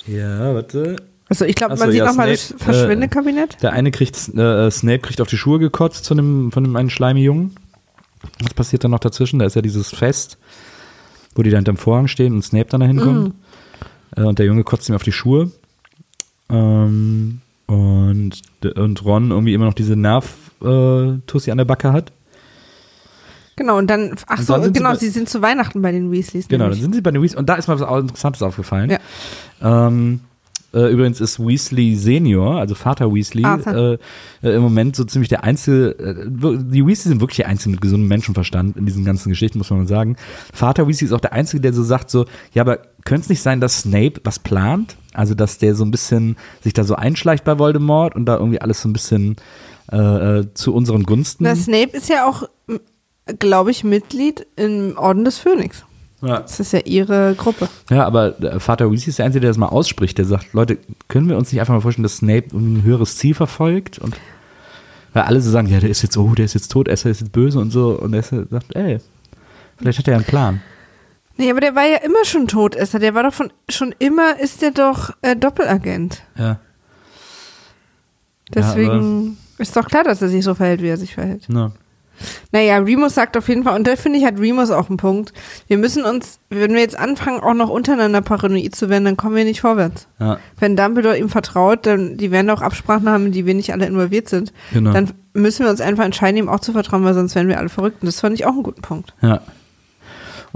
Ja, 0.06 0.54
warte. 0.54 0.96
Also 1.28 1.44
ich 1.44 1.56
glaube, 1.56 1.74
Ach 1.74 1.78
so, 1.78 1.84
man 1.84 1.90
sieht 1.92 1.98
ja, 1.98 2.06
noch 2.06 2.14
mal 2.14 2.30
das 2.30 2.54
Verschwindekabinett. 2.56 3.60
Der 3.62 3.72
eine 3.72 3.90
kriegt, 3.90 4.16
äh, 4.36 4.70
Snape 4.70 5.00
kriegt 5.00 5.20
auf 5.20 5.28
die 5.28 5.36
Schuhe 5.36 5.58
gekotzt 5.58 6.06
von 6.06 6.16
dem, 6.16 6.52
von 6.52 6.62
dem 6.62 6.76
einen 6.76 6.90
Schleimjungen. 6.90 7.56
Was 8.42 8.54
passiert 8.54 8.84
dann 8.84 8.92
noch 8.92 9.00
dazwischen? 9.00 9.40
Da 9.40 9.46
ist 9.46 9.56
ja 9.56 9.62
dieses 9.62 9.90
Fest, 9.90 10.38
wo 11.34 11.42
die 11.42 11.50
da 11.50 11.56
hinterm 11.56 11.76
Vorhang 11.76 12.06
stehen 12.06 12.34
und 12.34 12.42
Snape 12.42 12.66
dann 12.70 12.80
da 12.80 12.86
hinkommt. 12.86 13.28
Äh, 13.28 13.32
und 14.16 14.38
der 14.38 14.46
Junge 14.46 14.64
kotzt 14.64 14.88
ihm 14.88 14.94
auf 14.94 15.02
die 15.02 15.12
Schuhe. 15.12 15.50
Ähm, 16.50 17.40
Und, 17.68 18.42
und 18.76 19.04
Ron 19.04 19.30
irgendwie 19.32 19.52
immer 19.54 19.64
noch 19.64 19.74
diese 19.74 19.96
Nerv-Tussi 19.96 21.50
an 21.50 21.58
der 21.58 21.64
Backe 21.64 21.92
hat. 21.92 22.12
Genau, 23.56 23.78
und 23.78 23.88
dann, 23.88 24.14
ach 24.26 24.40
so, 24.40 24.52
dann 24.52 24.64
sie 24.64 24.72
genau, 24.72 24.90
bei- 24.90 24.96
sie 24.98 25.08
sind 25.08 25.28
zu 25.28 25.40
Weihnachten 25.42 25.80
bei 25.82 25.90
den 25.90 26.12
Weasleys. 26.12 26.46
Genau, 26.46 26.64
dann 26.64 26.68
nämlich. 26.70 26.82
sind 26.82 26.94
sie 26.94 27.00
bei 27.00 27.10
den 27.10 27.22
Weasley. 27.22 27.38
Und 27.38 27.48
da 27.48 27.54
ist 27.56 27.66
mir 27.68 27.80
was 27.80 28.00
Interessantes 28.02 28.42
aufgefallen. 28.42 28.90
Ja. 28.90 28.98
Ähm, 29.88 30.20
äh, 30.76 30.92
übrigens 30.92 31.20
ist 31.20 31.40
Weasley 31.40 31.96
Senior, 31.96 32.56
also 32.56 32.74
Vater 32.74 33.12
Weasley, 33.12 33.44
Arthur. 33.44 33.98
äh, 34.42 34.46
äh, 34.46 34.56
im 34.56 34.62
Moment 34.62 34.94
so 34.94 35.04
ziemlich 35.04 35.30
der 35.30 35.42
einzige, 35.42 35.90
äh, 35.98 36.26
die 36.28 36.86
Weasley 36.86 37.10
sind 37.10 37.20
wirklich 37.20 37.36
die 37.36 37.46
einzigen 37.46 37.72
mit 37.72 37.80
gesundem 37.80 38.08
Menschenverstand 38.08 38.76
in 38.76 38.84
diesen 38.84 39.04
ganzen 39.04 39.30
Geschichten, 39.30 39.56
muss 39.56 39.70
man 39.70 39.80
mal 39.80 39.88
sagen. 39.88 40.16
Vater 40.52 40.86
Weasley 40.86 41.06
ist 41.06 41.12
auch 41.14 41.20
der 41.20 41.32
Einzige, 41.32 41.62
der 41.62 41.72
so 41.72 41.82
sagt 41.82 42.10
so, 42.10 42.26
ja, 42.52 42.62
aber 42.62 42.80
könnte 43.06 43.22
es 43.22 43.28
nicht 43.30 43.42
sein, 43.42 43.60
dass 43.60 43.80
Snape 43.80 44.20
was 44.24 44.38
plant? 44.38 44.96
Also, 45.14 45.34
dass 45.34 45.56
der 45.56 45.74
so 45.74 45.84
ein 45.84 45.90
bisschen 45.90 46.36
sich 46.62 46.74
da 46.74 46.84
so 46.84 46.94
einschleicht 46.94 47.44
bei 47.44 47.58
Voldemort 47.58 48.14
und 48.14 48.26
da 48.26 48.36
irgendwie 48.36 48.60
alles 48.60 48.82
so 48.82 48.88
ein 48.90 48.92
bisschen 48.92 49.36
äh, 49.90 49.96
äh, 50.40 50.52
zu 50.52 50.74
unseren 50.74 51.04
Gunsten. 51.04 51.44
Na, 51.44 51.56
Snape 51.56 51.96
ist 51.96 52.10
ja 52.10 52.28
auch, 52.28 52.42
glaube 53.38 53.70
ich, 53.70 53.82
Mitglied 53.82 54.46
im 54.56 54.98
Orden 54.98 55.24
des 55.24 55.38
Phönix. 55.38 55.85
Ja. 56.22 56.40
Das 56.40 56.60
ist 56.60 56.72
ja 56.72 56.80
ihre 56.80 57.34
Gruppe. 57.34 57.68
Ja, 57.90 58.06
aber 58.06 58.30
der 58.30 58.58
Vater 58.60 58.90
Weasley 58.90 59.10
ist 59.10 59.18
der 59.18 59.26
Einzige, 59.26 59.42
der 59.42 59.50
das 59.50 59.58
mal 59.58 59.66
ausspricht. 59.66 60.16
Der 60.18 60.24
sagt, 60.24 60.52
Leute, 60.54 60.78
können 61.08 61.28
wir 61.28 61.36
uns 61.36 61.52
nicht 61.52 61.60
einfach 61.60 61.74
mal 61.74 61.80
vorstellen, 61.80 62.04
dass 62.04 62.18
Snape 62.18 62.56
ein 62.56 62.82
höheres 62.82 63.18
Ziel 63.18 63.34
verfolgt? 63.34 63.98
Und 63.98 64.16
weil 65.12 65.24
alle 65.24 65.40
so 65.40 65.50
sagen, 65.50 65.68
ja, 65.68 65.78
der 65.78 65.90
ist 65.90 66.02
jetzt, 66.02 66.16
oh, 66.16 66.34
der 66.34 66.46
ist 66.46 66.54
jetzt 66.54 66.72
tot, 66.72 66.88
er 66.88 66.94
ist 66.94 67.04
jetzt 67.04 67.32
böse 67.32 67.58
und 67.58 67.70
so. 67.70 67.98
Und 67.98 68.14
er 68.14 68.22
sagt, 68.22 68.74
ey, 68.74 68.98
vielleicht 69.76 69.98
hat 69.98 70.08
er 70.08 70.16
einen 70.16 70.24
Plan. 70.24 70.62
Nee, 71.36 71.50
aber 71.50 71.60
der 71.60 71.74
war 71.74 71.84
ja 71.84 71.98
immer 71.98 72.24
schon 72.24 72.46
Todesser. 72.48 72.98
Der 72.98 73.14
war 73.14 73.22
doch 73.22 73.34
von, 73.34 73.52
schon 73.68 73.94
immer 73.98 74.40
ist 74.40 74.62
der 74.62 74.70
doch 74.70 75.10
äh, 75.20 75.36
Doppelagent. 75.36 76.22
Ja. 76.38 76.60
Deswegen 78.54 79.36
ist 79.58 79.76
doch 79.76 79.86
klar, 79.86 80.04
dass 80.04 80.22
er 80.22 80.28
sich 80.28 80.44
so 80.44 80.54
verhält, 80.54 80.80
wie 80.80 80.88
er 80.88 80.96
sich 80.96 81.14
verhält. 81.14 81.44
Na. 81.48 81.72
Naja, 82.52 82.78
Remus 82.78 83.14
sagt 83.14 83.36
auf 83.36 83.48
jeden 83.48 83.64
Fall, 83.64 83.76
und 83.76 83.86
da 83.86 83.96
finde 83.96 84.18
ich, 84.18 84.24
hat 84.24 84.38
Remus 84.38 84.70
auch 84.70 84.88
einen 84.88 84.96
Punkt. 84.96 85.32
Wir 85.66 85.78
müssen 85.78 86.04
uns, 86.04 86.38
wenn 86.50 86.72
wir 86.72 86.80
jetzt 86.80 86.98
anfangen, 86.98 87.40
auch 87.40 87.54
noch 87.54 87.70
untereinander 87.70 88.20
paranoid 88.20 88.74
zu 88.74 88.88
werden, 88.88 89.04
dann 89.04 89.16
kommen 89.16 89.36
wir 89.36 89.44
nicht 89.44 89.60
vorwärts. 89.60 90.08
Ja. 90.18 90.38
Wenn 90.58 90.76
Dumbledore 90.76 91.18
ihm 91.18 91.28
vertraut, 91.28 91.86
dann, 91.86 92.16
die 92.16 92.30
werden 92.30 92.50
auch 92.50 92.62
Absprachen 92.62 93.08
haben, 93.08 93.26
in 93.26 93.32
die 93.32 93.46
wir 93.46 93.54
nicht 93.54 93.72
alle 93.72 93.86
involviert 93.86 94.28
sind. 94.28 94.52
Genau. 94.72 94.92
Dann 94.92 95.10
müssen 95.34 95.64
wir 95.64 95.70
uns 95.70 95.80
einfach 95.80 96.04
entscheiden, 96.04 96.38
ihm 96.38 96.48
auch 96.48 96.60
zu 96.60 96.72
vertrauen, 96.72 97.04
weil 97.04 97.14
sonst 97.14 97.34
werden 97.34 97.48
wir 97.48 97.58
alle 97.58 97.68
verrückt. 97.68 98.02
Und 98.02 98.06
das 98.06 98.20
fand 98.20 98.34
ich 98.34 98.46
auch 98.46 98.52
einen 98.52 98.62
guten 98.62 98.82
Punkt. 98.82 99.14
Ja. 99.22 99.40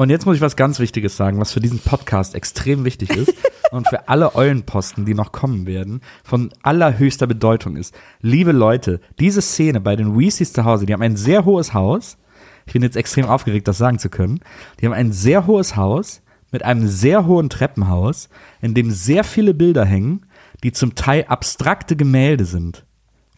Und 0.00 0.08
jetzt 0.08 0.24
muss 0.24 0.36
ich 0.36 0.40
was 0.40 0.56
ganz 0.56 0.78
Wichtiges 0.78 1.18
sagen, 1.18 1.38
was 1.40 1.52
für 1.52 1.60
diesen 1.60 1.78
Podcast 1.78 2.34
extrem 2.34 2.86
wichtig 2.86 3.10
ist 3.10 3.34
und 3.70 3.86
für 3.86 4.08
alle 4.08 4.34
Eulenposten, 4.34 5.04
die 5.04 5.12
noch 5.12 5.30
kommen 5.30 5.66
werden, 5.66 6.00
von 6.24 6.48
allerhöchster 6.62 7.26
Bedeutung 7.26 7.76
ist. 7.76 7.94
Liebe 8.22 8.52
Leute, 8.52 9.02
diese 9.18 9.42
Szene 9.42 9.78
bei 9.78 9.96
den 9.96 10.18
Weasleys 10.18 10.54
zu 10.54 10.64
Hause, 10.64 10.86
die 10.86 10.94
haben 10.94 11.02
ein 11.02 11.18
sehr 11.18 11.44
hohes 11.44 11.74
Haus. 11.74 12.16
Ich 12.64 12.72
bin 12.72 12.80
jetzt 12.80 12.96
extrem 12.96 13.26
aufgeregt, 13.26 13.68
das 13.68 13.76
sagen 13.76 13.98
zu 13.98 14.08
können. 14.08 14.40
Die 14.80 14.86
haben 14.86 14.94
ein 14.94 15.12
sehr 15.12 15.46
hohes 15.46 15.76
Haus 15.76 16.22
mit 16.50 16.64
einem 16.64 16.88
sehr 16.88 17.26
hohen 17.26 17.50
Treppenhaus, 17.50 18.30
in 18.62 18.72
dem 18.72 18.92
sehr 18.92 19.22
viele 19.22 19.52
Bilder 19.52 19.84
hängen, 19.84 20.24
die 20.64 20.72
zum 20.72 20.94
Teil 20.94 21.26
abstrakte 21.28 21.94
Gemälde 21.94 22.46
sind. 22.46 22.86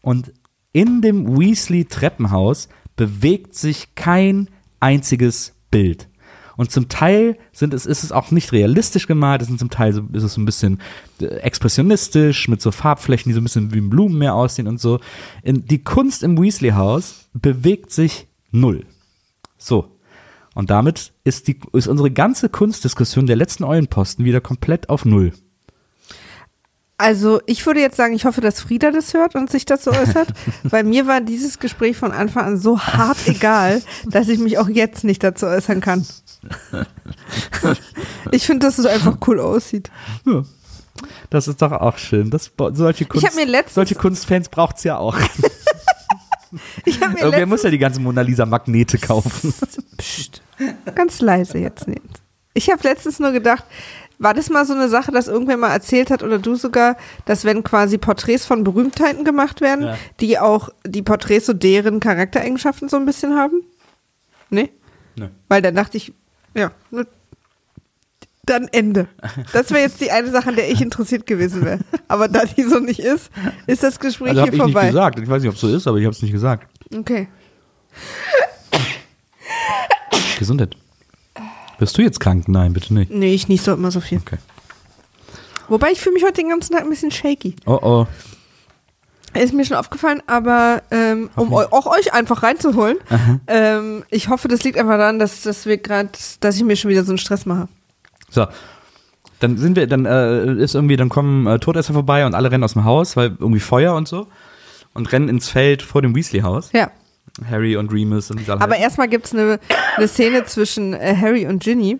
Und 0.00 0.32
in 0.72 1.02
dem 1.02 1.36
Weasley-Treppenhaus 1.36 2.68
bewegt 2.94 3.56
sich 3.56 3.96
kein 3.96 4.48
einziges 4.78 5.54
Bild. 5.72 6.08
Und 6.56 6.70
zum 6.70 6.88
Teil 6.88 7.38
sind 7.52 7.74
es, 7.74 7.86
ist 7.86 8.04
es 8.04 8.12
auch 8.12 8.30
nicht 8.30 8.52
realistisch 8.52 9.06
gemalt, 9.06 9.42
es 9.42 9.48
sind 9.48 9.58
zum 9.58 9.70
Teil 9.70 9.92
so, 9.92 10.02
ist 10.12 10.22
es 10.22 10.34
so 10.34 10.40
ein 10.40 10.44
bisschen 10.44 10.80
äh, 11.20 11.26
expressionistisch, 11.26 12.48
mit 12.48 12.60
so 12.60 12.70
Farbflächen, 12.70 13.30
die 13.30 13.34
so 13.34 13.40
ein 13.40 13.44
bisschen 13.44 13.72
wie 13.72 13.78
ein 13.78 13.90
Blumenmeer 13.90 14.34
aussehen 14.34 14.68
und 14.68 14.80
so. 14.80 15.00
In, 15.42 15.64
die 15.66 15.82
Kunst 15.82 16.22
im 16.22 16.40
Weasley-Haus 16.40 17.28
bewegt 17.32 17.90
sich 17.92 18.28
null. 18.50 18.84
So. 19.56 19.88
Und 20.54 20.70
damit 20.70 21.12
ist, 21.24 21.48
die, 21.48 21.58
ist 21.72 21.86
unsere 21.86 22.10
ganze 22.10 22.48
Kunstdiskussion 22.48 23.26
der 23.26 23.36
letzten 23.36 23.64
Eulenposten 23.64 24.24
wieder 24.24 24.40
komplett 24.40 24.90
auf 24.90 25.04
Null. 25.04 25.32
Also 26.98 27.40
ich 27.46 27.66
würde 27.66 27.80
jetzt 27.80 27.96
sagen, 27.96 28.14
ich 28.14 28.26
hoffe, 28.26 28.40
dass 28.40 28.60
Frieda 28.60 28.92
das 28.92 29.12
hört 29.12 29.34
und 29.34 29.50
sich 29.50 29.64
dazu 29.64 29.90
äußert, 29.90 30.28
weil 30.62 30.84
mir 30.84 31.06
war 31.06 31.20
dieses 31.20 31.58
Gespräch 31.58 31.96
von 31.96 32.12
Anfang 32.12 32.44
an 32.44 32.58
so 32.58 32.78
hart 32.78 33.26
egal, 33.26 33.82
dass 34.06 34.28
ich 34.28 34.38
mich 34.38 34.58
auch 34.58 34.68
jetzt 34.68 35.02
nicht 35.02 35.24
dazu 35.24 35.46
äußern 35.46 35.80
kann. 35.80 36.06
Ich 38.30 38.46
finde, 38.46 38.66
dass 38.66 38.78
es 38.78 38.86
einfach 38.86 39.16
cool 39.26 39.40
aussieht. 39.40 39.90
Ja. 40.26 40.42
Das 41.30 41.48
ist 41.48 41.60
doch 41.62 41.72
auch 41.72 41.98
schön. 41.98 42.30
Das, 42.30 42.50
solche, 42.72 43.06
Kunst, 43.06 43.28
solche 43.74 43.94
Kunstfans 43.94 44.48
braucht 44.48 44.76
es 44.78 44.84
ja 44.84 44.98
auch. 44.98 45.16
Ich 46.84 47.00
mir 47.00 47.18
Irgendwer 47.18 47.46
muss 47.46 47.62
ja 47.62 47.70
die 47.70 47.78
ganzen 47.78 48.02
Mona 48.02 48.20
Lisa 48.20 48.44
Magnete 48.44 48.98
kaufen. 48.98 49.54
Psst, 49.96 50.42
ganz 50.94 51.22
leise 51.22 51.56
jetzt. 51.56 51.86
Ich 52.52 52.70
habe 52.70 52.82
letztens 52.82 53.18
nur 53.20 53.32
gedacht, 53.32 53.64
war 54.18 54.34
das 54.34 54.50
mal 54.50 54.66
so 54.66 54.74
eine 54.74 54.90
Sache, 54.90 55.12
dass 55.12 55.28
irgendwer 55.28 55.56
mal 55.56 55.72
erzählt 55.72 56.10
hat 56.10 56.22
oder 56.22 56.38
du 56.38 56.54
sogar, 56.54 56.98
dass 57.24 57.46
wenn 57.46 57.62
quasi 57.64 57.96
Porträts 57.96 58.44
von 58.44 58.64
Berühmtheiten 58.64 59.24
gemacht 59.24 59.62
werden, 59.62 59.86
Ja. 59.86 59.98
die 60.20 60.38
auch 60.38 60.68
die 60.86 61.00
Porträts 61.00 61.46
so 61.46 61.54
deren 61.54 62.00
Charaktereigenschaften 62.00 62.90
so 62.90 62.98
ein 62.98 63.06
bisschen 63.06 63.34
haben? 63.34 63.62
Nee? 64.50 64.70
Nee. 65.16 65.30
Weil 65.48 65.62
dann 65.62 65.74
dachte 65.74 65.96
ich, 65.96 66.12
ja, 66.54 66.70
dann 68.44 68.66
Ende. 68.72 69.06
Das 69.52 69.70
wäre 69.70 69.82
jetzt 69.82 70.00
die 70.00 70.10
eine 70.10 70.30
Sache, 70.30 70.48
an 70.48 70.56
der 70.56 70.68
ich 70.70 70.80
interessiert 70.80 71.26
gewesen 71.26 71.64
wäre. 71.64 71.78
Aber 72.08 72.26
da 72.28 72.44
die 72.44 72.64
so 72.64 72.80
nicht 72.80 72.98
ist, 72.98 73.30
ist 73.66 73.82
das 73.84 74.00
Gespräch 74.00 74.30
Also 74.30 74.40
habe 74.42 74.50
hier 74.50 74.58
ich 74.60 74.64
nicht 74.64 74.72
vorbei. 74.72 74.88
gesagt. 74.88 75.18
Ich 75.20 75.28
weiß 75.28 75.42
nicht, 75.42 75.48
ob 75.48 75.54
es 75.54 75.60
so 75.60 75.68
ist, 75.68 75.86
aber 75.86 75.98
ich 75.98 76.04
habe 76.04 76.14
es 76.14 76.22
nicht 76.22 76.32
gesagt. 76.32 76.66
Okay. 76.92 77.28
Gesundheit. 80.38 80.76
Bist 81.78 81.96
du 81.96 82.02
jetzt 82.02 82.20
krank? 82.20 82.48
Nein, 82.48 82.72
bitte 82.72 82.92
nicht. 82.94 83.10
Nee, 83.10 83.32
ich 83.34 83.48
nicht 83.48 83.62
so 83.64 83.72
immer 83.74 83.90
so 83.90 84.00
viel. 84.00 84.18
Okay. 84.18 84.38
Wobei 85.68 85.92
ich 85.92 86.00
fühle 86.00 86.14
mich 86.14 86.24
heute 86.24 86.34
den 86.34 86.48
ganzen 86.48 86.72
Tag 86.72 86.82
ein 86.82 86.90
bisschen 86.90 87.10
shaky. 87.10 87.54
Oh 87.64 87.78
oh. 87.80 88.06
Ist 89.34 89.54
mir 89.54 89.64
schon 89.64 89.76
aufgefallen, 89.76 90.22
aber 90.26 90.82
ähm, 90.90 91.30
um 91.36 91.52
eu 91.52 91.64
auch 91.70 91.86
euch 91.86 92.12
einfach 92.12 92.42
reinzuholen, 92.42 92.98
ähm, 93.46 94.04
ich 94.10 94.28
hoffe, 94.28 94.48
das 94.48 94.62
liegt 94.62 94.76
einfach 94.78 94.98
daran, 94.98 95.18
dass, 95.18 95.42
dass 95.42 95.64
wir 95.64 95.78
gerade, 95.78 96.10
dass 96.40 96.56
ich 96.56 96.64
mir 96.64 96.76
schon 96.76 96.90
wieder 96.90 97.04
so 97.04 97.12
einen 97.12 97.18
Stress 97.18 97.46
mache. 97.46 97.68
So. 98.28 98.46
Dann 99.40 99.56
sind 99.56 99.74
wir, 99.76 99.86
dann 99.86 100.06
äh, 100.06 100.62
ist 100.62 100.74
irgendwie, 100.74 100.96
dann 100.96 101.08
kommen 101.08 101.46
äh, 101.46 101.58
Todesser 101.58 101.94
vorbei 101.94 102.26
und 102.26 102.34
alle 102.34 102.50
rennen 102.50 102.62
aus 102.62 102.74
dem 102.74 102.84
Haus, 102.84 103.16
weil 103.16 103.36
irgendwie 103.38 103.60
Feuer 103.60 103.94
und 103.94 104.06
so. 104.06 104.28
Und 104.94 105.10
rennen 105.10 105.28
ins 105.28 105.48
Feld 105.48 105.82
vor 105.82 106.02
dem 106.02 106.14
Weasley-Haus. 106.14 106.70
Ja. 106.72 106.90
Harry 107.50 107.76
und 107.76 107.90
Remus 107.92 108.30
und 108.30 108.38
die 108.38 108.50
alle. 108.50 108.60
Aber 108.60 108.76
erstmal 108.76 109.08
gibt's 109.08 109.32
eine, 109.32 109.58
eine 109.96 110.06
Szene 110.06 110.44
zwischen 110.44 110.92
äh, 110.92 111.16
Harry 111.18 111.46
und 111.46 111.62
Ginny, 111.62 111.98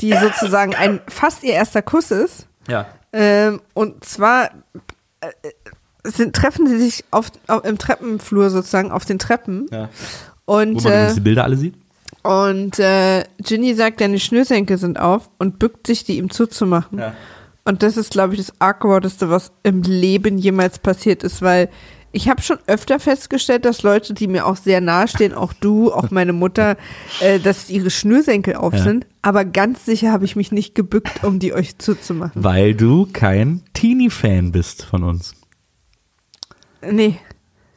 die 0.00 0.14
sozusagen 0.14 0.74
ein 0.74 1.00
fast 1.08 1.44
ihr 1.44 1.52
erster 1.52 1.82
Kuss 1.82 2.10
ist. 2.10 2.46
ja. 2.68 2.86
Ähm, 3.14 3.60
und 3.74 4.04
zwar 4.06 4.50
äh, 5.20 5.28
sind, 6.04 6.34
treffen 6.34 6.66
sie 6.66 6.78
sich 6.78 7.04
auf, 7.10 7.30
auf, 7.46 7.64
im 7.64 7.78
Treppenflur 7.78 8.50
sozusagen, 8.50 8.90
auf 8.90 9.04
den 9.04 9.18
Treppen. 9.18 9.66
ja. 9.70 9.88
Wo 10.46 10.54
Und, 10.58 10.82
man 10.84 10.92
äh, 10.92 11.14
die 11.14 11.20
Bilder 11.20 11.44
alle 11.44 11.56
sieht. 11.56 11.74
und 12.22 12.78
äh, 12.80 13.24
Ginny 13.38 13.74
sagt, 13.74 14.00
deine 14.00 14.18
Schnürsenkel 14.18 14.76
sind 14.78 14.98
auf 14.98 15.30
und 15.38 15.58
bückt 15.58 15.86
sich, 15.86 16.04
die 16.04 16.18
ihm 16.18 16.30
zuzumachen. 16.30 16.98
Ja. 16.98 17.14
Und 17.64 17.82
das 17.84 17.96
ist, 17.96 18.10
glaube 18.10 18.34
ich, 18.34 18.40
das 18.40 18.52
awkwardeste, 18.60 19.30
was 19.30 19.52
im 19.62 19.82
Leben 19.82 20.36
jemals 20.38 20.80
passiert 20.80 21.22
ist, 21.22 21.42
weil 21.42 21.68
ich 22.10 22.28
habe 22.28 22.42
schon 22.42 22.58
öfter 22.66 22.98
festgestellt, 22.98 23.64
dass 23.64 23.84
Leute, 23.84 24.12
die 24.14 24.26
mir 24.26 24.46
auch 24.46 24.56
sehr 24.56 24.80
nahe 24.80 25.06
stehen, 25.08 25.32
auch 25.32 25.52
du, 25.54 25.92
auch 25.92 26.10
meine 26.10 26.32
Mutter, 26.32 26.76
äh, 27.20 27.38
dass 27.38 27.70
ihre 27.70 27.90
Schnürsenkel 27.90 28.56
auf 28.56 28.74
Ja. 28.74 28.82
sind. 28.82 29.06
Aber 29.22 29.44
ganz 29.44 29.84
sicher 29.86 30.10
habe 30.10 30.24
ich 30.24 30.34
mich 30.36 30.50
nicht 30.50 30.74
gebückt, 30.74 31.22
um 31.24 31.38
die 31.38 31.54
euch 31.54 31.78
zuzumachen. 31.78 32.42
Weil 32.42 32.74
du 32.74 33.06
kein 33.12 33.62
Teenie-Fan 33.74 34.50
bist 34.50 34.84
von 34.84 35.04
uns. 35.04 35.34
Nee. 36.90 37.16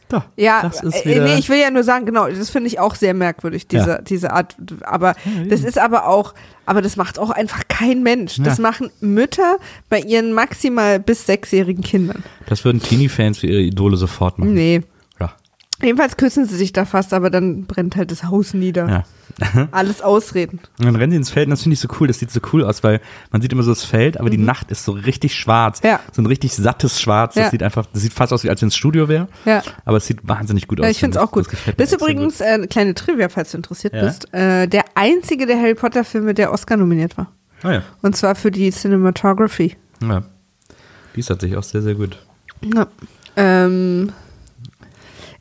Doch, 0.10 0.22
Ja, 0.38 0.62
das 0.62 0.84
ist 0.84 1.04
äh, 1.04 1.10
wieder, 1.10 1.24
nee, 1.24 1.40
ich 1.40 1.50
will 1.50 1.58
ja 1.58 1.72
nur 1.72 1.84
sagen, 1.84 2.06
genau, 2.06 2.28
das 2.28 2.52
finde 2.52 2.68
ich 2.68 2.80
auch 2.80 2.94
sehr 2.94 3.16
merkwürdig, 3.16 3.68
diese, 3.68 3.90
Ja. 3.90 4.02
diese 4.04 4.32
Art. 4.32 4.56
Aber 4.84 5.16
das 5.50 5.62
ist 5.62 5.80
aber 5.80 6.08
auch, 6.08 6.36
aber 6.68 6.84
das 6.84 6.96
macht 6.96 7.18
auch 7.18 7.32
einfach 7.32 7.64
kein 7.68 8.04
Mensch. 8.04 8.38
Das 8.44 8.58
Ja. 8.58 8.62
machen 8.62 8.92
Mütter 9.00 9.58
bei 9.90 10.00
ihren 10.00 10.32
maximal 10.32 11.00
bis 11.00 11.26
sechsjährigen 11.26 11.84
Kindern. 11.84 12.24
das 12.46 12.64
würden 12.64 12.84
Teenie-Fans 12.84 13.40
für 13.40 13.48
ihre 13.48 13.62
Idole 13.62 13.98
sofort 13.98 14.38
machen. 14.38 14.54
Nee. 14.54 14.84
Ja. 15.82 15.86
Jedenfalls 15.88 16.16
küssen 16.18 16.46
sie 16.46 16.56
sich 16.56 16.72
da 16.74 16.86
fast, 16.86 17.14
aber 17.14 17.30
dann 17.30 17.66
brennt 17.66 17.96
halt 17.96 18.10
das 18.12 18.24
Haus 18.24 18.54
nieder. 18.54 18.88
ja. 18.90 19.04
Alles 19.72 20.02
Ausreden. 20.02 20.62
Und 20.80 20.86
dann 20.86 20.96
rennen 20.96 21.12
sie 21.12 21.18
ins 21.18 21.30
Feld 21.30 21.48
und 21.48 21.52
das 21.52 21.64
finde 21.64 21.74
ich 21.74 21.82
so 21.82 21.90
cool, 22.00 22.08
das 22.08 22.20
sieht 22.20 22.32
so 22.32 22.40
cool 22.54 22.64
aus, 22.64 22.84
weil 22.86 23.02
man 23.32 23.42
sieht 23.42 23.52
immer 23.52 23.64
so 23.64 23.72
das 23.72 23.84
Feld, 23.84 24.18
aber 24.18 24.30
die 24.30 24.38
Nacht 24.38 24.72
ist 24.72 24.86
so 24.86 24.94
richtig 24.94 25.36
schwarz. 25.36 25.82
Mhm. 25.84 25.90
Ja. 25.90 26.00
So 26.14 26.22
ein 26.22 26.26
richtig 26.28 26.54
sattes 26.56 27.02
Schwarz. 27.02 27.34
Das 27.34 27.46
Ja. 27.46 27.50
sieht 27.52 27.62
einfach, 27.62 27.86
das 27.92 28.02
sieht 28.02 28.14
fast 28.14 28.32
aus, 28.32 28.46
wie 28.46 28.50
als 28.50 28.62
wenn 28.62 28.70
es 28.70 28.78
Studio 28.78 29.10
wäre. 29.10 29.28
Ja. 29.44 29.62
Aber 29.84 29.98
es 29.98 30.06
sieht 30.08 30.26
wahnsinnig 30.26 30.68
gut 30.70 30.80
Ja, 30.80 30.86
aus. 30.86 30.92
ich 30.92 31.00
finde 31.00 31.18
es 31.18 31.22
auch 31.24 31.32
gut. 31.32 31.48
mir 31.52 31.74
Das 31.74 31.92
ist 31.92 32.00
übrigens 32.00 32.40
äh, 32.40 32.46
eine 32.46 32.68
kleine 32.70 32.94
Trivia, 32.94 33.28
falls 33.28 33.52
du 33.52 33.58
interessiert 33.58 33.94
Ja. 33.94 34.06
bist. 34.06 34.34
Äh, 34.34 34.68
der 34.68 34.86
einzige 34.96 35.46
der 35.46 35.58
Harry 35.60 35.76
Potter 35.76 36.06
Filme, 36.06 36.34
der 36.34 36.54
Oscar 36.54 36.78
nominiert 36.78 37.18
war. 37.18 37.26
Gut. 37.62 37.66
Ah 37.72 37.74
ja. 37.74 37.82
Und 38.02 38.16
zwar 38.16 38.36
für 38.36 38.52
die 38.52 38.72
Cinematography. 38.72 39.76
ja. 40.02 40.24
Die 41.16 41.20
ist 41.20 41.26
tatsächlich 41.28 41.58
auch 41.58 41.64
sehr, 41.64 41.82
sehr 41.82 41.96
gut. 41.96 42.18
Ja. 42.64 42.88
Ähm, 43.36 44.14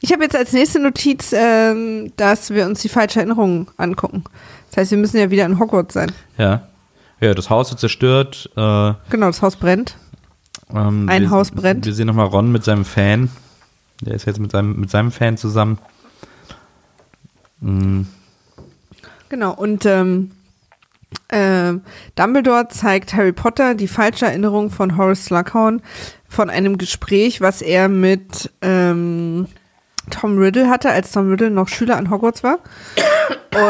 ich 0.05 0.12
habe 0.12 0.22
jetzt 0.22 0.36
als 0.36 0.52
nächste 0.52 0.80
Notiz, 0.80 1.32
ähm, 1.34 2.12
dass 2.16 2.50
wir 2.50 2.66
uns 2.66 2.82
die 2.82 2.90
falsche 2.90 3.20
Erinnerung 3.20 3.70
angucken. 3.78 4.22
Das 4.68 4.76
heißt, 4.76 4.90
wir 4.90 4.98
müssen 4.98 5.16
ja 5.16 5.30
wieder 5.30 5.46
in 5.46 5.59
Hogwarts 5.59 5.94
sein. 5.94 6.12
Ja. 6.36 6.68
Ja, 7.20 7.32
das 7.32 7.48
Haus 7.48 7.70
wird 7.70 7.80
zerstört. 7.80 8.50
Äh, 8.55 8.92
Genau, 9.09 9.26
das 9.28 9.40
Haus 9.40 9.57
brennt. 9.57 9.96
ähm, 10.70 11.09
Ein 11.09 11.22
wir, 11.22 11.30
Haus 11.30 11.50
brennt. 11.52 11.86
Wir 11.86 11.94
sehen 11.94 12.07
nochmal 12.07 12.26
Ron 12.26 12.52
mit 12.52 12.64
seinem 12.64 12.84
Fan. 12.84 13.30
Der 14.02 14.14
ist 14.14 14.26
jetzt 14.26 14.40
mit 14.40 14.50
seinem, 14.50 14.78
mit 14.78 14.90
seinem 14.90 15.11
Fan 15.11 15.38
zusammen. 15.38 15.78
Mm, 17.61 18.02
Genau, 19.30 19.55
und 19.55 19.86
ähm, 19.86 20.32
ähm, 21.30 21.80
Dumbledore 22.14 22.68
zeigt 22.68 23.14
Harry 23.14 23.32
Potter 23.32 23.74
die 23.74 23.88
falsche 23.88 24.26
Erinnerung 24.26 24.68
von 24.70 24.98
Horace 24.98 25.24
Slughorn 25.24 25.80
von 26.28 26.50
einem 26.50 26.76
Gespräch, 26.76 27.40
was 27.40 27.62
er 27.62 27.88
mit 27.88 28.52
ähm, 28.61 29.46
Tom 30.11 30.38
Riddle 30.38 30.68
hatte, 30.68 30.90
als 30.90 31.12
Tom 31.12 31.30
Riddle 31.30 31.50
noch 31.50 31.68
Schüler 31.68 31.96
an 31.96 32.11
Hogwarts 32.11 32.42
war. 32.42 32.59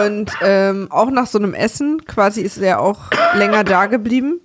Und 0.03 0.32
ähm, 0.43 0.89
auch 0.91 1.11
nach 1.11 1.26
so 1.26 1.39
einem 1.39 1.55
Essen 1.55 2.05
quasi 2.07 2.41
ist 2.41 2.59
er 2.59 2.80
auch 2.80 3.11
länger 3.37 3.64
da 3.64 3.87
geblieben. 3.87 4.41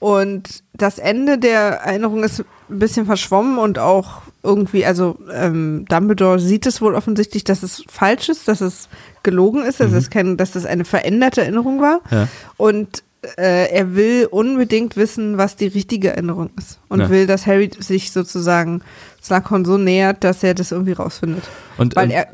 Und 0.00 0.62
das 0.74 0.98
Ende 0.98 1.38
der 1.38 1.80
Erinnerung 1.80 2.22
ist 2.22 2.40
ein 2.70 2.78
bisschen 2.78 3.06
verschwommen 3.06 3.58
und 3.58 3.80
auch 3.80 4.22
irgendwie, 4.44 4.86
also 4.86 5.18
ähm, 5.32 5.84
Dumbledore 5.88 6.38
sieht 6.38 6.66
es 6.66 6.80
wohl 6.80 6.94
offensichtlich, 6.94 7.42
dass 7.42 7.64
es 7.64 7.82
falsch 7.88 8.28
ist, 8.28 8.46
dass 8.46 8.60
es 8.60 8.88
gelogen 9.24 9.64
ist, 9.64 9.80
dass, 9.80 9.92
es 9.92 10.10
kein, 10.10 10.36
dass 10.36 10.52
das 10.52 10.66
eine 10.66 10.84
veränderte 10.84 11.40
Erinnerung 11.40 11.80
war. 11.80 12.00
Ja. 12.10 12.28
Und 12.56 13.02
äh, 13.36 13.70
er 13.72 13.94
will 13.94 14.26
unbedingt 14.30 14.96
wissen, 14.96 15.38
was 15.38 15.56
die 15.56 15.66
richtige 15.66 16.10
Erinnerung 16.10 16.50
ist. 16.56 16.78
Und 16.88 17.00
Ja. 17.00 17.10
will, 17.10 17.26
dass 17.26 17.46
Harry 17.46 17.70
sich 17.78 18.12
sozusagen 18.12 18.82
Slughorn 19.22 19.64
so 19.64 19.76
nähert, 19.76 20.22
dass 20.24 20.42
er 20.42 20.54
das 20.54 20.72
irgendwie 20.72 20.92
rausfindet. 20.92 21.44
Und, 21.76 21.96
Weil 21.96 22.06
und, 22.06 22.10
er, 22.12 22.28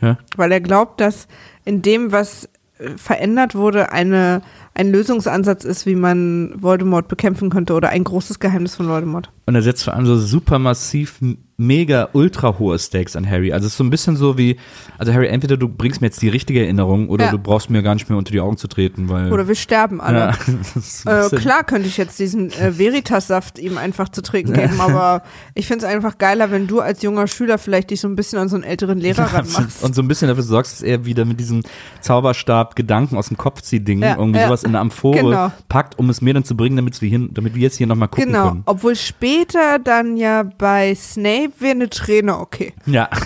ja. 0.00 0.18
weil 0.36 0.52
er 0.52 0.60
glaubt, 0.60 1.00
dass 1.00 1.26
in 1.64 1.82
dem, 1.82 2.12
was 2.12 2.48
äh, 2.78 2.90
verändert 2.96 3.54
wurde, 3.54 3.92
eine, 3.92 4.42
ein 4.74 4.90
Lösungsansatz 4.92 5.64
ist, 5.64 5.84
wie 5.86 5.96
man 5.96 6.54
Voldemort 6.56 7.08
bekämpfen 7.08 7.50
könnte 7.50 7.74
oder 7.74 7.88
ein 7.90 8.04
großes 8.04 8.38
Geheimnis 8.38 8.76
von 8.76 8.88
Voldemort. 8.88 9.30
Und 9.50 9.56
er 9.56 9.62
setzt 9.62 9.82
vor 9.82 9.94
allem 9.94 10.06
so 10.06 10.16
super 10.16 10.60
massiv, 10.60 11.18
mega, 11.56 12.08
ultra 12.12 12.56
hohe 12.60 12.78
Stakes 12.78 13.16
an 13.16 13.28
Harry. 13.28 13.52
Also 13.52 13.66
es 13.66 13.72
ist 13.72 13.78
so 13.78 13.82
ein 13.84 13.90
bisschen 13.90 14.14
so 14.16 14.38
wie, 14.38 14.56
also 14.96 15.12
Harry, 15.12 15.26
entweder 15.26 15.56
du 15.56 15.68
bringst 15.68 16.00
mir 16.00 16.06
jetzt 16.06 16.22
die 16.22 16.28
richtige 16.28 16.60
Erinnerung 16.62 17.08
oder 17.08 17.24
Ja. 17.26 17.30
du 17.32 17.38
brauchst 17.40 17.68
mir 17.68 17.82
gar 17.82 17.94
nicht 17.94 18.08
mehr 18.08 18.16
unter 18.16 18.30
die 18.30 18.38
Augen 18.40 18.56
zu 18.58 18.68
treten, 18.68 19.08
weil. 19.08 19.32
Oder 19.32 19.48
wir 19.48 19.56
sterben 19.56 20.00
alle. 20.00 20.34
ja, 21.04 21.26
Äh, 21.26 21.30
klar 21.30 21.64
könnte 21.64 21.88
ich 21.88 21.96
jetzt 21.96 22.20
diesen 22.20 22.52
äh, 22.52 22.78
Veritas-Saft 22.78 23.58
ihm 23.58 23.76
einfach 23.76 24.08
zu 24.08 24.22
trinken 24.22 24.52
geben, 24.52 24.74
aber 24.80 25.22
ich 25.54 25.66
finde 25.66 25.84
es 25.84 25.92
einfach 25.92 26.16
geiler, 26.16 26.52
wenn 26.52 26.68
du 26.68 26.78
als 26.80 27.02
junger 27.02 27.26
Schüler 27.26 27.58
vielleicht 27.58 27.90
dich 27.90 28.00
so 28.00 28.06
ein 28.06 28.14
bisschen 28.14 28.38
an 28.38 28.48
so 28.48 28.54
einen 28.54 28.62
älteren 28.64 29.00
Lehrer 29.00 29.24
ranmachst. 29.24 29.82
Und 29.82 29.96
so 29.96 30.00
ein 30.02 30.06
bisschen 30.08 30.28
dafür 30.28 30.44
sorgst, 30.44 30.74
dass 30.74 30.82
er 30.82 31.04
wieder 31.04 31.24
mit 31.24 31.40
diesem 31.40 31.62
Zauberstab 32.00 32.76
Gedanken 32.76 33.16
aus 33.16 33.26
dem 33.26 33.36
Kopf 33.36 33.62
zieht 33.62 33.88
Ding 33.88 34.00
Ja, 34.00 34.16
irgendwie 34.16 34.38
ja. 34.38 34.46
sowas 34.46 34.62
in 34.62 34.68
eine 34.70 34.78
Amphore 34.78 35.18
Genau. 35.18 35.52
packt, 35.68 35.98
um 35.98 36.08
es 36.08 36.20
mir 36.20 36.32
dann 36.34 36.44
zu 36.44 36.56
bringen, 36.56 36.76
damit 36.76 37.02
wir 37.02 37.08
hier, 37.08 37.28
damit 37.32 37.54
wir 37.56 37.62
jetzt 37.62 37.76
hier 37.76 37.88
nochmal 37.88 38.08
gucken 38.08 38.26
Genau, 38.32 38.48
können. 38.48 38.62
obwohl 38.66 38.94
später 38.94 39.39
dann 39.48 40.16
ja 40.16 40.42
bei 40.58 40.94
Snape 40.94 41.52
wäre 41.58 41.72
eine 41.72 41.90
Träne 41.90 42.38
okay. 42.38 42.72
Ja. 42.86 43.08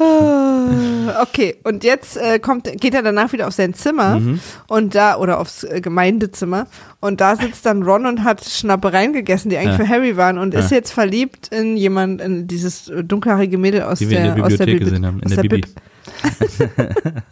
Ah, 0.00 1.22
Okay, 1.22 1.56
und 1.64 1.84
jetzt 1.84 2.16
äh, 2.16 2.38
kommt, 2.38 2.64
geht 2.80 2.94
er 2.94 3.02
danach 3.02 3.32
wieder 3.32 3.46
auf 3.46 3.52
sein 3.54 3.74
Zimmer 3.74 4.18
Mhm. 4.18 4.40
und 4.68 4.94
da, 4.94 5.16
oder 5.18 5.38
aufs 5.38 5.64
äh, 5.64 5.80
Gemeindezimmer 5.80 6.66
und 7.00 7.20
da 7.20 7.36
sitzt 7.36 7.64
dann 7.66 7.82
Ron 7.82 8.06
und 8.06 8.24
hat 8.24 8.44
Schnappereien 8.44 9.12
gegessen, 9.12 9.48
die 9.50 9.56
eigentlich 9.58 9.78
Ja. 9.78 9.84
für 9.84 9.88
Harry 9.88 10.16
waren 10.16 10.38
und 10.38 10.54
Ja. 10.54 10.60
ist 10.60 10.70
jetzt 10.70 10.92
verliebt 10.92 11.48
in 11.48 11.76
jemand, 11.76 12.20
in 12.20 12.46
dieses 12.46 12.88
äh, 12.88 13.04
dunkelhaarige 13.04 13.58
Mädel 13.58 13.82
aus 13.82 13.98
Die 13.98 14.06
der, 14.06 14.34
der 14.34 14.44
aus 14.44 14.56
der 14.56 14.66
Bibliothek 14.66 14.80
Bibli- 14.80 14.84
gesehen 14.90 15.06
haben, 15.06 15.20
in 15.20 15.26
aus 15.26 15.34
der 15.34 15.42
Bibi. 15.42 15.60
Bib. 15.60 15.66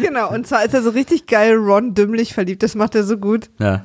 Genau, 0.00 0.30
und 0.32 0.46
zwar 0.46 0.64
ist 0.64 0.74
er 0.74 0.82
so 0.82 0.90
richtig 0.90 1.26
geil 1.26 1.54
Ron 1.54 1.94
dümmlich 1.94 2.34
verliebt, 2.34 2.62
das 2.62 2.74
macht 2.74 2.94
er 2.94 3.04
so 3.04 3.16
gut. 3.18 3.50
Ja. 3.58 3.84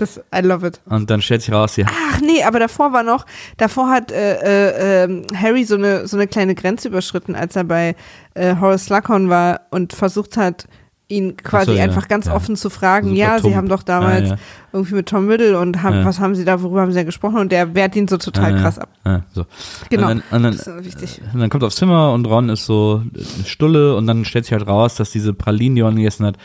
Das, 0.00 0.18
I 0.34 0.40
love 0.40 0.66
it. 0.66 0.80
Und 0.86 1.10
dann 1.10 1.20
stellt 1.20 1.42
sich 1.42 1.52
raus, 1.52 1.76
ja, 1.76 1.84
Ach 1.86 2.20
nee, 2.22 2.42
aber 2.42 2.58
davor 2.58 2.94
war 2.94 3.02
noch, 3.02 3.26
davor 3.58 3.90
hat 3.90 4.10
äh, 4.10 4.36
äh, 4.36 5.04
ähm, 5.04 5.26
Harry 5.36 5.64
so 5.64 5.74
eine, 5.74 6.08
so 6.08 6.16
eine 6.16 6.26
kleine 6.26 6.54
Grenze 6.54 6.88
überschritten, 6.88 7.34
als 7.34 7.54
er 7.54 7.64
bei 7.64 7.94
äh, 8.32 8.56
Horace 8.56 8.86
Slughorn 8.86 9.28
war 9.28 9.60
und 9.70 9.92
versucht 9.92 10.38
hat, 10.38 10.66
ihn 11.10 11.36
quasi 11.36 11.72
so, 11.72 11.76
ja, 11.76 11.82
einfach 11.84 12.08
ganz 12.08 12.26
ja. 12.26 12.34
offen 12.34 12.56
zu 12.56 12.70
fragen, 12.70 13.08
Super 13.08 13.18
ja, 13.18 13.38
tump. 13.38 13.42
sie 13.52 13.56
haben 13.56 13.68
doch 13.68 13.82
damals 13.82 14.30
Ah, 14.30 14.34
ja. 14.34 14.38
irgendwie 14.72 14.94
mit 14.94 15.06
Tom 15.08 15.28
Riddle 15.28 15.58
und 15.58 15.82
haben, 15.82 16.04
was 16.04 16.20
haben 16.20 16.34
sie 16.34 16.44
da, 16.44 16.62
worüber 16.62 16.80
haben 16.82 16.92
sie 16.92 16.98
da 16.98 17.02
gesprochen 17.04 17.38
und 17.38 17.50
der 17.52 17.74
wehrt 17.74 17.96
ihn 17.96 18.06
so 18.08 18.16
total 18.16 18.52
ja, 18.54 18.60
krass 18.60 18.78
ab. 18.78 18.88
Ja, 19.04 19.22
so. 19.32 19.44
Genau. 19.90 20.10
Und 20.10 20.22
dann, 20.30 20.36
und 20.36 20.42
dann, 20.44 20.56
Das 20.56 20.66
ist 20.66 20.84
wichtig. 20.84 21.20
und 21.34 21.40
dann 21.40 21.50
kommt 21.50 21.62
er 21.64 21.66
aufs 21.66 21.76
Zimmer 21.76 22.12
und 22.12 22.26
Ron 22.26 22.48
ist 22.48 22.64
so 22.64 23.02
eine 23.14 23.44
Stulle 23.46 23.96
und 23.96 24.06
dann 24.06 24.24
stellt 24.24 24.44
sich 24.44 24.52
halt 24.52 24.66
raus, 24.66 24.94
dass 24.94 25.10
diese 25.10 25.34
Pralinen, 25.34 25.74
die 25.76 25.82
Ron 25.82 25.96
gegessen 25.96 26.24
hat, 26.24 26.36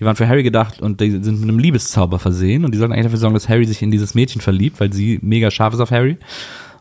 die 0.00 0.04
waren 0.04 0.16
für 0.16 0.26
Harry 0.26 0.42
gedacht 0.42 0.80
und 0.80 1.00
die 1.00 1.10
sind 1.10 1.40
mit 1.40 1.48
einem 1.48 1.58
Liebeszauber 1.58 2.18
versehen 2.18 2.64
und 2.64 2.72
die 2.72 2.78
sollten 2.78 2.92
eigentlich 2.92 3.06
dafür 3.06 3.18
sorgen, 3.18 3.34
dass 3.34 3.48
Harry 3.48 3.66
sich 3.66 3.82
in 3.82 3.90
dieses 3.90 4.14
Mädchen 4.14 4.40
verliebt, 4.40 4.80
weil 4.80 4.92
sie 4.92 5.18
mega 5.22 5.50
scharf 5.50 5.74
ist 5.74 5.80
auf 5.80 5.90
Harry. 5.90 6.16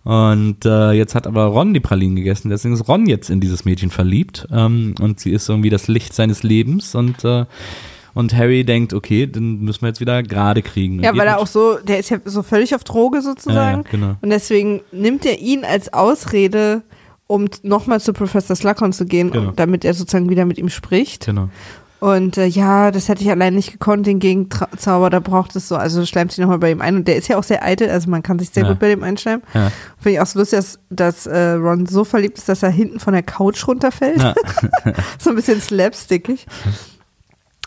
Und 0.04 0.66
äh, 0.66 0.92
jetzt 0.92 1.16
hat 1.16 1.28
aber 1.28 1.46
Ron 1.46 1.74
die 1.74 1.80
Pralinen 1.80 2.18
gegessen, 2.18 2.50
deswegen 2.50 2.74
ist 2.74 2.88
Ron 2.90 3.06
jetzt 3.06 3.30
in 3.30 3.40
dieses 3.40 3.64
Mädchen 3.64 3.90
verliebt 3.90 4.48
ähm, 4.52 4.96
und 5.00 5.20
sie 5.22 5.32
ist 5.32 5.48
irgendwie 5.48 5.70
das 5.70 5.88
Licht 5.88 6.14
seines 6.14 6.44
Lebens 6.44 6.94
und 6.96 7.24
äh, 7.24 7.46
und 8.16 8.36
Harry 8.36 8.64
denkt, 8.64 8.94
okay, 8.94 9.26
dann 9.26 9.62
müssen 9.62 9.82
wir 9.82 9.88
jetzt 9.88 10.00
wieder 10.00 10.22
gerade 10.22 10.62
kriegen. 10.62 10.98
Und 11.00 11.04
Ja, 11.04 11.18
weil 11.18 11.26
er 11.26 11.40
auch 11.40 11.48
so, 11.48 11.78
der 11.80 11.98
ist 11.98 12.12
ja 12.12 12.20
so 12.26 12.44
völlig 12.44 12.76
auf 12.76 12.84
Droge 12.84 13.24
sozusagen. 13.24 13.80
Ja, 13.80 13.86
ja, 13.86 13.90
genau. 13.92 14.16
Und 14.22 14.30
deswegen 14.30 14.82
nimmt 14.92 15.26
er 15.26 15.40
ihn 15.40 15.66
als 15.66 15.92
Ausrede, 15.94 16.84
um 17.26 17.48
nochmal 17.64 18.02
zu 18.02 18.14
Professor 18.14 18.56
Slughorn 18.56 18.94
zu 18.94 19.06
gehen, 19.08 19.32
Genau. 19.32 19.52
damit 19.56 19.84
er 19.84 19.96
sozusagen 19.96 20.30
wieder 20.30 20.46
mit 20.46 20.60
ihm 20.60 20.70
spricht. 20.70 21.26
Genau. 21.26 21.50
Und 22.04 22.38
äh, 22.38 22.48
ja, 22.48 22.92
das 22.92 23.08
hätte 23.08 23.24
ich 23.24 23.30
allein 23.32 23.56
nicht 23.56 23.72
gekonnt, 23.72 24.06
den 24.06 24.20
Gegenzauber, 24.20 25.10
da 25.10 25.22
braucht 25.22 25.56
es 25.56 25.70
so, 25.70 25.78
also 25.78 26.06
schleimt 26.06 26.34
sich 26.34 26.42
nochmal 26.42 26.58
bei 26.60 26.70
ihm 26.72 26.82
ein. 26.82 26.98
Und 26.98 27.08
der 27.08 27.16
ist 27.16 27.30
ja 27.30 27.38
auch 27.38 27.44
sehr 27.44 27.64
eitel, 27.64 27.90
also 27.90 28.10
man 28.10 28.22
kann 28.22 28.40
sich 28.40 28.50
sehr 28.50 28.64
Ja. 28.64 28.70
gut 28.72 28.80
bei 28.80 28.90
dem 28.90 29.04
einschleimen. 29.04 29.42
Ja. 29.54 29.72
Finde 30.00 30.16
ich 30.16 30.20
auch 30.20 30.26
so 30.26 30.40
lustig, 30.40 30.58
dass, 30.60 30.80
dass 30.90 31.26
äh, 31.28 31.52
Ron 31.54 31.86
so 31.86 32.04
verliebt 32.04 32.38
ist, 32.38 32.50
dass 32.50 32.62
er 32.62 32.72
hinten 32.72 33.00
von 33.00 33.14
der 33.14 33.24
Couch 33.24 33.66
runterfällt. 33.66 34.22
Ja. 34.22 34.34
so 35.18 35.30
ein 35.30 35.38
bisschen 35.38 35.62
slapstickig. 35.62 36.46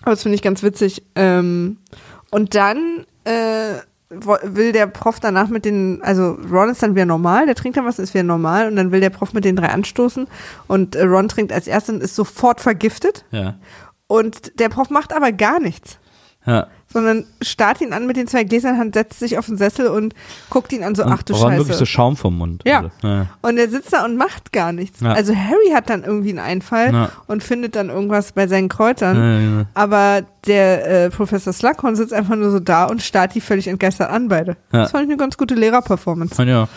Aber 0.02 0.10
das 0.10 0.22
finde 0.22 0.34
ich 0.34 0.42
ganz 0.42 0.62
witzig. 0.62 1.02
Ähm, 1.14 1.78
und 2.30 2.54
dann 2.54 3.06
äh, 3.24 3.76
will 4.10 4.72
der 4.72 4.86
Prof 4.86 5.18
danach 5.18 5.48
mit 5.48 5.64
den, 5.64 6.00
also 6.02 6.36
Ron 6.52 6.68
ist 6.68 6.82
dann 6.82 6.94
wieder 6.94 7.06
normal, 7.06 7.46
der 7.46 7.54
trinkt 7.54 7.78
dann 7.78 7.86
was, 7.86 7.98
ist 7.98 8.12
wieder 8.12 8.22
normal 8.22 8.68
und 8.68 8.76
dann 8.76 8.92
will 8.92 9.00
der 9.00 9.10
Prof 9.10 9.32
mit 9.32 9.46
den 9.46 9.56
drei 9.56 9.70
anstoßen 9.70 10.26
und 10.68 10.94
äh, 10.94 11.04
Ron 11.04 11.28
trinkt 11.28 11.52
als 11.52 11.66
erstes 11.66 11.94
und 11.94 12.02
ist 12.02 12.14
sofort 12.14 12.60
vergiftet 12.60 13.24
Ja. 13.30 13.54
Und 14.06 14.58
der 14.60 14.68
Prof 14.68 14.90
macht 14.90 15.12
aber 15.14 15.32
gar 15.32 15.58
nichts, 15.60 15.98
Ja. 16.46 16.68
sondern 16.92 17.24
starrt 17.42 17.80
ihn 17.80 17.92
an 17.92 18.06
mit 18.06 18.16
den 18.16 18.26
zwei 18.28 18.44
Gläsern 18.44 18.78
Hand, 18.78 18.94
setzt 18.94 19.18
sich 19.18 19.36
auf 19.36 19.46
den 19.46 19.56
Sessel 19.56 19.88
und 19.88 20.14
guckt 20.48 20.72
ihn 20.72 20.84
an 20.84 20.94
so, 20.94 21.02
Und 21.04 21.12
ach 21.12 21.22
du 21.24 21.34
Scheiße. 21.34 21.58
wirklich 21.58 21.76
so 21.76 21.84
Schaum 21.84 22.16
vom 22.16 22.38
Mund. 22.38 22.62
Ja. 22.64 22.78
Also, 22.84 22.90
ja. 23.02 23.26
Und 23.42 23.58
er 23.58 23.68
sitzt 23.68 23.92
da 23.92 24.04
und 24.04 24.16
macht 24.16 24.52
gar 24.52 24.72
nichts. 24.72 25.00
Ja. 25.00 25.12
Also 25.12 25.34
Harry 25.34 25.70
hat 25.74 25.90
dann 25.90 26.04
irgendwie 26.04 26.30
einen 26.30 26.38
Einfall 26.38 26.92
Ja. 26.94 27.10
und 27.26 27.42
findet 27.42 27.74
dann 27.74 27.88
irgendwas 27.88 28.32
bei 28.32 28.46
seinen 28.46 28.68
Kräutern. 28.68 29.16
Ja, 29.16 29.40
ja. 29.58 29.66
Aber 29.74 30.22
der 30.46 31.04
äh, 31.06 31.10
Professor 31.10 31.52
Slughorn 31.52 31.96
sitzt 31.96 32.12
einfach 32.12 32.36
nur 32.36 32.50
so 32.52 32.60
da 32.60 32.84
und 32.84 33.02
starrt 33.02 33.34
die 33.34 33.40
völlig 33.40 33.66
entgeistert 33.66 34.08
an, 34.10 34.28
beide. 34.28 34.56
Das 34.70 34.92
fand 34.92 35.04
ich 35.04 35.10
eine 35.10 35.16
ganz 35.18 35.36
gute 35.36 35.54
Lehrerperformance. 35.56 36.40
Und 36.40 36.48
ja. 36.48 36.68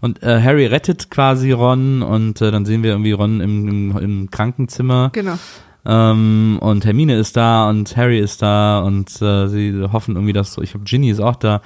Und 0.00 0.20
äh, 0.24 0.42
Harry 0.42 0.66
rettet 0.66 1.10
quasi 1.10 1.52
Ron 1.52 2.02
und 2.02 2.40
äh, 2.40 2.50
dann 2.50 2.64
sehen 2.64 2.82
wir 2.82 2.90
irgendwie 2.90 3.12
Ron 3.12 3.40
im, 3.40 3.68
im, 3.68 3.96
im 3.98 4.30
Krankenzimmer. 4.32 5.10
Genau. 5.12 5.38
Ähm, 5.84 6.58
und 6.60 6.84
Hermine 6.84 7.16
ist 7.16 7.36
da 7.36 7.68
und 7.68 7.96
Harry 7.96 8.20
ist 8.20 8.42
da 8.42 8.80
und 8.80 9.20
äh, 9.20 9.48
sie 9.48 9.88
hoffen 9.92 10.14
irgendwie, 10.14 10.32
dass 10.32 10.54
so, 10.54 10.62
ich 10.62 10.70
glaube, 10.70 10.84
Ginny 10.84 11.10
ist 11.10 11.20
auch 11.20 11.36
da 11.36 11.60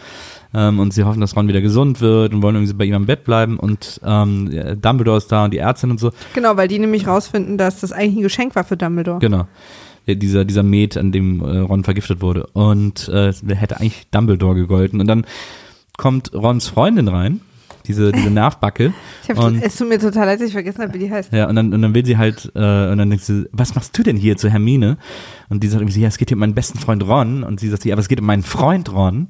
ähm, 0.55 0.79
und 0.79 0.95
sie 0.95 1.05
hoffen, 1.05 1.21
dass 1.21 1.37
Ron 1.37 1.49
wieder 1.49 1.61
gesund 1.61 2.01
wird 2.01 2.33
und 2.33 2.43
wollen 2.43 2.55
irgendwie 2.57 2.73
bei 2.73 2.85
ihm 2.87 2.95
am 2.95 3.07
Bett 3.07 3.25
bleiben 3.25 3.59
und 3.59 4.01
ähm, 4.05 4.81
Dumbledore 4.81 5.19
ist 5.19 5.31
da 5.31 5.45
und 5.45 5.53
die 5.53 5.59
Ärztin 5.59 5.91
und 5.91 6.01
so. 6.01 6.13
Genau, 6.35 6.57
weil 6.57 6.69
die 6.69 6.79
nämlich 6.79 7.07
rausfinden, 7.07 7.59
dass 7.59 7.81
das 7.81 7.93
eigentlich 7.93 8.17
ein 8.17 8.23
Geschenk 8.23 8.55
war 8.57 8.65
für 8.65 8.77
Dumbledore. 8.77 9.19
Genau. 9.19 9.47
Ja, 10.07 10.15
Dieser, 10.15 10.45
dieser 10.45 10.63
Met, 10.63 10.97
an 10.97 11.13
dem 11.13 11.41
äh, 11.41 11.59
Ron 11.59 11.85
vergiftet 11.85 12.23
wurde. 12.23 12.47
Und 12.53 13.09
äh, 13.09 13.33
der 13.43 13.57
hätte 13.57 13.81
eigentlich 13.81 14.07
Dumbledore 14.13 14.55
gegolten. 14.55 15.01
Und 15.01 15.09
dann 15.09 15.27
kommt 15.99 16.33
Rons 16.33 16.69
Freundin 16.69 17.09
rein, 17.09 17.41
diese, 17.87 18.13
diese 18.13 18.31
Nervbacke. 18.31 18.93
Ich 19.23 19.31
hab, 19.31 19.43
Und- 19.45 19.61
es 19.61 19.75
tut 19.77 19.89
mir 19.89 19.99
total 19.99 20.27
leid, 20.27 20.39
dass 20.41 20.47
ich 20.47 20.53
vergessen 20.53 20.83
habe, 20.83 20.95
wie 20.95 20.99
die 21.01 21.11
heißt. 21.11 21.33
Ja, 21.33 21.49
und 21.49 21.57
dann, 21.57 21.73
und 21.75 21.83
dann 21.83 21.95
will 21.95 22.05
sie 22.07 22.17
halt, 22.17 22.47
äh, 22.55 22.59
und 22.59 22.99
dann 22.99 23.11
denkt 23.11 23.25
sie, 23.25 23.49
was 23.51 23.75
machst 23.75 23.97
du 23.99 24.05
denn 24.05 24.17
hier 24.17 24.37
zu 24.37 24.49
Hermine? 24.49 24.99
Und 25.49 25.63
die 25.65 25.69
sagt 25.69 25.81
irgendwie, 25.83 26.01
ja, 26.01 26.07
es 26.09 26.17
geht 26.19 26.29
hier 26.29 26.37
um 26.37 26.41
meinen 26.41 26.55
besten 26.55 26.79
Freund 26.79 27.03
Ron. 27.07 27.43
Und 27.43 27.59
sie 27.59 27.69
sagt, 27.69 27.85
ja, 27.85 27.95
aber 27.95 28.01
es 28.01 28.09
geht 28.09 28.21
um 28.21 28.27
meinen 28.27 28.43
Freund 28.45 28.93
Ron. 28.93 29.29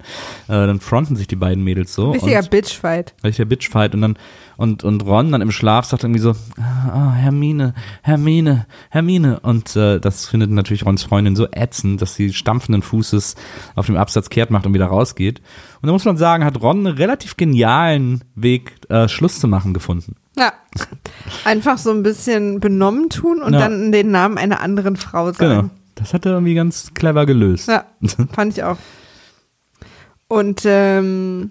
Äh, 0.49 0.53
dann 0.53 0.81
fronten 0.81 1.17
sich 1.17 1.29
die 1.29 1.37
beiden 1.37 1.65
Mädels 1.65 1.95
so. 1.95 2.11
Richtiger 2.11 2.43
Bitchfight. 2.43 3.15
richtiger 3.25 3.47
Bitchfight. 3.47 3.95
Und 3.95 4.03
dann, 4.03 4.19
Und, 4.57 4.85
und 4.85 5.05
Ron 5.05 5.33
dann 5.33 5.43
im 5.43 5.51
Schlaf 5.51 5.85
sagt 5.85 6.03
irgendwie 6.05 6.21
so, 6.21 6.35
ah, 6.59 7.13
Hermine, 7.13 7.75
Hermine, 8.03 8.67
Hermine. 8.91 9.41
Und 9.41 9.77
äh, 9.77 10.01
das 10.01 10.27
findet 10.27 10.51
natürlich 10.51 10.87
Rons 10.87 11.03
Freundin 11.03 11.37
so 11.37 11.47
ätzend, 11.53 12.01
dass 12.01 12.15
sie 12.15 12.33
stampfenden 12.33 12.83
Fußes 12.83 13.35
auf 13.75 13.87
dem 13.87 13.97
Absatz 13.97 14.31
kehrt 14.31 14.51
macht 14.51 14.65
und 14.67 14.73
wieder 14.75 14.87
rausgeht. 14.87 15.41
Und 15.83 15.87
da 15.89 15.93
muss 15.93 16.05
man 16.05 16.17
sagen, 16.17 16.45
hat 16.45 16.61
Ron 16.63 16.87
einen 16.87 16.97
relativ 16.97 17.37
genialen 17.37 18.25
Weg, 18.35 18.73
äh, 18.89 19.09
Schluss 19.09 19.41
zu 19.41 19.49
machen, 19.49 19.75
gefunden. 19.75 20.17
Ja. 20.39 20.53
Einfach 21.45 21.79
so 21.79 21.91
ein 21.91 22.03
bisschen 22.03 22.61
benommen 22.61 23.09
tun 23.11 23.41
und 23.43 23.53
Ja. 23.55 23.61
dann 23.61 23.93
den 23.93 24.11
Namen 24.11 24.39
einer 24.39 24.61
anderen 24.61 24.97
Frau 24.97 25.33
sagen. 25.33 25.39
Genau. 25.39 25.71
Das 25.95 26.13
hat 26.13 26.27
er 26.27 26.33
irgendwie 26.33 26.55
ganz 26.55 26.93
clever 26.95 27.25
gelöst. 27.25 27.69
Ja, 27.69 27.85
fand 28.33 28.57
ich 28.57 28.63
auch. 28.65 28.77
Und, 30.29 30.63
ähm, 30.65 31.51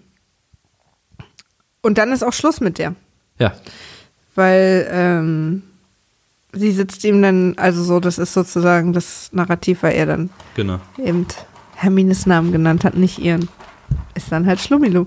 und 1.86 1.98
dann 1.98 2.12
ist 2.12 2.24
auch 2.24 2.34
Schluss 2.34 2.60
mit 2.62 2.78
der. 2.80 2.96
Ja. 3.40 3.54
Weil 4.36 4.88
ähm, 4.92 5.64
sie 6.54 6.72
sitzt 6.72 7.04
ihm 7.06 7.22
dann, 7.22 7.54
also 7.58 7.84
so, 7.84 8.00
das 8.00 8.18
ist 8.18 8.34
sozusagen 8.34 8.92
das 8.94 9.30
Narrativ, 9.32 9.84
weil 9.84 9.94
er 9.96 10.06
dann 10.06 10.30
Genau. 10.56 10.80
eben 10.98 11.26
Hermines 11.76 12.26
Namen 12.26 12.52
genannt 12.52 12.84
hat, 12.84 12.96
nicht 12.96 13.20
ihren. 13.20 13.50
Ist 14.16 14.32
dann 14.32 14.46
halt 14.48 14.60
Schlummilu. 14.62 15.02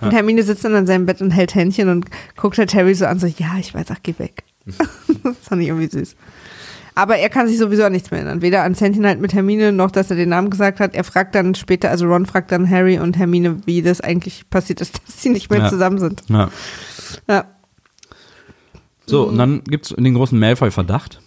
Und 0.00 0.10
Ja. 0.10 0.10
Hermine 0.10 0.42
sitzt 0.42 0.64
dann 0.64 0.74
an 0.74 0.86
seinem 0.86 1.06
Bett 1.06 1.20
und 1.20 1.30
hält 1.30 1.54
Händchen 1.54 1.88
und 1.88 2.06
guckt 2.36 2.58
halt 2.58 2.74
Harry 2.74 2.94
so 2.94 3.06
an, 3.06 3.18
so, 3.18 3.26
ja, 3.26 3.56
ich 3.60 3.74
weiß, 3.74 3.86
ach, 3.90 3.98
geh 4.02 4.14
weg. 4.18 4.42
das 4.66 5.36
fand 5.42 5.62
ich 5.62 5.68
irgendwie 5.68 5.88
süß. 5.88 6.16
Aber 6.96 7.16
er 7.16 7.28
kann 7.28 7.48
sich 7.48 7.58
sowieso 7.58 7.82
an 7.84 7.92
nichts 7.92 8.10
mehr 8.10 8.20
erinnern. 8.20 8.40
Weder 8.40 8.62
an 8.62 8.76
halt 8.76 9.20
mit 9.20 9.34
Hermine, 9.34 9.72
noch 9.72 9.90
dass 9.90 10.10
er 10.10 10.16
den 10.16 10.28
Namen 10.28 10.50
gesagt 10.50 10.78
hat. 10.78 10.94
Er 10.94 11.02
fragt 11.02 11.34
dann 11.34 11.54
später, 11.56 11.90
also 11.90 12.06
Ron 12.06 12.26
fragt 12.26 12.52
dann 12.52 12.70
Harry 12.70 12.98
und 12.98 13.18
Hermine, 13.18 13.60
wie 13.66 13.82
das 13.82 14.00
eigentlich 14.00 14.48
passiert 14.48 14.80
ist, 14.80 14.94
dass 15.06 15.22
sie 15.22 15.30
nicht 15.30 15.50
mehr 15.50 15.60
Ja. 15.60 15.68
zusammen 15.68 15.98
sind. 15.98 16.22
Ja. 16.28 16.50
Ja. 17.28 17.44
So, 19.06 19.24
und 19.28 19.36
dann 19.38 19.62
gibt's 19.64 19.90
den 19.96 20.14
großen 20.14 20.38
Malfoy-Verdacht. 20.38 21.20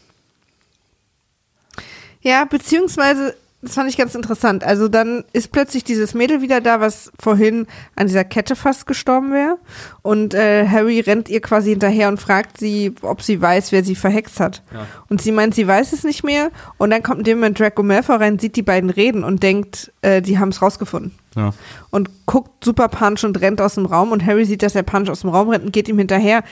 Ja, 2.21 2.45
beziehungsweise, 2.45 3.35
das 3.61 3.73
fand 3.73 3.89
ich 3.89 3.97
ganz 3.97 4.13
interessant. 4.13 4.63
Also 4.63 4.87
dann 4.87 5.23
ist 5.33 5.51
plötzlich 5.51 5.83
dieses 5.83 6.13
Mädel 6.13 6.41
wieder 6.43 6.61
da, 6.61 6.79
was 6.79 7.11
vorhin 7.19 7.65
an 7.95 8.05
dieser 8.05 8.23
Kette 8.23 8.55
fast 8.55 8.85
gestorben 8.85 9.31
wäre. 9.31 9.57
Und 10.03 10.35
äh, 10.35 10.67
Harry 10.67 10.99
rennt 10.99 11.27
ihr 11.27 11.41
quasi 11.41 11.71
hinterher 11.71 12.07
und 12.07 12.21
fragt 12.21 12.59
sie, 12.59 12.93
ob 13.01 13.23
sie 13.23 13.41
weiß, 13.41 13.71
wer 13.71 13.83
sie 13.83 13.95
verhext 13.95 14.39
hat. 14.39 14.61
Und 15.09 15.23
sie 15.23 15.31
meint, 15.31 15.55
sie 15.55 15.67
weiß 15.67 15.91
es 15.91 16.03
nicht 16.03 16.23
mehr. 16.23 16.51
Und 16.77 16.91
dann 16.91 17.01
kommt 17.01 17.19
in 17.19 17.23
dem 17.23 17.39
Moment 17.39 17.59
Draco 17.59 17.81
Malfoy 17.81 18.17
rein, 18.17 18.37
sieht 18.37 18.55
die 18.55 18.61
beiden 18.61 18.91
reden 18.91 19.23
und 19.23 19.41
denkt, 19.41 19.91
äh, 20.03 20.21
die 20.21 20.37
haben 20.37 20.49
es 20.49 20.61
rausgefunden. 20.61 21.13
Ja. 21.35 21.51
Und 21.89 22.27
guckt 22.27 22.63
super 22.63 22.89
Punch 22.89 23.23
und 23.23 23.41
rennt 23.41 23.59
aus 23.59 23.73
dem 23.73 23.87
Raum. 23.87 24.11
Und 24.11 24.23
Harry 24.23 24.45
sieht, 24.45 24.61
dass 24.61 24.73
der 24.73 24.83
Punch 24.83 25.09
aus 25.09 25.21
dem 25.21 25.31
Raum 25.31 25.49
rennt 25.49 25.65
und 25.65 25.73
geht 25.73 25.89
ihm 25.89 25.97
hinterher. 25.97 26.43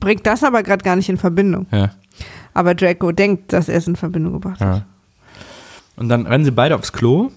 Bringt 0.00 0.26
das 0.26 0.42
aber 0.42 0.62
gerade 0.62 0.82
gar 0.82 0.96
nicht 0.96 1.10
in 1.10 1.18
Verbindung. 1.18 1.66
Ja. 1.70 1.90
Aber 2.54 2.74
Draco 2.74 3.12
denkt, 3.12 3.52
dass 3.52 3.68
er 3.68 3.76
es 3.76 3.86
in 3.86 3.96
Verbindung 3.96 4.32
gebracht 4.32 4.60
hat. 4.60 4.86
Und 5.96 6.08
dann 6.08 6.26
rennen 6.26 6.44
sie 6.44 6.50
beide 6.50 6.74
aufs 6.74 6.92
Klo 6.92 7.30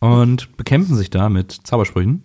und 0.00 0.56
bekämpfen 0.56 0.96
sich 0.96 1.10
da 1.10 1.28
mit 1.28 1.52
Zaubersprüchen. 1.52 2.24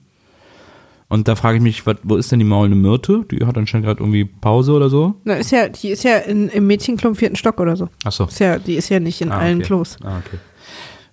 Und 1.10 1.28
da 1.30 1.36
frage 1.36 1.58
ich 1.58 1.64
mich, 1.64 1.86
wat, 1.86 2.00
wo 2.04 2.18
ist 2.18 2.32
denn 2.32 2.40
die 2.40 2.46
maulende 2.46 2.76
Myrte? 2.76 3.24
Die 3.32 3.46
hat 3.46 3.58
anscheinend 3.58 3.86
gerade 3.88 4.02
irgendwie 4.02 4.26
Pause 4.26 4.74
oder 4.74 4.90
so. 4.90 5.16
Na, 5.24 5.36
ist 5.36 5.52
ja, 5.52 5.70
die 5.70 5.90
ist 5.90 6.04
ja 6.04 6.18
in, 6.18 6.50
im 6.50 6.68
Mädchenklo 6.68 7.10
im 7.10 7.16
vierten 7.16 7.38
Stock 7.38 7.60
oder 7.62 7.78
so. 7.78 7.88
Ach 8.04 8.12
so. 8.12 8.26
Ist 8.26 8.40
ja, 8.40 8.60
die 8.60 8.76
ist 8.76 8.90
ja 8.90 9.00
nicht 9.00 9.22
in 9.22 9.32
Ah, 9.32 9.38
allen 9.40 9.60
okay. 9.60 9.68
Klos. 9.68 9.98
Ah, 10.04 10.18
okay. 10.26 10.38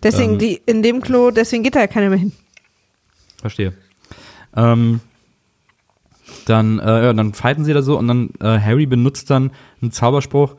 Deswegen, 0.02 0.32
Ähm. 0.32 0.38
die, 0.38 0.60
in 0.66 0.82
dem 0.82 1.00
Klo, 1.00 1.30
deswegen 1.30 1.62
geht 1.62 1.76
da 1.76 1.80
ja 1.80 1.86
keiner 1.86 2.08
mehr 2.08 2.18
hin. 2.18 2.32
Verstehe. 3.40 3.72
Ähm, 4.56 5.00
dann, 6.46 6.78
äh, 6.80 7.04
ja, 7.04 7.12
dann 7.12 7.32
fighten 7.32 7.64
sie 7.64 7.72
da 7.72 7.82
so 7.82 7.96
und 7.98 8.08
dann 8.08 8.30
äh, 8.40 8.58
Harry 8.60 8.86
benutzt 8.86 9.30
dann 9.30 9.52
einen 9.80 9.92
Zauberspruch, 9.92 10.56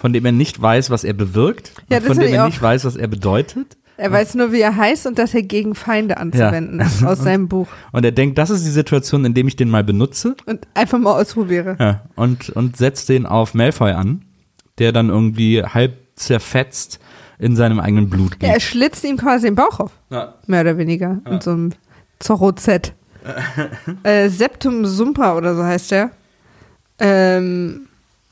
von 0.00 0.14
dem 0.14 0.24
er 0.24 0.32
nicht 0.32 0.60
weiß, 0.60 0.88
was 0.88 1.04
er 1.04 1.12
bewirkt. 1.12 1.72
Ja, 1.90 2.00
von 2.00 2.18
dem 2.18 2.32
er 2.32 2.46
nicht 2.46 2.60
weiß, 2.60 2.86
was 2.86 2.96
er 2.96 3.06
bedeutet. 3.06 3.76
Er 3.98 4.10
weiß 4.10 4.34
nur, 4.34 4.50
wie 4.50 4.62
er 4.62 4.74
heißt 4.74 5.06
und 5.06 5.18
dass 5.18 5.34
er 5.34 5.42
gegen 5.42 5.74
Feinde 5.74 6.16
anzuwenden 6.16 6.80
ist 6.80 7.04
aus 7.04 7.18
seinem 7.18 7.48
Buch. 7.48 7.68
Und 7.92 8.02
er 8.02 8.12
denkt, 8.12 8.38
das 8.38 8.48
ist 8.48 8.64
die 8.64 8.70
Situation, 8.70 9.26
in 9.26 9.34
dem 9.34 9.46
ich 9.46 9.56
den 9.56 9.68
mal 9.68 9.84
benutze. 9.84 10.36
Und 10.46 10.66
einfach 10.72 10.98
mal 10.98 11.20
ausprobiere. 11.20 11.76
Ja, 11.78 12.00
und, 12.16 12.48
und 12.48 12.78
setzt 12.78 13.10
den 13.10 13.26
auf 13.26 13.52
Malfoy 13.52 13.92
an, 13.92 14.24
der 14.78 14.92
dann 14.92 15.10
irgendwie 15.10 15.62
halb 15.62 15.98
zerfetzt 16.14 16.98
in 17.38 17.54
seinem 17.56 17.78
eigenen 17.78 18.08
Blut 18.08 18.36
Ja, 18.40 18.54
er 18.54 18.60
schlitzt 18.60 19.04
ihm 19.04 19.18
quasi 19.18 19.48
den 19.48 19.54
Bauch 19.54 19.80
auf. 19.80 19.92
Ja. 20.08 20.34
Mehr 20.46 20.62
oder 20.62 20.78
weniger. 20.78 21.20
Mit 21.28 21.42
so 21.42 21.50
einem 21.50 21.72
Zorro-Z. 22.20 22.94
äh, 24.02 24.30
Septum 24.30 24.86
Sumpa 24.86 25.36
oder 25.36 25.54
so 25.54 25.62
heißt 25.62 25.90
der. 25.90 26.10
Ähm, 26.98 27.86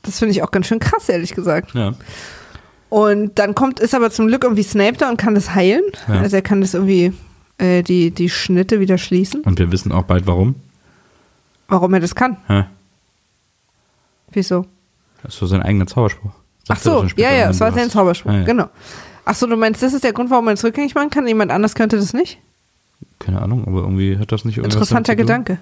das 0.09 0.19
finde 0.19 0.31
ich 0.31 0.43
auch 0.43 0.51
ganz 0.51 0.67
schön 0.67 0.79
krass, 0.79 1.07
ehrlich 1.09 1.33
gesagt. 1.33 1.73
Ja. 1.73 1.93
Und 2.89 3.37
dann 3.37 3.53
kommt, 3.55 3.79
ist 3.79 3.93
aber 3.93 4.09
zum 4.09 4.27
Glück 4.27 4.43
irgendwie 4.43 4.63
Snape 4.63 4.97
da 4.97 5.09
und 5.09 5.17
kann 5.17 5.35
das 5.35 5.53
heilen. 5.53 5.83
Ja. 6.07 6.21
Also 6.21 6.35
er 6.37 6.41
kann 6.41 6.61
das 6.61 6.73
irgendwie, 6.73 7.13
äh, 7.59 7.83
die, 7.83 8.11
die 8.11 8.29
Schnitte 8.29 8.79
wieder 8.79 8.97
schließen. 8.97 9.41
Und 9.41 9.59
wir 9.59 9.71
wissen 9.71 9.91
auch 9.91 10.03
bald 10.03 10.25
warum. 10.25 10.55
Warum 11.67 11.93
er 11.93 11.99
das 11.99 12.15
kann. 12.15 12.37
Ja. 12.49 12.67
Wieso? 14.31 14.65
Das 15.21 15.33
ist 15.33 15.39
so 15.39 15.45
sein 15.45 15.61
eigener 15.61 15.85
Zauberspruch. 15.87 16.31
Ach 16.67 16.79
so, 16.79 17.03
ja, 17.15 17.31
ja, 17.31 17.49
es 17.49 17.59
war 17.59 17.71
sein 17.71 17.89
Zauberspruch, 17.89 18.31
Ja, 18.31 18.39
ja. 18.39 18.45
genau. 18.45 18.69
Ach 19.25 19.35
so, 19.35 19.47
du 19.47 19.55
meinst, 19.57 19.81
das 19.83 19.93
ist 19.93 20.03
der 20.03 20.13
Grund, 20.13 20.29
warum 20.29 20.45
man 20.45 20.53
es 20.55 20.63
rückgängig 20.63 20.95
machen 20.95 21.09
kann? 21.09 21.27
Jemand 21.27 21.51
anders 21.51 21.75
könnte 21.75 21.97
das 21.97 22.13
nicht? 22.13 22.39
Keine 23.19 23.41
Ahnung, 23.41 23.67
aber 23.67 23.81
irgendwie 23.81 24.17
hat 24.17 24.31
das 24.31 24.45
nicht 24.45 24.57
irgendwas 24.57 24.75
Interessanter. 24.75 25.15
Gedanke. 25.15 25.59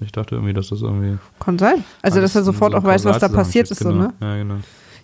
Ich 0.00 0.12
dachte 0.12 0.36
irgendwie, 0.36 0.54
dass 0.54 0.68
das 0.68 0.80
irgendwie. 0.82 1.18
Kann 1.40 1.58
sein. 1.58 1.84
Also, 2.02 2.20
dass 2.20 2.34
er 2.34 2.42
sofort 2.42 2.72
so 2.72 2.78
auch 2.78 2.84
weiß, 2.84 3.04
was 3.04 3.18
da 3.18 3.28
passiert 3.28 3.70
ist, 3.70 3.78
so, 3.80 3.90
zusammenhängt. 3.90 4.20
ne? 4.20 4.26
Genau. 4.26 4.32
Ja, 4.32 4.42
genau. 4.42 4.54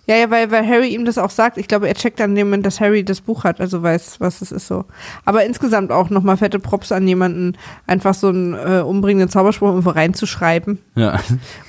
Ja, 0.07 0.15
ja, 0.15 0.31
weil, 0.31 0.49
weil 0.49 0.67
Harry 0.67 0.87
ihm 0.95 1.05
das 1.05 1.19
auch 1.19 1.29
sagt. 1.29 1.59
Ich 1.59 1.67
glaube, 1.67 1.87
er 1.87 1.93
checkt 1.93 2.19
dann 2.19 2.33
Moment, 2.33 2.65
dass 2.65 2.81
Harry 2.81 3.05
das 3.05 3.21
Buch 3.21 3.43
hat, 3.43 3.61
also 3.61 3.83
weiß, 3.83 4.19
was 4.19 4.41
es 4.41 4.51
ist 4.51 4.65
so. 4.67 4.85
Aber 5.25 5.45
insgesamt 5.45 5.91
auch 5.91 6.09
nochmal 6.09 6.37
fette 6.37 6.57
Props 6.57 6.91
an 6.91 7.07
jemanden, 7.07 7.55
einfach 7.85 8.15
so 8.15 8.29
einen 8.29 8.55
äh, 8.55 8.81
umbringenden 8.81 9.29
Zauberspruch 9.29 9.69
irgendwo 9.69 9.91
reinzuschreiben. 9.91 10.79
Ja, 10.95 11.19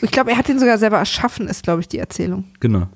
ich 0.01 0.11
glaube, 0.11 0.31
er 0.31 0.39
hat 0.39 0.49
den 0.49 0.59
sogar 0.59 0.79
selber 0.79 0.97
erschaffen, 0.97 1.47
ist, 1.47 1.63
glaube 1.63 1.83
ich, 1.83 1.89
die 1.89 1.99
Erzählung. 1.99 2.45
genau. 2.59 2.87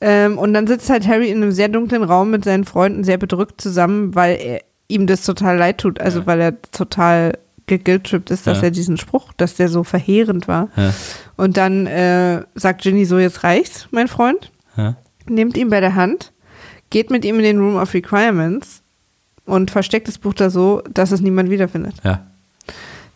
Ähm, 0.00 0.36
und 0.36 0.52
dann 0.52 0.66
sitzt 0.66 0.90
halt 0.90 1.08
Harry 1.08 1.30
in 1.30 1.42
einem 1.42 1.52
sehr 1.52 1.68
dunklen 1.68 2.02
Raum 2.02 2.30
mit 2.30 2.44
seinen 2.44 2.64
Freunden 2.64 3.02
sehr 3.02 3.16
bedrückt 3.16 3.60
zusammen, 3.62 4.14
weil 4.14 4.36
er, 4.38 4.60
ihm 4.88 5.06
das 5.06 5.24
total 5.24 5.56
leid 5.56 5.78
tut. 5.78 5.98
Also 6.00 6.20
Ja. 6.20 6.26
weil 6.26 6.40
er 6.42 6.60
total 6.70 7.38
geguiltrippt 7.66 8.30
ist, 8.30 8.46
dass 8.46 8.58
Ja. 8.58 8.64
er 8.64 8.70
diesen 8.70 8.96
Spruch, 8.96 9.32
dass 9.36 9.54
der 9.56 9.68
so 9.68 9.82
verheerend 9.84 10.46
war. 10.48 10.68
Ja. 10.76 10.92
Und 11.36 11.56
dann 11.56 11.86
äh, 11.86 12.42
sagt 12.54 12.82
Ginny 12.82 13.04
so, 13.04 13.18
jetzt 13.18 13.42
reicht's, 13.44 13.88
mein 13.90 14.08
Freund. 14.08 14.50
Ja. 14.76 14.96
Nimmt 15.28 15.56
ihn 15.56 15.70
bei 15.70 15.80
der 15.80 15.94
Hand, 15.96 16.32
geht 16.90 17.10
mit 17.10 17.24
ihm 17.24 17.36
in 17.36 17.42
den 17.42 17.58
Room 17.58 17.76
of 17.76 17.92
Requirements 17.94 18.82
und 19.44 19.70
versteckt 19.70 20.06
das 20.08 20.18
Buch 20.18 20.34
da 20.34 20.50
so, 20.50 20.82
dass 20.92 21.10
es 21.12 21.20
niemand 21.20 21.50
wiederfindet. 21.50 21.94
ja. 22.04 22.26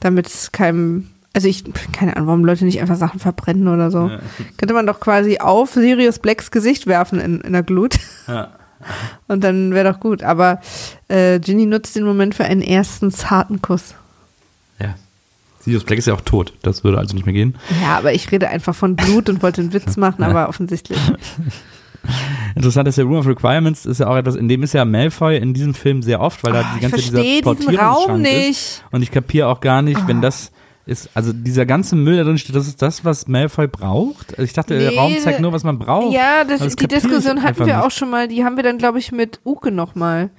Damit 0.01 0.27
es 0.29 0.51
keinem, 0.51 1.09
also 1.35 1.47
ich, 1.47 1.62
keine 1.93 2.16
Ahnung, 2.16 2.27
warum 2.29 2.45
Leute 2.47 2.65
nicht 2.65 2.81
einfach 2.81 2.97
Sachen 2.97 3.20
verbrennen 3.20 3.69
oder 3.69 3.91
so. 3.91 4.09
Ja. 4.09 4.19
Könnte 4.57 4.73
man 4.75 4.87
doch 4.87 4.99
quasi 4.99 5.39
auf 5.39 5.73
Sirius 5.73 6.19
Blacks 6.19 6.51
Gesicht 6.51 6.87
werfen 6.87 7.20
in, 7.20 7.41
in 7.43 7.53
der 7.53 7.62
Glut. 7.62 7.97
Ja. 8.27 8.49
Und 9.29 9.45
dann 9.45 9.75
wäre 9.75 9.93
doch 9.93 10.01
gut. 10.01 10.23
Aber 10.23 10.61
äh, 11.09 11.39
Ginny 11.39 11.66
nutzt 11.66 11.97
den 11.97 12.05
Moment 12.05 12.35
für 12.35 12.45
einen 12.47 12.62
ersten 12.62 13.11
zarten 13.11 13.61
Kuss. 13.61 13.95
Ja. 15.61 15.65
Sirius 15.65 15.85
Black 15.85 15.99
ist 15.99 16.07
ja 16.07 16.15
auch 16.15 16.20
tot. 16.23 16.53
Das 16.62 16.85
würde 16.85 16.99
also 16.99 17.15
nicht 17.15 17.27
mehr 17.27 17.32
gehen. 17.35 17.57
Ja, 17.82 17.99
aber 17.99 18.12
ich 18.12 18.31
rede 18.32 18.49
einfach 18.49 18.74
von 18.74 18.97
Blut 18.97 19.28
und 19.28 19.43
wollte 19.43 19.61
einen 19.61 19.73
Witz 19.73 19.97
machen, 19.97 20.23
aber 20.24 20.49
offensichtlich. 20.49 20.99
Interessant 22.55 22.89
ist 22.89 22.97
der 22.99 23.05
Room 23.05 23.19
of 23.19 23.27
Requirements 23.27 23.85
ist 23.87 24.01
ja 24.01 24.07
auch 24.09 24.16
etwas, 24.16 24.35
in 24.35 24.49
dem 24.49 24.62
ist 24.62 24.73
ja 24.73 24.85
Malfoy 24.85 25.37
in 25.37 25.53
diesem 25.55 25.74
Film 25.74 26.03
sehr 26.03 26.20
oft, 26.20 26.43
weil 26.43 26.53
da 26.55 26.61
Ah, 26.61 26.65
die 26.73 26.77
ich 26.77 26.91
ganze 26.91 26.97
verstehe 27.11 27.43
dieser 27.43 27.43
Portierungsschrank 27.43 28.27
ist. 28.27 28.32
nicht. 28.32 28.85
Und 28.91 29.03
ich 29.03 29.11
kapiere 29.11 29.49
auch 29.49 29.61
gar 29.61 29.82
nicht, 29.82 29.99
Ah. 29.99 30.05
wenn 30.09 30.20
das 30.23 30.51
ist, 30.87 31.11
also 31.15 31.32
dieser 31.32 31.66
ganze 31.66 31.95
Müll 31.95 32.16
da 32.16 32.24
drin 32.24 32.39
steht, 32.39 32.57
das 32.57 32.66
ist 32.66 32.81
das, 32.82 33.05
was 33.05 33.28
Malfoy 33.28 33.69
braucht. 33.69 34.31
Also 34.31 34.43
ich 34.43 34.55
dachte, 34.55 34.78
der 34.78 34.91
Nee, 34.91 34.97
Raum 34.99 35.12
zeigt 35.23 35.41
nur, 35.41 35.53
was 35.53 35.62
man 35.62 35.78
braucht. 35.78 36.12
Ja, 36.15 36.43
das, 36.45 36.61
das 36.61 36.74
die 36.74 36.85
ich 36.85 36.89
Diskussion 36.89 37.43
hatten 37.43 37.59
wir 37.59 37.66
nicht. 37.66 37.77
auch 37.77 37.91
schon 37.91 38.11
mal. 38.11 38.27
Die 38.28 38.45
haben 38.45 38.57
wir 38.57 38.65
dann, 38.65 38.78
glaube 38.78 38.99
ich, 38.99 39.12
mit 39.12 39.41
Uke 39.45 39.70
nochmal. 39.70 40.31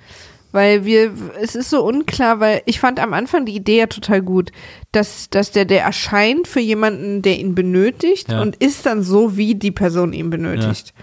Weil 0.51 0.83
wir, 0.83 1.11
es 1.41 1.55
ist 1.55 1.69
so 1.69 1.83
unklar, 1.85 2.39
weil 2.41 2.61
ich 2.65 2.79
fand 2.79 2.99
am 2.99 3.13
Anfang 3.13 3.45
die 3.45 3.55
Idee 3.55 3.79
ja 3.79 3.87
total 3.87 4.21
gut, 4.21 4.51
dass, 4.91 5.29
dass 5.29 5.51
der, 5.51 5.63
der 5.65 5.83
erscheint 5.83 6.47
für 6.47 6.59
jemanden, 6.59 7.21
der 7.21 7.39
ihn 7.39 7.55
benötigt 7.55 8.29
Ja. 8.31 8.41
und 8.41 8.57
ist 8.57 8.85
dann 8.85 9.01
so, 9.03 9.37
wie 9.37 9.55
die 9.55 9.71
Person 9.71 10.11
ihn 10.13 10.29
benötigt. 10.29 10.93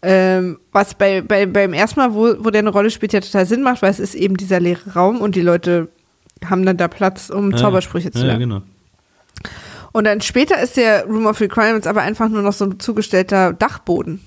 Ähm, 0.00 0.58
was 0.72 0.94
bei, 0.94 1.20
bei, 1.22 1.44
beim 1.46 1.72
ersten 1.72 2.00
Mal, 2.00 2.14
wo, 2.14 2.36
wo 2.44 2.50
der 2.50 2.60
eine 2.60 2.70
Rolle 2.70 2.90
spielt, 2.90 3.12
ja 3.12 3.20
total 3.20 3.46
Sinn 3.46 3.62
macht, 3.62 3.82
weil 3.82 3.90
es 3.90 3.98
ist 4.00 4.14
eben 4.14 4.36
dieser 4.36 4.60
leere 4.60 4.92
Raum 4.94 5.20
und 5.20 5.34
die 5.34 5.42
Leute 5.42 5.88
haben 6.48 6.64
dann 6.64 6.76
da 6.76 6.86
Platz, 6.88 7.30
um 7.30 7.56
Zaubersprüche 7.56 8.12
zu 8.12 8.20
ja, 8.20 8.26
lernen. 8.26 8.40
genau. 8.40 8.62
Und 9.92 10.04
dann 10.04 10.20
später 10.20 10.60
ist 10.62 10.76
der 10.76 11.04
Room 11.06 11.26
of 11.26 11.40
Requirements 11.40 11.86
aber 11.86 12.02
einfach 12.02 12.28
nur 12.28 12.42
noch 12.42 12.52
so 12.52 12.66
ein 12.66 12.78
zugestellter 12.78 13.52
Dachboden. 13.52 14.20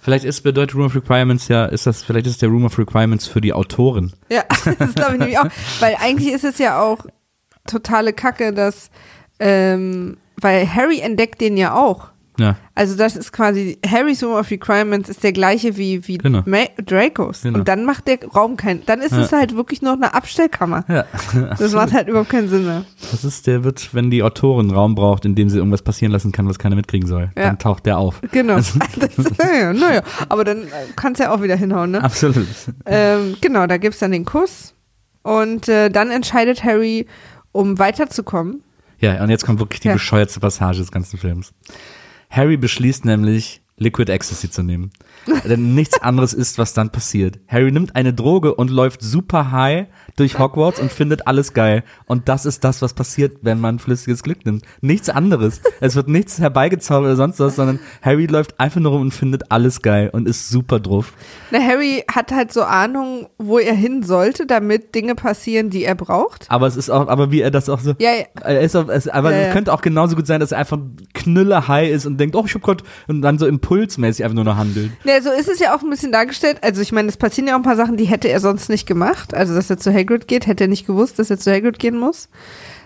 Vielleicht 0.00 0.24
ist 0.24 0.42
bedeutet 0.42 0.74
Room 0.74 0.86
of 0.86 0.94
Requirements 0.94 1.48
ja, 1.48 1.66
ist 1.66 1.86
das, 1.86 2.02
vielleicht 2.02 2.26
ist 2.26 2.42
der 2.42 2.48
Room 2.48 2.64
of 2.64 2.78
Requirements 2.78 3.26
für 3.26 3.40
die 3.40 3.52
Autoren. 3.52 4.12
Ja, 4.28 4.44
das 4.78 4.94
glaube 4.94 5.12
ich 5.12 5.18
nämlich 5.18 5.38
auch. 5.38 5.48
Weil 5.80 5.96
eigentlich 6.00 6.32
ist 6.32 6.44
es 6.44 6.58
ja 6.58 6.80
auch 6.80 7.06
totale 7.66 8.12
Kacke, 8.12 8.52
dass 8.52 8.90
ähm, 9.38 10.16
weil 10.36 10.72
Harry 10.72 11.00
entdeckt 11.00 11.40
den 11.40 11.56
ja 11.56 11.74
auch. 11.74 12.11
Ja, 12.38 12.56
Also 12.74 12.96
das 12.96 13.14
ist 13.14 13.30
quasi, 13.32 13.78
Harry's 13.86 14.22
Room 14.22 14.32
of 14.32 14.50
Requirements 14.50 15.10
ist 15.10 15.22
der 15.22 15.32
gleiche 15.32 15.76
wie, 15.76 16.08
wie 16.08 16.16
Genau. 16.16 16.42
Dracos. 16.82 17.42
Genau. 17.42 17.58
Und 17.58 17.68
dann 17.68 17.84
macht 17.84 18.06
der 18.08 18.24
Raum 18.24 18.56
keinen, 18.56 18.86
dann 18.86 19.00
ist 19.02 19.12
es 19.12 19.30
Ja. 19.32 19.38
halt 19.38 19.54
wirklich 19.54 19.82
noch 19.82 19.92
eine 19.92 20.14
Abstellkammer. 20.14 20.84
ja. 20.88 21.04
Das 21.58 21.72
macht 21.72 21.92
halt 21.92 22.08
überhaupt 22.08 22.30
keinen 22.30 22.48
Sinn 22.48 22.64
mehr. 22.64 22.84
Das 23.10 23.22
ist, 23.24 23.46
der 23.46 23.64
wird, 23.64 23.92
wenn 23.94 24.10
die 24.10 24.22
Autorin 24.22 24.70
Raum 24.70 24.94
braucht, 24.94 25.26
in 25.26 25.34
dem 25.34 25.50
sie 25.50 25.58
irgendwas 25.58 25.82
passieren 25.82 26.10
lassen 26.10 26.32
kann, 26.32 26.48
was 26.48 26.58
keiner 26.58 26.74
mitkriegen 26.76 27.06
soll, 27.06 27.30
Ja. 27.36 27.42
dann 27.44 27.58
taucht 27.58 27.84
der 27.84 27.98
auf. 27.98 28.20
Genau. 28.32 28.56
Das, 28.98 29.16
naja, 29.38 29.72
naja, 29.74 30.02
aber 30.30 30.44
dann 30.44 30.66
kann 30.96 31.12
es 31.12 31.18
ja 31.18 31.32
auch 31.34 31.42
wieder 31.42 31.56
hinhauen, 31.56 31.90
ne? 31.90 32.02
Absolut. 32.02 32.46
Ähm, 32.86 33.36
genau, 33.42 33.66
da 33.66 33.76
gibt's 33.76 33.98
dann 33.98 34.10
den 34.12 34.24
Kuss. 34.24 34.74
Und 35.22 35.68
äh, 35.68 35.90
dann 35.90 36.10
entscheidet 36.10 36.64
Harry, 36.64 37.06
um 37.52 37.78
weiterzukommen. 37.78 38.62
Ja, 38.98 39.22
und 39.22 39.30
jetzt 39.30 39.44
kommt 39.44 39.58
wirklich 39.58 39.80
die 39.80 39.88
bescheuertste 39.90 40.40
Passage 40.40 40.78
des 40.78 40.90
ganzen 40.92 41.18
Films. 41.18 41.52
Harry 42.32 42.56
beschließt 42.56 43.04
nämlich, 43.04 43.60
Liquid 43.76 44.10
Ecstasy 44.10 44.50
zu 44.50 44.62
nehmen. 44.62 44.90
Denn 45.44 45.74
nichts 45.74 46.00
anderes 46.00 46.32
ist, 46.32 46.56
was 46.56 46.72
dann 46.72 46.90
passiert. 46.90 47.40
Harry 47.46 47.70
nimmt 47.70 47.94
eine 47.94 48.14
Droge 48.14 48.54
und 48.54 48.70
läuft 48.70 49.02
super 49.02 49.50
high 49.50 49.86
durch 50.16 50.38
Hogwarts 50.38 50.80
und 50.80 50.92
findet 50.92 51.26
alles 51.26 51.54
geil. 51.54 51.84
Und 52.06 52.28
das 52.28 52.46
ist 52.46 52.64
das, 52.64 52.82
was 52.82 52.94
passiert, 52.94 53.38
wenn 53.42 53.60
man 53.60 53.78
flüssiges 53.78 54.22
Glück 54.22 54.44
nimmt. 54.44 54.64
Nichts 54.80 55.08
anderes. 55.08 55.60
Es 55.80 55.96
wird 55.96 56.08
nichts 56.08 56.38
herbeigezaubert 56.38 57.06
oder 57.06 57.16
sonst 57.16 57.40
was, 57.40 57.56
sondern 57.56 57.78
Harry 58.02 58.26
läuft 58.26 58.58
einfach 58.60 58.80
nur 58.80 58.92
rum 58.92 59.02
und 59.02 59.12
findet 59.12 59.50
alles 59.50 59.82
geil 59.82 60.10
und 60.12 60.28
ist 60.28 60.48
super 60.48 60.80
drauf. 60.80 61.12
Na, 61.50 61.60
Harry 61.60 62.04
hat 62.12 62.32
halt 62.32 62.52
so 62.52 62.62
Ahnung, 62.62 63.28
wo 63.38 63.58
er 63.58 63.74
hin 63.74 64.02
sollte, 64.02 64.46
damit 64.46 64.94
Dinge 64.94 65.14
passieren, 65.14 65.70
die 65.70 65.84
er 65.84 65.94
braucht. 65.94 66.46
Aber 66.48 66.66
es 66.66 66.76
ist 66.76 66.90
auch, 66.90 67.08
aber 67.08 67.30
wie 67.30 67.40
er 67.40 67.50
das 67.50 67.68
auch 67.68 67.80
so, 67.80 67.94
Ja, 67.98 68.10
ja. 68.12 68.24
Er 68.42 68.60
ist 68.60 68.76
auf, 68.76 68.88
es, 68.88 69.08
aber 69.08 69.32
Ja, 69.32 69.38
es 69.38 69.46
ja. 69.48 69.52
könnte 69.52 69.72
auch 69.72 69.82
genauso 69.82 70.16
gut 70.16 70.26
sein, 70.26 70.40
dass 70.40 70.52
er 70.52 70.58
einfach 70.58 70.78
knülle 71.14 71.68
high 71.68 71.90
ist 71.90 72.06
und 72.06 72.18
denkt, 72.18 72.36
oh, 72.36 72.44
ich 72.46 72.54
hab 72.54 72.62
grad, 72.62 72.82
und 73.08 73.22
dann 73.22 73.38
so 73.38 73.46
impulsmäßig 73.46 74.24
einfach 74.24 74.34
nur 74.34 74.44
noch 74.44 74.56
handelt. 74.56 74.90
Ja, 75.04 75.20
so 75.20 75.30
ist 75.30 75.48
es 75.48 75.58
ja 75.58 75.74
auch 75.74 75.82
ein 75.82 75.90
bisschen 75.90 76.12
dargestellt. 76.12 76.58
Also 76.62 76.80
ich 76.82 76.92
meine, 76.92 77.08
es 77.08 77.16
passieren 77.16 77.48
ja 77.48 77.54
auch 77.54 77.58
ein 77.58 77.64
paar 77.64 77.76
Sachen, 77.76 77.96
die 77.96 78.04
hätte 78.04 78.28
er 78.28 78.40
sonst 78.40 78.68
nicht 78.68 78.86
gemacht. 78.86 79.34
Also 79.34 79.54
dass 79.54 79.70
er 79.70 79.78
zu 79.78 79.90
Hagrid 80.02 80.28
geht, 80.28 80.46
hätte 80.46 80.64
er 80.64 80.68
nicht 80.68 80.86
gewusst, 80.86 81.18
dass 81.18 81.30
er 81.30 81.38
zu 81.38 81.50
Hagrid 81.52 81.78
gehen 81.78 81.98
muss. 81.98 82.28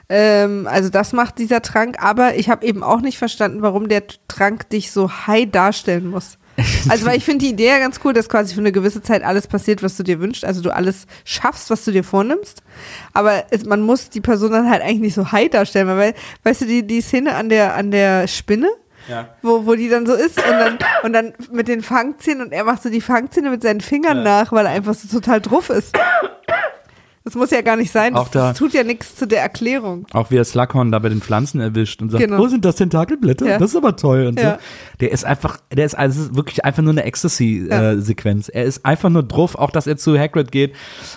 Ähm, 0.09 0.69
also 0.71 0.89
das 0.89 1.13
macht 1.13 1.39
dieser 1.39 1.63
Trank. 1.63 1.97
Aber 2.03 2.37
ich 2.37 2.49
habe 2.49 2.65
eben 2.67 2.83
auch 2.83 3.01
nicht 3.01 3.19
verstanden, 3.19 3.63
warum 3.63 3.89
der 3.89 4.05
Trank 4.29 4.69
dich 4.71 4.93
so 4.93 5.11
high 5.27 5.51
darstellen 5.51 6.09
muss. 6.09 6.39
Also 6.89 7.05
weil 7.05 7.19
ich 7.19 7.25
finde 7.25 7.45
die 7.45 7.51
Idee 7.51 7.67
ja 7.69 7.79
ganz 7.81 8.01
cool, 8.05 8.13
dass 8.15 8.29
quasi 8.31 8.55
für 8.55 8.61
eine 8.61 8.73
gewisse 8.73 9.03
Zeit 9.03 9.23
alles 9.25 9.47
passiert, 9.47 9.83
was 9.83 9.97
du 9.97 10.03
dir 10.05 10.21
wünschst. 10.21 10.45
Also 10.45 10.63
du 10.63 10.71
alles 10.75 11.07
schaffst, 11.25 11.69
was 11.69 11.85
du 11.85 11.91
dir 11.91 12.05
vornimmst. 12.05 12.63
Aber 13.13 13.45
es, 13.51 13.67
man 13.67 13.83
muss 13.83 14.09
die 14.09 14.21
Person 14.23 14.53
dann 14.53 14.71
halt 14.71 14.81
eigentlich 14.83 15.01
nicht 15.01 15.15
so 15.15 15.33
high 15.33 15.51
darstellen. 15.51 15.89
Weil, 15.89 16.15
weißt 16.45 16.63
du, 16.63 16.67
die, 16.67 16.87
die 16.87 17.01
Szene 17.03 17.35
an 17.35 17.49
der, 17.51 17.75
an 17.75 17.91
der 17.91 18.27
Spinne, 18.29 18.69
Ja. 19.09 19.29
wo, 19.43 19.67
wo 19.67 19.75
die 19.75 19.89
dann 19.91 20.07
so 20.07 20.15
ist 20.15 20.39
und 20.39 20.51
dann, 20.59 20.79
und 21.03 21.13
dann 21.13 21.35
mit 21.53 21.69
den 21.69 21.83
Fangzähnen 21.83 22.47
und 22.47 22.53
er 22.53 22.65
macht 22.65 22.83
so 22.85 22.89
die 22.89 23.01
Fangzähne 23.03 23.51
mit 23.51 23.63
seinen 23.63 23.81
Fingern 23.83 24.23
nach, 24.23 24.51
weil 24.53 24.65
er 24.67 24.73
einfach 24.73 24.95
so 24.95 25.09
total 25.09 25.41
drauf 25.43 25.69
ist. 25.69 25.93
Das 27.27 27.35
muss 27.35 27.51
ja 27.51 27.61
gar 27.61 27.75
nicht 27.77 27.91
sein. 27.91 28.13
Das, 28.15 28.23
Auch 28.23 28.29
da- 28.29 28.49
das 28.51 28.59
tut 28.59 28.73
ja 28.73 28.85
nichts 28.85 29.17
zu 29.17 29.27
der 29.27 29.43
Erklärung. 29.43 30.07
Auch 30.13 30.31
wie 30.31 30.37
er 30.37 30.45
Slughorn 30.45 30.93
da 30.93 31.01
bei 31.01 31.09
den 31.09 31.21
Pflanzen 31.21 31.61
erwischt 31.61 32.01
und 32.01 32.11
sagt, 32.11 32.23
Genau. 32.23 32.41
oh, 32.41 32.47
sind 32.47 32.65
das 32.65 32.77
Tentakelblätter? 32.77 33.47
Ja. 33.47 33.59
Das 33.59 33.71
ist 33.71 33.77
aber 33.77 33.97
toll 33.97 34.27
und 34.29 34.39
Ja. 34.41 34.53
so. 34.53 34.59
Der 35.01 35.11
ist 35.11 35.25
einfach, 35.25 35.59
der 35.73 35.85
ist 35.87 35.97
also 35.99 36.37
wirklich 36.37 36.65
einfach 36.65 36.85
nur 36.85 36.93
eine 36.93 37.03
Ecstasy-Sequenz. 37.03 38.49
er 38.49 38.65
ist 38.65 38.85
einfach 38.87 39.11
nur 39.11 39.23
drauf, 39.25 39.57
auch 39.57 39.71
dass 39.71 39.87
er 39.89 39.97
zu 39.97 40.17
Hagrid 40.19 40.53
geht. 40.53 40.75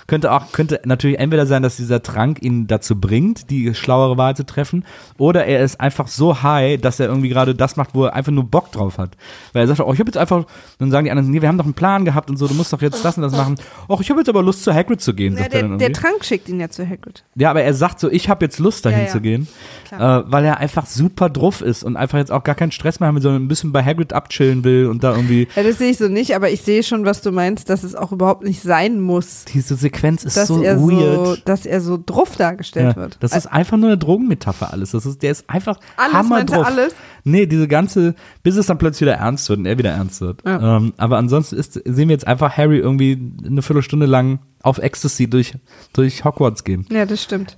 Könnte 0.08 0.32
auch, 0.32 0.52
könnte 0.52 0.82
natürlich 0.84 1.20
entweder 1.20 1.46
sein, 1.46 1.62
dass 1.62 1.78
dieser 1.78 2.02
Trank 2.02 2.42
ihn 2.42 2.66
dazu 2.68 3.00
bringt, 3.00 3.50
die 3.50 3.74
schlauere 3.76 4.18
Wahl 4.18 4.36
zu 4.36 4.46
treffen, 4.46 4.86
oder 5.20 5.46
er 5.46 5.64
ist 5.64 5.80
einfach 5.80 6.08
so 6.08 6.42
high, 6.42 6.82
dass 6.82 7.00
er 7.00 7.08
irgendwie 7.08 7.30
gerade 7.30 7.54
das 7.56 7.76
macht, 7.78 7.92
wo 7.94 8.06
er 8.06 8.14
einfach 8.16 8.32
nur 8.32 8.46
Bock 8.46 8.72
drauf 8.72 8.98
hat. 8.98 9.12
Weil 9.54 9.64
er 9.64 9.68
sagt, 9.68 9.80
oh, 9.80 9.94
ich 9.94 10.00
habe 10.00 10.08
jetzt 10.10 10.18
einfach, 10.18 10.46
dann 10.80 10.92
sagen 10.92 11.06
die 11.06 11.12
anderen, 11.12 11.30
nee, 11.30 11.42
wir 11.42 11.48
haben 11.48 11.58
doch 11.60 11.66
einen 11.66 11.74
Plan 11.76 12.04
gehabt 12.04 12.30
und 12.32 12.38
so, 12.38 12.48
du 12.48 12.54
musst 12.56 12.74
doch 12.74 12.82
jetzt 12.82 13.06
das 13.06 13.16
und 13.18 13.24
das 13.24 13.34
machen. 13.34 13.56
Och, 13.88 14.02
ich 14.02 14.10
habe 14.10 14.20
jetzt 14.20 14.30
aber 14.30 14.42
Lust 14.42 14.64
zu 14.64 14.74
Hagrid 14.74 15.02
zu 15.02 15.14
gehen, 15.14 15.34
Ja, 15.34 15.44
sagt 15.44 15.54
er 15.54 15.60
der, 15.62 15.70
dann 15.70 15.78
der 15.78 15.88
irgendwie. 15.90 15.99
Trank 16.00 16.24
schickt 16.24 16.48
ihn 16.50 16.60
ja 16.60 16.70
zu 16.70 16.88
Hagrid. 16.88 17.24
Ja, 17.36 17.50
aber 17.50 17.62
er 17.64 17.74
sagt 17.74 18.00
so, 18.00 18.10
ich 18.10 18.30
habe 18.30 18.46
jetzt 18.46 18.60
Lust 18.60 18.86
dahin 18.86 19.00
Ja, 19.00 19.06
ja. 19.06 19.12
zu 19.12 19.22
gehen, 19.22 19.48
äh, 19.92 19.98
weil 19.98 20.46
er 20.46 20.58
einfach 20.58 20.86
super 20.86 21.30
drauf 21.30 21.62
ist 21.62 21.84
und 21.84 21.98
einfach 21.98 22.18
jetzt 22.18 22.32
auch 22.32 22.44
gar 22.44 22.56
keinen 22.56 22.72
Stress 22.72 23.00
mehr 23.00 23.08
haben 23.08 23.16
will, 23.16 23.22
sondern 23.22 23.44
ein 23.44 23.48
bisschen 23.48 23.72
bei 23.72 23.84
Hagrid 23.84 24.14
abchillen 24.14 24.64
will 24.64 24.86
und 24.88 25.04
da 25.04 25.16
irgendwie 25.16 25.48
Ja, 25.56 25.64
das 25.64 25.78
sehe 25.78 25.92
ich 25.92 25.98
so 25.98 26.08
nicht, 26.08 26.36
aber 26.36 26.50
ich 26.50 26.62
sehe 26.62 26.84
schon, 26.84 27.06
was 27.06 27.22
du 27.22 27.32
meinst, 27.32 27.70
dass 27.70 27.84
es 27.84 27.96
auch 27.96 28.12
überhaupt 28.12 28.44
nicht 28.44 28.62
sein 28.62 29.00
muss, 29.02 29.46
diese 29.46 29.76
Sequenz 29.76 30.24
ist 30.24 30.36
so 30.48 30.62
er 30.62 30.78
so, 30.80 30.88
weird. 30.90 31.42
dass 31.48 31.66
er 31.66 31.82
so 31.82 32.00
drauf 32.04 32.36
dargestellt 32.38 32.96
Ja, 32.96 33.02
wird. 33.02 33.18
das 33.20 33.36
ist 33.36 33.48
einfach 33.48 33.78
nur 33.78 33.90
eine 33.90 33.98
Drogenmetapher 33.98 34.72
alles. 34.72 34.92
Das 34.92 35.06
ist, 35.06 35.22
der 35.24 35.32
ist 35.32 35.50
einfach 35.50 35.80
Alles, 35.98 36.14
Hammer 36.14 36.44
drauf. 36.46 36.66
alles? 36.66 36.94
Nee, 37.30 37.46
diese 37.46 37.68
ganze, 37.68 38.16
bis 38.44 38.56
es 38.56 38.66
dann 38.68 38.78
plötzlich 38.78 39.02
wieder 39.02 39.16
ernst 39.18 39.48
wird 39.50 39.60
und 39.60 39.66
er 39.66 39.78
wieder 39.78 39.92
ernst 39.92 40.22
wird. 40.22 40.42
Ja. 40.46 40.78
Ähm, 40.78 40.94
aber 40.98 41.18
ansonsten 41.18 41.56
ist, 41.56 41.74
sehen 41.74 42.10
wir 42.10 42.14
jetzt 42.14 42.28
einfach 42.28 42.58
Harry 42.58 42.78
irgendwie 42.78 43.18
eine 43.46 43.62
Viertelstunde 43.62 44.06
lang 44.06 44.40
auf 44.62 44.78
Ecstasy 44.80 45.30
durch, 45.30 45.54
durch 45.94 46.26
Hogwarts 46.26 46.64
gehen. 46.64 46.86
Ja, 46.92 47.06
das 47.06 47.24
stimmt. 47.24 47.56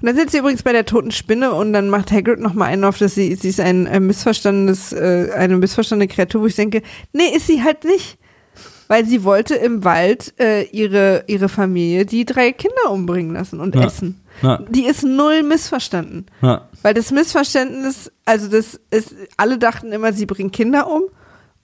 Und 0.00 0.06
dann 0.06 0.16
sitzt 0.16 0.32
sie 0.32 0.38
übrigens 0.38 0.62
bei 0.62 0.72
der 0.72 0.84
toten 0.86 1.10
Spinne 1.12 1.52
und 1.52 1.72
dann 1.72 1.88
macht 1.88 2.10
Hagrid 2.12 2.40
nochmal 2.40 2.68
einen 2.68 2.84
auf, 2.84 2.98
dass 2.98 3.14
sie, 3.14 3.34
sie 3.34 3.48
ist 3.48 3.60
ein, 3.60 3.86
ein 3.86 4.06
missverstandenes, 4.06 4.92
äh, 4.92 5.30
eine 5.36 5.56
missverstandene 5.56 6.08
Kreatur, 6.08 6.42
wo 6.42 6.46
ich 6.46 6.56
denke, 6.56 6.82
nee, 7.12 7.34
ist 7.34 7.46
sie 7.46 7.62
halt 7.62 7.84
nicht. 7.84 8.18
Weil 8.88 9.06
sie 9.06 9.24
wollte 9.24 9.54
im 9.54 9.84
Wald 9.84 10.34
äh, 10.38 10.64
ihre, 10.64 11.24
ihre 11.26 11.48
Familie 11.48 12.04
die 12.04 12.26
drei 12.26 12.52
Kinder 12.52 12.90
umbringen 12.90 13.32
lassen 13.32 13.58
und 13.60 13.74
Ja. 13.74 13.84
essen. 13.86 14.20
Ja, 14.42 14.58
Die 14.68 14.84
ist 14.84 15.02
null 15.04 15.42
missverstanden. 15.42 16.26
ja. 16.42 16.68
Weil 16.82 16.94
das 16.94 17.10
Missverständnis, 17.10 18.10
also 18.24 18.48
das 18.48 18.80
ist, 18.90 19.14
alle 19.36 19.58
dachten 19.58 19.92
immer, 19.92 20.12
sie 20.12 20.26
bringt 20.26 20.52
Kinder 20.52 20.88
um 20.90 21.02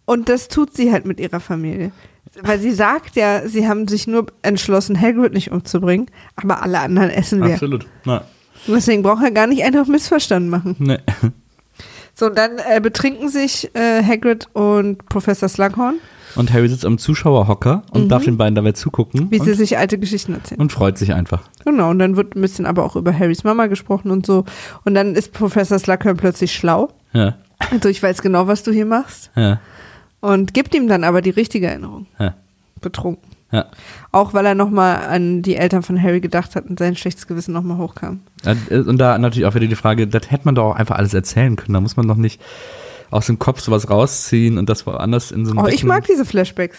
und 0.04 0.28
das 0.28 0.48
tut 0.48 0.74
sie 0.74 0.92
halt 0.92 1.04
mit 1.04 1.20
ihrer 1.20 1.40
Familie. 1.40 1.92
Weil 2.42 2.60
sie 2.60 2.72
sagt 2.72 3.16
ja, 3.16 3.46
sie 3.48 3.66
haben 3.66 3.88
sich 3.88 4.06
nur 4.06 4.26
entschlossen, 4.42 5.00
Hagrid 5.00 5.32
nicht 5.32 5.50
umzubringen, 5.50 6.06
aber 6.36 6.62
alle 6.62 6.78
anderen 6.78 7.10
essen 7.10 7.42
wir. 7.42 7.54
Absolut. 7.54 7.86
Ja. 8.04 8.24
Deswegen 8.66 9.02
braucht 9.02 9.24
er 9.24 9.30
gar 9.30 9.46
nicht 9.46 9.64
einfach 9.64 9.86
missverstanden 9.86 10.50
machen. 10.50 10.76
Nee. 10.78 10.98
So, 12.14 12.26
und 12.26 12.36
dann 12.36 12.58
äh, 12.58 12.80
betrinken 12.80 13.28
sich 13.28 13.70
äh, 13.74 14.02
Hagrid 14.02 14.48
und 14.52 15.06
Professor 15.06 15.48
Slughorn, 15.48 16.00
Und 16.36 16.52
Harry 16.52 16.68
sitzt 16.68 16.84
am 16.84 16.98
Zuschauerhocker 16.98 17.82
und 17.90 18.08
darf 18.08 18.24
den 18.24 18.36
beiden 18.36 18.54
dabei 18.54 18.72
zugucken 18.72 19.24
Mhm. 19.24 19.30
wie 19.30 19.38
sie 19.40 19.54
sich 19.54 19.78
alte 19.78 19.98
Geschichten 19.98 20.34
erzählen. 20.34 20.60
und 20.60 20.72
freut 20.72 20.98
sich 20.98 21.12
einfach. 21.14 21.42
Genau, 21.64 21.90
und 21.90 21.98
dann 21.98 22.16
wird 22.16 22.36
ein 22.36 22.40
bisschen 22.40 22.66
aber 22.66 22.84
auch 22.84 22.96
über 22.96 23.16
Harrys 23.16 23.44
Mama 23.44 23.66
gesprochen 23.66 24.10
und 24.10 24.26
so. 24.26 24.44
Und 24.84 24.94
dann 24.94 25.14
ist 25.14 25.32
Professor 25.32 25.78
Slughorn 25.78 26.16
plötzlich 26.16 26.52
schlau. 26.54 26.90
Ja, 27.12 27.34
Also 27.70 27.88
ich 27.88 28.02
weiß 28.02 28.22
genau, 28.22 28.46
was 28.46 28.62
du 28.62 28.70
hier 28.72 28.86
machst. 28.86 29.30
ja, 29.36 29.60
Und 30.20 30.54
gibt 30.54 30.74
ihm 30.74 30.88
dann 30.88 31.04
aber 31.04 31.22
die 31.22 31.30
richtige 31.30 31.66
Erinnerung. 31.68 32.06
ja, 32.18 32.34
Betrunken. 32.80 33.30
ja. 33.50 33.64
Auch 34.12 34.34
weil 34.34 34.46
er 34.46 34.54
nochmal 34.54 34.98
an 35.08 35.42
die 35.42 35.56
Eltern 35.56 35.82
von 35.82 36.00
Harry 36.02 36.20
gedacht 36.20 36.54
hat 36.54 36.66
und 36.66 36.78
sein 36.78 36.94
schlechtes 36.96 37.26
Gewissen 37.26 37.52
nochmal 37.54 37.78
hochkam. 37.78 38.20
Und 38.70 38.98
da 38.98 39.18
natürlich 39.18 39.46
auch 39.46 39.54
wieder 39.54 39.66
die 39.66 39.74
Frage, 39.74 40.06
das 40.06 40.30
hätte 40.30 40.44
man 40.44 40.54
doch 40.54 40.70
auch 40.72 40.76
einfach 40.76 40.96
alles 40.96 41.14
erzählen 41.14 41.56
können. 41.56 41.74
Da 41.74 41.80
muss 41.80 41.96
man 41.96 42.06
doch 42.06 42.16
nicht 42.16 42.40
aus 43.10 43.26
dem 43.26 43.38
Kopf 43.38 43.60
sowas 43.60 43.88
rausziehen 43.90 44.58
und 44.58 44.68
das 44.68 44.86
woanders 44.86 45.30
in 45.30 45.44
so 45.46 45.52
einem 45.52 45.60
Oh, 45.60 45.66
ich 45.68 45.84
mag 45.84 46.06
diese 46.06 46.24
Flashbacks. 46.24 46.78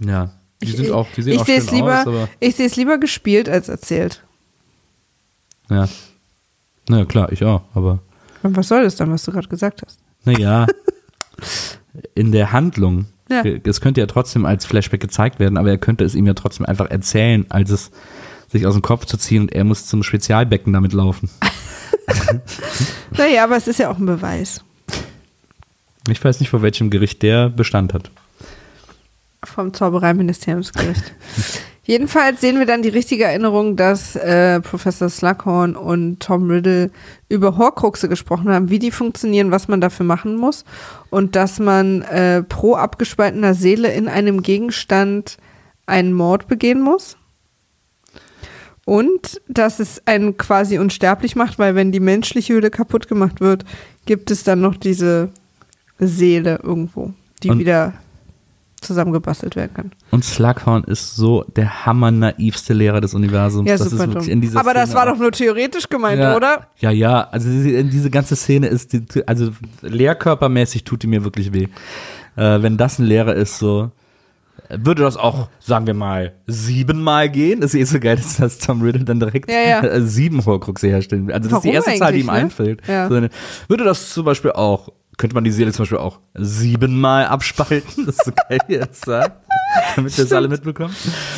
Ja, 0.00 0.30
die 0.62 0.66
Ich- 0.68 0.76
sind 0.76 0.90
auch, 0.92 1.06
die 1.16 1.22
sehen 1.22 1.34
ich 1.34 1.40
auch 1.40 1.46
sehe 1.46 1.56
schön 1.60 1.64
es 1.66 1.70
lieber, 1.72 2.00
aus, 2.00 2.06
aber 2.06 2.28
ich 2.40 2.54
sehe 2.56 2.66
es 2.66 2.76
lieber 2.76 2.98
gespielt 2.98 3.48
als 3.48 3.68
erzählt. 3.68 4.22
ja. 5.70 5.88
Na 6.88 6.98
ja, 6.98 7.04
klar, 7.04 7.32
ich 7.32 7.42
auch, 7.44 7.62
aber 7.74 7.98
Und 8.44 8.56
was 8.56 8.68
soll 8.68 8.84
das 8.84 8.94
dann, 8.94 9.10
was 9.10 9.24
du 9.24 9.32
gerade 9.32 9.48
gesagt 9.48 9.82
hast? 9.84 9.98
naja, 10.24 10.66
in 12.14 12.30
der 12.32 12.52
Handlung. 12.52 13.06
Ja. 13.28 13.42
Es 13.64 13.80
könnte 13.80 14.00
ja 14.00 14.06
trotzdem 14.06 14.46
als 14.46 14.64
Flashback 14.66 15.00
gezeigt 15.00 15.40
werden, 15.40 15.56
aber 15.56 15.70
er 15.70 15.78
könnte 15.78 16.04
es 16.04 16.14
ihm 16.14 16.26
ja 16.26 16.34
trotzdem 16.34 16.64
einfach 16.64 16.88
erzählen, 16.90 17.44
als 17.48 17.70
es 17.70 17.90
sich 18.52 18.64
aus 18.66 18.74
dem 18.74 18.82
Kopf 18.82 19.04
zu 19.06 19.16
ziehen 19.16 19.42
und 19.42 19.52
er 19.52 19.64
muss 19.64 19.86
zum 19.86 20.04
Spezialbecken 20.04 20.72
damit 20.72 20.92
laufen. 20.92 21.28
Naja, 23.16 23.44
aber 23.44 23.56
es 23.56 23.66
ist 23.66 23.78
ja 23.78 23.90
auch 23.90 23.98
ein 23.98 24.06
Beweis. 24.06 24.62
Ich 26.08 26.24
weiß 26.24 26.40
nicht, 26.40 26.50
vor 26.50 26.62
welchem 26.62 26.90
Gericht 26.90 27.22
der 27.22 27.48
Bestand 27.48 27.94
hat. 27.94 28.10
Vom 29.44 29.72
Zaubereiministeriumsgericht. 29.74 31.14
Jedenfalls 31.86 32.40
sehen 32.40 32.58
wir 32.58 32.66
dann 32.66 32.82
die 32.82 32.88
richtige 32.88 33.24
Erinnerung, 33.24 33.76
dass 33.76 34.16
äh, 34.16 34.60
Professor 34.60 35.08
Slughorn 35.08 35.76
und 35.76 36.18
Tom 36.18 36.50
Riddle 36.50 36.90
über 37.28 37.56
Horcruxe 37.56 38.08
gesprochen 38.08 38.48
haben, 38.48 38.70
wie 38.70 38.80
die 38.80 38.90
funktionieren, 38.90 39.52
was 39.52 39.68
man 39.68 39.80
dafür 39.80 40.04
machen 40.04 40.36
muss 40.36 40.64
und 41.10 41.36
dass 41.36 41.60
man 41.60 42.02
äh, 42.02 42.42
pro 42.42 42.74
abgespaltener 42.74 43.54
Seele 43.54 43.92
in 43.92 44.08
einem 44.08 44.42
Gegenstand 44.42 45.36
einen 45.86 46.12
Mord 46.12 46.48
begehen 46.48 46.80
muss. 46.80 47.16
Und 48.84 49.40
dass 49.48 49.78
es 49.78 50.02
einen 50.06 50.36
quasi 50.36 50.78
unsterblich 50.78 51.36
macht, 51.36 51.58
weil 51.58 51.76
wenn 51.76 51.92
die 51.92 52.00
menschliche 52.00 52.54
Hülle 52.54 52.70
kaputt 52.70 53.06
gemacht 53.06 53.40
wird, 53.40 53.64
gibt 54.06 54.32
es 54.32 54.42
dann 54.42 54.60
noch 54.60 54.76
diese 54.76 55.30
Seele 55.98 56.60
irgendwo, 56.62 57.12
die 57.42 57.50
Und- 57.50 57.58
wieder 57.58 57.92
zusammengebastelt 58.80 59.56
werden 59.56 59.72
kann. 59.74 59.90
Und 60.10 60.24
Slughorn 60.24 60.84
ist 60.84 61.16
so 61.16 61.44
der 61.56 61.86
hammernaivste 61.86 62.74
Lehrer 62.74 63.00
des 63.00 63.14
Universums. 63.14 63.68
Ja, 63.68 63.76
das 63.76 63.90
super 63.90 64.04
ist 64.04 64.10
wirklich 64.10 64.28
in 64.30 64.40
dieser 64.40 64.60
Aber 64.60 64.74
das 64.74 64.90
Szene 64.90 64.94
war 65.00 65.06
auch- 65.08 65.12
doch 65.14 65.18
nur 65.20 65.32
theoretisch 65.32 65.88
gemeint, 65.88 66.20
ja, 66.20 66.36
oder? 66.36 66.68
Ja, 66.78 66.90
ja. 66.90 67.22
Also 67.30 67.48
diese, 67.48 68.10
ganze 68.10 68.36
Szene 68.36 68.66
ist, 68.68 68.92
die, 68.92 69.02
also 69.26 69.50
lehrkörpermäßig 69.80 70.84
tut 70.84 71.02
die 71.02 71.06
mir 71.06 71.24
wirklich 71.24 71.52
weh. 71.52 71.68
Äh, 72.36 72.62
wenn 72.62 72.76
das 72.76 72.98
ein 72.98 73.06
Lehrer 73.06 73.34
ist, 73.34 73.58
so 73.58 73.90
würde 74.68 75.02
das 75.02 75.16
auch, 75.16 75.48
sagen 75.58 75.86
wir 75.86 75.94
mal, 75.94 76.34
siebenmal 76.46 77.30
gehen. 77.30 77.60
Das 77.62 77.72
ist 77.72 77.80
eh 77.80 77.84
so 77.84 77.98
geil, 78.00 78.16
dass 78.16 78.36
das 78.36 78.58
Tom 78.58 78.82
Riddle 78.82 79.04
dann 79.04 79.20
direkt 79.20 79.50
Ja, 79.50 79.82
ja. 79.84 80.00
sieben 80.06 80.44
Horcruxe 80.44 80.88
herstellen 80.88 81.26
will. 81.28 81.34
Also 81.34 81.48
das 81.48 81.58
ist 81.58 81.64
die 81.64 81.68
Warum 81.68 81.86
erste 81.88 81.98
Zahl, 81.98 82.12
die 82.12 82.20
ihm 82.20 82.26
ne? 82.26 82.32
einfällt. 82.32 82.82
Ja. 82.86 83.08
So 83.08 83.14
würde 83.68 83.84
das 83.84 84.10
zum 84.12 84.24
Beispiel 84.24 84.52
auch, 84.52 84.90
könnte 85.16 85.34
man 85.34 85.44
die 85.44 85.50
Seele 85.50 85.72
zum 85.72 85.82
Beispiel 85.84 85.98
auch 85.98 86.20
siebenmal 86.34 87.26
abspalten. 87.26 88.06
Das 88.06 88.16
ist 88.16 88.24
so 88.26 88.32
geil, 88.48 88.58
wie 88.68 88.74
er 88.74 88.88
es 88.90 89.00
sagt. 89.00 89.44
Damit 89.96 90.16
wir 90.16 90.24
es 90.24 90.32
alle 90.32 90.48
mitbekommen. 90.48 90.94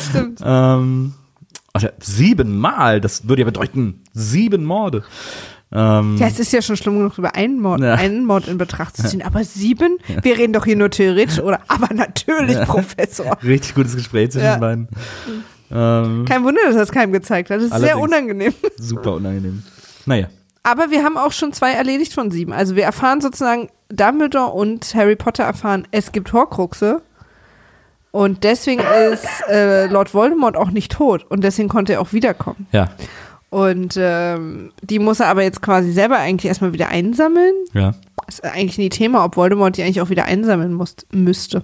Stimmt. 0.09 0.39
Ähm, 0.43 1.13
also 1.73 1.87
siebenmal, 1.99 2.99
das 3.01 3.27
würde 3.27 3.41
ja 3.41 3.45
bedeuten 3.45 4.01
sieben 4.13 4.65
Morde. 4.65 5.03
Ähm, 5.71 6.17
Ja, 6.17 6.27
es 6.27 6.39
ist 6.39 6.51
ja 6.51 6.61
schon 6.63 6.77
schlimm 6.77 6.97
genug, 6.97 7.17
über 7.19 7.35
einen 7.35 7.59
Mord, 7.61 7.79
Ja. 7.81 7.93
einen 7.93 8.25
Mord 8.25 8.47
in 8.47 8.57
Betracht 8.57 8.97
zu 8.97 9.03
ziehen. 9.07 9.21
Aber 9.21 9.43
sieben? 9.43 9.97
Wir 10.23 10.37
reden 10.37 10.51
doch 10.53 10.65
hier 10.65 10.75
nur 10.75 10.89
theoretisch, 10.89 11.39
oder? 11.39 11.59
Aber 11.67 11.93
natürlich, 11.93 12.57
Professor. 12.65 13.37
Richtig 13.43 13.75
gutes 13.75 13.95
Gespräch 13.95 14.31
zwischen 14.31 14.45
Ja. 14.45 14.55
den 14.55 14.59
beiden. 14.61 14.87
Ähm, 15.71 16.25
Kein 16.25 16.43
Wunder, 16.43 16.61
dass 16.65 16.75
er 16.75 16.81
es 16.81 16.91
keinem 16.91 17.11
gezeigt 17.13 17.51
hat. 17.51 17.57
Das 17.61 17.65
ist 17.65 17.79
sehr 17.79 17.99
unangenehm. 17.99 18.53
super 18.77 19.13
unangenehm. 19.13 19.61
Naja. 20.07 20.27
Aber 20.63 20.91
wir 20.91 21.03
haben 21.03 21.17
auch 21.17 21.31
schon 21.31 21.53
zwei 21.53 21.71
erledigt 21.71 22.13
von 22.13 22.31
sieben. 22.31 22.51
Also 22.53 22.75
wir 22.75 22.83
erfahren 22.83 23.21
sozusagen, 23.21 23.69
Dumbledore 23.89 24.51
und 24.51 24.93
Harry 24.93 25.15
Potter 25.15 25.43
erfahren, 25.43 25.87
es 25.91 26.11
gibt 26.11 26.31
Horcruxe. 26.33 27.01
Und 28.11 28.43
deswegen 28.43 28.81
ist 29.11 29.25
äh, 29.49 29.85
Lord 29.87 30.13
Voldemort 30.13 30.55
auch 30.57 30.71
nicht 30.71 30.91
tot. 30.91 31.25
Und 31.29 31.43
deswegen 31.43 31.69
konnte 31.69 31.93
er 31.93 32.01
auch 32.01 32.11
wiederkommen. 32.11 32.67
Ja, 32.71 32.89
Und 33.51 33.95
ähm, 33.97 34.71
die 34.81 34.99
muss 34.99 35.19
er 35.19 35.27
aber 35.27 35.43
jetzt 35.43 35.61
quasi 35.61 35.91
selber 35.91 36.17
eigentlich 36.17 36.47
erstmal 36.47 36.73
wieder 36.73 36.89
einsammeln. 36.89 37.53
ja, 37.73 37.93
Ist 38.27 38.43
eigentlich 38.43 38.77
nie 38.79 38.89
Thema, 38.89 39.23
ob 39.25 39.35
Voldemort 39.37 39.77
die 39.77 39.83
eigentlich 39.83 40.01
auch 40.01 40.09
wieder 40.09 40.25
einsammeln 40.25 40.73
muss, 40.73 40.95
müsste. 41.11 41.63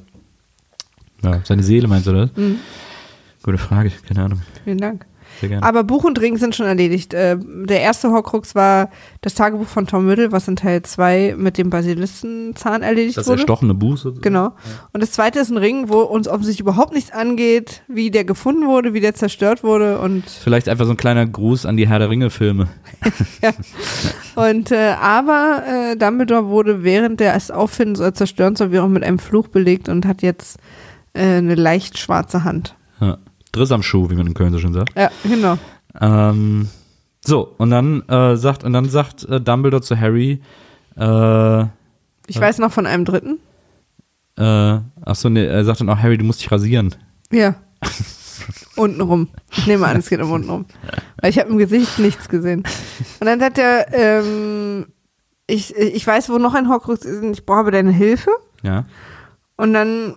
ja. 1.23 1.41
Seine 1.43 1.63
Seele 1.63 1.87
meinst 1.87 2.07
du 2.07 2.13
das? 2.13 2.29
Mhm. 2.35 2.59
Gute 3.43 3.57
Frage, 3.57 3.91
keine 4.07 4.23
Ahnung. 4.25 4.41
Vielen 4.63 4.79
Dank. 4.79 5.05
Aber 5.61 5.83
Buch 5.83 6.03
und 6.03 6.19
Ring 6.19 6.37
sind 6.37 6.55
schon 6.55 6.65
erledigt. 6.65 7.13
Äh, 7.13 7.37
der 7.39 7.81
erste 7.81 8.09
Horcrux 8.09 8.55
war 8.55 8.89
das 9.21 9.33
Tagebuch 9.33 9.67
von 9.67 9.87
Tom 9.87 10.07
Riddle, 10.07 10.31
was 10.31 10.47
in 10.47 10.55
Teil 10.55 10.81
2 10.81 11.35
mit 11.37 11.57
dem 11.57 11.69
Basilistenzahn 11.69 12.81
erledigt 12.81 13.17
das 13.17 13.27
wurde. 13.27 13.39
erstochene 13.39 13.73
Buch. 13.73 13.97
sozusagen. 13.97 14.21
Genau. 14.21 14.53
Und 14.93 15.01
das 15.01 15.11
zweite 15.11 15.39
ist 15.39 15.49
ein 15.49 15.57
Ring, 15.57 15.89
wo 15.89 15.99
uns 16.01 16.27
offensichtlich 16.27 16.61
überhaupt 16.61 16.93
nichts 16.93 17.11
angeht, 17.11 17.83
wie 17.87 18.11
der 18.11 18.25
gefunden 18.25 18.67
wurde, 18.67 18.93
wie 18.93 19.01
der 19.01 19.15
zerstört 19.15 19.63
wurde 19.63 19.99
und 19.99 20.23
Vielleicht 20.29 20.69
einfach 20.69 20.85
so 20.85 20.91
ein 20.91 20.97
kleiner 20.97 21.25
Gruß 21.25 21.65
an 21.65 21.77
die 21.77 21.87
Herr 21.87 21.99
der 21.99 22.09
Ringe-Filme. 22.09 22.67
und 24.35 24.71
äh, 24.71 24.95
aber 24.99 25.63
äh, 25.67 25.95
Dumbledore 25.95 26.47
wurde 26.47 26.83
während 26.83 27.19
der 27.19 27.35
es 27.35 27.51
auffinden 27.51 27.97
oder 27.97 28.13
zerstören 28.13 28.55
soll, 28.55 28.71
wie 28.71 28.79
auch 28.79 28.87
mit 28.87 29.03
einem 29.03 29.19
Fluch 29.19 29.47
belegt 29.47 29.89
und 29.89 30.05
hat 30.05 30.21
jetzt 30.21 30.57
äh, 31.13 31.37
eine 31.37 31.55
leicht 31.55 31.97
schwarze 31.97 32.43
Hand. 32.43 32.75
Ja. 32.99 33.17
Driss 33.55 33.71
am 33.71 33.83
Schuh, 33.83 34.09
wie 34.09 34.15
man 34.15 34.27
in 34.27 34.33
Köln 34.33 34.51
so 34.51 34.59
schön 34.59 34.73
sagt. 34.73 34.95
Ja, 34.97 35.09
genau. 35.23 35.57
Ähm, 35.99 36.67
so, 37.23 37.53
und 37.57 37.71
dann 37.71 38.01
äh, 38.09 38.35
sagt, 38.37 38.63
und 38.63 38.73
dann 38.73 38.89
sagt 38.89 39.23
äh, 39.29 39.39
Dumbledore 39.41 39.81
zu 39.81 39.99
Harry, 39.99 40.41
äh, 40.97 41.61
Ich 42.27 42.39
weiß 42.39 42.59
noch 42.59 42.71
von 42.71 42.85
einem 42.85 43.05
dritten. 43.05 43.39
äh, 44.37 44.43
ach 45.05 45.15
so, 45.15 45.29
nee, 45.29 45.45
er 45.45 45.63
sagt 45.65 45.79
dann 45.81 45.89
auch, 45.89 45.97
Harry, 45.99 46.17
du 46.17 46.25
musst 46.25 46.41
dich 46.41 46.51
rasieren. 46.51 46.93
Ja. 47.31 47.55
Untenrum. 48.75 49.29
Ich 49.51 49.65
nehme 49.67 49.87
an, 49.87 49.97
es 49.97 50.09
geht 50.09 50.21
um 50.21 50.31
untenrum. 50.31 50.65
Weil 51.21 51.29
ich 51.29 51.39
habe 51.39 51.49
im 51.49 51.57
Gesicht 51.57 51.97
nichts 51.99 52.27
gesehen. 52.29 52.63
Und 53.19 53.25
dann 53.25 53.39
sagt 53.39 53.57
er, 53.57 53.87
ähm, 53.93 54.87
ich, 55.47 55.75
ich 55.75 56.05
weiß, 56.05 56.29
wo 56.29 56.37
noch 56.37 56.53
ein 56.53 56.67
Horcrux 56.69 57.05
ist 57.05 57.23
und 57.23 57.31
ich 57.31 57.45
brauche 57.45 57.71
deine 57.71 57.91
Hilfe. 57.91 58.31
Ja. 58.63 58.85
Und 59.57 59.73
dann 59.73 60.15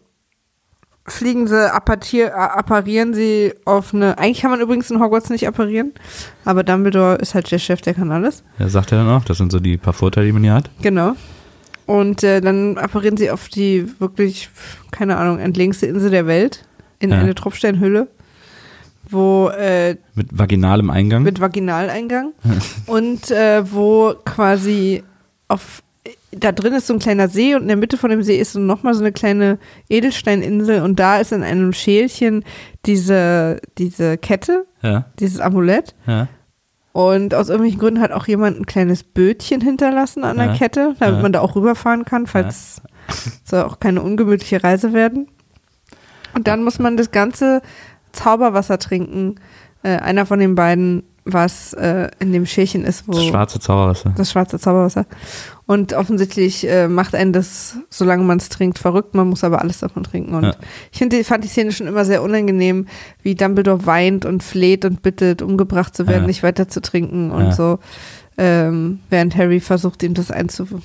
fliegen 1.10 1.46
sie, 1.46 1.56
äh, 1.66 2.30
apparieren 2.30 3.14
sie 3.14 3.52
auf 3.64 3.92
eine. 3.94 4.18
Eigentlich 4.18 4.40
kann 4.42 4.50
man 4.50 4.60
übrigens 4.60 4.90
in 4.90 5.00
Hogwarts 5.00 5.30
nicht 5.30 5.46
apparieren, 5.48 5.92
aber 6.44 6.62
Dumbledore 6.64 7.16
ist 7.16 7.34
halt 7.34 7.50
der 7.50 7.58
Chef, 7.58 7.80
der 7.80 7.94
kann 7.94 8.10
alles. 8.12 8.42
Ja, 8.58 8.68
sagt 8.68 8.92
er 8.92 8.98
dann 8.98 9.08
auch, 9.08 9.24
das 9.24 9.38
sind 9.38 9.52
so 9.52 9.60
die 9.60 9.76
paar 9.76 9.92
Vorteile, 9.92 10.26
die 10.26 10.32
man 10.32 10.42
hier 10.44 10.54
hat. 10.54 10.70
Genau. 10.82 11.14
Und 11.86 12.22
äh, 12.22 12.40
dann 12.40 12.76
apparieren 12.76 13.16
sie 13.16 13.30
auf 13.30 13.48
die 13.48 13.86
wirklich, 13.98 14.50
keine 14.90 15.16
Ahnung, 15.16 15.38
entlegenste 15.38 15.86
Insel 15.86 16.10
der 16.10 16.26
Welt 16.26 16.64
in 16.98 17.10
Ja. 17.10 17.18
eine 17.18 17.34
Tropfsteinhülle, 17.34 18.08
wo 19.08 19.48
äh, 19.48 19.96
Mit 20.14 20.28
vaginalem 20.38 20.90
Eingang. 20.90 21.22
mit 21.22 21.40
Vaginaleingang 21.40 22.32
und 22.86 23.30
äh, 23.30 23.62
wo 23.72 24.14
quasi 24.24 25.02
auf 25.48 25.82
da 26.38 26.52
drin 26.52 26.72
ist 26.74 26.86
so 26.86 26.94
ein 26.94 26.98
kleiner 27.00 27.28
See 27.28 27.54
und 27.54 27.62
in 27.62 27.68
der 27.68 27.76
Mitte 27.76 27.96
von 27.96 28.10
dem 28.10 28.22
See 28.22 28.36
ist 28.38 28.52
so 28.52 28.60
nochmal 28.60 28.94
so 28.94 29.00
eine 29.00 29.12
kleine 29.12 29.58
Edelsteininsel 29.88 30.82
und 30.82 30.98
da 30.98 31.18
ist 31.18 31.32
in 31.32 31.42
einem 31.42 31.72
Schälchen 31.72 32.44
diese, 32.86 33.60
diese 33.78 34.18
Kette, 34.18 34.66
ja, 34.82 35.06
dieses 35.18 35.40
Amulett. 35.40 35.94
ja. 36.06 36.28
Und 36.92 37.32
aus 37.32 37.48
irgendwelchen 37.48 37.78
Gründen 37.78 38.00
hat 38.00 38.10
auch 38.10 38.26
jemand 38.26 38.58
ein 38.58 38.66
kleines 38.66 39.04
Bötchen 39.04 39.60
hinterlassen 39.60 40.24
an 40.24 40.36
der 40.38 40.46
Ja. 40.46 40.54
Kette, 40.54 40.96
damit 40.98 41.22
man 41.22 41.32
da 41.32 41.40
auch 41.40 41.54
rüberfahren 41.54 42.04
kann, 42.04 42.26
falls 42.26 42.82
soll 43.44 43.62
auch 43.62 43.78
keine 43.78 44.02
ungemütliche 44.02 44.64
Reise 44.64 44.92
werden. 44.94 45.28
Und 46.34 46.48
dann 46.48 46.64
muss 46.64 46.80
man 46.80 46.96
das 46.96 47.12
ganze 47.12 47.62
Zauberwasser 48.10 48.78
trinken. 48.80 49.36
Äh, 49.84 49.98
einer 49.98 50.26
von 50.26 50.40
den 50.40 50.56
beiden, 50.56 51.04
was 51.30 51.72
äh, 51.74 52.08
in 52.18 52.32
dem 52.32 52.46
Schälchen 52.46 52.84
ist, 52.84 53.06
wo 53.06 53.12
Das 53.12 53.24
schwarze 53.26 53.60
Zauberwasser. 53.60 54.12
das 54.16 54.30
schwarze 54.32 54.58
Zauberwasser. 54.58 55.06
Und 55.66 55.92
offensichtlich 55.92 56.66
äh, 56.66 56.88
macht 56.88 57.14
einen 57.14 57.32
das, 57.34 57.76
solange 57.90 58.24
man 58.24 58.38
es 58.38 58.48
trinkt, 58.48 58.78
verrückt. 58.78 59.14
Man 59.14 59.28
muss 59.28 59.44
aber 59.44 59.60
alles 59.60 59.78
davon 59.80 60.02
trinken. 60.04 60.34
Und 60.34 60.44
Ja. 60.44 60.54
ich 60.90 60.98
finde, 60.98 61.22
fand 61.24 61.44
die 61.44 61.48
Szene 61.48 61.72
schon 61.72 61.86
immer 61.86 62.04
sehr 62.06 62.22
unangenehm, 62.22 62.86
wie 63.22 63.34
Dumbledore 63.34 63.84
weint 63.84 64.24
und 64.24 64.42
fleht 64.42 64.84
und 64.86 65.02
bittet, 65.02 65.42
umgebracht 65.42 65.94
zu 65.94 66.06
werden, 66.06 66.22
Ja. 66.22 66.26
nicht 66.26 66.42
weiter 66.42 66.68
zu 66.68 66.80
trinken 66.80 67.30
und 67.30 67.44
Ja. 67.46 67.52
so. 67.52 67.78
Ähm, 68.40 69.00
während 69.10 69.36
Harry 69.36 69.58
versucht, 69.58 70.00
ihm 70.04 70.14
das 70.14 70.26
Die 70.28 70.32
ist 70.32 70.38
einzuführen. 70.38 70.82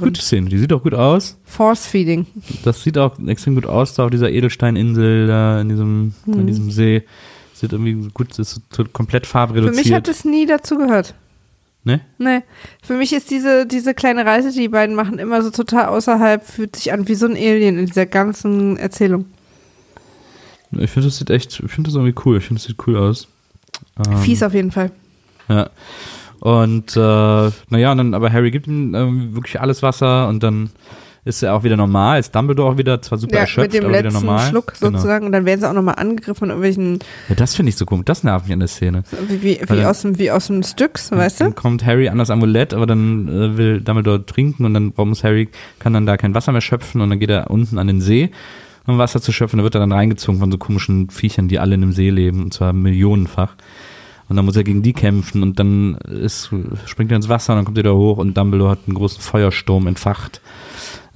gut, 0.00 0.16
die 0.18 0.20
Szene. 0.20 0.48
Die 0.50 0.58
sieht 0.58 0.72
auch 0.72 0.82
gut 0.82 0.94
aus. 0.94 1.38
Force 1.44 1.86
Feeding. 1.86 2.26
Das 2.64 2.82
sieht 2.82 2.98
auch 2.98 3.18
extrem 3.26 3.54
gut 3.54 3.66
aus, 3.66 3.94
da 3.94 4.04
auf 4.04 4.10
dieser 4.10 4.30
Edelsteininsel, 4.30 5.28
da 5.28 5.60
in 5.60 5.68
diesem, 5.68 6.12
in 6.26 6.46
diesem 6.48 6.70
See. 6.72 7.04
Sieht 7.58 7.72
irgendwie 7.72 8.08
gut, 8.14 8.38
ist 8.38 8.60
komplett 8.92 9.26
Für 9.26 9.32
farbreduziert. 9.32 9.84
mich 9.84 9.92
hat 9.92 10.06
es 10.06 10.24
nie 10.24 10.46
dazu 10.46 10.78
gehört. 10.78 11.14
ne? 11.82 12.00
Nee. 12.18 12.42
Für 12.82 12.94
mich 12.94 13.12
ist 13.12 13.30
diese, 13.32 13.66
diese 13.66 13.94
kleine 13.94 14.24
Reise, 14.24 14.52
die 14.52 14.60
die 14.60 14.68
beiden 14.68 14.94
machen, 14.94 15.18
immer 15.18 15.42
so 15.42 15.50
total 15.50 15.86
außerhalb, 15.86 16.44
fühlt 16.46 16.76
sich 16.76 16.92
an 16.92 17.08
wie 17.08 17.16
so 17.16 17.26
ein 17.26 17.32
Alien 17.32 17.76
in 17.78 17.86
dieser 17.86 18.06
ganzen 18.06 18.76
Erzählung. 18.76 19.24
Ich 20.70 20.90
finde, 20.90 21.08
das 21.08 21.16
sieht 21.16 21.30
echt, 21.30 21.60
ich 21.64 21.70
finde 21.70 21.90
das 21.90 21.96
irgendwie 21.96 22.14
cool. 22.24 22.38
Ich 22.38 22.44
finde, 22.44 22.60
das 22.60 22.68
sieht 22.68 22.86
cool 22.86 22.96
aus. 22.96 23.26
Ähm, 24.06 24.18
Fies 24.18 24.42
auf 24.42 24.54
jeden 24.54 24.70
Fall. 24.70 24.92
Ja. 25.48 25.70
Und 26.40 26.96
äh, 26.96 27.50
naja, 27.70 27.90
und 27.90 27.98
dann, 27.98 28.14
aber 28.14 28.32
Harry 28.32 28.52
gibt 28.52 28.68
ihm 28.68 28.94
ähm, 28.94 29.34
wirklich 29.34 29.60
alles 29.60 29.82
Wasser 29.82 30.28
und 30.28 30.42
dann 30.44 30.70
ist 31.24 31.42
er 31.42 31.54
auch 31.54 31.62
wieder 31.62 31.76
normal, 31.76 32.20
ist 32.20 32.34
Dumbledore 32.34 32.72
auch 32.72 32.78
wieder 32.78 33.02
zwar 33.02 33.18
super 33.18 33.34
Ja, 33.34 33.40
erschöpft, 33.42 33.72
mit 33.72 33.74
dem 33.74 33.84
aber 33.84 33.94
wieder 33.98 34.02
letzten 34.10 34.24
normal. 34.26 34.48
Schluck 34.48 34.72
Genau. 34.80 34.92
sozusagen. 34.92 35.26
Und 35.26 35.32
dann 35.32 35.44
werden 35.44 35.60
sie 35.60 35.68
auch 35.68 35.74
nochmal 35.74 35.96
angegriffen 35.96 36.36
von 36.36 36.48
irgendwelchen, 36.48 36.98
Ja, 37.28 37.34
das 37.34 37.54
finde 37.54 37.70
ich 37.70 37.76
so 37.76 37.84
komisch, 37.86 38.04
das 38.06 38.24
nervt 38.24 38.46
mich 38.46 38.52
an 38.54 38.60
der 38.60 38.68
Szene. 38.68 39.02
wie, 39.28 39.42
wie, 39.42 39.60
wie, 39.60 39.66
dann- 39.66 39.84
aus, 39.84 40.02
dem, 40.02 40.18
wie 40.18 40.30
aus 40.30 40.46
dem 40.46 40.62
Styx, 40.62 41.10
weißt 41.12 41.40
Dann 41.40 41.48
du? 41.50 41.54
kommt 41.54 41.84
Harry 41.84 42.08
an 42.08 42.18
das 42.18 42.30
Amulett, 42.30 42.72
aber 42.72 42.86
dann 42.86 43.28
äh, 43.28 43.56
will 43.56 43.80
Dumbledore 43.80 44.24
trinken 44.24 44.64
und 44.64 44.74
dann 44.74 44.92
muss 44.96 45.24
Harry, 45.24 45.48
kann 45.78 45.92
dann 45.92 46.06
da 46.06 46.16
kein 46.16 46.34
Wasser 46.34 46.52
mehr 46.52 46.60
schöpfen 46.60 47.00
und 47.00 47.10
dann 47.10 47.18
geht 47.18 47.30
er 47.30 47.50
unten 47.50 47.78
an 47.78 47.86
den 47.88 48.00
See, 48.00 48.30
um 48.86 48.96
Wasser 48.96 49.20
zu 49.20 49.32
schöpfen, 49.32 49.58
da 49.58 49.64
wird 49.64 49.74
er 49.74 49.80
dann 49.80 49.92
reingezogen 49.92 50.40
von 50.40 50.50
so 50.50 50.56
komischen 50.56 51.10
Viechern, 51.10 51.48
die 51.48 51.58
alle 51.58 51.74
in 51.74 51.82
dem 51.82 51.92
See 51.92 52.08
leben, 52.08 52.42
und 52.44 52.54
zwar 52.54 52.72
millionenfach. 52.72 53.54
Und 54.30 54.36
dann 54.36 54.44
muss 54.44 54.56
er 54.56 54.64
gegen 54.64 54.82
die 54.82 54.92
kämpfen 54.92 55.42
und 55.42 55.58
dann 55.58 55.94
ist, 55.96 56.50
springt 56.84 57.10
er 57.10 57.16
ins 57.16 57.28
Wasser 57.30 57.52
und 57.54 57.58
dann 57.58 57.64
kommt 57.64 57.78
er 57.78 57.84
da 57.84 57.92
hoch 57.92 58.18
und 58.18 58.36
Dumbledore 58.36 58.70
hat 58.72 58.78
einen 58.86 58.94
großen 58.94 59.20
Feuersturm 59.22 59.86
entfacht, 59.86 60.40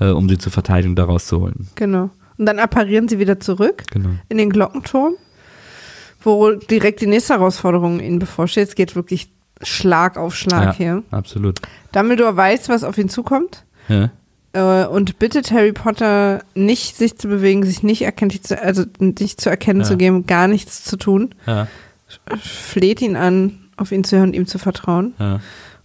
äh, 0.08 0.10
um 0.10 0.28
sie 0.28 0.38
zur 0.38 0.52
Verteidigung 0.52 0.96
da 0.96 1.04
rauszuholen. 1.04 1.68
Genau. 1.74 2.10
Und 2.38 2.46
dann 2.46 2.58
apparieren 2.58 3.08
sie 3.08 3.18
wieder 3.18 3.38
zurück 3.40 3.82
Genau. 3.92 4.10
in 4.28 4.38
den 4.38 4.50
Glockenturm, 4.50 5.14
wo 6.22 6.52
direkt 6.52 7.00
die 7.00 7.06
nächste 7.06 7.34
Herausforderung 7.34 8.00
ihnen 8.00 8.18
bevorsteht. 8.18 8.68
Es 8.68 8.74
geht 8.74 8.94
wirklich 8.96 9.30
Schlag 9.62 10.16
auf 10.16 10.34
Schlag 10.34 10.64
Ja. 10.64 10.72
hier. 10.74 11.02
Absolut. 11.10 11.60
Dumbledore 11.92 12.36
weiß, 12.36 12.68
was 12.68 12.84
auf 12.84 12.98
ihn 12.98 13.08
zukommt. 13.08 13.64
Ja. 13.88 14.10
äh, 14.54 14.86
und 14.86 15.18
bittet 15.18 15.50
Harry 15.50 15.72
Potter 15.72 16.42
nicht 16.54 16.96
sich 16.96 17.16
zu 17.18 17.26
bewegen, 17.28 17.64
sich 17.64 17.82
nicht 17.82 18.02
erkenntlich 18.02 18.42
zu, 18.42 18.60
also 18.62 18.84
nicht 18.98 19.40
zu 19.40 19.48
erkennen 19.50 19.80
Ja. 19.80 19.86
zu 19.86 19.96
geben, 19.96 20.26
gar 20.26 20.46
nichts 20.48 20.84
zu 20.84 20.96
tun. 20.96 21.34
Ja. 21.46 21.68
Fleht 22.38 23.00
ihn 23.02 23.16
an, 23.16 23.68
auf 23.76 23.92
ihn 23.92 24.04
zu 24.04 24.16
hören, 24.18 24.34
ihm 24.34 24.46
zu 24.46 24.58
vertrauen. 24.58 25.14
Ja. 25.18 25.40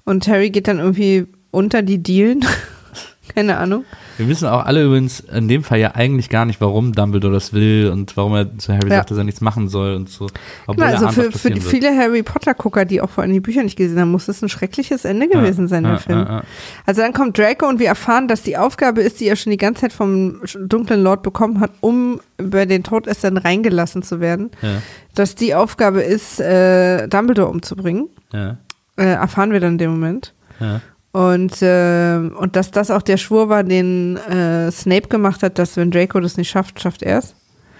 Und 0.05 0.27
Harry 0.27 0.49
geht 0.49 0.67
dann 0.67 0.79
irgendwie 0.79 1.27
unter 1.51 1.81
die 1.81 1.97
Dielen 2.03 2.45
Keine 3.35 3.57
Ahnung. 3.57 3.83
Wir 4.17 4.27
wissen 4.27 4.47
auch 4.47 4.65
alle 4.65 4.83
übrigens 4.83 5.19
in 5.19 5.47
dem 5.47 5.63
Fall 5.63 5.79
ja 5.79 5.91
eigentlich 5.95 6.29
gar 6.29 6.45
nicht, 6.45 6.59
warum 6.61 6.93
Dumbledore 6.93 7.33
das 7.33 7.53
will 7.53 7.89
und 7.93 8.17
warum 8.17 8.33
er 8.35 8.57
zu 8.57 8.73
Harry 8.73 8.89
Ja. 8.89 8.97
sagt, 8.97 9.11
dass 9.11 9.17
er 9.17 9.23
nichts 9.23 9.41
machen 9.41 9.67
soll 9.69 9.93
und 9.95 10.09
so. 10.09 10.25
Obwohl 10.65 10.85
Genau, 10.85 10.87
also 10.95 11.05
ahnt, 11.07 11.13
für, 11.15 11.31
für 11.31 11.55
viele 11.61 11.95
Harry 11.95 12.23
Potter-Gucker, 12.23 12.85
die 12.85 13.01
auch 13.01 13.09
vor 13.09 13.23
allem 13.23 13.33
die 13.33 13.39
Bücher 13.39 13.63
nicht 13.63 13.77
gelesen 13.77 13.99
haben, 13.99 14.11
muss 14.11 14.25
das 14.25 14.41
ein 14.41 14.49
schreckliches 14.49 15.05
Ende 15.05 15.27
gewesen 15.27 15.67
sein, 15.67 15.83
der 15.83 15.93
ja, 15.93 15.97
Film. 15.99 16.17
ja, 16.19 16.25
ja. 16.37 16.43
Also 16.85 17.01
dann 17.01 17.13
kommt 17.13 17.37
Draco 17.37 17.67
und 17.67 17.79
wir 17.79 17.87
erfahren, 17.87 18.27
dass 18.27 18.41
die 18.41 18.57
Aufgabe 18.57 19.01
ist, 19.01 19.19
die 19.19 19.27
er 19.27 19.35
schon 19.35 19.51
die 19.51 19.57
ganze 19.57 19.81
Zeit 19.81 19.93
vom 19.93 20.41
dunklen 20.59 21.03
Lord 21.03 21.21
bekommen 21.23 21.59
hat, 21.59 21.71
um 21.81 22.19
bei 22.37 22.65
den 22.65 22.83
Todessern 22.83 23.37
reingelassen 23.37 24.01
zu 24.03 24.19
werden. 24.19 24.51
Ja, 24.61 24.81
Dass 25.15 25.35
die 25.35 25.53
Aufgabe 25.55 26.01
ist, 26.01 26.39
äh, 26.39 27.07
Dumbledore 27.07 27.49
umzubringen. 27.49 28.09
ja, 28.33 28.57
Äh, 28.97 29.05
erfahren 29.13 29.51
wir 29.51 29.59
dann 29.59 29.73
in 29.73 29.77
dem 29.77 29.91
Moment. 29.91 30.33
ja. 30.59 30.81
Und, 31.17 31.61
äh, 31.63 32.17
und 32.37 32.55
dass 32.55 32.69
das 32.69 32.91
auch 32.91 33.01
der 33.01 33.17
Schwur 33.17 33.49
war, 33.49 33.63
den 33.63 34.17
äh, 34.17 34.69
Snape 34.71 35.07
gemacht 35.07 35.41
hat, 35.41 35.57
dass 35.57 35.75
wenn 35.75 35.89
Draco 35.89 36.19
das 36.19 36.37
nicht 36.37 36.49
schafft, 36.49 36.79
schafft 36.79 37.01
er 37.01 37.19
es. 37.19 37.33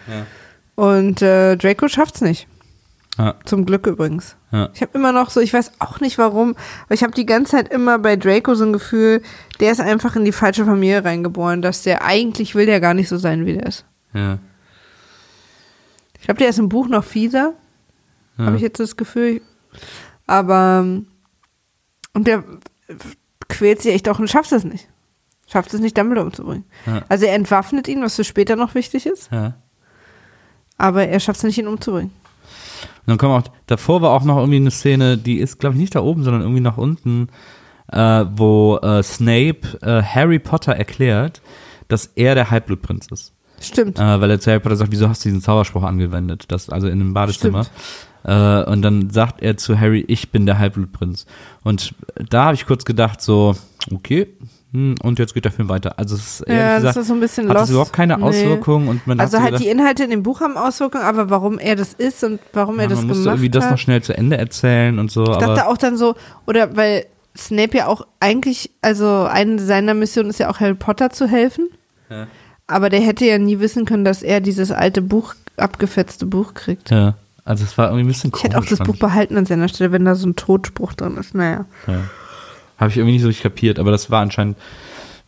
Ja. 0.08 0.26
Und 0.84 1.22
äh, 1.22 1.56
Draco 1.56 1.88
schafft's 1.88 2.22
nicht. 2.22 2.48
Ja. 3.18 3.36
Zum 3.46 3.66
Glück 3.66 3.86
übrigens. 3.86 4.36
Ja. 4.52 4.70
Ich 4.74 4.82
habe 4.82 4.98
immer 4.98 5.12
noch 5.12 5.30
so, 5.30 5.40
ich 5.40 5.54
weiß 5.54 5.74
auch 5.80 6.00
nicht 6.00 6.18
warum, 6.18 6.56
aber 6.86 6.94
ich 6.96 7.04
habe 7.04 7.14
die 7.14 7.26
ganze 7.28 7.52
Zeit 7.52 7.72
immer 7.72 8.00
bei 8.00 8.16
Draco 8.16 8.56
so 8.56 8.64
ein 8.66 8.74
Gefühl, 8.74 9.22
der 9.60 9.72
ist 9.72 9.82
einfach 9.82 10.16
in 10.16 10.26
die 10.26 10.32
falsche 10.32 10.66
Familie 10.66 11.04
reingeboren, 11.04 11.62
dass 11.62 11.84
der 11.84 12.04
eigentlich 12.06 12.56
will 12.56 12.66
der 12.66 12.80
gar 12.80 12.94
nicht 12.96 13.10
so 13.10 13.18
sein, 13.18 13.46
wie 13.46 13.54
der 13.54 13.66
ist. 13.68 13.86
ja. 14.14 14.40
Ich 16.20 16.26
glaube, 16.26 16.40
der 16.40 16.50
ist 16.50 16.60
im 16.60 16.70
Buch 16.70 16.88
noch 16.88 17.04
fieser, 17.04 17.54
Ja. 18.38 18.46
habe 18.46 18.56
ich 18.56 18.62
jetzt 18.64 18.80
das 18.80 18.98
Gefühl. 18.98 19.42
Aber 20.26 20.80
und 22.14 22.28
der 22.28 22.44
quält 23.50 23.82
sich 23.82 23.94
echt 23.94 24.10
auch 24.10 24.20
und 24.20 24.30
schafft 24.30 24.52
es 24.52 24.64
nicht. 24.64 24.88
Schafft 25.48 25.74
es 25.74 25.80
nicht, 25.80 25.98
Dumbledore 25.98 26.28
umzubringen. 26.28 26.66
Ja. 26.86 27.04
Also 27.08 27.26
er 27.26 27.36
entwaffnet 27.36 27.88
ihn, 27.88 28.02
was 28.02 28.16
für 28.16 28.24
später 28.24 28.56
noch 28.56 28.76
wichtig 28.76 29.06
ist, 29.06 29.32
ja. 29.32 29.56
aber 30.78 31.08
er 31.08 31.20
schafft 31.22 31.38
es 31.38 31.44
nicht, 31.44 31.58
ihn 31.58 31.68
umzubringen. 31.68 32.12
Und 32.82 33.08
dann 33.08 33.18
kommt 33.18 33.48
auch, 33.48 33.52
davor 33.66 34.02
war 34.02 34.12
auch 34.12 34.26
noch 34.26 34.38
irgendwie 34.38 34.58
eine 34.58 34.72
Szene, 34.72 35.18
die 35.18 35.38
ist, 35.38 35.60
glaube 35.60 35.76
ich, 35.76 35.80
nicht 35.80 35.96
da 35.96 36.02
oben, 36.02 36.24
sondern 36.24 36.42
irgendwie 36.42 36.60
nach 36.60 36.78
unten, 36.78 37.30
äh, 37.92 38.26
wo 38.36 38.78
äh, 38.82 39.02
Snape 39.02 39.80
äh, 39.82 40.04
Harry 40.04 40.40
Potter 40.40 40.74
erklärt, 40.74 41.42
dass 41.88 42.12
er 42.16 42.36
der 42.36 42.52
Halbblutprinz 42.52 43.08
ist. 43.08 43.34
Stimmt. 43.62 43.98
Äh, 44.00 44.22
weil 44.22 44.30
er 44.30 44.40
zu 44.42 44.52
Harry 44.52 44.60
Potter 44.60 44.76
sagt, 44.76 44.92
wieso 44.92 45.08
hast 45.08 45.24
du 45.24 45.30
diesen 45.30 45.42
Zauberspruch 45.42 45.84
angewendet? 45.84 46.46
Das, 46.50 46.70
also 46.70 46.88
in 46.88 47.00
einem 47.00 47.14
Badezimmer. 47.14 47.66
Äh, 48.28 48.64
und 48.66 48.82
dann 48.82 49.10
sagt 49.10 49.42
er 49.42 49.58
zu 49.58 49.80
Harry, 49.80 50.04
ich 50.08 50.30
bin 50.32 50.46
der 50.46 50.60
Halbblutprinz. 50.60 51.26
Und 51.64 51.96
da 52.30 52.46
habe 52.46 52.56
ich 52.56 52.66
kurz 52.68 52.84
gedacht, 52.86 53.22
so, 53.22 53.56
okay, 53.92 54.28
hm, 54.74 54.96
und 55.02 55.18
jetzt 55.18 55.34
geht 55.34 55.46
der 55.46 55.52
Film 55.54 55.70
weiter. 55.70 55.98
Also 55.98 56.16
es 56.16 56.42
ist 56.42 56.50
Ja, 56.50 56.74
das 56.74 56.80
gesagt, 56.82 56.98
ist 56.98 57.08
so 57.08 57.14
ein 57.14 57.20
bisschen 57.22 57.48
hat 57.48 57.54
lost. 57.54 57.64
das 57.64 57.70
überhaupt 57.70 57.94
keine 57.94 58.18
Nee. 58.18 58.24
Auswirkung. 58.24 58.90
Und 58.90 59.08
man 59.08 59.18
Also 59.20 59.38
hat 59.38 59.40
so 59.40 59.44
halt 59.44 59.54
gedacht, 59.54 59.64
die 59.64 59.70
Inhalte 59.70 60.04
in 60.04 60.10
dem 60.10 60.24
Buch 60.24 60.42
haben 60.42 60.58
Auswirkungen, 60.58 61.06
aber 61.06 61.30
warum 61.30 61.58
er 61.58 61.78
das 61.78 61.94
ist 61.94 62.22
und 62.26 62.42
warum 62.52 62.78
er 62.80 62.84
ja, 62.84 62.90
das 62.90 63.00
man 63.00 63.08
musste 63.08 63.24
gemacht 63.24 63.36
irgendwie 63.38 63.50
das 63.50 63.64
hat. 63.64 63.72
noch 63.72 63.78
schnell 63.78 64.04
zu 64.04 64.16
Ende 64.18 64.38
erzählen 64.38 65.00
und 65.00 65.10
so. 65.10 65.24
ich 65.24 65.38
dachte 65.38 65.68
auch 65.68 65.78
dann 65.78 65.96
so, 65.98 66.16
oder 66.46 66.76
weil 66.76 67.06
Snape 67.38 67.78
ja 67.78 67.88
auch 67.88 68.06
eigentlich, 68.20 68.72
also 68.82 69.24
eine 69.32 69.60
seiner 69.60 69.94
Missionen 69.94 70.30
ist 70.32 70.40
ja 70.40 70.50
auch 70.50 70.60
Harry 70.60 70.74
Potter 70.76 71.12
zu 71.12 71.28
helfen. 71.28 71.70
Ja. 72.10 72.28
Aber 72.68 72.90
der 72.90 73.00
hätte 73.00 73.26
ja 73.26 73.38
nie 73.38 73.60
wissen 73.62 73.86
können, 73.86 74.04
dass 74.04 74.22
er 74.22 74.42
dieses 74.42 74.72
alte 74.72 75.02
Buch, 75.02 75.34
abgefetzte 75.56 76.26
Buch 76.26 76.54
kriegt. 76.56 76.90
Ja, 76.90 77.14
also 77.48 77.64
es 77.64 77.78
war 77.78 77.88
irgendwie 77.88 78.04
ein 78.04 78.08
bisschen 78.08 78.32
Ich 78.36 78.44
hätte 78.44 78.58
auch 78.58 78.66
komisch, 78.66 78.78
das 78.78 78.88
Buch 78.88 78.98
behalten 78.98 79.38
an 79.38 79.46
seiner 79.46 79.70
Stelle, 79.70 79.92
wenn 79.94 80.04
da 80.04 80.16
so 80.16 80.28
ein 80.28 80.36
Todspruch 80.36 80.94
drin 80.94 81.16
ist. 81.18 81.34
Naja. 81.34 81.66
Ja. 81.88 82.04
Habe 82.78 82.92
ich 82.92 82.98
irgendwie 82.98 83.14
nicht 83.14 83.22
so 83.22 83.28
richtig 83.28 83.44
kapiert, 83.44 83.80
aber 83.80 83.92
das 83.92 84.12
war 84.12 84.22
anscheinend 84.22 84.58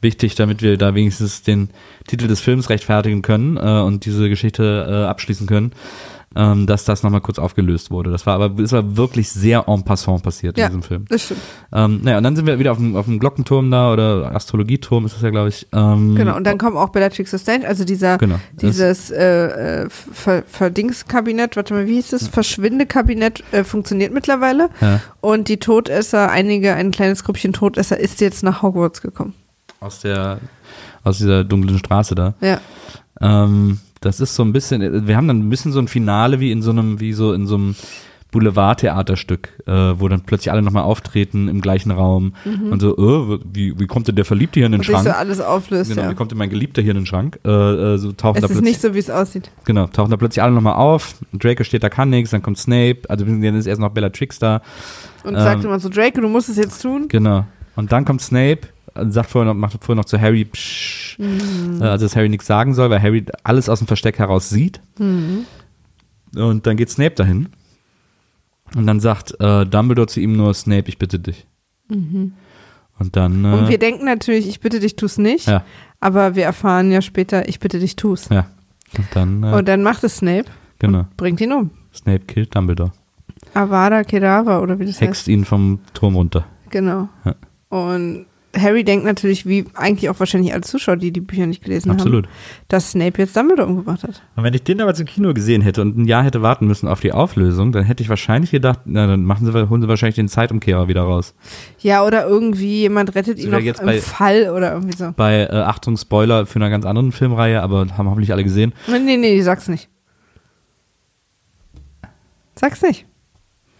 wichtig, 0.02 0.36
damit 0.36 0.62
wir 0.62 0.78
da 0.78 0.94
wenigstens 0.96 1.44
den 1.44 1.70
Titel 2.08 2.28
des 2.28 2.42
Films 2.42 2.70
rechtfertigen 2.70 3.22
können 3.22 3.58
äh, 3.58 3.82
und 3.82 4.06
diese 4.06 4.30
Geschichte 4.30 4.86
äh, 4.90 5.08
abschließen 5.08 5.48
können, 5.48 5.72
ähm, 6.36 6.68
dass 6.68 6.86
das 6.86 7.02
nochmal 7.04 7.22
kurz 7.22 7.40
aufgelöst 7.40 7.90
wurde. 7.90 8.12
Das 8.12 8.26
war 8.28 8.36
aber 8.40 8.62
es 8.64 8.72
war 8.72 8.96
wirklich 8.98 9.30
sehr 9.32 9.68
en 9.68 9.84
passant 9.84 10.22
passiert 10.22 10.58
Ja, 10.58 10.66
in 10.66 10.72
diesem 10.72 10.84
Film. 10.84 11.06
das 11.10 11.24
stimmt. 11.24 11.40
Ähm, 11.74 12.02
naja, 12.04 12.18
und 12.18 12.24
dann 12.24 12.36
sind 12.36 12.46
wir 12.46 12.60
wieder 12.60 12.72
auf 12.72 12.78
dem, 12.78 12.96
auf 12.96 13.06
dem 13.06 13.20
Glockenturm 13.20 13.72
da 13.72 13.92
oder 13.92 14.36
Astrologieturm 14.36 15.06
ist 15.06 15.16
das 15.16 15.22
ja, 15.24 15.32
glaube 15.32 15.50
ich. 15.50 15.68
Ähm, 15.74 16.14
Genau, 16.16 16.36
und 16.38 16.44
dann 16.44 16.58
kommt 16.60 16.76
auch 16.78 16.90
Bellatrix 16.90 17.32
Lestrange, 17.32 17.68
also 17.68 17.84
dieser, 17.84 18.18
Genau. 18.20 18.36
dieses 18.62 19.10
äh, 19.10 19.84
äh, 19.86 19.90
Ver 19.90 20.44
Verdingskabinett, 20.48 21.56
warte 21.56 21.74
mal, 21.74 21.88
wie 21.88 21.96
hieß 21.96 22.10
das? 22.10 22.28
Verschwindekabinett 22.28 23.44
äh, 23.52 23.64
funktioniert 23.64 24.14
mittlerweile. 24.14 24.70
Ja, 24.82 25.02
Und 25.22 25.48
die 25.48 25.58
Todesser, 25.58 26.30
einige, 26.30 26.74
ein 26.76 26.92
kleines 26.92 27.24
Grüppchen 27.24 27.54
Todesser 27.54 28.00
ist 28.00 28.22
jetzt 28.22 28.44
nach 28.44 28.62
Hogwarts 28.62 29.02
gekommen. 29.02 29.34
aus 29.80 30.02
der 30.02 30.40
aus 31.04 31.18
dieser 31.18 31.44
dunklen 31.46 31.80
Straße 31.80 32.14
da. 32.14 32.34
Ja. 32.42 32.60
Ähm, 33.22 33.80
das 34.02 34.20
ist 34.20 34.36
so 34.36 34.44
ein 34.44 34.54
bisschen, 34.54 35.08
wir 35.08 35.18
haben 35.18 35.28
dann 35.28 35.40
ein 35.40 35.50
bisschen 35.50 35.72
so 35.72 35.80
ein 35.80 35.88
Finale 35.88 36.40
wie 36.40 36.52
in 36.52 36.62
so 36.62 36.72
einem, 36.72 37.00
wie 37.00 37.14
so 37.14 37.34
in 37.34 37.48
so 37.48 37.56
einem 37.56 37.76
Boulevardtheaterstück, 38.32 39.50
äh, 39.66 39.72
wo 40.00 40.08
dann 40.08 40.22
plötzlich 40.22 40.52
alle 40.52 40.62
nochmal 40.62 40.84
auftreten 40.84 41.48
im 41.48 41.62
gleichen 41.62 41.92
Raum 41.92 42.34
und 42.72 42.80
so, 42.80 42.96
äh, 42.96 43.40
wie, 43.52 43.80
wie 43.80 43.88
kommt 43.88 44.08
denn 44.08 44.16
der 44.16 44.26
Verliebte 44.26 44.60
hier 44.60 44.68
in 44.68 44.72
den 44.74 44.82
Und 44.82 44.86
Schrank? 44.86 45.04
so 45.06 45.12
alles 45.12 45.40
auflöst, 45.42 45.90
genau, 45.90 46.04
ja. 46.04 46.12
wie 46.12 46.16
kommt 46.16 46.32
denn 46.32 46.38
mein 46.38 46.50
Geliebter 46.50 46.82
hier 46.82 46.92
in 46.92 46.98
den 46.98 47.06
Schrank? 47.06 47.40
Äh, 47.46 47.50
äh, 47.50 47.98
so 47.98 48.12
tauchen 48.12 48.38
Es 48.44 48.48
da 48.48 48.54
ist 48.54 48.62
nicht 48.62 48.82
so, 48.82 48.94
wie 48.94 49.00
es 49.00 49.10
aussieht. 49.10 49.50
genau, 49.66 49.88
tauchen 49.88 50.12
da 50.12 50.18
plötzlich 50.18 50.44
alle 50.44 50.54
nochmal 50.54 50.76
auf. 50.76 51.16
Draco 51.34 51.64
steht 51.64 51.84
da, 51.84 51.90
kann 51.90 52.10
nichts, 52.10 52.32
dann 52.32 52.42
kommt 52.42 52.58
Snape, 52.58 53.00
also 53.10 53.26
dann 53.26 53.42
ist 53.44 53.66
erst 53.66 53.82
noch 53.82 53.90
Bellatrix 53.90 54.40
da, 54.40 54.62
Und 55.24 55.36
Ähm, 55.36 55.42
sagt 55.42 55.64
immer 55.64 55.80
so, 55.80 55.90
Draco, 55.90 56.22
du 56.22 56.30
musst 56.30 56.50
es 56.50 56.58
jetzt 56.58 56.82
tun. 56.82 57.06
genau. 57.08 57.46
Und 57.76 57.92
dann 57.92 58.04
kommt 58.06 58.22
Snape, 58.22 58.62
sagt 59.10 59.30
vorher 59.30 59.54
noch, 59.54 59.60
macht 59.60 59.74
vorher 59.84 59.96
noch 59.96 60.06
zu 60.06 60.20
Harry, 60.20 60.46
psch, 60.46 61.18
Mhm. 61.20 61.82
äh, 61.82 61.86
also 61.86 62.06
dass 62.06 62.16
Harry 62.16 62.30
nichts 62.30 62.48
sagen 62.48 62.74
soll, 62.74 62.90
weil 62.90 63.02
Harry 63.02 63.26
alles 63.44 63.68
aus 63.70 63.80
dem 63.80 63.88
Versteck 63.88 64.20
heraus 64.20 64.50
sieht. 64.50 64.80
Mhm. 64.98 65.46
Und 66.36 66.66
dann 66.68 66.78
geht 66.78 66.90
Snape 66.90 67.16
dahin. 67.16 67.50
Und 68.76 68.86
dann 68.86 69.00
sagt 69.00 69.36
äh, 69.40 69.66
Dumbledore 69.66 70.08
zu 70.08 70.20
ihm 70.20 70.34
nur, 70.38 70.54
Snape, 70.54 70.88
ich 70.90 70.98
bitte 71.00 71.20
dich. 71.20 71.48
Und 71.90 72.36
dann, 73.16 73.44
äh, 73.44 73.48
Mhm. 73.48 73.54
Und 73.54 73.70
wir 73.70 73.80
denken 73.80 74.06
natürlich, 74.06 74.48
ich 74.48 74.60
bitte 74.60 74.80
dich, 74.80 74.96
tu's 74.96 75.18
nicht. 75.18 75.48
ja, 75.48 75.64
Aber 76.00 76.36
wir 76.36 76.44
erfahren 76.46 76.92
ja 76.92 77.02
später, 77.02 77.48
ich 77.50 77.60
bitte 77.60 77.80
dich, 77.80 77.96
tu's. 77.96 78.30
ja. 78.30 78.46
Und 78.98 79.08
dann, 79.14 79.44
äh, 79.44 79.54
Und 79.54 79.68
dann 79.68 79.84
macht 79.84 80.04
es 80.04 80.18
Snape, 80.18 80.46
genau, 80.80 81.06
bringt 81.18 81.42
ihn 81.42 81.52
um. 81.52 81.72
Snape 81.94 82.20
killt 82.22 82.56
Dumbledore. 82.56 82.92
Avada 83.54 84.04
Kedavra 84.04 84.60
oder 84.62 84.78
wie 84.80 84.86
das 84.86 84.96
heißt. 84.96 85.02
Hext 85.02 85.28
ihn 85.28 85.46
vom 85.46 85.80
Turm 85.94 86.16
runter. 86.16 86.46
Genau. 86.70 87.08
Ja. 87.26 87.36
Und 87.70 88.26
Harry 88.58 88.84
denkt 88.84 89.06
natürlich, 89.06 89.46
wie 89.46 89.66
eigentlich 89.76 90.10
auch 90.10 90.20
wahrscheinlich 90.20 90.54
alle 90.54 90.62
Zuschauer, 90.64 90.98
die 90.98 91.12
die 91.12 91.22
Bücher 91.22 91.46
nicht 91.46 91.64
gelesen 91.64 91.92
Absolut. 91.92 92.26
haben, 92.26 92.34
dass 92.68 92.92
Snape 92.92 93.22
jetzt 93.22 93.36
Dumbledore 93.38 93.68
umgebracht 93.68 94.02
hat. 94.04 94.24
Und 94.36 94.44
wenn 94.44 94.54
ich 94.56 94.64
den 94.64 94.80
damals 94.80 95.00
im 95.00 95.06
Kino 95.06 95.34
gesehen 95.36 95.62
hätte 95.62 95.82
und 95.84 95.98
ein 95.98 96.06
Jahr 96.06 96.24
hätte 96.24 96.42
warten 96.42 96.66
müssen 96.66 96.88
auf 96.88 97.00
die 97.00 97.12
Auflösung, 97.12 97.72
dann 97.72 97.84
hätte 97.84 98.02
ich 98.02 98.10
wahrscheinlich 98.10 98.50
gedacht, 98.50 98.80
na, 98.86 99.06
dann 99.06 99.24
machen 99.24 99.46
sie, 99.46 99.70
holen 99.70 99.82
sie 99.82 99.88
wahrscheinlich 99.88 100.16
den 100.16 100.28
Zeitumkehrer 100.30 100.88
wieder 100.88 101.04
raus. 101.04 101.36
Ja, 101.80 102.04
oder 102.04 102.26
irgendwie 102.28 102.80
jemand 102.82 103.14
rettet 103.14 103.38
ihn 103.38 103.52
noch 103.52 103.60
jetzt 103.60 103.82
im 103.82 103.86
bei- 103.86 104.02
Fall 104.02 104.50
oder 104.50 104.74
irgendwie 104.74 104.98
so. 104.98 105.14
Bei, 105.16 105.42
äh, 105.44 105.50
Achtung, 105.56 105.96
Spoiler 105.96 106.48
für 106.48 106.56
eine 106.60 106.72
ganz 106.72 106.86
anderen 106.86 107.12
Filmreihe, 107.12 107.62
aber 107.62 107.86
haben 107.98 108.10
hoffentlich 108.10 108.32
alle 108.32 108.44
gesehen. 108.44 108.74
Nee, 108.88 108.98
nee, 108.98 109.18
nee, 109.18 109.42
sag's 109.42 109.68
nicht. 109.68 109.90
Sag's 112.56 112.82
nicht. 112.82 113.06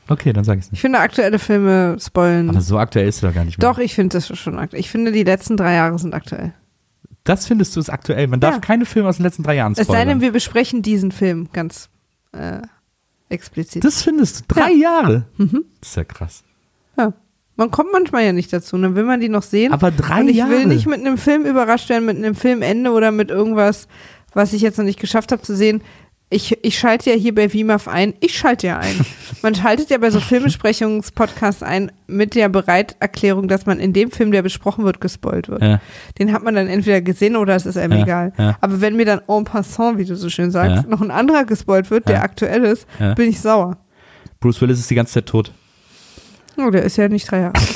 Okay, 0.10 0.34
dann 0.34 0.44
sag 0.44 0.56
ich 0.58 0.62
es 0.62 0.68
Ich 0.68 0.72
nicht. 0.74 0.82
finde 0.82 1.00
aktuelle 1.00 1.38
Filme 1.40 1.98
spoilen. 2.00 2.50
Aber 2.50 2.62
so 2.62 2.78
aktuell 2.80 3.08
ist 3.08 3.22
er 3.24 3.30
doch 3.30 3.36
gar 3.36 3.46
nicht 3.46 3.58
mehr. 3.60 3.70
Doch, 3.72 3.78
ich 3.80 3.94
finde 3.94 4.18
das 4.18 4.28
schon 4.38 4.58
aktuell. 4.58 4.80
Ich 4.80 4.90
finde, 4.90 5.12
die 5.12 5.24
letzten 5.24 5.56
drei 5.56 5.76
Jahre 5.76 5.98
sind 6.00 6.14
aktuell. 6.14 6.54
Das 7.24 7.46
findest 7.46 7.76
du 7.76 7.80
ist 7.80 7.90
aktuell. 7.90 8.28
Man 8.28 8.40
darf 8.40 8.56
Ja. 8.56 8.60
keine 8.60 8.86
Filme 8.86 9.08
aus 9.08 9.18
den 9.18 9.24
letzten 9.24 9.44
drei 9.44 9.56
Jahren 9.56 9.74
Es 9.74 9.78
sei 9.80 9.84
spoilern. 9.84 10.08
denn, 10.08 10.22
wir 10.22 10.32
besprechen 10.32 10.82
diesen 10.82 11.12
Film 11.12 11.50
ganz 11.54 11.90
äh, 12.32 12.60
explizit. 13.30 13.84
das 13.84 14.02
findest 14.02 14.42
du? 14.42 14.56
Drei 14.56 14.72
Jahre? 14.72 15.26
Mhm. 15.38 15.66
Das 15.80 15.90
ist 15.90 15.96
ja 15.96 16.04
krass. 16.06 16.44
Ja. 16.98 17.14
Man 17.56 17.70
kommt 17.72 17.90
manchmal 17.92 18.24
ja 18.24 18.32
nicht 18.34 18.52
dazu. 18.54 18.78
Dann 18.78 18.96
will 18.96 19.04
man 19.04 19.20
die 19.20 19.30
noch 19.30 19.44
sehen. 19.44 19.74
Aber 19.74 19.92
drei 19.92 20.22
Und 20.22 20.30
ich 20.30 20.38
Jahre? 20.38 20.52
will 20.52 20.66
nicht 20.66 20.88
mit 20.88 21.00
einem 21.02 21.18
Film 21.18 21.46
überrascht 21.46 21.90
werden, 21.90 22.06
mit 22.06 22.18
einem 22.18 22.34
Filmende 22.36 22.92
oder 22.92 23.12
mit 23.12 23.30
irgendwas, 23.30 23.88
was 24.34 24.54
ich 24.54 24.62
jetzt 24.62 24.78
noch 24.78 24.86
nicht 24.86 25.00
geschafft 25.00 25.32
habe 25.32 25.42
zu 25.42 25.56
sehen. 25.56 25.82
Ich, 26.32 26.56
ich 26.64 26.78
schalte 26.78 27.10
ja 27.10 27.16
hier 27.16 27.34
bei 27.34 27.52
WIMAF 27.52 27.88
ein. 27.88 28.14
Ich 28.20 28.38
schalte 28.38 28.68
ja 28.68 28.78
ein. 28.78 29.04
Man 29.42 29.56
schaltet 29.56 29.90
ja 29.90 29.98
bei 29.98 30.12
so 30.12 30.20
Filmbesprechungspodcasts 30.20 31.64
ein 31.64 31.92
mit 32.06 32.36
der 32.36 32.50
Bereiterklärung, 32.50 33.48
dass 33.48 33.66
man 33.66 33.80
in 33.80 33.94
dem 33.94 34.12
Film, 34.12 34.32
der 34.32 34.44
besprochen 34.44 34.86
wird, 34.86 35.02
gespoilt 35.02 35.50
wird. 35.50 35.62
Ja. 35.64 35.82
Den 36.20 36.32
hat 36.32 36.44
man 36.44 36.54
dann 36.56 36.68
entweder 36.68 37.02
gesehen 37.02 37.36
oder 37.36 37.56
es 37.56 37.66
ist 37.66 37.78
einem 37.78 37.98
Ja, 38.00 38.04
egal. 38.04 38.34
ja. 38.38 38.58
Aber 38.62 38.80
wenn 38.82 38.96
mir 38.96 39.06
dann 39.06 39.22
en 39.28 39.44
passant, 39.44 39.98
wie 39.98 40.06
du 40.06 40.16
so 40.16 40.30
schön 40.30 40.52
sagst, 40.52 40.88
noch 40.88 41.02
ein 41.02 41.10
anderer 41.10 41.46
gespoilt 41.46 41.90
wird, 41.90 42.08
der 42.10 42.22
aktuell 42.22 42.64
ist, 42.64 42.86
bin 43.16 43.30
ich 43.30 43.40
sauer. 43.40 43.78
Bruce 44.40 44.62
Willis 44.62 44.80
ist 44.80 44.90
die 44.90 44.96
ganze 44.96 45.14
Zeit 45.14 45.26
tot. 45.26 45.52
Oh, 46.58 46.70
der 46.70 46.84
ist 46.84 46.98
ja 46.98 47.08
nicht 47.08 47.30
drei 47.32 47.40
Jahre. 47.42 47.56
alt. 47.56 47.66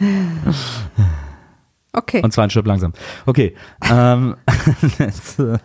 Okay. 1.92 2.22
Und 2.22 2.32
zwar 2.32 2.44
ein 2.44 2.50
Stück 2.50 2.66
langsam. 2.66 2.92
Okay. 3.26 3.54
ähm, 3.90 4.36
jetzt, 4.98 5.38
äh, 5.40 5.58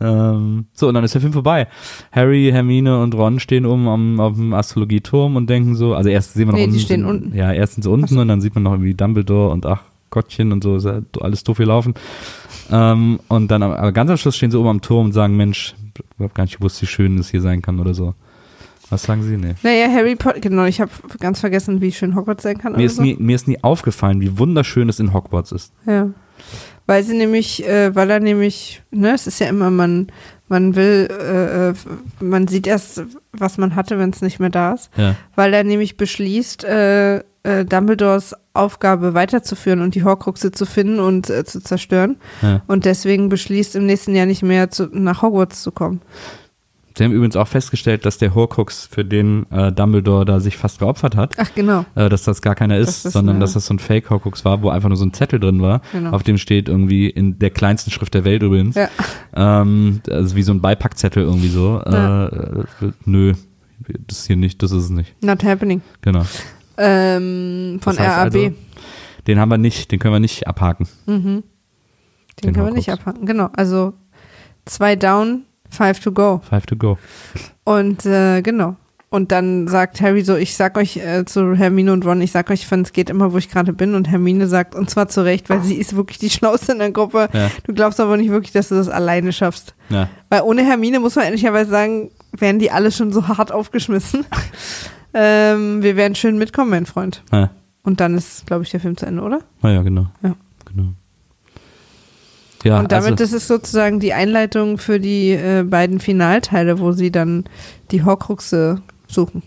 ähm, 0.00 0.66
so, 0.72 0.88
und 0.88 0.94
dann 0.94 1.04
ist 1.04 1.14
der 1.14 1.20
Film 1.20 1.32
vorbei. 1.32 1.68
Harry, 2.12 2.48
Hermine 2.52 3.00
und 3.00 3.14
Ron 3.14 3.38
stehen 3.40 3.66
oben 3.66 3.86
am, 3.88 4.20
auf 4.20 4.34
dem 4.34 4.52
Astrologieturm 4.54 5.36
und 5.36 5.48
denken 5.48 5.76
so, 5.76 5.94
also 5.94 6.08
erst 6.08 6.34
sehen 6.34 6.48
wir 6.48 6.52
noch 6.52 6.58
Nee, 6.58 6.66
die 6.66 6.72
unten. 6.72 6.80
stehen 6.84 7.04
unten. 7.04 7.36
Ja, 7.36 7.52
erst 7.52 7.74
sind 7.74 7.82
sie 7.84 7.90
unten 7.90 8.18
und 8.18 8.28
dann 8.28 8.40
sieht 8.40 8.54
man 8.54 8.64
noch 8.64 8.72
irgendwie 8.72 8.94
Dumbledore 8.94 9.50
und 9.52 9.66
ach 9.66 9.82
Gottchen 10.10 10.52
und 10.52 10.62
so, 10.62 10.76
ist 10.76 10.84
ja 10.84 11.00
alles 11.20 11.44
doof 11.44 11.58
gelaufen. 11.58 11.94
Ähm, 12.70 13.20
und 13.28 13.50
dann 13.50 13.62
am- 13.62 13.72
aber 13.72 13.92
ganz 13.92 14.10
am 14.10 14.16
Schluss 14.16 14.36
stehen 14.36 14.50
sie 14.50 14.58
oben 14.58 14.68
am 14.68 14.80
Turm 14.80 15.06
und 15.06 15.12
sagen, 15.12 15.36
Mensch, 15.36 15.74
ich 16.18 16.24
hab 16.24 16.34
gar 16.34 16.44
nicht 16.44 16.56
gewusst, 16.58 16.80
wie 16.82 16.86
schön 16.86 17.16
das 17.16 17.30
hier 17.30 17.40
sein 17.40 17.62
kann 17.62 17.78
oder 17.80 17.94
so. 17.94 18.14
Was 18.90 19.04
sagen 19.04 19.22
Sie? 19.22 19.36
Nee. 19.36 19.54
Naja, 19.62 19.88
Harry 19.90 20.16
Potter, 20.16 20.40
genau, 20.40 20.64
ich 20.64 20.80
habe 20.80 20.90
ganz 21.20 21.40
vergessen, 21.40 21.80
wie 21.80 21.92
schön 21.92 22.14
Hogwarts 22.14 22.42
sein 22.42 22.58
kann. 22.58 22.72
Mir 22.72 22.86
ist, 22.86 22.96
so. 22.96 23.02
nie, 23.02 23.16
mir 23.18 23.36
ist 23.36 23.48
nie 23.48 23.62
aufgefallen, 23.62 24.20
wie 24.20 24.38
wunderschön 24.38 24.88
es 24.88 25.00
in 25.00 25.12
Hogwarts 25.12 25.52
ist. 25.52 25.72
Ja. 25.86 26.10
Weil 26.86 27.02
sie 27.02 27.16
nämlich, 27.16 27.66
äh, 27.66 27.94
weil 27.94 28.10
er 28.10 28.20
nämlich, 28.20 28.82
ne, 28.90 29.14
es 29.14 29.26
ist 29.26 29.40
ja 29.40 29.46
immer, 29.46 29.70
man, 29.70 30.08
man 30.48 30.76
will, 30.76 31.08
äh, 31.10 31.70
äh, 31.70 31.74
man 32.20 32.46
sieht 32.46 32.66
erst, 32.66 33.02
was 33.32 33.56
man 33.56 33.74
hatte, 33.74 33.98
wenn 33.98 34.10
es 34.10 34.20
nicht 34.20 34.38
mehr 34.38 34.50
da 34.50 34.72
ist. 34.72 34.90
Ja. 34.96 35.16
Weil 35.34 35.54
er 35.54 35.64
nämlich 35.64 35.96
beschließt, 35.96 36.64
äh, 36.64 37.20
äh, 37.44 37.64
Dumbledores 37.64 38.34
Aufgabe 38.52 39.14
weiterzuführen 39.14 39.80
und 39.80 39.94
die 39.94 40.04
Horcruxe 40.04 40.52
zu 40.52 40.66
finden 40.66 41.00
und 41.00 41.30
äh, 41.30 41.44
zu 41.44 41.60
zerstören. 41.60 42.16
Ja. 42.42 42.62
Und 42.66 42.84
deswegen 42.84 43.28
beschließt, 43.28 43.76
im 43.76 43.86
nächsten 43.86 44.14
Jahr 44.14 44.26
nicht 44.26 44.42
mehr 44.42 44.70
zu, 44.70 44.88
nach 44.92 45.22
Hogwarts 45.22 45.62
zu 45.62 45.72
kommen. 45.72 46.00
Sie 46.96 47.02
haben 47.02 47.10
übrigens 47.12 47.34
auch 47.34 47.48
festgestellt, 47.48 48.06
dass 48.06 48.18
der 48.18 48.36
Horcrux, 48.36 48.86
für 48.86 49.04
den 49.04 49.50
äh, 49.50 49.72
Dumbledore 49.72 50.24
da 50.24 50.38
sich 50.38 50.56
fast 50.56 50.78
geopfert 50.78 51.16
hat, 51.16 51.34
Ach, 51.38 51.50
genau. 51.54 51.84
äh, 51.96 52.08
dass 52.08 52.22
das 52.22 52.40
gar 52.40 52.54
keiner 52.54 52.78
ist, 52.78 52.86
Das 52.88 53.04
ist 53.06 53.12
sondern 53.14 53.40
dass 53.40 53.54
das 53.54 53.66
so 53.66 53.74
ein 53.74 53.80
Fake-Horcrux 53.80 54.44
war, 54.44 54.62
wo 54.62 54.68
einfach 54.70 54.88
nur 54.88 54.96
so 54.96 55.04
ein 55.04 55.12
Zettel 55.12 55.40
drin 55.40 55.60
war, 55.60 55.80
Genau. 55.92 56.10
auf 56.12 56.22
dem 56.22 56.38
steht 56.38 56.68
irgendwie 56.68 57.08
in 57.10 57.38
der 57.40 57.50
kleinsten 57.50 57.90
Schrift 57.90 58.14
der 58.14 58.24
Welt 58.24 58.42
übrigens, 58.44 58.76
Ja. 58.76 58.88
ähm, 59.34 60.02
also 60.08 60.36
wie 60.36 60.42
so 60.44 60.52
ein 60.52 60.60
Beipackzettel 60.60 61.24
irgendwie 61.24 61.48
so. 61.48 61.82
Ja. 61.84 62.26
Äh, 62.28 62.64
nö, 63.06 63.32
das 64.06 64.26
hier 64.26 64.36
nicht, 64.36 64.62
das 64.62 64.70
ist 64.70 64.84
es 64.84 64.90
nicht. 64.90 65.14
Not 65.20 65.42
happening. 65.42 65.82
Genau. 66.02 66.24
Ähm, 66.78 67.78
von 67.82 67.96
Das 67.96 68.06
heißt 68.06 68.18
RAB. 68.18 68.34
also, 68.36 68.50
den 69.26 69.38
haben 69.40 69.48
wir 69.48 69.58
nicht, 69.58 69.90
den 69.90 69.98
können 69.98 70.14
wir 70.14 70.20
nicht 70.20 70.46
abhaken. 70.46 70.86
mhm. 71.06 71.42
Den, 72.42 72.48
den 72.48 72.52
können 72.54 72.66
wir 72.66 72.72
nicht 72.74 72.88
Horcrux. 72.88 73.06
abhaken. 73.08 73.26
Genau. 73.26 73.48
Also 73.52 73.94
zwei 74.64 74.96
down, 74.96 75.42
five 75.74 76.00
to 76.00 76.12
go. 76.12 76.40
Five 76.48 76.66
to 76.66 76.76
go. 76.76 76.98
Und 77.64 78.06
äh, 78.06 78.42
genau. 78.42 78.76
Und 79.14 79.30
dann 79.30 79.68
sagt 79.68 80.00
Harry 80.00 80.22
so, 80.22 80.34
ich 80.34 80.56
sag 80.56 80.76
euch 80.76 80.96
äh, 80.96 81.24
zu 81.24 81.54
Hermine 81.54 81.92
und 81.92 82.04
Ron, 82.04 82.20
ich 82.20 82.32
sag 82.32 82.50
euch, 82.50 82.66
es 82.68 82.92
geht 82.92 83.08
immer, 83.10 83.32
wo 83.32 83.38
ich 83.38 83.48
gerade 83.48 83.72
bin. 83.72 83.94
Und 83.94 84.10
Hermine 84.10 84.48
sagt, 84.48 84.74
und 84.74 84.90
zwar 84.90 85.06
zu 85.06 85.24
Recht, 85.24 85.48
weil 85.50 85.62
sie 85.62 85.76
ist 85.76 85.94
wirklich 85.94 86.18
die 86.18 86.30
Schlauste 86.30 86.72
in 86.72 86.80
der 86.80 86.90
Gruppe. 86.90 87.28
Ja. 87.32 87.48
Du 87.62 87.72
glaubst 87.72 88.00
aber 88.00 88.16
nicht 88.16 88.30
wirklich, 88.30 88.50
dass 88.50 88.70
du 88.70 88.74
das 88.74 88.88
alleine 88.88 89.32
schaffst. 89.32 89.76
Ja. 89.88 90.08
Weil 90.30 90.42
ohne 90.42 90.64
Hermine, 90.64 90.98
muss 90.98 91.14
man 91.14 91.26
ehrlicherweise 91.26 91.70
sagen, 91.70 92.10
wären 92.32 92.58
die 92.58 92.72
alle 92.72 92.90
schon 92.90 93.12
so 93.12 93.28
hart 93.28 93.52
aufgeschmissen. 93.52 94.26
ähm, 95.14 95.80
wir 95.80 95.94
werden 95.94 96.16
schön 96.16 96.36
mitkommen, 96.36 96.70
mein 96.70 96.86
Freund. 96.86 97.22
Ja. 97.30 97.50
Und 97.84 98.00
dann 98.00 98.16
ist, 98.16 98.46
glaube 98.46 98.64
ich, 98.64 98.70
der 98.72 98.80
Film 98.80 98.96
zu 98.96 99.06
Ende, 99.06 99.22
oder? 99.22 99.42
Ah 99.62 99.68
ja, 99.68 99.82
genau. 99.82 100.06
Ja. 100.24 100.34
Ja, 102.64 102.80
und 102.80 102.90
damit 102.90 103.20
also, 103.20 103.24
ist 103.24 103.32
es 103.32 103.46
sozusagen 103.46 104.00
die 104.00 104.14
Einleitung 104.14 104.78
für 104.78 104.98
die 104.98 105.32
äh, 105.32 105.62
beiden 105.62 106.00
Finalteile, 106.00 106.78
wo 106.80 106.92
sie 106.92 107.12
dann 107.12 107.44
die 107.90 108.02
Horcruxe 108.02 108.80
suchen. 109.06 109.42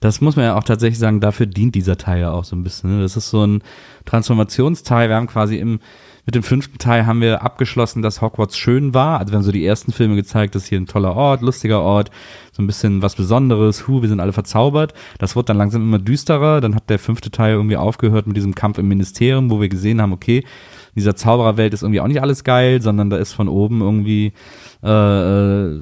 Das 0.00 0.20
muss 0.20 0.36
man 0.36 0.46
ja 0.46 0.56
auch 0.56 0.64
tatsächlich 0.64 0.98
sagen, 0.98 1.20
dafür 1.20 1.46
dient 1.46 1.74
dieser 1.74 1.96
Teil 1.96 2.20
ja 2.20 2.32
auch 2.32 2.44
so 2.44 2.56
ein 2.56 2.62
bisschen. 2.62 2.96
Ne? 2.96 3.02
Das 3.02 3.16
ist 3.16 3.30
so 3.30 3.46
ein 3.46 3.62
Transformationsteil. 4.04 5.08
Wir 5.08 5.16
haben 5.16 5.26
quasi 5.26 5.56
im, 5.56 5.80
mit 6.26 6.34
dem 6.34 6.42
fünften 6.42 6.78
Teil 6.78 7.06
haben 7.06 7.20
wir 7.20 7.42
abgeschlossen, 7.42 8.02
dass 8.02 8.20
Hogwarts 8.20 8.56
schön 8.56 8.92
war. 8.94 9.18
Also 9.18 9.32
wir 9.32 9.36
haben 9.36 9.44
so 9.44 9.52
die 9.52 9.64
ersten 9.64 9.92
Filme 9.92 10.14
gezeigt, 10.16 10.54
das 10.54 10.64
ist 10.64 10.68
hier 10.68 10.80
ein 10.80 10.86
toller 10.86 11.14
Ort, 11.16 11.42
lustiger 11.42 11.80
Ort, 11.80 12.10
so 12.52 12.62
ein 12.62 12.66
bisschen 12.66 13.02
was 13.02 13.14
Besonderes, 13.14 13.86
hu, 13.86 14.02
wir 14.02 14.08
sind 14.08 14.20
alle 14.20 14.32
verzaubert. 14.32 14.94
Das 15.18 15.36
wurde 15.36 15.46
dann 15.46 15.58
langsam 15.58 15.82
immer 15.82 15.98
düsterer. 15.98 16.60
Dann 16.60 16.74
hat 16.74 16.88
der 16.90 16.98
fünfte 16.98 17.30
Teil 17.30 17.54
irgendwie 17.54 17.76
aufgehört 17.76 18.26
mit 18.26 18.36
diesem 18.36 18.54
Kampf 18.54 18.78
im 18.78 18.88
Ministerium, 18.88 19.50
wo 19.50 19.60
wir 19.60 19.68
gesehen 19.68 20.02
haben, 20.02 20.12
okay, 20.12 20.44
in 20.94 21.00
dieser 21.00 21.16
Zaubererwelt 21.16 21.74
ist 21.74 21.82
irgendwie 21.82 22.00
auch 22.00 22.06
nicht 22.06 22.22
alles 22.22 22.44
geil, 22.44 22.80
sondern 22.80 23.10
da 23.10 23.16
ist 23.16 23.32
von 23.32 23.48
oben 23.48 23.80
irgendwie 23.80 24.32
äh, 24.84 24.88
äh, 24.88 25.80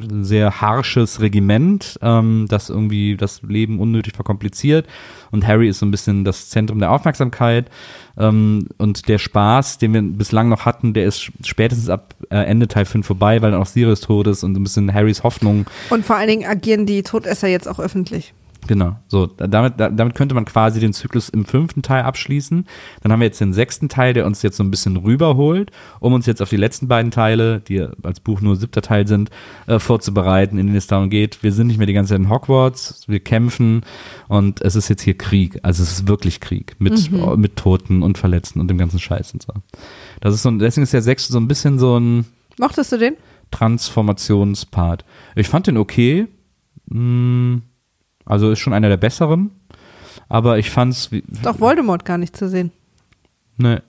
ein 0.00 0.24
sehr 0.24 0.60
harsches 0.60 1.20
Regiment, 1.20 1.98
ähm, 2.00 2.46
das 2.48 2.70
irgendwie 2.70 3.16
das 3.16 3.42
Leben 3.42 3.78
unnötig 3.78 4.14
verkompliziert. 4.14 4.86
Und 5.30 5.46
Harry 5.46 5.68
ist 5.68 5.80
so 5.80 5.86
ein 5.86 5.90
bisschen 5.90 6.24
das 6.24 6.48
Zentrum 6.48 6.78
der 6.78 6.92
Aufmerksamkeit. 6.92 7.68
Ähm, 8.16 8.68
und 8.78 9.08
der 9.08 9.18
Spaß, 9.18 9.78
den 9.78 9.92
wir 9.92 10.02
bislang 10.02 10.48
noch 10.48 10.64
hatten, 10.64 10.94
der 10.94 11.04
ist 11.04 11.30
spätestens 11.44 11.90
ab 11.90 12.14
äh, 12.30 12.36
Ende 12.36 12.68
Teil 12.68 12.86
5 12.86 13.06
vorbei, 13.06 13.42
weil 13.42 13.50
dann 13.50 13.60
auch 13.60 13.66
Sirius 13.66 14.00
tot 14.00 14.28
ist 14.28 14.44
und 14.44 14.54
so 14.54 14.60
ein 14.60 14.62
bisschen 14.62 14.94
Harrys 14.94 15.22
Hoffnung 15.22 15.66
Und 15.90 16.06
vor 16.06 16.16
allen 16.16 16.28
Dingen 16.28 16.48
agieren 16.48 16.86
die 16.86 17.02
Todesser 17.02 17.48
jetzt 17.48 17.68
auch 17.68 17.78
öffentlich. 17.78 18.32
Genau, 18.66 18.96
so, 19.06 19.26
da- 19.26 19.46
damit, 19.46 19.74
da- 19.78 19.90
damit 19.90 20.14
könnte 20.16 20.34
man 20.34 20.44
quasi 20.44 20.80
den 20.80 20.92
Zyklus 20.92 21.28
im 21.28 21.44
fünften 21.44 21.82
Teil 21.82 22.02
abschließen. 22.02 22.66
Dann 23.02 23.12
haben 23.12 23.20
wir 23.20 23.26
jetzt 23.26 23.40
den 23.40 23.52
sechsten 23.52 23.88
Teil, 23.88 24.12
der 24.12 24.26
uns 24.26 24.42
jetzt 24.42 24.56
so 24.56 24.64
ein 24.64 24.70
bisschen 24.72 24.96
rüberholt, 24.96 25.70
um 26.00 26.12
uns 26.14 26.26
jetzt 26.26 26.42
auf 26.42 26.50
die 26.50 26.56
letzten 26.56 26.88
beiden 26.88 27.10
Teile, 27.12 27.60
die 27.60 27.86
als 28.02 28.18
Buch 28.20 28.40
nur 28.40 28.56
siebter 28.56 28.82
Teil 28.82 29.06
sind, 29.06 29.30
äh, 29.68 29.78
vorzubereiten, 29.78 30.58
in 30.58 30.66
denen 30.66 30.76
es 30.76 30.88
darum 30.88 31.10
geht, 31.10 31.42
wir 31.44 31.52
sind 31.52 31.68
nicht 31.68 31.78
mehr 31.78 31.86
die 31.86 31.92
ganze 31.92 32.10
Zeit 32.14 32.18
in 32.20 32.28
Hogwarts, 32.28 33.04
wir 33.06 33.20
kämpfen 33.20 33.82
und 34.26 34.60
es 34.62 34.74
ist 34.74 34.88
jetzt 34.88 35.02
hier 35.02 35.16
Krieg. 35.16 35.60
Also 35.62 35.82
es 35.84 35.92
ist 35.92 36.08
wirklich 36.08 36.40
Krieg 36.40 36.74
mit, 36.80 37.10
mit 37.36 37.56
Toten 37.56 38.02
und 38.02 38.18
Verletzten 38.18 38.58
und 38.60 38.68
dem 38.68 38.78
ganzen 38.78 38.98
Scheiß 38.98 39.32
und 39.32 39.42
so. 39.42 39.52
Das 40.20 40.34
ist 40.34 40.42
so, 40.42 40.50
deswegen 40.50 40.82
ist 40.82 40.92
der 40.92 41.02
sechste 41.02 41.32
so 41.32 41.38
ein 41.38 41.46
bisschen 41.46 41.78
so 41.78 41.98
ein 42.00 42.26
Mochtest 42.58 42.90
du 42.90 42.98
den? 42.98 43.14
Transformationspart. 43.50 45.04
Ich 45.34 45.48
fand 45.48 45.66
den 45.66 45.76
okay. 45.76 46.26
Mm, 46.88 47.56
Also 48.26 48.50
ist 48.50 48.58
schon 48.58 48.72
einer 48.74 48.88
der 48.88 48.96
besseren. 48.98 49.50
Aber 50.28 50.58
ich 50.58 50.70
fand's. 50.70 51.10
wie- 51.12 51.22
Ist 51.32 51.46
auch 51.46 51.60
Voldemort 51.60 52.04
gar 52.04 52.18
nicht 52.18 52.36
zu 52.36 52.48
sehen. 52.48 52.72
Ne. 53.56 53.82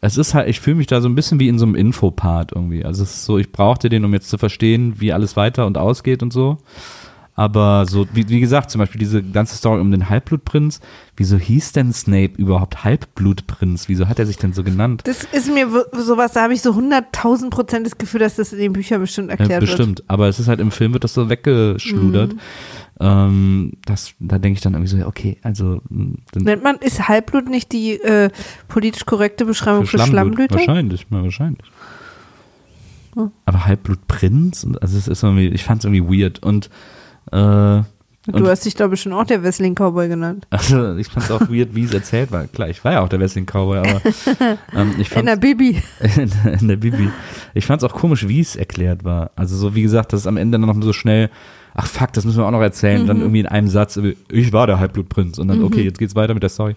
Es 0.00 0.18
ist 0.18 0.34
halt, 0.34 0.48
ich 0.48 0.60
fühle 0.60 0.76
mich 0.76 0.86
da 0.88 1.00
so 1.00 1.08
ein 1.08 1.14
bisschen 1.14 1.40
wie 1.40 1.48
in 1.48 1.58
so 1.58 1.64
einem 1.64 1.74
Infopart 1.74 2.52
irgendwie. 2.52 2.84
Also 2.84 3.02
es 3.02 3.14
ist 3.14 3.24
so, 3.24 3.38
ich 3.38 3.50
brauchte 3.50 3.88
den, 3.88 4.04
um 4.04 4.12
jetzt 4.12 4.28
zu 4.28 4.36
verstehen, 4.38 5.00
wie 5.00 5.12
alles 5.12 5.36
weiter 5.36 5.66
und 5.66 5.78
ausgeht 5.78 6.22
und 6.22 6.32
so. 6.32 6.58
Aber 7.36 7.84
so, 7.86 8.06
wie, 8.12 8.28
wie 8.28 8.38
gesagt, 8.38 8.70
zum 8.70 8.78
Beispiel 8.78 9.00
diese 9.00 9.20
ganze 9.20 9.56
Story 9.56 9.80
um 9.80 9.90
den 9.90 10.08
Halbblutprinz. 10.08 10.80
Wieso 11.16 11.36
hieß 11.36 11.72
denn 11.72 11.92
Snape 11.92 12.32
überhaupt 12.36 12.84
Halbblutprinz? 12.84 13.88
Wieso 13.88 14.08
hat 14.08 14.20
er 14.20 14.26
sich 14.26 14.36
denn 14.36 14.52
so 14.52 14.62
genannt? 14.62 15.02
Das 15.04 15.24
ist 15.24 15.52
mir 15.52 15.68
sowas, 15.92 16.32
da 16.32 16.42
habe 16.42 16.54
ich 16.54 16.62
so 16.62 16.70
100.000 16.70 17.50
Prozent 17.50 17.86
das 17.86 17.98
Gefühl, 17.98 18.20
dass 18.20 18.36
das 18.36 18.52
in 18.52 18.60
den 18.60 18.72
Büchern 18.72 19.00
bestimmt 19.00 19.28
Ja, 19.28 19.32
erklärt 19.32 19.62
wird. 19.62 19.70
bestimmt. 19.76 20.04
Aber 20.06 20.28
es 20.28 20.38
ist 20.38 20.46
halt 20.46 20.60
im 20.60 20.70
Film 20.70 20.92
wird 20.92 21.02
das 21.02 21.14
so 21.14 21.28
weggeschludert. 21.28 22.34
Mhm. 22.34 22.40
Ähm, 23.00 23.72
das, 23.84 24.14
da 24.20 24.38
denke 24.38 24.56
ich 24.56 24.62
dann 24.62 24.74
irgendwie 24.74 24.90
so, 24.90 24.96
ja, 24.96 25.08
okay, 25.08 25.38
also 25.42 25.80
dann 25.90 26.22
Nennt 26.36 26.62
man, 26.62 26.76
ist 26.76 27.08
Halbblut 27.08 27.48
nicht 27.48 27.72
die 27.72 27.94
äh, 28.00 28.30
politisch 28.68 29.06
korrekte 29.06 29.44
Beschreibung 29.44 29.86
für, 29.86 29.98
für. 29.98 30.06
Schlammblüter? 30.06 30.54
Wahrscheinlich, 30.54 31.10
mal 31.10 31.24
wahrscheinlich. 31.24 31.66
Hm. 33.16 33.32
Aber 33.44 33.66
Halbblutprinz, 33.66 34.66
also 34.80 34.96
es 34.98 35.08
ist 35.08 35.22
irgendwie, 35.24 35.48
ich 35.48 35.64
fand 35.64 35.80
es 35.80 35.90
irgendwie 35.92 36.22
weird 36.22 36.40
und 36.40 36.70
äh, 37.32 37.82
Du 38.26 38.48
hast 38.48 38.64
dich, 38.64 38.74
glaube 38.74 38.94
ich, 38.94 39.02
schon 39.02 39.12
auch 39.12 39.24
der 39.24 39.42
Wrestling 39.42 39.74
Cowboy 39.74 40.08
genannt. 40.08 40.46
also 40.50 40.96
ich 40.96 41.08
fand 41.08 41.26
es 41.26 41.30
auch 41.30 41.42
weird, 41.50 41.74
wie 41.74 41.84
es 41.84 41.92
erzählt 41.92 42.32
war. 42.32 42.46
Klar, 42.46 42.70
ich 42.70 42.82
war 42.82 42.92
ja 42.92 43.00
auch 43.02 43.08
der 43.08 43.20
Wrestling 43.20 43.44
Cowboy, 43.44 43.78
aber 43.78 44.00
ähm, 44.74 44.94
ich 44.98 45.14
In 45.14 45.26
der 45.26 45.34
fand 45.34 45.40
Bibi. 45.42 45.82
in, 46.00 46.32
in 46.60 46.68
der 46.68 46.76
Bibi. 46.76 47.10
Ich 47.52 47.66
fand 47.66 47.82
es 47.82 47.90
auch 47.90 47.94
komisch, 47.94 48.26
wie 48.26 48.40
es 48.40 48.56
erklärt 48.56 49.04
war. 49.04 49.30
Also 49.36 49.56
so 49.56 49.74
wie 49.74 49.82
gesagt, 49.82 50.12
dass 50.12 50.20
es 50.20 50.26
am 50.26 50.38
Ende 50.38 50.58
dann 50.58 50.66
noch 50.66 50.82
so 50.82 50.94
schnell, 50.94 51.28
ach 51.74 51.86
fuck, 51.86 52.14
das 52.14 52.24
müssen 52.24 52.38
wir 52.38 52.46
auch 52.46 52.50
noch 52.50 52.62
erzählen. 52.62 53.02
Mhm. 53.02 53.06
Dann 53.06 53.20
irgendwie 53.20 53.40
in 53.40 53.46
einem 53.46 53.68
Satz, 53.68 54.00
ich 54.30 54.52
war 54.54 54.66
der 54.66 54.78
Halbblutprinz 54.78 55.38
und 55.38 55.48
dann, 55.48 55.62
okay, 55.62 55.82
jetzt 55.82 55.98
geht's 55.98 56.14
weiter 56.16 56.32
mit 56.32 56.42
der 56.42 56.50
Story. 56.50 56.76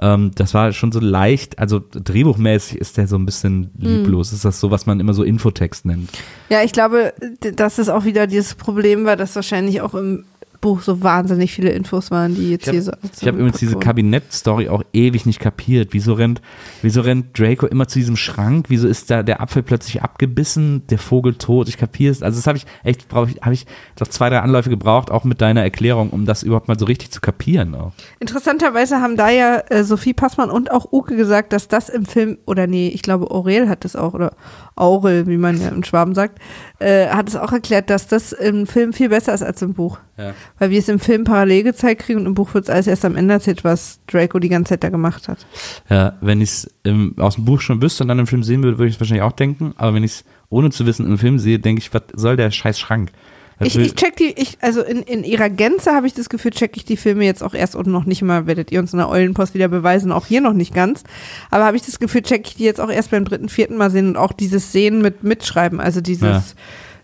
Ähm, 0.00 0.30
das 0.34 0.52
war 0.54 0.72
schon 0.72 0.92
so 0.92 1.00
leicht, 1.00 1.58
also 1.58 1.80
drehbuchmäßig 1.90 2.78
ist 2.78 2.96
der 2.96 3.06
so 3.08 3.16
ein 3.16 3.24
bisschen 3.26 3.70
Mhm. 3.76 3.86
lieblos. 3.86 4.32
Ist 4.32 4.44
das 4.44 4.60
so, 4.60 4.70
was 4.70 4.86
man 4.86 5.00
immer 5.00 5.14
so 5.14 5.22
Infotext 5.22 5.86
nennt? 5.86 6.10
Ja, 6.50 6.62
ich 6.62 6.72
glaube, 6.72 7.14
dass 7.40 7.78
es 7.78 7.88
auch 7.88 8.04
wieder 8.04 8.26
dieses 8.26 8.54
Problem 8.54 9.04
war, 9.04 9.16
dass 9.16 9.34
wahrscheinlich 9.36 9.80
auch 9.80 9.94
im 9.94 10.24
Buch 10.60 10.82
so 10.82 11.02
wahnsinnig 11.02 11.52
viele 11.52 11.70
Infos 11.70 12.10
waren, 12.10 12.34
die 12.34 12.50
jetzt 12.52 12.62
Ich 12.62 12.68
hab- 12.68 12.72
hier 12.74 12.82
so. 12.82 12.92
Ich 13.20 13.26
habe 13.26 13.38
übrigens 13.38 13.58
diese 13.58 13.76
Kabinett-Story 13.76 14.68
auch 14.68 14.82
ewig 14.92 15.26
nicht 15.26 15.40
kapiert. 15.40 15.88
Wieso 15.92 16.14
rennt, 16.14 16.40
wieso 16.82 17.00
rennt 17.00 17.38
Draco 17.38 17.66
immer 17.66 17.88
zu 17.88 17.98
diesem 17.98 18.16
Schrank? 18.16 18.66
Wieso 18.68 18.88
ist 18.88 19.10
da 19.10 19.22
der 19.22 19.40
Apfel 19.40 19.62
plötzlich 19.62 20.02
abgebissen, 20.02 20.86
der 20.88 20.98
Vogel 20.98 21.34
tot? 21.34 21.68
Ich 21.68 21.76
kapiere 21.78 22.12
es. 22.12 22.22
Also 22.22 22.38
das 22.38 22.46
habe 22.46 22.58
ich 22.58 22.66
echt, 22.84 23.08
brauche 23.08 23.30
ich, 23.30 23.40
habe 23.42 23.54
ich 23.54 23.66
doch 23.96 24.08
zwei, 24.08 24.28
drei 24.30 24.40
Anläufe 24.40 24.70
gebraucht, 24.70 25.10
auch 25.10 25.24
mit 25.24 25.40
deiner 25.40 25.62
Erklärung, 25.62 26.10
um 26.10 26.26
das 26.26 26.42
überhaupt 26.42 26.68
mal 26.68 26.78
so 26.78 26.84
richtig 26.86 27.10
zu 27.10 27.20
kapieren. 27.20 27.74
Auch. 27.74 27.92
Interessanterweise 28.20 29.00
haben 29.00 29.16
da 29.16 29.30
ja 29.30 29.58
äh, 29.70 29.84
Sophie 29.84 30.14
Passmann 30.14 30.50
und 30.50 30.70
auch 30.70 30.92
Uke 30.92 31.16
gesagt, 31.16 31.52
dass 31.52 31.68
das 31.68 31.88
im 31.88 32.04
Film, 32.06 32.38
oder 32.46 32.66
nee, 32.66 32.88
ich 32.88 33.02
glaube 33.02 33.30
Aurel 33.30 33.68
hat 33.68 33.84
es 33.84 33.96
auch, 33.96 34.14
oder 34.14 34.32
Aurel, 34.74 35.26
wie 35.26 35.36
man 35.36 35.60
ja 35.60 35.68
im 35.68 35.84
Schwaben 35.84 36.14
sagt, 36.14 36.38
äh, 36.78 37.08
hat 37.08 37.28
es 37.28 37.36
auch 37.36 37.52
erklärt, 37.52 37.88
dass 37.90 38.08
das 38.08 38.32
im 38.32 38.66
Film 38.66 38.92
viel 38.92 39.08
besser 39.08 39.32
ist 39.34 39.42
als 39.42 39.62
im 39.62 39.74
Buch. 39.74 39.98
Ja. 40.18 40.32
Weil 40.58 40.70
wir 40.70 40.78
es 40.78 40.88
im 40.88 40.98
Film 40.98 41.24
parallel 41.24 41.64
gezeigt 41.64 42.02
kriegen 42.02 42.20
und 42.20 42.26
im 42.26 42.34
Buch 42.34 42.54
wird 42.54 42.64
es 42.64 42.70
alles 42.70 42.86
erst 42.86 43.04
am 43.04 43.14
Ende 43.16 43.34
erzählt, 43.34 43.62
was 43.64 44.00
Draco 44.06 44.38
die 44.38 44.48
ganze 44.48 44.70
Zeit 44.70 44.84
da 44.84 44.88
gemacht 44.88 45.28
hat. 45.28 45.46
Ja, 45.90 46.14
wenn 46.20 46.40
ich 46.40 46.48
es 46.50 46.70
aus 47.18 47.34
dem 47.34 47.44
Buch 47.44 47.60
schon 47.60 47.82
wüsste 47.82 48.04
und 48.04 48.08
dann 48.08 48.18
im 48.18 48.26
Film 48.26 48.42
sehen 48.42 48.62
würde, 48.62 48.78
würde 48.78 48.88
ich 48.88 48.94
es 48.94 49.00
wahrscheinlich 49.00 49.22
auch 49.24 49.32
denken. 49.32 49.74
Aber 49.76 49.94
wenn 49.94 50.04
ich 50.04 50.12
es 50.12 50.24
ohne 50.48 50.70
zu 50.70 50.86
wissen 50.86 51.04
im 51.06 51.18
Film 51.18 51.38
sehe, 51.38 51.58
denke 51.58 51.80
ich, 51.80 51.92
was 51.92 52.02
soll 52.14 52.36
der 52.36 52.50
scheiß 52.50 52.78
Schrank? 52.78 53.10
Ich, 53.58 53.74
Also- 53.74 53.80
ich 53.80 53.94
check 53.94 54.16
die, 54.16 54.34
ich, 54.36 54.58
also 54.60 54.82
in, 54.82 54.98
in 55.02 55.24
ihrer 55.24 55.48
Gänze 55.48 55.92
habe 55.92 56.06
ich 56.06 56.12
das 56.14 56.28
Gefühl, 56.28 56.50
check 56.50 56.76
ich 56.76 56.84
die 56.84 56.98
Filme 56.98 57.24
jetzt 57.24 57.42
auch 57.42 57.54
erst 57.54 57.74
und 57.74 57.86
noch 57.86 58.04
nicht 58.04 58.20
mal, 58.22 58.46
werdet 58.46 58.70
ihr 58.70 58.80
uns 58.80 58.92
in 58.92 58.98
der 58.98 59.08
Eulenpost 59.08 59.54
wieder 59.54 59.68
beweisen, 59.68 60.12
auch 60.12 60.26
hier 60.26 60.42
noch 60.42 60.52
nicht 60.52 60.74
ganz. 60.74 61.04
Aber 61.50 61.64
habe 61.64 61.76
ich 61.76 61.82
das 61.82 61.98
Gefühl, 61.98 62.20
check 62.22 62.46
ich 62.46 62.56
die 62.56 62.64
jetzt 62.64 62.80
auch 62.82 62.90
erst 62.90 63.10
beim 63.12 63.24
dritten, 63.24 63.48
vierten 63.48 63.76
Mal 63.78 63.90
sehen 63.90 64.08
und 64.08 64.16
auch 64.18 64.32
dieses 64.32 64.72
Sehen 64.72 65.00
mit 65.00 65.22
Mitschreiben, 65.22 65.80
also 65.80 66.02
dieses, 66.02 66.54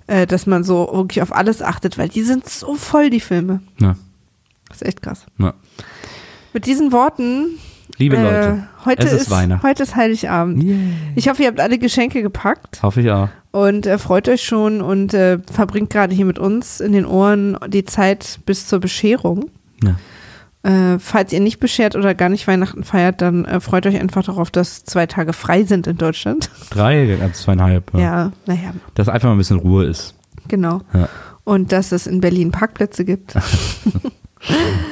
äh, 0.07 0.27
dass 0.27 0.47
man 0.47 0.65
so 0.65 0.89
wirklich 0.93 1.23
auf 1.23 1.35
alles 1.35 1.63
achtet, 1.63 1.99
weil 1.99 2.09
die 2.09 2.23
sind 2.23 2.49
so 2.49 2.75
voll, 2.75 3.11
die 3.11 3.21
Filme. 3.21 3.61
ja, 3.81 3.97
Das 4.69 4.83
ist 4.83 4.89
echt 4.89 5.03
krass. 5.03 5.27
ja. 5.39 5.55
Mit 6.55 6.67
diesen 6.67 6.93
Worten, 6.93 7.59
Liebe 7.97 8.17
äh, 8.17 8.23
Leute, 8.23 8.69
heute 8.85 9.07
ist 9.07 9.13
ist, 9.13 9.31
Weihnachten. 9.31 9.67
heute 9.67 9.83
ist 9.85 9.97
Heiligabend. 9.97 10.63
Yeah. 10.63 10.77
Ich 11.15 11.29
hoffe, 11.29 11.43
ihr 11.43 11.49
habt 11.49 11.61
alle 11.61 11.79
Geschenke 11.79 12.21
gepackt. 12.23 12.83
hoffe 12.83 13.01
ich 13.01 13.11
auch. 13.11 13.29
und 13.53 13.87
äh, 13.87 13.97
freut 13.99 14.29
euch 14.29 14.43
schon 14.43 14.83
und 14.83 15.15
äh, 15.15 15.39
verbringt 15.51 15.89
gerade 15.91 16.15
hier 16.15 16.27
mit 16.27 16.39
uns 16.39 16.81
in 16.81 16.93
den 16.93 17.07
Ohren 17.07 17.57
die 17.69 17.85
Zeit 17.85 18.41
bis 18.45 18.67
zur 18.67 18.81
Bescherung. 18.81 19.51
Ja. 19.83 19.97
Äh, 20.63 20.99
falls 21.01 21.33
ihr 21.33 21.41
nicht 21.41 21.59
beschert 21.59 21.97
oder 21.97 22.15
gar 22.15 22.29
nicht 22.29 22.47
Weihnachten 22.47 22.85
feiert, 22.85 23.21
dann 23.21 23.45
äh, 23.45 23.61
freut 23.61 23.85
euch 23.87 23.99
einfach 24.01 24.23
darauf, 24.23 24.51
dass 24.51 24.85
zwei 24.85 25.07
Tage 25.07 25.33
frei 25.33 25.65
sind 25.65 25.87
in 25.89 25.97
Deutschland. 25.99 26.51
Drei, 26.71 27.19
also 27.21 27.33
zweieinhalb. 27.33 27.93
Ja. 27.95 28.01
Ja, 28.01 28.33
naja, 28.47 28.73
Dass 28.95 29.09
einfach 29.09 29.29
mal 29.29 29.35
ein 29.35 29.39
bisschen 29.39 29.59
Ruhe 29.59 29.85
ist. 29.87 30.15
genau. 30.49 30.81
Ja. 30.95 31.09
Und 31.45 31.73
dass 31.73 31.91
es 31.91 32.07
in 32.07 32.21
Berlin 32.21 32.53
Parkplätze 32.53 33.05
gibt. 33.05 33.35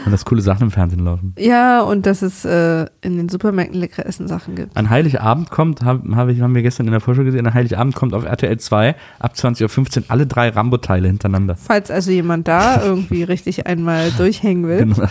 Und 0.04 0.12
dass 0.12 0.24
coole 0.24 0.42
Sachen 0.42 0.64
im 0.64 0.70
Fernsehen 0.70 1.04
laufen. 1.04 1.34
ja, 1.38 1.80
und 1.82 2.06
dass 2.06 2.22
es 2.22 2.44
äh, 2.44 2.86
in 3.00 3.16
den 3.16 3.28
Supermärkten 3.28 3.78
leckere 3.78 4.06
Essensachen 4.06 4.54
gibt. 4.54 4.76
An 4.76 4.90
Heiligabend 4.90 5.50
kommt, 5.50 5.82
haben, 5.82 6.16
hab 6.16 6.28
ich, 6.28 6.40
haben 6.40 6.54
wir 6.54 6.62
gestern 6.62 6.86
in 6.86 6.92
der 6.92 7.00
Vorschau 7.00 7.24
gesehen, 7.24 7.46
an 7.46 7.54
Heiligabend 7.54 7.94
kommt 7.94 8.14
auf 8.14 8.24
RTL 8.24 8.58
2 8.58 8.94
ab 9.18 9.32
20.15 9.34 9.98
Uhr 9.98 10.04
alle 10.08 10.26
drei 10.26 10.50
Rambo-Teile 10.50 11.08
hintereinander. 11.08 11.56
Falls 11.56 11.90
also 11.90 12.10
jemand 12.10 12.48
da 12.48 12.82
irgendwie 12.84 13.22
richtig 13.22 13.66
einmal 13.66 14.10
durchhängen 14.12 14.66
will. 14.68 14.78
Genau. 14.78 15.06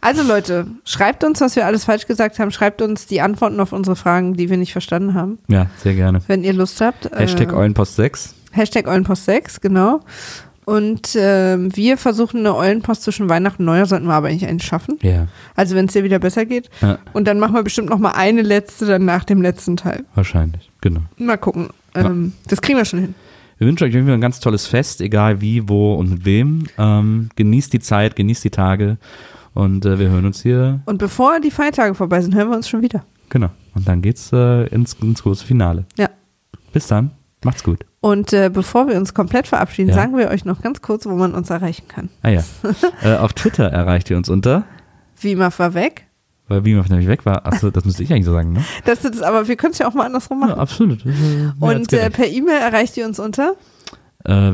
Also 0.00 0.22
Leute, 0.22 0.66
schreibt 0.84 1.22
uns, 1.24 1.40
was 1.40 1.54
wir 1.54 1.64
alles 1.66 1.84
falsch 1.84 2.06
gesagt 2.06 2.38
haben. 2.38 2.50
Schreibt 2.50 2.82
uns 2.82 3.06
die 3.06 3.20
Antworten 3.20 3.60
auf 3.60 3.72
unsere 3.72 3.96
Fragen, 3.96 4.34
die 4.34 4.50
wir 4.50 4.56
nicht 4.56 4.72
verstanden 4.72 5.14
haben. 5.14 5.38
Ja, 5.48 5.66
sehr 5.78 5.94
gerne. 5.94 6.20
Wenn 6.26 6.42
ihr 6.42 6.52
Lust 6.52 6.80
habt. 6.80 7.10
Hashtag 7.14 7.52
äh, 7.52 7.56
Eulenpost 7.56 7.96
6. 7.96 8.34
Hashtag 8.50 8.86
Eulenpost 8.88 9.24
6, 9.24 9.60
genau. 9.60 10.00
Und 10.64 11.16
ähm, 11.18 11.74
wir 11.76 11.96
versuchen 11.98 12.38
eine 12.40 12.54
Eulenpost 12.54 13.02
zwischen 13.02 13.28
Weihnachten 13.28 13.62
und 13.62 13.66
Neujahr, 13.66 13.86
sollten 13.86 14.06
wir 14.06 14.14
aber 14.14 14.28
eigentlich 14.28 14.46
einen 14.48 14.60
schaffen. 14.60 14.98
Ja, 15.02 15.26
Also 15.56 15.74
wenn 15.74 15.86
es 15.86 15.92
dir 15.92 16.04
wieder 16.04 16.18
besser 16.20 16.46
geht. 16.46 16.70
ja, 16.80 16.98
Und 17.12 17.26
dann 17.26 17.40
machen 17.40 17.54
wir 17.54 17.62
bestimmt 17.64 17.90
noch 17.90 17.98
mal 17.98 18.12
eine 18.12 18.42
letzte 18.42 18.86
dann 18.86 19.04
nach 19.04 19.24
dem 19.24 19.42
letzten 19.42 19.76
Teil. 19.76 20.04
wahrscheinlich. 20.14 20.70
Genau. 20.80 21.00
Mal 21.16 21.36
gucken. 21.36 21.68
Ähm, 21.94 22.32
Das 22.48 22.62
kriegen 22.62 22.78
wir 22.78 22.84
schon 22.84 23.00
hin. 23.00 23.14
Wir 23.58 23.66
wünschen 23.66 23.84
euch 23.84 23.94
irgendwie 23.94 24.12
ein 24.12 24.20
ganz 24.20 24.40
tolles 24.40 24.66
Fest, 24.66 25.00
egal 25.00 25.40
wie, 25.40 25.68
wo 25.68 25.94
und 25.94 26.10
mit 26.10 26.24
wem. 26.24 26.64
Ähm, 26.78 27.28
genießt 27.36 27.72
die 27.72 27.80
Zeit, 27.80 28.16
genießt 28.16 28.42
die 28.44 28.50
Tage 28.50 28.98
und 29.54 29.84
äh, 29.84 29.98
wir 29.98 30.10
hören 30.10 30.26
uns 30.26 30.42
hier. 30.42 30.80
Und 30.86 30.98
bevor 30.98 31.38
die 31.40 31.50
Feiertage 31.50 31.94
vorbei 31.94 32.20
sind, 32.22 32.34
hören 32.34 32.50
wir 32.50 32.56
uns 32.56 32.68
schon 32.68 32.82
wieder. 32.82 33.04
Genau. 33.28 33.50
Und 33.74 33.86
dann 33.88 34.00
geht's 34.02 34.32
äh, 34.32 34.66
ins, 34.68 34.94
ins 34.94 35.22
große 35.22 35.44
Finale. 35.44 35.84
Ja. 35.96 36.08
Bis 36.72 36.86
dann. 36.86 37.10
Macht's 37.44 37.62
gut. 37.62 37.84
Und 38.02 38.32
äh, 38.32 38.50
bevor 38.52 38.88
wir 38.88 38.96
uns 38.96 39.14
komplett 39.14 39.46
verabschieden, 39.46 39.90
Ja. 39.90 39.94
sagen 39.94 40.16
wir 40.18 40.28
euch 40.28 40.44
noch 40.44 40.60
ganz 40.60 40.82
kurz, 40.82 41.06
wo 41.06 41.10
man 41.14 41.34
uns 41.34 41.48
erreichen 41.50 41.86
kann. 41.88 42.08
Ah 42.22 42.30
ja. 42.30 42.42
äh, 43.02 43.16
auf 43.16 43.32
Twitter 43.32 43.64
erreicht 43.64 44.10
ihr 44.10 44.16
uns 44.16 44.28
unter, 44.28 44.64
immer 45.22 45.52
war 45.56 45.72
weg. 45.74 46.06
weil 46.48 46.62
Beamer 46.62 46.84
nämlich 46.88 47.06
weg 47.06 47.24
war. 47.24 47.46
Achso, 47.46 47.70
das 47.70 47.84
müsste 47.84 48.02
ich 48.02 48.12
eigentlich 48.12 48.24
so 48.26 48.32
sagen, 48.32 48.52
ne? 48.52 48.64
Das 48.84 49.04
ist 49.04 49.22
aber 49.22 49.46
wir 49.46 49.54
können 49.54 49.72
es 49.72 49.78
ja 49.78 49.86
auch 49.86 49.94
mal 49.94 50.04
andersrum 50.06 50.40
Ja, 50.40 50.48
machen. 50.48 50.58
absolut. 50.58 51.04
Mehr 51.06 51.14
als 51.60 51.78
Und 51.78 51.92
äh, 51.92 52.10
per 52.10 52.26
E-Mail 52.26 52.60
erreicht 52.60 52.96
ihr 52.96 53.06
uns 53.06 53.20
unter. 53.20 53.54
Äh. 54.24 54.52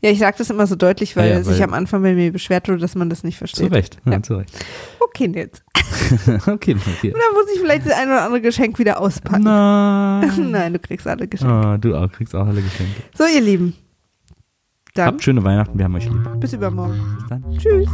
Ja, 0.00 0.10
ich 0.10 0.18
sage 0.18 0.34
das 0.38 0.50
immer 0.50 0.66
so 0.66 0.76
deutlich, 0.76 1.16
weil 1.16 1.28
Ja, 1.30 1.36
ja, 1.36 1.42
sich 1.42 1.56
weil- 1.58 1.62
am 1.64 1.74
Anfang 1.74 2.02
bei 2.02 2.14
mir 2.14 2.32
beschwert 2.32 2.68
wurde, 2.68 2.78
dass 2.78 2.94
man 2.94 3.08
das 3.10 3.24
nicht 3.24 3.34
Zu 3.36 3.38
versteht. 3.38 3.72
Recht. 3.72 3.98
Ja, 4.04 4.12
Ja. 4.12 4.22
zu 4.22 4.34
Recht. 4.36 4.52
Okay, 5.00 5.30
jetzt. 5.34 5.62
okay, 6.46 6.74
okay. 6.76 7.10
Oder 7.10 7.32
muss 7.34 7.52
ich 7.54 7.60
vielleicht 7.60 7.86
das 7.86 7.92
ein 7.94 8.08
oder 8.08 8.22
andere 8.22 8.40
Geschenk 8.40 8.78
wieder 8.78 9.00
auspacken? 9.00 9.44
Nein. 9.44 10.50
Nein, 10.50 10.72
du 10.72 10.78
kriegst 10.78 11.06
alle 11.06 11.26
Geschenke. 11.28 11.52
Ah, 11.54 11.78
du 11.78 11.94
auch, 11.96 12.10
kriegst 12.10 12.34
auch 12.34 12.46
alle 12.46 12.60
Geschenke. 12.62 13.02
So, 13.16 13.24
ihr 13.24 13.40
Lieben. 13.40 13.74
Dann 14.94 15.06
Habt 15.06 15.22
schöne 15.24 15.42
Weihnachten, 15.42 15.78
wir 15.78 15.86
haben 15.86 15.94
euch 15.94 16.04
lieb. 16.08 16.28
bis 16.38 16.52
übermorgen. 16.52 17.00
Bis 17.18 17.28
dann. 17.28 17.44
Tschüss. 17.56 17.88